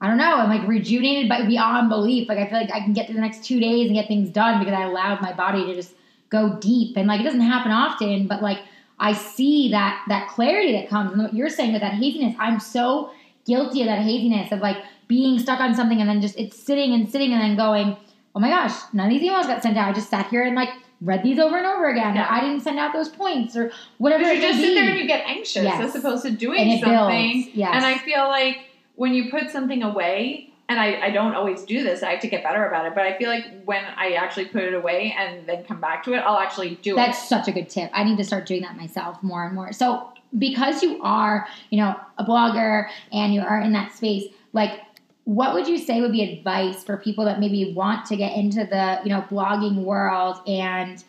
I 0.00 0.08
don't 0.08 0.16
know, 0.16 0.34
I'm 0.38 0.48
like 0.48 0.66
rejuvenated 0.66 1.28
by 1.28 1.44
beyond 1.46 1.88
belief. 1.90 2.28
Like 2.28 2.38
I 2.38 2.48
feel 2.48 2.58
like 2.58 2.72
I 2.72 2.80
can 2.80 2.92
get 2.94 3.06
through 3.06 3.16
the 3.16 3.20
next 3.20 3.44
two 3.44 3.60
days 3.60 3.86
and 3.86 3.94
get 3.94 4.08
things 4.08 4.30
done 4.30 4.58
because 4.58 4.74
I 4.74 4.84
allowed 4.84 5.20
my 5.20 5.32
body 5.32 5.64
to 5.66 5.74
just 5.74 5.92
go 6.30 6.56
deep. 6.60 6.96
And 6.96 7.06
like 7.08 7.20
it 7.20 7.24
doesn't 7.24 7.40
happen 7.40 7.72
often, 7.72 8.26
but 8.26 8.42
like 8.42 8.58
I 8.98 9.12
see 9.12 9.70
that 9.70 10.04
that 10.08 10.28
clarity 10.28 10.72
that 10.72 10.88
comes. 10.88 11.12
And 11.12 11.22
what 11.22 11.34
you're 11.34 11.48
saying 11.48 11.72
with 11.72 11.82
that 11.82 11.94
haziness, 11.94 12.34
I'm 12.38 12.60
so 12.60 13.10
guilty 13.46 13.82
of 13.82 13.86
that 13.86 14.02
haziness 14.02 14.52
of 14.52 14.60
like 14.60 14.76
being 15.08 15.38
stuck 15.38 15.60
on 15.60 15.74
something 15.74 16.00
and 16.00 16.08
then 16.08 16.20
just 16.20 16.38
it's 16.38 16.56
sitting 16.56 16.92
and 16.94 17.10
sitting 17.10 17.32
and 17.32 17.40
then 17.42 17.56
going, 17.56 17.96
oh 18.34 18.40
my 18.40 18.48
gosh, 18.48 18.72
none 18.92 19.06
of 19.06 19.10
these 19.12 19.28
emails 19.28 19.46
got 19.46 19.62
sent 19.62 19.76
out. 19.76 19.88
I 19.88 19.92
just 19.92 20.08
sat 20.10 20.28
here 20.28 20.44
and 20.44 20.54
like 20.54 20.70
read 21.00 21.22
these 21.22 21.38
over 21.38 21.56
and 21.56 21.66
over 21.66 21.88
again. 21.88 22.14
Yeah. 22.14 22.28
Or 22.28 22.32
I 22.32 22.40
didn't 22.40 22.60
send 22.60 22.78
out 22.78 22.92
those 22.92 23.08
points 23.08 23.56
or 23.56 23.72
whatever. 23.98 24.32
You 24.32 24.40
just 24.40 24.58
may 24.60 24.66
sit 24.66 24.74
there 24.74 24.90
and 24.90 24.98
you 24.98 25.06
get 25.06 25.26
anxious 25.26 25.64
Yes. 25.64 25.80
as 25.82 25.96
opposed 25.96 26.22
to 26.24 26.30
doing 26.30 26.60
and 26.60 26.80
something. 26.80 27.50
Yes. 27.54 27.70
And 27.74 27.84
I 27.84 27.98
feel 27.98 28.28
like 28.28 28.58
when 28.96 29.14
you 29.14 29.30
put 29.30 29.50
something 29.50 29.82
away, 29.82 30.49
and 30.70 30.78
I, 30.78 31.06
I 31.06 31.10
don't 31.10 31.34
always 31.34 31.64
do 31.64 31.82
this, 31.82 32.04
I 32.04 32.12
have 32.12 32.20
to 32.20 32.28
get 32.28 32.44
better 32.44 32.64
about 32.64 32.86
it, 32.86 32.94
but 32.94 33.04
I 33.04 33.18
feel 33.18 33.28
like 33.28 33.44
when 33.64 33.84
I 33.96 34.12
actually 34.12 34.44
put 34.44 34.62
it 34.62 34.72
away 34.72 35.12
and 35.18 35.44
then 35.44 35.64
come 35.64 35.80
back 35.80 36.04
to 36.04 36.14
it, 36.14 36.18
I'll 36.18 36.38
actually 36.38 36.76
do 36.76 36.94
That's 36.94 37.18
it. 37.18 37.20
That's 37.20 37.28
such 37.28 37.48
a 37.48 37.52
good 37.52 37.68
tip. 37.68 37.90
I 37.92 38.04
need 38.04 38.16
to 38.18 38.24
start 38.24 38.46
doing 38.46 38.62
that 38.62 38.76
myself 38.76 39.20
more 39.20 39.44
and 39.44 39.52
more. 39.52 39.72
So, 39.72 40.12
because 40.38 40.80
you 40.80 41.02
are, 41.02 41.48
you 41.70 41.78
know, 41.78 41.98
a 42.18 42.24
blogger 42.24 42.88
and 43.12 43.34
you 43.34 43.40
are 43.40 43.60
in 43.60 43.72
that 43.72 43.96
space, 43.96 44.32
like, 44.52 44.80
what 45.24 45.54
would 45.54 45.66
you 45.66 45.76
say 45.76 46.00
would 46.00 46.12
be 46.12 46.38
advice 46.38 46.84
for 46.84 46.96
people 46.96 47.24
that 47.24 47.40
maybe 47.40 47.72
want 47.74 48.06
to 48.06 48.16
get 48.16 48.36
into 48.36 48.60
the, 48.60 49.00
you 49.02 49.10
know, 49.10 49.22
blogging 49.22 49.82
world? 49.82 50.38
And 50.46 51.02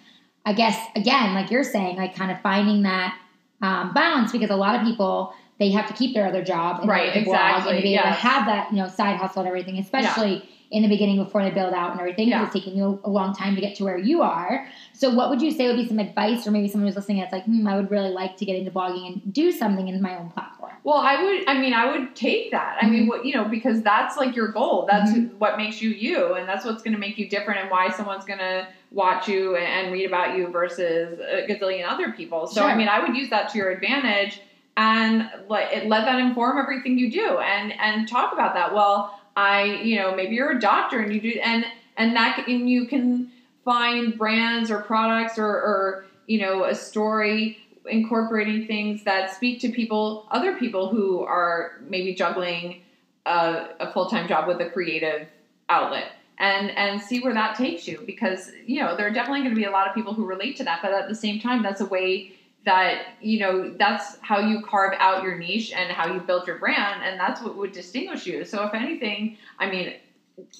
I 0.43 0.53
guess 0.53 0.75
again, 0.95 1.35
like 1.35 1.51
you're 1.51 1.63
saying, 1.63 1.97
like 1.97 2.15
kind 2.15 2.31
of 2.31 2.41
finding 2.41 2.81
that 2.81 3.15
um, 3.61 3.93
balance 3.93 4.31
because 4.31 4.49
a 4.49 4.55
lot 4.55 4.75
of 4.75 4.81
people 4.81 5.35
they 5.61 5.69
have 5.69 5.87
to 5.87 5.93
keep 5.93 6.13
their 6.15 6.25
other 6.25 6.43
job 6.43 6.81
in 6.81 6.89
Right, 6.89 7.05
blog 7.05 7.15
and 7.17 7.27
exactly, 7.27 7.75
to 7.77 7.81
be 7.83 7.93
able 7.93 8.03
to 8.05 8.09
have 8.09 8.47
that, 8.47 8.71
you 8.71 8.77
know, 8.77 8.87
side 8.87 9.17
hustle 9.17 9.41
and 9.41 9.47
everything, 9.47 9.77
especially 9.77 10.49
in 10.71 10.81
the 10.83 10.89
beginning 10.89 11.21
before 11.23 11.43
they 11.43 11.51
build 11.51 11.73
out 11.73 11.91
and 11.91 11.99
everything. 11.99 12.29
Yeah. 12.29 12.43
It's 12.45 12.53
taking 12.53 12.75
you 12.75 12.99
a 13.03 13.09
long 13.09 13.35
time 13.35 13.55
to 13.55 13.61
get 13.61 13.75
to 13.75 13.83
where 13.83 13.97
you 13.97 14.21
are. 14.23 14.65
So, 14.93 15.13
what 15.13 15.29
would 15.29 15.41
you 15.41 15.51
say 15.51 15.67
would 15.67 15.75
be 15.75 15.87
some 15.87 15.99
advice, 15.99 16.47
or 16.47 16.51
maybe 16.51 16.67
someone 16.67 16.87
who's 16.87 16.95
listening 16.95 17.19
that's 17.19 17.31
like, 17.33 17.43
hmm, 17.45 17.67
I 17.67 17.75
would 17.75 17.91
really 17.91 18.09
like 18.09 18.37
to 18.37 18.45
get 18.45 18.55
into 18.55 18.71
blogging 18.71 19.05
and 19.13 19.33
do 19.33 19.51
something 19.51 19.87
in 19.87 20.01
my 20.01 20.17
own 20.17 20.29
platform? 20.31 20.71
Well, 20.83 20.97
I 20.97 21.21
would. 21.23 21.47
I 21.47 21.59
mean, 21.59 21.73
I 21.73 21.91
would 21.91 22.15
take 22.15 22.49
that. 22.51 22.77
I 22.81 22.85
Mm-hmm. 22.85 22.93
mean, 22.93 23.07
what 23.07 23.25
you 23.25 23.33
know, 23.35 23.45
because 23.45 23.83
that's 23.83 24.17
like 24.17 24.35
your 24.35 24.47
goal. 24.47 24.87
That's 24.89 25.11
what 25.37 25.57
makes 25.57 25.79
you 25.81 25.89
you, 25.91 26.33
and 26.35 26.47
that's 26.49 26.65
what's 26.65 26.81
going 26.81 26.93
to 26.93 26.99
make 26.99 27.17
you 27.19 27.29
different, 27.29 27.59
and 27.61 27.69
why 27.69 27.89
someone's 27.91 28.25
going 28.25 28.39
to 28.39 28.67
watch 28.91 29.27
you 29.27 29.55
and, 29.57 29.65
and 29.67 29.93
read 29.93 30.05
about 30.05 30.35
you 30.37 30.47
versus 30.47 31.19
a 31.19 31.45
gazillion 31.47 31.85
other 31.87 32.11
people. 32.13 32.47
So, 32.47 32.65
I 32.65 32.75
mean, 32.75 32.87
I 32.87 32.99
would 33.05 33.15
use 33.15 33.29
that 33.29 33.49
to 33.51 33.57
your 33.57 33.69
advantage, 33.71 34.41
and 34.77 35.29
let 35.49 35.87
let 35.87 36.05
that 36.05 36.19
inform 36.19 36.57
everything 36.57 36.97
you 36.97 37.11
do, 37.11 37.37
and 37.39 37.73
and 37.73 38.07
talk 38.07 38.33
about 38.33 38.53
that. 38.53 38.73
Well, 38.73 39.19
I, 39.35 39.63
you 39.83 39.97
know, 39.97 40.15
maybe 40.15 40.35
you're 40.35 40.51
a 40.51 40.59
doctor, 40.59 40.99
and 40.99 41.13
you 41.13 41.21
do, 41.21 41.39
and 41.43 41.65
and 41.97 42.15
that, 42.15 42.47
and 42.47 42.69
you 42.69 42.85
can 42.87 43.31
find 43.63 44.17
brands 44.17 44.71
or 44.71 44.81
products 44.81 45.37
or, 45.37 45.45
or 45.45 46.05
you 46.27 46.39
know, 46.39 46.63
a 46.63 46.75
story 46.75 47.57
incorporating 47.85 48.67
things 48.67 49.03
that 49.03 49.33
speak 49.33 49.59
to 49.61 49.69
people, 49.69 50.27
other 50.31 50.55
people 50.55 50.89
who 50.89 51.21
are 51.21 51.79
maybe 51.87 52.13
juggling 52.13 52.81
a, 53.25 53.67
a 53.79 53.91
full 53.91 54.07
time 54.07 54.27
job 54.27 54.47
with 54.47 54.59
a 54.61 54.69
creative 54.69 55.27
outlet, 55.69 56.11
and 56.37 56.71
and 56.71 57.01
see 57.01 57.19
where 57.19 57.33
that 57.33 57.55
takes 57.55 57.87
you. 57.87 58.01
Because 58.05 58.51
you 58.65 58.81
know 58.81 58.95
there 58.95 59.07
are 59.07 59.11
definitely 59.11 59.41
going 59.41 59.51
to 59.51 59.59
be 59.59 59.65
a 59.65 59.71
lot 59.71 59.87
of 59.87 59.93
people 59.93 60.13
who 60.13 60.25
relate 60.25 60.57
to 60.57 60.63
that, 60.63 60.79
but 60.81 60.93
at 60.93 61.07
the 61.07 61.15
same 61.15 61.39
time, 61.39 61.61
that's 61.61 61.81
a 61.81 61.85
way 61.85 62.33
that 62.65 63.15
you 63.21 63.39
know 63.39 63.73
that's 63.77 64.17
how 64.21 64.39
you 64.39 64.61
carve 64.61 64.93
out 64.99 65.23
your 65.23 65.37
niche 65.37 65.71
and 65.71 65.91
how 65.91 66.13
you 66.13 66.19
build 66.19 66.47
your 66.47 66.57
brand, 66.57 67.03
and 67.03 67.19
that's 67.19 67.41
what 67.41 67.57
would 67.57 67.71
distinguish 67.71 68.25
you. 68.25 68.45
So 68.45 68.63
if 68.65 68.73
anything, 68.73 69.37
I 69.59 69.69
mean, 69.69 69.95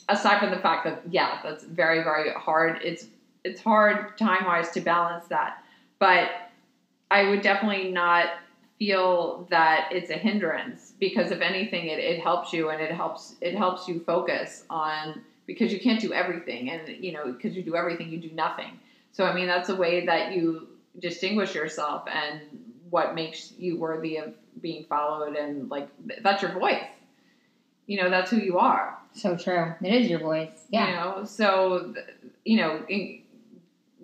aside 0.09 0.39
from 0.39 0.51
the 0.51 0.59
fact 0.59 0.85
that 0.85 1.03
yeah, 1.09 1.39
that's 1.43 1.63
very 1.63 2.03
very 2.03 2.31
hard. 2.31 2.81
It's 2.83 3.07
it's 3.43 3.61
hard 3.61 4.17
time 4.17 4.45
wise 4.45 4.69
to 4.71 4.81
balance 4.81 5.27
that, 5.27 5.63
but 5.99 6.29
I 7.09 7.29
would 7.29 7.41
definitely 7.41 7.91
not 7.91 8.29
feel 8.79 9.45
that 9.51 9.89
it's 9.91 10.09
a 10.09 10.15
hindrance 10.15 10.93
because 10.99 11.29
if 11.29 11.39
anything 11.39 11.85
it, 11.87 11.99
it 11.99 12.19
helps 12.19 12.51
you 12.51 12.69
and 12.69 12.81
it 12.81 12.91
helps 12.91 13.35
it 13.39 13.55
helps 13.55 13.87
you 13.87 13.99
focus 13.99 14.63
on 14.71 15.21
because 15.45 15.71
you 15.71 15.79
can't 15.79 16.01
do 16.01 16.11
everything 16.13 16.71
and 16.71 16.87
you 16.87 17.11
know 17.11 17.31
because 17.31 17.55
you 17.55 17.61
do 17.61 17.75
everything 17.75 18.09
you 18.09 18.17
do 18.17 18.31
nothing 18.31 18.79
so 19.11 19.23
i 19.23 19.35
mean 19.35 19.45
that's 19.45 19.69
a 19.69 19.75
way 19.75 20.03
that 20.07 20.31
you 20.31 20.67
distinguish 20.99 21.55
yourself 21.55 22.03
and 22.13 22.41
what 22.89 23.15
makes 23.15 23.53
you 23.57 23.77
worthy 23.79 24.17
of 24.17 24.33
being 24.61 24.83
followed 24.85 25.35
and 25.35 25.69
like 25.69 25.87
that's 26.21 26.41
your 26.41 26.51
voice 26.51 26.83
you 27.87 27.97
know 28.01 28.09
that's 28.09 28.29
who 28.29 28.37
you 28.37 28.57
are 28.59 28.97
So 29.13 29.35
true. 29.37 29.73
It 29.81 29.93
is 29.93 30.09
your 30.09 30.19
voice. 30.19 30.65
Yeah. 30.69 30.87
you 30.89 30.95
know 30.95 31.23
so 31.25 31.93
you 32.45 32.57
know 32.57 32.83
in, 32.89 33.21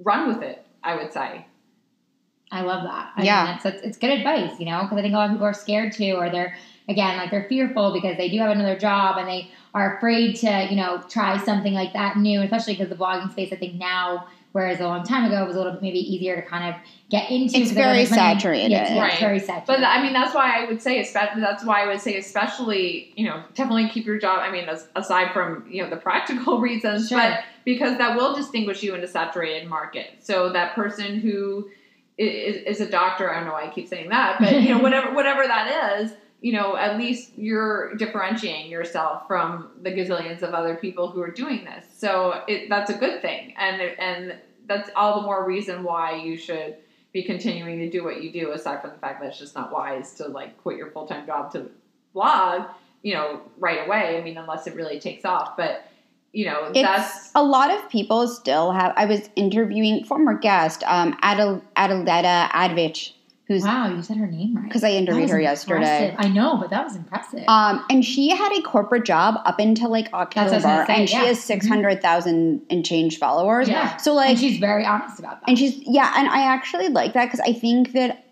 run 0.03 0.27
with 0.27 0.41
it 0.43 0.65
i 0.83 0.95
would 0.95 1.11
say 1.11 1.45
I 2.49 2.61
love 2.61 2.83
that. 2.83 3.11
I 3.17 3.23
Yeah. 3.23 3.35
mean, 3.43 3.45
that's, 3.51 3.63
that's 3.63 3.81
it's 3.83 3.97
good 3.97 4.09
advice, 4.11 4.57
you 4.57 4.65
know, 4.65 4.83
because 4.83 4.97
I 4.97 5.01
think 5.01 5.13
a 5.13 5.17
lot 5.17 5.25
of 5.25 5.31
people 5.33 5.45
are 5.47 5.53
scared 5.53 5.91
to, 5.93 6.11
or 6.13 6.29
they're 6.29 6.55
again, 6.87 7.17
like 7.17 7.29
they're 7.29 7.47
fearful 7.49 7.91
because 7.91 8.15
they 8.15 8.29
do 8.29 8.39
have 8.39 8.51
another 8.51 8.77
job 8.77 9.17
and 9.17 9.27
they 9.27 9.51
are 9.73 9.97
afraid 9.97 10.35
to, 10.37 10.67
you 10.69 10.77
know, 10.77 11.01
try 11.09 11.37
something 11.43 11.73
like 11.73 11.91
that 11.91 12.15
new, 12.15 12.41
especially 12.41 12.73
because 12.75 12.87
the 12.87 12.95
blogging 12.95 13.29
space, 13.31 13.51
I 13.51 13.57
think 13.57 13.75
now, 13.75 14.27
whereas 14.57 14.79
a 14.79 14.87
long 14.87 15.03
time 15.03 15.23
ago, 15.25 15.43
it 15.43 15.45
was 15.45 15.55
a 15.55 15.59
little 15.59 15.73
bit 15.73 15.83
maybe 15.83 15.99
easier 15.99 16.35
to 16.35 16.41
kind 16.41 16.73
of 16.73 16.81
get 17.11 17.29
into. 17.29 17.43
It's 17.45 17.53
because 17.53 17.73
there 17.75 17.93
very 17.93 18.05
saturated. 18.05 18.71
Yeah, 18.71 18.87
it's 18.91 18.99
Right. 18.99 19.19
very 19.19 19.37
saturated. 19.37 19.67
But 19.67 19.83
I 19.83 20.01
mean, 20.01 20.13
that's 20.13 20.33
why 20.33 20.59
I 20.59 20.65
would 20.65 20.81
say, 20.81 20.99
especially 20.99 21.41
that's 21.41 21.63
why 21.63 21.83
I 21.83 21.85
would 21.85 22.01
say, 22.01 22.17
especially 22.17 23.13
you 23.15 23.27
know, 23.27 23.43
definitely 23.53 23.87
keep 23.89 24.07
your 24.07 24.17
job. 24.17 24.39
I 24.39 24.49
mean, 24.49 24.67
as, 24.67 24.87
aside 24.95 25.31
from 25.31 25.67
you 25.69 25.83
know 25.83 25.91
the 25.91 25.95
practical 26.09 26.59
reasons, 26.59 27.09
Sure. 27.09 27.19
but 27.19 27.41
because 27.65 27.99
that 27.99 28.15
will 28.17 28.33
distinguish 28.35 28.81
you 28.81 28.95
in 28.95 29.03
a 29.03 29.07
saturated 29.07 29.69
market. 29.69 30.07
So 30.21 30.51
that 30.53 30.73
person 30.73 31.19
who 31.19 31.69
is, 32.17 32.55
is 32.79 32.81
a 32.81 32.89
doctor, 32.89 33.31
I 33.31 33.35
don't 33.35 33.45
know 33.45 33.53
why 33.53 33.65
I 33.65 33.69
keep 33.69 33.87
saying 33.87 34.09
that, 34.09 34.39
but 34.39 34.59
you 34.63 34.69
know, 34.69 34.79
whatever 34.85 35.13
whatever 35.13 35.45
that 35.45 35.99
is, 36.01 36.13
you 36.41 36.53
know, 36.53 36.75
at 36.75 36.97
least 36.97 37.33
you're 37.37 37.93
differentiating 37.95 38.71
yourself 38.71 39.27
from 39.27 39.69
the 39.83 39.91
gazillions 39.91 40.41
of 40.41 40.55
other 40.55 40.75
people 40.77 41.11
who 41.11 41.21
are 41.21 41.29
doing 41.31 41.63
this. 41.63 41.85
So 41.95 42.41
it, 42.47 42.69
that's 42.69 42.89
a 42.89 42.95
good 42.95 43.21
thing, 43.21 43.53
and 43.55 43.79
and 43.81 44.35
that's 44.67 44.89
all 44.95 45.19
the 45.19 45.25
more 45.25 45.45
reason 45.45 45.83
why 45.83 46.15
you 46.15 46.37
should 46.37 46.77
be 47.13 47.23
continuing 47.23 47.79
to 47.79 47.89
do 47.89 48.03
what 48.03 48.21
you 48.21 48.31
do 48.31 48.51
aside 48.51 48.81
from 48.81 48.91
the 48.91 48.97
fact 48.97 49.21
that 49.21 49.27
it's 49.29 49.39
just 49.39 49.55
not 49.55 49.71
wise 49.71 50.13
to 50.15 50.27
like 50.27 50.57
quit 50.61 50.77
your 50.77 50.91
full-time 50.91 51.25
job 51.25 51.51
to 51.51 51.69
blog 52.13 52.63
you 53.01 53.13
know 53.13 53.41
right 53.57 53.87
away 53.87 54.17
i 54.17 54.21
mean 54.21 54.37
unless 54.37 54.67
it 54.67 54.75
really 54.75 54.99
takes 54.99 55.25
off 55.25 55.55
but 55.55 55.85
you 56.33 56.45
know 56.45 56.71
that's 56.73 57.31
a 57.33 57.43
lot 57.43 57.71
of 57.71 57.89
people 57.89 58.27
still 58.27 58.71
have. 58.71 58.93
I 58.95 59.05
was 59.05 59.29
interviewing 59.35 60.03
former 60.03 60.37
guest, 60.37 60.83
um, 60.85 61.17
Adel, 61.23 61.63
Advich, 61.75 63.13
who's 63.47 63.63
wow, 63.63 63.87
you 63.87 64.03
said 64.03 64.17
her 64.17 64.27
name 64.27 64.55
right. 64.55 64.65
because 64.65 64.83
I 64.83 64.91
interviewed 64.91 65.29
her 65.29 65.39
yesterday. 65.39 66.13
I 66.17 66.27
know, 66.27 66.57
but 66.57 66.69
that 66.69 66.83
was 66.83 66.95
impressive. 66.95 67.45
Um, 67.47 67.83
and 67.89 68.03
she 68.03 68.29
had 68.29 68.51
a 68.51 68.61
corporate 68.61 69.05
job 69.05 69.39
up 69.45 69.59
until 69.59 69.89
like 69.89 70.11
what 70.11 70.37
I 70.37 70.43
was 70.43 70.53
October, 70.65 70.85
say, 70.85 70.99
and 70.99 71.09
she 71.09 71.15
yeah. 71.15 71.21
Mm-hmm. 71.21 71.27
has 71.29 71.43
six 71.43 71.67
hundred 71.67 72.01
thousand 72.01 72.61
and 72.69 72.85
change 72.85 73.17
followers. 73.17 73.69
yeah. 73.69 73.95
So 73.97 74.13
like, 74.13 74.31
and 74.31 74.39
she's 74.39 74.59
very 74.59 74.85
honest 74.85 75.19
about 75.19 75.39
that. 75.39 75.49
and 75.49 75.57
she's 75.57 75.77
yeah, 75.87 76.13
and 76.17 76.27
I 76.27 76.41
actually 76.41 76.89
like 76.89 77.13
that 77.13 77.25
because 77.25 77.39
I 77.39 77.53
think 77.53 77.93
that 77.93 78.26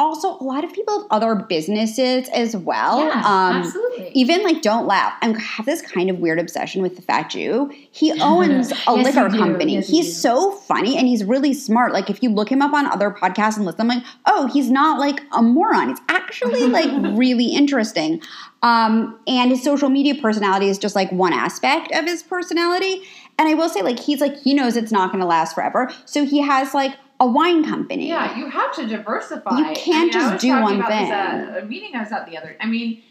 also 0.00 0.38
a 0.38 0.42
lot 0.42 0.64
of 0.64 0.72
people 0.72 1.00
have 1.02 1.06
other 1.10 1.34
businesses 1.34 2.28
as 2.30 2.56
well. 2.56 3.06
yeah, 3.06 3.18
um, 3.18 3.56
absolutely. 3.58 4.10
even 4.14 4.42
like 4.42 4.62
don't 4.62 4.86
laugh. 4.86 5.12
I 5.22 5.28
have 5.38 5.66
this 5.66 5.82
kind 5.82 6.08
of 6.10 6.18
weird 6.18 6.38
obsession 6.40 6.80
with 6.82 6.96
the 6.96 7.02
fat 7.02 7.30
Jew. 7.30 7.70
He 7.92 8.12
owns 8.20 8.72
a 8.72 8.76
Yes, 8.96 9.14
liquor 9.14 9.28
company. 9.28 9.74
Yes, 9.74 9.88
he's 9.88 10.20
so 10.20 10.52
funny 10.52 10.96
and 10.96 11.06
he's 11.06 11.22
really 11.22 11.52
smart. 11.54 11.92
Like 11.92 12.08
if 12.10 12.22
you 12.22 12.30
look 12.30 12.50
him 12.50 12.62
up 12.62 12.72
on 12.72 12.86
other 12.86 13.10
podcasts 13.10 13.56
and 13.56 13.66
listen, 13.66 13.82
I'm 13.82 13.88
like, 13.88 14.04
oh, 14.26 14.48
he's 14.52 14.70
not 14.70 14.98
like 14.98 15.20
a 15.32 15.42
moron. 15.42 15.90
It's 15.90 16.00
actually 16.08 16.62
like 16.66 16.90
really 17.16 17.46
interesting. 17.46 18.22
Um, 18.62 19.18
and 19.26 19.50
his 19.50 19.62
social 19.62 19.88
media 19.90 20.14
personality 20.20 20.68
is 20.68 20.78
just 20.78 20.94
like 20.96 21.12
one 21.12 21.32
aspect 21.32 21.92
of 21.92 22.06
his 22.06 22.22
personality. 22.22 23.02
And 23.38 23.48
I 23.48 23.54
will 23.54 23.70
say, 23.70 23.80
like, 23.80 23.98
he's 23.98 24.20
like 24.20 24.36
he 24.38 24.52
knows 24.52 24.76
it's 24.76 24.92
not 24.92 25.10
going 25.10 25.20
to 25.20 25.26
last 25.26 25.54
forever, 25.54 25.90
so 26.04 26.26
he 26.26 26.42
has 26.42 26.74
like 26.74 26.94
a 27.20 27.26
wine 27.26 27.64
company. 27.64 28.08
yeah 28.08 28.36
you 28.38 28.48
have 28.50 28.74
to 28.74 28.86
diversify 28.86 29.58
You 29.58 29.64
can't 29.74 30.06
mean, 30.12 30.16
I 30.16 30.20
just 30.20 30.32
was 30.34 30.40
do 30.42 30.52
one 30.60 30.82
thing. 30.84 31.12
a 31.12 31.64
meeting 31.66 31.94
i 31.94 32.00
was 32.02 32.12
at 32.12 32.26
the 32.26 32.36
other 32.36 32.56
i 32.60 32.66
mean 32.66 33.02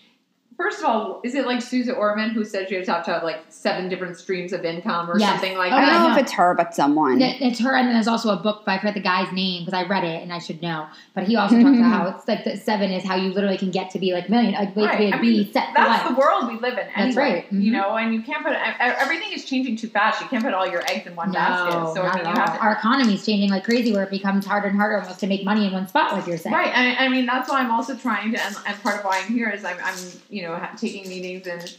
First 0.60 0.80
of 0.80 0.86
all, 0.86 1.22
is 1.24 1.36
it 1.36 1.46
like 1.46 1.62
Susan 1.62 1.96
Orman 1.96 2.32
who 2.32 2.44
says 2.44 2.70
you 2.70 2.84
have 2.86 3.06
to 3.06 3.14
have 3.14 3.24
like 3.24 3.40
seven 3.48 3.88
different 3.88 4.18
streams 4.18 4.52
of 4.52 4.66
income 4.66 5.10
or 5.10 5.18
Yes. 5.18 5.30
something 5.32 5.58
like 5.58 5.72
Oh, 5.72 5.76
I 5.78 5.80
don't 5.86 5.90
that? 5.94 6.08
know 6.10 6.14
if 6.18 6.22
it's 6.22 6.34
her, 6.34 6.54
but 6.54 6.76
someone. 6.76 7.22
It- 7.22 7.42
It's 7.42 7.60
her, 7.62 7.78
and 7.78 7.88
then 7.88 7.94
there's 7.94 8.10
also 8.10 8.30
a 8.32 8.36
book, 8.36 8.64
but 8.66 8.74
I 8.74 8.78
forget 8.80 8.94
the 8.94 9.00
guy's 9.00 9.32
name 9.32 9.64
because 9.64 9.74
I 9.74 9.88
read 9.88 10.04
it 10.04 10.22
and 10.22 10.34
I 10.34 10.40
should 10.40 10.62
know. 10.62 10.88
But 11.16 11.24
he 11.24 11.38
also 11.38 11.56
talks 11.62 11.78
about 11.78 11.92
how 11.92 12.08
it's 12.18 12.28
like 12.28 12.44
the 12.44 12.58
seven 12.58 12.92
is 12.92 13.06
how 13.06 13.16
you 13.16 13.30
literally 13.32 13.58
can 13.58 13.72
get 13.72 13.90
to 13.92 14.00
be 14.00 14.12
like 14.12 14.30
million, 14.30 14.52
like 14.52 14.76
basically 14.76 15.06
Right. 15.06 15.14
I 15.14 15.22
be 15.22 15.38
mean, 15.46 15.54
set 15.54 15.68
for 15.70 15.74
That's 15.76 16.04
life. 16.06 16.14
the 16.14 16.20
world 16.20 16.48
we 16.52 16.60
live 16.60 16.78
in. 16.78 16.88
That's 16.88 16.98
anyway, 17.16 17.22
right. 17.24 17.54
Mhm. 17.54 17.64
You 17.64 17.72
know, 17.72 17.96
and 17.96 18.14
you 18.14 18.22
can't 18.22 18.44
put 18.44 18.52
e- 18.52 18.58
everything 18.80 19.32
is 19.32 19.46
changing 19.46 19.78
too 19.78 19.88
fast. 19.88 20.20
You 20.22 20.28
can't 20.28 20.44
put 20.44 20.54
all 20.54 20.68
your 20.68 20.82
eggs 20.92 21.08
in 21.08 21.16
one 21.16 21.30
no, 21.32 21.40
basket. 21.40 21.72
So 21.96 22.04
not 22.04 22.16
I 22.16 22.18
mean, 22.18 22.26
at 22.28 22.36
you 22.36 22.42
all. 22.42 22.48
have 22.50 22.58
to. 22.58 22.62
Our 22.66 22.74
economy 22.74 23.14
is 23.14 23.26
changing 23.26 23.50
like 23.50 23.64
crazy, 23.64 23.94
where 23.94 24.04
it 24.04 24.12
becomes 24.12 24.46
harder 24.46 24.68
and 24.68 24.76
harder 24.78 25.00
almost 25.00 25.22
to 25.22 25.28
make 25.28 25.46
money 25.46 25.66
in 25.68 25.72
one 25.72 25.88
spot, 25.88 26.12
like 26.12 26.28
you're 26.28 26.38
saying. 26.38 26.54
Right, 26.54 26.76
I, 26.76 27.06
I 27.06 27.08
mean 27.08 27.26
that's 27.26 27.50
why 27.50 27.60
I'm 27.62 27.72
also 27.72 27.96
trying 27.96 28.34
to, 28.34 28.44
and, 28.46 28.56
and 28.68 28.84
part 28.84 28.98
of 29.00 29.06
why 29.06 29.22
I'm 29.26 29.32
here 29.34 29.50
is 29.50 29.64
I'm, 29.64 29.78
I'm 29.86 29.96
you 30.30 30.42
know 30.44 30.49
ha- 30.58 30.74
taking 30.78 31.08
meetings 31.10 31.48
and 31.48 31.76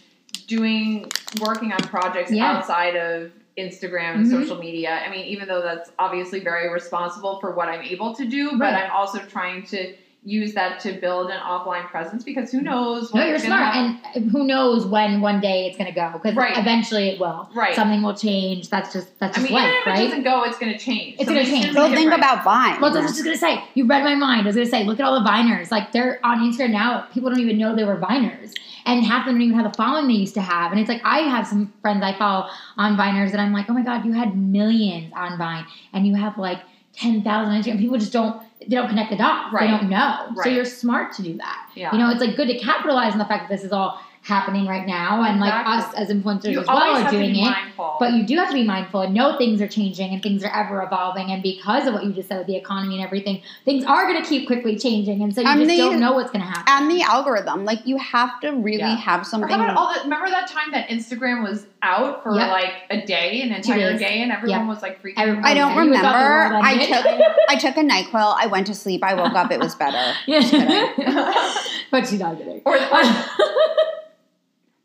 doing 0.47 1.11
working 1.41 1.73
on 1.73 1.79
projects 1.81 2.31
Yeah. 2.33 2.53
outside 2.53 2.97
of 2.97 3.33
Instagram 3.59 4.15
and 4.17 4.27
Mhm. 4.27 4.31
social 4.43 4.59
media. 4.59 5.01
I 5.05 5.11
mean, 5.11 5.27
even 5.27 5.49
though 5.49 5.61
that's 5.61 5.91
obviously 5.99 6.41
very 6.41 6.69
responsible 6.73 7.41
for 7.41 7.51
what 7.55 7.69
I'm 7.69 7.83
able 7.83 8.15
to 8.15 8.25
do, 8.25 8.53
but 8.53 8.73
Right. 8.73 8.85
I'm 8.85 8.91
also 8.93 9.19
trying 9.19 9.65
to 9.67 9.95
use 10.23 10.53
that 10.53 10.79
to 10.81 10.93
build 11.01 11.31
an 11.31 11.39
offline 11.41 11.87
presence 11.89 12.23
because 12.25 12.53
who 12.53 12.61
knows? 12.61 13.13
No, 13.15 13.25
you're 13.25 13.37
it's 13.37 13.45
smart, 13.45 13.73
happen. 13.73 13.99
and 14.15 14.31
who 14.31 14.45
knows 14.45 14.85
when 14.87 15.23
one 15.23 15.41
day 15.41 15.67
it's 15.67 15.79
going 15.79 15.89
to 15.89 15.95
go? 15.95 16.11
Because 16.13 16.37
Right. 16.37 16.59
eventually 16.59 17.09
it 17.09 17.19
will. 17.21 17.49
Right. 17.55 17.75
Something 17.75 18.03
will 18.03 18.15
change. 18.15 18.69
That's 18.69 18.93
just 18.93 19.19
that's 19.19 19.39
I 19.39 19.41
just 19.41 19.51
mean, 19.51 19.59
even 19.59 19.71
life, 19.71 19.79
if 19.81 19.87
it 19.87 19.91
right? 19.91 20.05
doesn't 20.05 20.23
go, 20.25 20.43
it's 20.45 20.59
going 20.59 20.73
to 20.73 20.79
change. 20.79 21.17
It's 21.19 21.29
gonna 21.29 21.45
change. 21.45 21.71
be 21.71 21.75
Well, 21.75 21.91
think 21.95 22.13
about 22.13 22.45
Vine. 22.45 22.81
Well, 22.83 22.95
I 22.97 23.01
was 23.01 23.13
just 23.13 23.25
gonna 23.25 23.37
say, 23.39 23.65
you 23.75 23.87
read 23.87 24.05
my 24.05 24.15
mind. 24.15 24.43
I 24.43 24.45
was 24.45 24.57
gonna 24.57 24.67
say, 24.67 24.85
look 24.85 25.01
at 25.01 25.07
all 25.07 25.19
the 25.23 25.29
Viners. 25.29 25.71
Like 25.71 25.93
they're 25.93 26.21
on 26.23 26.39
Instagram 26.41 26.71
now. 26.73 27.07
People 27.15 27.31
don't 27.31 27.41
even 27.41 27.57
know 27.57 27.75
they 27.75 27.85
were 27.85 27.97
Viners, 27.97 28.53
and 28.85 29.03
half 29.05 29.21
of 29.23 29.27
them 29.27 29.37
don't 29.37 29.43
even 29.43 29.59
have 29.59 29.73
the 29.73 29.77
following 29.77 30.07
they 30.07 30.13
used 30.15 30.35
to 30.35 30.43
have. 30.43 30.71
And 30.71 30.79
it's 30.81 30.89
like 30.91 31.01
I 31.03 31.21
have 31.21 31.47
some 31.47 31.73
friends 31.81 32.03
I 32.03 32.17
follow 32.19 32.47
on 32.77 32.97
Viners, 32.99 33.33
and 33.33 33.41
I'm 33.41 33.53
like, 33.55 33.71
oh 33.71 33.73
my 33.73 33.83
god, 33.83 34.05
you 34.05 34.13
had 34.13 34.37
millions 34.37 35.13
on 35.17 35.39
Vine, 35.39 35.65
and 35.95 36.07
you 36.07 36.15
have 36.17 36.37
like 36.37 36.59
ten 36.93 37.23
thousand 37.23 37.55
Instagram. 37.63 37.79
People 37.79 37.97
just 37.99 38.13
don't 38.13 38.43
they 38.61 38.77
don't 38.77 38.89
connect 38.89 39.11
the 39.11 39.17
dots. 39.17 39.53
Right. 39.55 39.63
They 39.71 39.77
don't 39.77 39.89
know. 39.89 40.33
So 40.43 40.49
you're 40.51 40.65
smart 40.65 41.13
to 41.15 41.23
do 41.23 41.37
that. 41.39 41.71
Yeah. 41.75 41.93
You 41.93 41.99
know, 41.99 42.11
it's 42.11 42.21
like 42.21 42.37
good 42.37 42.49
to 42.49 42.59
capitalize 42.59 43.13
on 43.13 43.19
the 43.19 43.25
fact 43.25 43.49
that 43.49 43.55
this 43.55 43.65
is 43.65 43.73
all 43.73 44.01
happening 44.23 44.67
right 44.67 44.87
now, 44.87 45.23
and 45.23 45.41
like 45.41 45.51
us 45.67 45.95
as 45.95 46.11
influencers 46.11 46.51
you 46.53 46.61
as 46.61 46.67
well 46.67 46.77
are 46.77 47.11
doing 47.11 47.35
it. 47.35 47.41
mindful. 47.41 47.97
But 47.99 48.13
you 48.13 48.27
do 48.27 48.37
have 48.37 48.49
to 48.49 48.55
be 48.55 48.65
mindful 48.65 49.01
and 49.01 49.15
know 49.15 49.39
things 49.39 49.63
are 49.63 49.67
changing 49.67 50.13
and 50.13 50.23
things 50.23 50.45
are 50.45 50.55
ever 50.55 50.83
evolving. 50.83 51.31
And 51.33 51.43
because 51.43 51.87
of 51.87 51.95
what 51.95 52.05
you 52.05 52.13
just 52.13 52.29
said 52.29 52.37
with 52.37 52.47
the 52.47 52.55
economy 52.55 52.97
and 52.97 53.03
everything, 53.05 53.41
things 53.65 53.83
are 53.87 54.07
going 54.07 54.23
to 54.23 54.29
keep 54.29 54.47
quickly 54.47 54.79
changing. 54.79 55.23
And 55.23 55.35
so 55.35 55.41
you 55.41 55.47
And 55.49 55.61
just 55.61 55.71
the- 55.71 55.77
don't 55.79 56.01
know 56.01 56.13
what's 56.13 56.31
going 56.31 56.45
to 56.45 56.51
happen. 56.51 56.65
and 56.69 56.91
the 56.91 57.01
algorithm, 57.03 57.65
like 57.65 57.87
you 57.87 57.97
have 57.97 58.39
to 58.41 58.51
really 58.51 58.81
Yeah. 58.81 58.95
have 58.97 59.23
Or 59.23 59.25
something. 59.25 59.49
how 59.49 59.65
about 59.65 59.75
all 59.79 59.95
the, 59.95 60.01
remember 60.03 60.29
that 60.29 60.49
time 60.49 60.71
that 60.73 60.91
Instagram 60.91 61.43
was 61.43 61.65
out 61.83 62.23
for 62.23 62.35
Yep. 62.35 62.51
like 62.51 62.73
a 62.91 63.05
day, 63.07 63.43
an 63.43 63.53
entire 63.53 63.97
day, 63.97 64.23
and 64.23 64.31
everyone 64.33 64.61
Yep. 64.61 64.69
was 64.69 64.83
like 64.83 65.03
freaking. 65.03 65.15
Every- 65.17 65.39
out. 65.39 65.45
I 65.45 65.55
don't 65.55 65.75
Yeah, 65.75 65.83
you 65.85 65.91
was 65.91 65.99
out 66.01 66.13
the 66.13 66.19
remember. 66.19 66.67
I 66.67 66.87
took 66.87 67.07
I 67.49 67.57
took 67.57 67.77
a 67.77 67.81
Nyquil. 67.81 68.35
I 68.39 68.47
went 68.47 68.67
to 68.69 68.75
sleep. 68.75 69.03
I 69.05 69.15
woke 69.15 69.35
up. 69.35 69.51
It 69.51 69.61
was 69.61 69.75
better. 69.75 70.15
Yeah. 70.27 71.55
but 71.91 72.07
she's 72.07 72.21
not 72.21 72.37
kidding. 72.39 72.61
or, 72.65 72.75
or, 72.77 73.03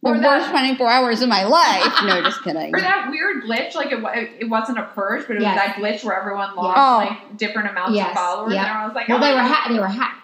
The 0.04 0.12
Or 0.12 0.22
worst 0.22 0.52
24 0.52 0.88
hours 0.88 1.22
of 1.24 1.30
my 1.30 1.46
life. 1.46 1.92
No, 2.06 2.22
just 2.22 2.44
kidding. 2.44 2.76
or 2.76 2.80
that 2.80 3.08
weird 3.10 3.44
glitch, 3.44 3.74
like 3.74 3.92
it, 3.92 4.04
it 4.40 4.48
wasn't 4.50 4.78
a 4.78 4.84
purge, 4.84 5.26
but 5.28 5.38
it 5.38 5.42
Yes. 5.42 5.56
was 5.56 5.66
that 5.66 5.76
glitch 5.78 6.04
where 6.06 6.20
everyone 6.20 6.56
lost 6.56 6.78
Oh. 6.80 6.98
like 7.10 7.38
different 7.38 7.72
amounts 7.72 7.96
Yes. 7.96 8.10
of 8.10 8.14
followers, 8.16 8.54
Yep. 8.54 8.68
and 8.68 8.78
I 8.78 8.86
was 8.86 8.94
like, 8.94 9.08
well, 9.08 9.18
oh 9.18 9.22
they 9.22 9.32
my 9.34 9.42
were 9.42 9.50
God. 9.50 9.56
ha- 9.56 9.66
they 9.74 9.80
were 9.80 9.88
hacked. 9.88 10.22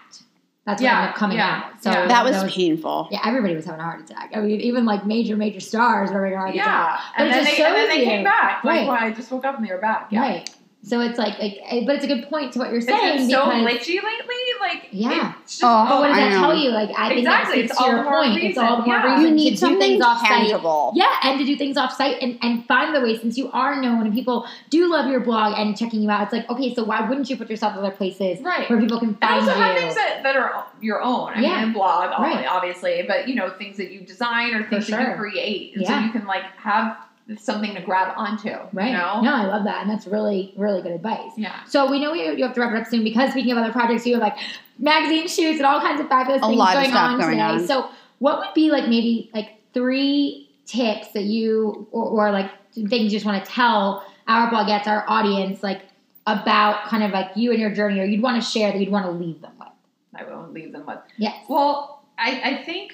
That's 0.64 0.80
what 0.80 0.86
Yeah, 0.88 0.96
ended 0.98 1.10
up 1.10 1.16
coming 1.16 1.38
yeah, 1.38 1.62
out. 1.74 1.82
So 1.82 1.90
yeah. 1.90 2.06
That 2.06 2.24
was 2.24 2.52
painful. 2.52 3.08
yeah, 3.10 3.20
everybody 3.24 3.56
was 3.56 3.64
having 3.64 3.80
a 3.80 3.84
heart 3.84 4.00
attack. 4.02 4.30
I 4.34 4.40
mean, 4.40 4.60
even 4.60 4.84
like 4.84 5.04
major, 5.04 5.36
major 5.36 5.58
stars 5.60 6.10
were 6.12 6.22
having 6.24 6.34
a 6.34 6.36
heart 6.40 6.54
attack. 6.54 6.66
Yeah, 6.66 6.98
But 7.18 7.22
and 7.24 7.32
then, 7.32 7.44
just 7.44 7.56
they, 7.56 7.64
and 7.64 7.74
then 7.74 7.88
they 7.88 8.04
came 8.04 8.22
back. 8.24 8.62
Like, 8.62 8.74
Right. 8.80 8.86
well, 8.86 8.96
I 8.96 9.10
just 9.10 9.30
woke 9.32 9.44
up 9.44 9.56
and 9.58 9.66
they 9.66 9.72
were 9.72 9.80
back. 9.80 10.08
Yeah. 10.10 10.20
Right. 10.20 10.50
So 10.84 11.00
it's 11.00 11.16
like, 11.16 11.38
like, 11.38 11.60
but 11.86 11.94
it's 11.94 12.04
a 12.04 12.08
good 12.08 12.28
point 12.28 12.52
to 12.54 12.58
what 12.58 12.68
you're 12.70 12.78
It's 12.78 12.86
saying 12.86 13.18
been 13.18 13.30
so 13.30 13.44
because 13.44 13.62
glitchy 13.62 14.02
lately. 14.02 14.42
Like, 14.60 14.88
Yeah. 14.90 15.34
It's 15.44 15.58
just, 15.58 15.62
Oh, 15.62 15.86
But 15.88 16.00
what 16.00 16.08
does 16.08 16.16
I 16.16 16.20
that 16.22 16.30
know. 16.32 16.38
tell 16.40 16.54
you? 16.56 16.70
Like, 16.70 16.90
I 16.98 17.08
think 17.08 17.20
Exactly, 17.20 17.62
that 17.62 17.64
it's 17.66 17.76
to 17.78 17.80
all 17.84 17.88
your 17.88 17.96
the 17.98 18.02
more 18.10 18.22
point. 18.24 18.42
It's 18.42 18.58
all 18.58 18.76
the 18.78 18.86
more 18.86 18.94
yeah. 18.96 19.14
reason 19.14 19.28
You 19.28 19.34
need 19.36 19.44
to 19.44 19.50
do 19.50 19.56
something 19.58 19.78
things 19.78 20.02
off 20.04 20.20
site. 20.26 20.48
Yeah, 20.96 21.06
and 21.22 21.38
to 21.38 21.44
do 21.44 21.56
things 21.56 21.76
off 21.76 21.92
site 21.94 22.20
and, 22.20 22.36
and 22.42 22.66
find 22.66 22.92
the 22.96 23.00
way 23.00 23.16
since 23.16 23.38
you 23.38 23.48
are 23.52 23.80
known 23.80 24.06
and 24.06 24.12
people 24.12 24.44
do 24.70 24.90
love 24.90 25.08
your 25.08 25.20
blog 25.20 25.54
and 25.56 25.76
checking 25.78 26.02
you 26.02 26.10
out. 26.10 26.24
It's 26.24 26.32
like, 26.32 26.50
okay, 26.50 26.74
so 26.74 26.82
why 26.82 27.08
wouldn't 27.08 27.30
you 27.30 27.36
put 27.36 27.48
yourself 27.48 27.74
in 27.74 27.78
other 27.78 27.92
places 27.92 28.40
Right. 28.40 28.68
where 28.68 28.80
people 28.80 28.98
can 28.98 29.10
And 29.10 29.20
find 29.20 29.34
also 29.48 29.54
you? 29.54 29.62
have 29.62 29.76
things 29.78 29.94
that, 29.94 30.20
that 30.24 30.34
are 30.34 30.64
your 30.80 31.00
own. 31.00 31.32
I 31.36 31.40
Yeah. 31.42 31.64
mean, 31.64 31.74
blog, 31.74 32.10
Right. 32.18 32.44
obviously, 32.44 33.04
but 33.06 33.28
you 33.28 33.36
know, 33.36 33.50
things 33.50 33.76
that 33.76 33.92
you 33.92 34.00
design 34.00 34.52
or 34.52 34.64
things 34.68 34.88
that 34.88 35.10
you 35.10 35.14
create. 35.16 35.76
And 35.76 35.86
so 35.86 35.96
you 35.96 36.10
can 36.10 36.26
like 36.26 36.42
have 36.56 36.96
something 37.38 37.74
to 37.74 37.80
grab 37.80 38.12
onto. 38.16 38.50
right. 38.72 38.88
You 38.88 38.92
know? 38.92 39.20
No, 39.22 39.34
I 39.34 39.44
love 39.44 39.64
that. 39.64 39.82
And 39.82 39.90
that's 39.90 40.06
really, 40.06 40.52
really 40.56 40.82
good 40.82 40.92
advice. 40.92 41.30
Yeah. 41.36 41.64
So 41.64 41.90
we 41.90 42.00
know 42.00 42.12
you, 42.14 42.36
you 42.36 42.44
have 42.44 42.54
to 42.54 42.60
wrap 42.60 42.72
it 42.74 42.80
up 42.80 42.86
soon 42.88 43.04
because 43.04 43.30
speaking 43.30 43.52
of 43.52 43.58
other 43.58 43.72
projects, 43.72 44.06
you 44.06 44.14
have 44.14 44.22
like 44.22 44.36
magazine 44.78 45.28
shoots 45.28 45.58
and 45.58 45.66
all 45.66 45.80
kinds 45.80 46.00
of 46.00 46.08
fabulous 46.08 46.42
A 46.42 46.46
things 46.46 46.58
lot 46.58 46.76
of 46.76 46.82
going 46.82 46.90
stuff 46.90 47.10
on 47.10 47.18
going 47.18 47.30
today. 47.30 47.40
on. 47.42 47.66
So 47.66 47.88
what 48.18 48.38
would 48.38 48.54
be 48.54 48.70
like 48.70 48.88
maybe 48.88 49.30
like 49.34 49.60
three 49.72 50.48
tips 50.66 51.12
that 51.12 51.24
you 51.24 51.86
or, 51.92 52.04
or 52.28 52.30
like 52.32 52.50
things 52.74 53.04
you 53.04 53.10
just 53.10 53.26
want 53.26 53.44
to 53.44 53.50
tell 53.50 54.04
our 54.28 54.50
blogettes, 54.50 54.86
our 54.86 55.04
audience, 55.08 55.62
like 55.62 55.82
about 56.26 56.86
kind 56.88 57.02
of 57.02 57.10
like 57.10 57.30
you 57.36 57.50
and 57.50 57.60
your 57.60 57.74
journey 57.74 58.00
or 58.00 58.04
you'd 58.04 58.22
want 58.22 58.40
to 58.42 58.48
share 58.48 58.70
that 58.72 58.78
you'd 58.78 58.90
want 58.92 59.04
to 59.06 59.10
leave 59.12 59.40
them 59.40 59.52
with? 59.58 59.68
I 60.14 60.24
won't 60.24 60.52
leave 60.52 60.72
them 60.72 60.86
with. 60.86 60.98
Yes. 61.16 61.44
Well, 61.48 62.04
I, 62.18 62.40
I 62.44 62.64
think, 62.64 62.92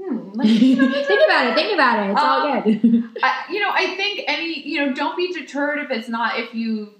hmm, 0.00 0.30
like, 0.34 0.48
you 0.48 0.76
know, 0.76 0.90
think 1.06 1.22
about 1.24 1.46
it. 1.48 1.54
Think 1.54 1.74
about 1.74 2.06
it. 2.06 2.12
It's 2.12 2.20
all 2.20 2.46
Um, 2.46 2.62
good. 2.62 3.10
I, 3.22 3.44
you 3.50 3.60
know, 3.60 3.70
I 3.72 3.96
think 3.96 4.22
any, 4.26 4.66
you 4.66 4.84
know, 4.84 4.92
don't 4.94 5.16
be 5.16 5.32
deterred 5.32 5.78
if 5.80 5.90
it's 5.90 6.08
not, 6.08 6.38
if 6.38 6.54
you, 6.54 6.92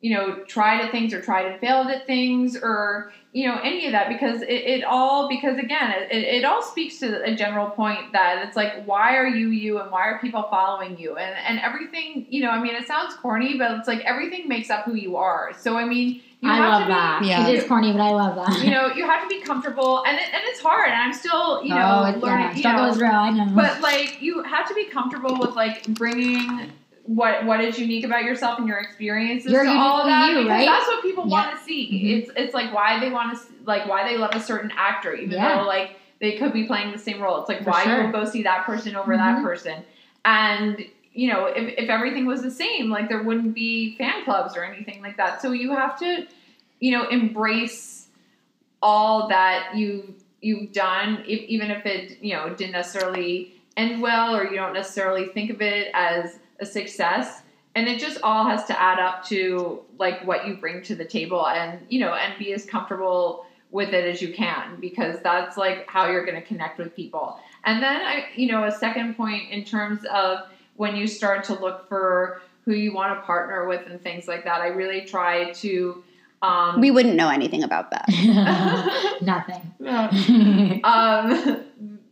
you 0.00 0.14
know, 0.16 0.40
tried 0.44 0.80
at 0.80 0.90
things 0.90 1.14
or 1.14 1.20
tried 1.20 1.46
and 1.46 1.60
failed 1.60 1.86
at 1.88 2.06
things 2.06 2.56
or, 2.56 3.12
you 3.32 3.48
know, 3.48 3.58
any 3.62 3.86
of 3.86 3.92
that 3.92 4.08
because 4.08 4.42
it, 4.42 4.48
it 4.50 4.84
all, 4.84 5.28
because 5.28 5.58
again, 5.58 5.92
it, 6.10 6.24
it 6.24 6.44
all 6.44 6.60
speaks 6.62 6.98
to 6.98 7.22
a 7.22 7.34
general 7.34 7.70
point 7.70 8.12
that 8.12 8.44
it's 8.46 8.56
like, 8.56 8.84
why 8.84 9.16
are 9.16 9.28
you 9.28 9.48
you 9.50 9.80
and 9.80 9.90
why 9.92 10.02
are 10.08 10.18
people 10.18 10.42
following 10.50 10.98
you? 10.98 11.16
And, 11.16 11.34
and 11.46 11.60
everything, 11.60 12.26
you 12.28 12.42
know, 12.42 12.50
I 12.50 12.60
mean, 12.60 12.74
it 12.74 12.86
sounds 12.86 13.14
corny, 13.14 13.56
but 13.56 13.70
it's 13.78 13.88
like 13.88 14.00
everything 14.00 14.48
makes 14.48 14.70
up 14.70 14.84
who 14.84 14.94
you 14.94 15.16
are. 15.16 15.52
So, 15.56 15.76
I 15.78 15.84
mean, 15.84 16.20
you 16.42 16.50
I 16.50 16.56
have 16.56 16.68
love 16.70 16.80
to 16.82 16.86
be, 16.86 16.92
that. 16.92 17.24
Yeah. 17.24 17.46
It 17.48 17.54
is 17.58 17.64
corny, 17.68 17.92
but 17.92 18.00
I 18.00 18.10
love 18.10 18.34
that. 18.34 18.64
you 18.64 18.70
know, 18.72 18.88
you 18.88 19.06
have 19.06 19.22
to 19.22 19.28
be 19.28 19.40
comfortable 19.42 20.02
and, 20.04 20.18
it, 20.18 20.24
and 20.34 20.42
it's 20.46 20.60
hard. 20.60 20.88
And 20.88 20.96
I'm 21.00 21.12
still, 21.12 21.62
you 21.62 21.70
know, 21.70 22.02
oh, 22.04 22.10
it's, 22.10 22.20
learning, 22.22 22.46
yeah, 22.48 22.52
you 22.54 22.58
struggle 22.58 22.84
know, 22.86 22.90
is 22.90 22.98
real. 23.00 23.12
I 23.12 23.30
know. 23.30 23.52
but 23.54 23.80
like 23.80 24.20
you 24.20 24.42
have 24.42 24.66
to 24.68 24.74
be 24.74 24.86
comfortable 24.86 25.38
with 25.38 25.54
like 25.54 25.86
bringing 25.88 26.72
what 27.04 27.44
what 27.46 27.60
is 27.60 27.78
unique 27.78 28.04
about 28.04 28.24
yourself 28.24 28.58
and 28.58 28.66
your 28.66 28.78
experiences 28.78 29.52
You're 29.52 29.64
to 29.64 29.70
all 29.70 30.00
of 30.00 30.06
that 30.06 30.30
you, 30.30 30.38
because 30.38 30.48
right? 30.50 30.66
that's 30.66 30.86
what 30.88 31.02
people 31.02 31.24
Yeah. 31.28 31.30
want 31.30 31.58
to 31.58 31.64
see. 31.64 31.90
Mhm. 31.92 32.18
It's 32.22 32.30
it's 32.36 32.54
like 32.54 32.74
why 32.74 32.98
they 32.98 33.10
want 33.10 33.36
to 33.38 33.44
like 33.64 33.86
why 33.88 34.08
they 34.08 34.16
love 34.18 34.30
a 34.34 34.40
certain 34.40 34.72
actor 34.76 35.14
even 35.14 35.30
Yeah. 35.32 35.58
though 35.58 35.64
like 35.66 35.96
they 36.20 36.32
could 36.38 36.52
be 36.52 36.64
playing 36.66 36.90
the 36.92 36.98
same 36.98 37.20
role. 37.20 37.38
It's 37.40 37.48
like 37.48 37.62
For 37.64 37.70
why 37.70 37.84
sure. 37.84 37.98
you 37.98 38.02
would 38.04 38.12
go 38.12 38.24
see 38.24 38.42
that 38.44 38.64
person 38.64 38.94
over 38.96 39.16
that 39.16 39.38
Mhm. 39.38 39.42
person. 39.44 39.82
And 40.24 40.84
you 41.14 41.30
know, 41.30 41.46
if, 41.46 41.74
if 41.78 41.90
everything 41.90 42.26
was 42.26 42.42
the 42.42 42.50
same, 42.50 42.90
like 42.90 43.08
there 43.08 43.22
wouldn't 43.22 43.54
be 43.54 43.96
fan 43.96 44.24
clubs 44.24 44.56
or 44.56 44.64
anything 44.64 45.02
like 45.02 45.16
that. 45.16 45.42
So 45.42 45.52
you 45.52 45.70
have 45.74 45.98
to, 45.98 46.26
you 46.80 46.92
know, 46.92 47.08
embrace 47.08 48.08
all 48.80 49.28
that 49.28 49.76
you 49.76 50.14
you've 50.40 50.72
done, 50.72 51.22
if, 51.26 51.40
even 51.42 51.70
if 51.70 51.86
it 51.86 52.18
you 52.22 52.34
know 52.34 52.48
didn't 52.54 52.72
necessarily 52.72 53.54
end 53.76 54.02
well 54.02 54.36
or 54.36 54.44
you 54.44 54.56
don't 54.56 54.72
necessarily 54.72 55.26
think 55.28 55.50
of 55.50 55.62
it 55.62 55.90
as 55.94 56.38
a 56.60 56.66
success. 56.66 57.42
And 57.74 57.88
it 57.88 57.98
just 58.00 58.20
all 58.22 58.44
has 58.44 58.66
to 58.66 58.78
add 58.78 58.98
up 58.98 59.24
to 59.26 59.82
like 59.98 60.26
what 60.26 60.46
you 60.46 60.56
bring 60.56 60.82
to 60.82 60.94
the 60.94 61.06
table, 61.06 61.46
and 61.46 61.80
you 61.88 62.00
know, 62.00 62.14
and 62.14 62.38
be 62.38 62.52
as 62.52 62.66
comfortable 62.66 63.46
with 63.70 63.94
it 63.94 64.04
as 64.04 64.20
you 64.20 64.34
can 64.34 64.78
because 64.80 65.18
that's 65.22 65.56
like 65.56 65.88
how 65.88 66.10
you're 66.10 66.26
going 66.26 66.40
to 66.40 66.46
connect 66.46 66.78
with 66.78 66.94
people. 66.94 67.38
And 67.64 67.82
then 67.82 68.02
I, 68.02 68.26
you 68.34 68.52
know, 68.52 68.64
a 68.64 68.72
second 68.72 69.16
point 69.16 69.50
in 69.50 69.64
terms 69.64 70.04
of 70.12 70.40
when 70.82 70.96
you 70.96 71.06
start 71.06 71.44
to 71.44 71.54
look 71.54 71.88
for 71.88 72.42
who 72.64 72.72
you 72.72 72.92
want 72.92 73.16
to 73.16 73.24
partner 73.24 73.68
with 73.68 73.86
and 73.86 74.02
things 74.02 74.26
like 74.26 74.42
that, 74.42 74.60
I 74.62 74.66
really 74.66 75.02
try 75.02 75.52
to. 75.52 76.02
Um, 76.42 76.80
We 76.80 76.90
wouldn't 76.90 77.14
know 77.14 77.28
anything 77.28 77.62
about 77.62 77.92
that. 77.92 78.06
Nothing. 79.22 80.80
um, 80.84 81.62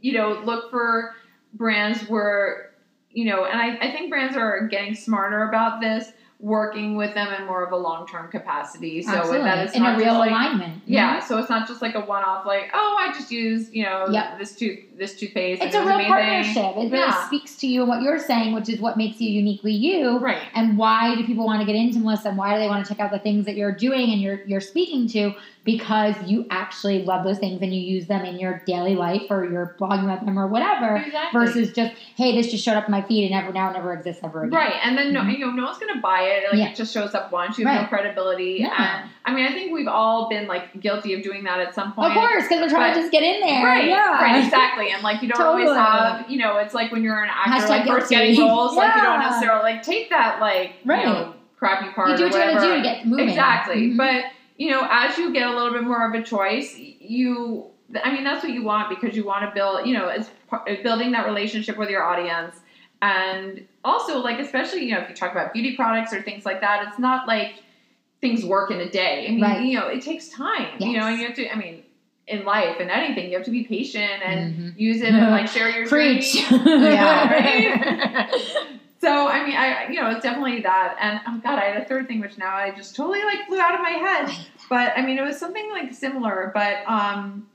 you 0.01 0.13
know, 0.13 0.41
look 0.45 0.71
for 0.71 1.17
brands 1.55 2.09
where, 2.09 2.71
you 3.11 3.25
know, 3.25 3.45
and 3.45 3.61
I, 3.61 3.77
I 3.89 3.91
think 3.91 4.09
brands 4.09 4.37
are 4.37 4.69
getting 4.69 4.95
smarter 4.95 5.49
about 5.49 5.81
this, 5.81 6.13
working 6.43 6.97
with 6.97 7.13
them 7.15 7.29
in 7.35 7.47
more 7.47 7.63
of 7.63 7.71
a 7.73 7.77
long 7.77 8.07
term 8.07 8.31
capacity. 8.31 9.03
So 9.03 9.13
Absolutely. 9.13 9.43
that 9.45 9.59
it's 9.67 9.75
in 9.77 9.83
not 9.83 9.95
a 9.97 9.99
real 9.99 10.07
just 10.15 10.19
like, 10.21 10.31
alignment. 10.31 10.83
yeah, 10.87 11.21
so 11.21 11.37
it's 11.39 11.51
not 11.51 11.69
just 11.69 11.83
like 11.83 11.95
a 11.95 12.01
one 12.01 12.25
off, 12.25 12.47
like, 12.47 12.71
oh, 12.73 12.97
I 12.99 13.13
just 13.13 13.31
used, 13.31 13.75
you 13.75 13.85
know, 13.85 14.07
Yep. 14.11 14.39
this 14.39 14.57
tooth, 14.57 14.79
this 14.97 15.17
toothpaste. 15.19 15.63
It's 15.63 15.75
a 15.75 15.81
real 15.81 15.91
amazing. 15.97 16.09
partnership. 16.11 16.77
It 16.79 16.91
really 16.93 17.13
speaks 17.27 17.57
to 17.59 17.67
you 17.67 17.81
and 17.83 17.89
what 17.91 18.01
you're 18.03 18.19
saying, 18.19 18.55
which 18.55 18.69
is 18.71 18.81
what 18.81 18.97
makes 18.97 19.21
you 19.21 19.29
uniquely 19.31 19.73
you. 19.73 20.19
Right. 20.19 20.41
And 20.55 20.79
why 20.79 21.15
do 21.15 21.25
people 21.27 21.45
want 21.45 21.61
to 21.61 21.67
get 21.67 21.77
into 21.77 21.99
Melissa? 21.99 22.29
And 22.31 22.39
why 22.39 22.55
do 22.55 22.61
they 22.61 22.69
want 22.69 22.87
to 22.87 22.89
check 22.91 23.01
out 23.01 23.11
the 23.11 23.19
things 23.19 23.45
that 23.47 23.57
you're 23.57 23.73
doing 23.73 24.11
and 24.11 24.21
you're 24.21 24.43
you're 24.45 24.61
speaking 24.63 25.07
to? 25.09 25.35
Because 25.63 26.15
you 26.27 26.47
actually 26.51 27.05
love 27.05 27.23
those 27.23 27.39
things 27.39 27.61
and 27.61 27.75
you 27.75 27.81
use 27.83 28.07
them 28.07 28.25
in 28.25 28.39
your 28.39 28.63
daily 28.67 28.95
life 28.95 29.25
or 29.29 29.45
you're 29.45 29.77
blogging 29.79 30.05
about 30.05 30.25
them 30.25 30.39
or 30.39 30.47
whatever. 30.47 30.97
Exactly. 30.97 31.39
Versus 31.39 31.73
just, 31.75 31.93
hey, 32.17 32.35
this 32.35 32.51
just 32.51 32.65
showed 32.65 32.77
up 32.79 32.87
in 32.87 32.91
my 32.91 33.03
feed 33.03 33.25
and 33.25 33.33
never 33.33 33.53
now 33.53 33.69
it 33.69 33.75
never 33.75 33.93
exists 33.93 34.23
ever 34.25 34.45
again. 34.45 34.59
Right, 34.59 34.75
and 34.83 34.97
then 34.97 35.13
no, 35.13 35.21
Mhm. 35.21 35.33
you 35.39 35.47
know, 35.47 35.53
no 35.53 35.65
one's 35.65 35.77
gonna 35.77 36.01
buy 36.01 36.23
it. 36.23 36.45
Like 36.51 36.59
Yeah. 36.59 36.69
it 36.71 36.77
just 36.77 36.95
shows 36.95 37.15
up 37.15 37.31
once. 37.31 37.59
You 37.59 37.67
have 37.67 37.83
no 37.83 37.89
credibility. 37.89 38.59
Yeah. 38.61 39.01
And 39.03 39.11
I 39.27 39.35
mean, 39.35 39.45
I 39.47 39.53
think 39.53 39.73
we've 39.73 39.87
all 39.87 40.31
been 40.31 40.47
like 40.47 40.81
guilty 40.81 41.13
of 41.13 41.23
doing 41.23 41.45
that 41.45 41.61
at 41.61 41.75
some 41.75 41.93
point. 41.93 42.09
Of 42.09 42.15
course, 42.15 42.45
because 42.45 42.63
we're 42.63 42.69
trying 42.71 42.93
But- 42.93 42.95
to 42.95 43.01
just 43.03 43.13
get 43.13 43.23
in 43.23 43.41
there. 43.43 43.63
Right, 43.65 43.85
Yeah. 43.87 44.23
right, 44.23 44.43
exactly. 44.43 44.91
And 44.93 45.03
like 45.03 45.21
you 45.21 45.29
don't 45.29 45.43
always 45.43 45.69
have, 45.69 46.25
you 46.31 46.39
know, 46.39 46.57
it's 46.57 46.73
like 46.73 46.91
when 46.91 47.03
you're 47.05 47.23
an 47.23 47.29
actor, 47.31 47.67
Hashtag 47.67 47.69
like 47.69 47.87
first 47.87 48.09
guilty. 48.11 48.35
getting 48.35 48.49
roles, 48.49 48.77
like 48.77 48.95
you 48.97 49.03
don't 49.03 49.21
necessarily 49.21 49.63
like 49.75 49.83
take 49.83 50.09
that 50.09 50.41
like 50.41 50.73
Right. 50.87 51.07
you 51.07 51.13
know 51.13 51.35
crappy 51.59 51.91
part 51.91 52.09
You 52.09 52.17
do 52.17 52.25
or 52.25 52.29
what 52.31 52.35
you 52.39 52.55
gotta 52.55 52.67
do 52.67 52.75
to 52.77 52.83
get 52.83 53.07
moving. 53.07 53.29
Exactly, 53.29 53.91
Mhm. 53.91 53.97
but 53.99 54.25
you 54.61 54.69
know, 54.71 54.87
as 54.91 55.17
you 55.17 55.33
get 55.33 55.47
a 55.49 55.55
little 55.57 55.73
bit 55.73 55.85
more 55.85 56.07
of 56.07 56.13
a 56.15 56.23
choice, 56.23 56.77
you. 56.77 57.65
I 58.05 58.13
mean, 58.13 58.23
that's 58.25 58.45
what 58.45 58.53
you 58.53 58.63
want 58.63 58.89
because 58.91 59.17
you 59.17 59.25
want 59.25 59.43
to 59.49 59.51
build, 59.53 59.85
you 59.87 59.95
know, 59.99 60.07
it's 60.09 60.29
building 60.85 61.11
that 61.13 61.25
relationship 61.27 61.77
with 61.79 61.89
your 61.89 62.05
audience, 62.05 62.55
and 63.03 63.67
also 63.85 64.19
like 64.19 64.39
especially 64.39 64.85
you 64.85 64.93
know 64.95 65.01
if 65.01 65.09
you 65.09 65.17
talk 65.17 65.33
about 65.33 65.53
beauty 65.55 65.75
products 65.75 66.13
or 66.13 66.21
things 66.23 66.45
like 66.45 66.61
that, 66.61 66.87
it's 66.89 66.99
not 66.99 67.27
like 67.27 67.55
things 68.21 68.45
work 68.45 68.71
in 68.71 68.81
a 68.81 68.91
day. 68.91 69.27
I 69.27 69.31
mean, 69.33 69.41
Right. 69.43 69.63
you 69.65 69.79
know, 69.79 69.87
it 69.89 70.03
takes 70.03 70.29
time. 70.29 70.69
You 70.79 70.99
know, 70.99 71.07
and 71.07 71.19
you 71.19 71.27
have 71.27 71.35
to. 71.37 71.49
I 71.51 71.57
mean, 71.57 71.83
in 72.29 72.45
life 72.45 72.77
and 72.81 72.91
anything, 72.91 73.31
you 73.31 73.37
have 73.39 73.47
to 73.47 73.51
be 73.51 73.65
patient 73.65 74.21
and 74.25 74.55
Mhm. 74.55 74.79
use 74.79 75.01
it 75.01 75.15
and 75.15 75.31
like 75.31 75.49
share 75.49 75.71
your 75.71 75.89
Preach. 75.95 76.49
journey. 76.51 76.61
Yeah. 76.95 78.31
So 79.01 79.29
I 79.29 79.47
mean, 79.47 79.57
I 79.57 79.89
you 79.91 80.01
know 80.01 80.11
it's 80.11 80.23
definitely 80.23 80.61
that. 80.63 80.97
And 81.01 81.21
oh 81.27 81.41
god, 81.43 81.59
I 81.59 81.67
had 81.67 81.83
a 81.83 81.85
third 81.87 82.07
thing 82.07 82.21
which 82.21 82.37
now 82.37 82.55
I 82.55 82.71
just 82.71 82.95
totally 82.95 83.23
like 83.25 83.47
flew 83.47 83.59
out 83.59 83.75
of 83.75 83.81
my 83.81 83.91
head. 83.91 84.31
But 84.69 84.93
I 84.97 85.03
mean, 85.03 85.19
it 85.19 85.23
was 85.23 85.39
something 85.39 85.71
like 85.71 85.93
similar. 85.95 86.51
But 86.55 86.79
um, 86.87 87.49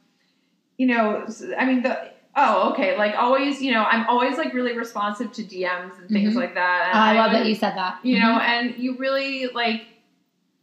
you 0.77 0.87
know, 0.87 1.25
I 1.57 1.65
mean 1.65 1.83
the. 1.83 2.09
Oh, 2.37 2.71
okay. 2.73 2.97
Like 2.97 3.15
always, 3.17 3.61
you 3.61 3.71
know, 3.71 3.83
I'm 3.85 4.05
always 4.07 4.37
like 4.37 4.53
really 4.53 4.75
responsive 4.77 5.31
to 5.33 5.41
DMs 5.43 5.97
and 5.99 6.09
things 6.09 6.33
Mhm. 6.33 6.35
like 6.35 6.53
that. 6.55 6.89
And 6.93 6.97
Oh, 6.97 7.01
I 7.01 7.13
love 7.13 7.31
would- 7.31 7.39
that 7.43 7.47
you 7.47 7.55
said 7.55 7.77
that. 7.77 7.99
You 8.03 8.19
know, 8.19 8.33
Mhm. 8.37 8.41
and 8.41 8.75
you 8.77 8.97
really 8.97 9.47
like, 9.47 9.85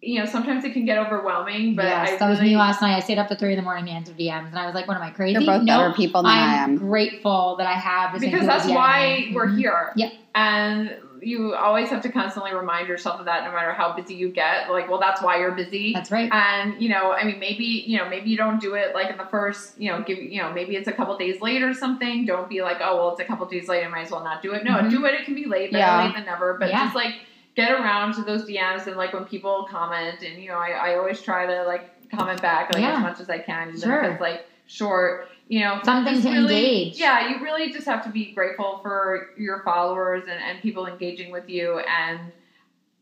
you 0.02 0.18
know, 0.18 0.26
sometimes 0.26 0.64
it 0.64 0.74
can 0.74 0.84
get 0.84 0.98
overwhelming. 0.98 1.74
But 1.74 1.86
yes, 1.86 2.10
I 2.10 2.16
that 2.16 2.28
was 2.28 2.40
me 2.42 2.56
last 2.58 2.82
night. 2.82 2.94
I 2.96 3.00
stayed 3.00 3.16
up 3.16 3.28
to 3.28 3.36
three 3.36 3.52
in 3.52 3.56
the 3.56 3.62
morning 3.62 3.86
to 3.86 3.90
answer 3.92 4.12
DMs, 4.12 4.48
and 4.48 4.58
I 4.58 4.66
was 4.66 4.74
like, 4.74 4.86
"What 4.86 4.98
am 4.98 5.02
I 5.02 5.08
crazy?" 5.08 5.32
They're 5.46 5.58
both 5.60 5.64
no, 5.64 5.78
better 5.78 5.94
people 5.94 6.22
than 6.24 6.32
I 6.32 6.62
I'm 6.62 6.74
grateful 6.76 7.54
that 7.56 7.66
I 7.66 7.72
have 7.72 8.12
this 8.12 8.20
because 8.20 8.44
that's 8.46 8.66
why 8.68 9.30
we're 9.32 9.46
Mhm. 9.46 9.56
here. 9.56 9.92
Yep. 9.96 10.12
And 10.34 10.96
you 11.20 11.54
always 11.54 11.88
have 11.90 12.02
to 12.02 12.10
constantly 12.10 12.52
remind 12.54 12.88
yourself 12.88 13.20
of 13.20 13.26
that 13.26 13.44
no 13.44 13.52
matter 13.52 13.72
how 13.72 13.92
busy 13.92 14.14
you 14.14 14.30
get. 14.30 14.70
Like, 14.70 14.88
well, 14.88 14.98
that's 14.98 15.20
why 15.22 15.38
you're 15.38 15.52
busy. 15.52 15.92
That's 15.92 16.10
right. 16.10 16.30
and 16.32 16.80
you 16.80 16.88
know, 16.88 17.12
I 17.12 17.24
mean, 17.24 17.38
maybe 17.38 17.64
you 17.64 17.98
know, 17.98 18.08
maybe 18.08 18.30
you 18.30 18.36
don't 18.36 18.60
do 18.60 18.74
it 18.74 18.94
like 18.94 19.10
in 19.10 19.18
the 19.18 19.26
first, 19.26 19.78
you 19.78 19.90
know, 19.90 20.02
give 20.02 20.18
you 20.18 20.40
know, 20.40 20.52
maybe 20.52 20.74
it's 20.74 20.88
a 20.88 20.92
couple 20.92 21.16
days 21.18 21.40
late 21.42 21.62
or 21.62 21.74
something. 21.74 22.24
Don't 22.24 22.48
be 22.48 22.62
like, 22.62 22.78
oh, 22.80 22.96
well, 22.96 23.10
it's 23.10 23.20
a 23.20 23.24
couple 23.24 23.46
days 23.46 23.68
late. 23.68 23.84
I 23.84 23.88
might 23.88 24.02
as 24.06 24.10
well 24.10 24.24
not 24.24 24.42
do 24.42 24.52
it. 24.54 24.64
No, 24.64 24.72
Mhm. 24.78 24.90
do 24.90 25.04
it. 25.04 25.14
It 25.14 25.24
can 25.26 25.34
be 25.34 25.44
late, 25.44 25.70
better 25.70 25.84
Yeah. 25.84 26.04
late 26.04 26.14
than 26.14 26.24
never. 26.24 26.54
But 26.58 26.70
Yeah. 26.70 26.84
just 26.84 26.96
like 26.96 27.14
get 27.54 27.70
around 27.70 28.14
to 28.14 28.22
those 28.22 28.46
DMs 28.46 28.86
and 28.86 28.96
like 28.96 29.12
when 29.12 29.26
people 29.26 29.68
comment, 29.70 30.22
and 30.22 30.42
you 30.42 30.48
know, 30.48 30.56
I, 30.58 30.70
I 30.70 30.96
always 30.96 31.20
try 31.20 31.44
to 31.46 31.64
like 31.64 31.90
comment 32.10 32.40
back 32.40 32.72
like 32.74 32.82
Yeah. 32.82 32.96
as 32.96 33.02
much 33.02 33.20
as 33.20 33.28
I 33.30 33.38
can, 33.38 33.78
Sure. 33.78 34.02
it's 34.02 34.20
like 34.20 34.46
short. 34.66 35.28
You 35.48 35.60
know, 35.60 35.80
Something 35.84 36.22
to 36.22 36.30
really- 36.30 36.82
engage. 36.84 36.98
Yeah, 36.98 37.28
you 37.28 37.42
really 37.42 37.70
just 37.72 37.86
have 37.86 38.02
to 38.04 38.10
be 38.10 38.32
grateful 38.32 38.78
for 38.82 39.28
your 39.36 39.62
followers 39.64 40.22
and, 40.22 40.40
and 40.42 40.62
people 40.62 40.86
engaging 40.86 41.30
with 41.30 41.46
you 41.48 41.78
and 41.80 42.32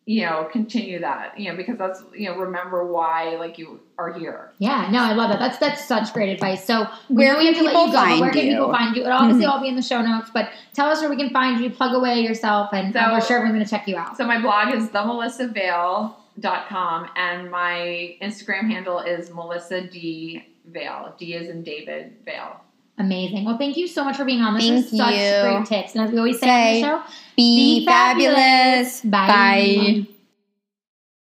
you 0.06 0.24
know 0.24 0.48
continue 0.50 0.98
that 0.98 1.38
you 1.38 1.50
know 1.50 1.56
because 1.56 1.76
that's 1.76 2.02
you 2.16 2.26
know 2.26 2.34
remember 2.38 2.86
why 2.90 3.36
like 3.36 3.58
you 3.58 3.78
are 3.98 4.10
here 4.14 4.50
Yeah, 4.58 4.88
no, 4.90 4.98
I 5.00 5.12
love 5.12 5.28
that. 5.30 5.38
That's 5.38 5.58
that's 5.58 5.86
such 5.86 6.12
great 6.14 6.30
advice. 6.30 6.64
So 6.64 6.86
Where 7.08 7.36
we 7.38 7.44
have 7.46 7.54
can 7.54 7.64
to 7.66 7.70
let 7.70 7.86
you 7.86 7.86
go, 7.86 7.92
find 7.92 8.20
Where 8.20 8.30
can 8.32 8.46
you? 8.46 8.52
people 8.52 8.72
find 8.72 8.96
you? 8.96 9.02
It'll 9.02 9.12
obviously 9.12 9.42
mm-hmm. 9.44 9.52
all 9.52 9.60
be 9.60 9.68
in 9.68 9.76
the 9.76 9.82
show 9.82 10.00
notes, 10.02 10.30
but 10.32 10.48
tell 10.72 10.88
us 10.88 11.00
where 11.02 11.10
we 11.10 11.16
can 11.16 11.28
find 11.30 11.60
you. 11.62 11.68
Plug 11.70 11.94
away 11.94 12.20
yourself, 12.22 12.70
and 12.72 12.92
So- 12.94 13.12
we're 13.12 13.20
sure 13.20 13.36
everyone's 13.36 13.56
going 13.58 13.64
to 13.66 13.70
check 13.70 13.86
you 13.86 13.96
out. 13.98 14.16
so 14.16 14.24
my 14.26 14.40
blog 14.40 14.74
is 14.74 14.88
themelissavale.com 14.88 17.10
and 17.16 17.50
my 17.50 18.16
instagram 18.22 18.70
handle 18.70 19.00
is 19.00 19.30
melissa 19.32 19.82
d 19.82 20.42
vale 20.72 21.14
d 21.18 21.34
is 21.34 21.48
in 21.48 21.62
david 21.62 22.16
vale 22.24 22.60
Amazing. 22.98 23.46
Well, 23.46 23.56
thank 23.56 23.78
you 23.78 23.88
so 23.88 24.04
much 24.04 24.18
for 24.18 24.26
being 24.26 24.42
on. 24.42 24.52
This 24.52 24.64
Thank 24.68 24.84
is 24.84 24.90
such 24.98 25.14
you. 25.14 25.42
great 25.42 25.64
tips, 25.64 25.94
and 25.94 26.04
as 26.04 26.10
we 26.12 26.18
always 26.18 26.38
say, 26.38 26.82
Say, 26.82 26.82
on 26.82 27.00
the 27.00 27.06
show, 27.06 27.12
Be, 27.34 27.78
Be 27.80 27.86
fabulous. 27.86 28.36
fabulous. 28.36 29.00
Bye. 29.00 29.26
Bye. 29.26 30.06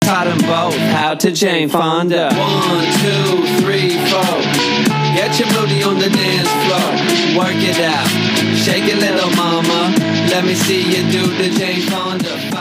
Taught 0.07 0.27
them 0.27 0.37
both 0.47 0.77
how 0.95 1.15
to 1.15 1.31
Jane 1.31 1.67
Fonda. 1.67 2.29
One, 2.33 2.85
two, 3.03 3.43
three, 3.59 3.89
four. 4.07 4.39
Get 5.19 5.37
your 5.37 5.49
booty 5.51 5.83
on 5.83 5.99
the 5.99 6.09
dance 6.09 6.47
floor. 6.63 7.43
Work 7.43 7.59
it 7.59 7.79
out. 7.83 8.07
Shake 8.55 8.85
it, 8.87 8.97
little 8.99 9.31
mama. 9.35 9.93
Let 10.31 10.45
me 10.45 10.55
see 10.55 10.81
you 10.81 11.11
do 11.11 11.25
the 11.35 11.49
Jane 11.59 11.81
Fonda. 11.89 12.37
Five. 12.51 12.54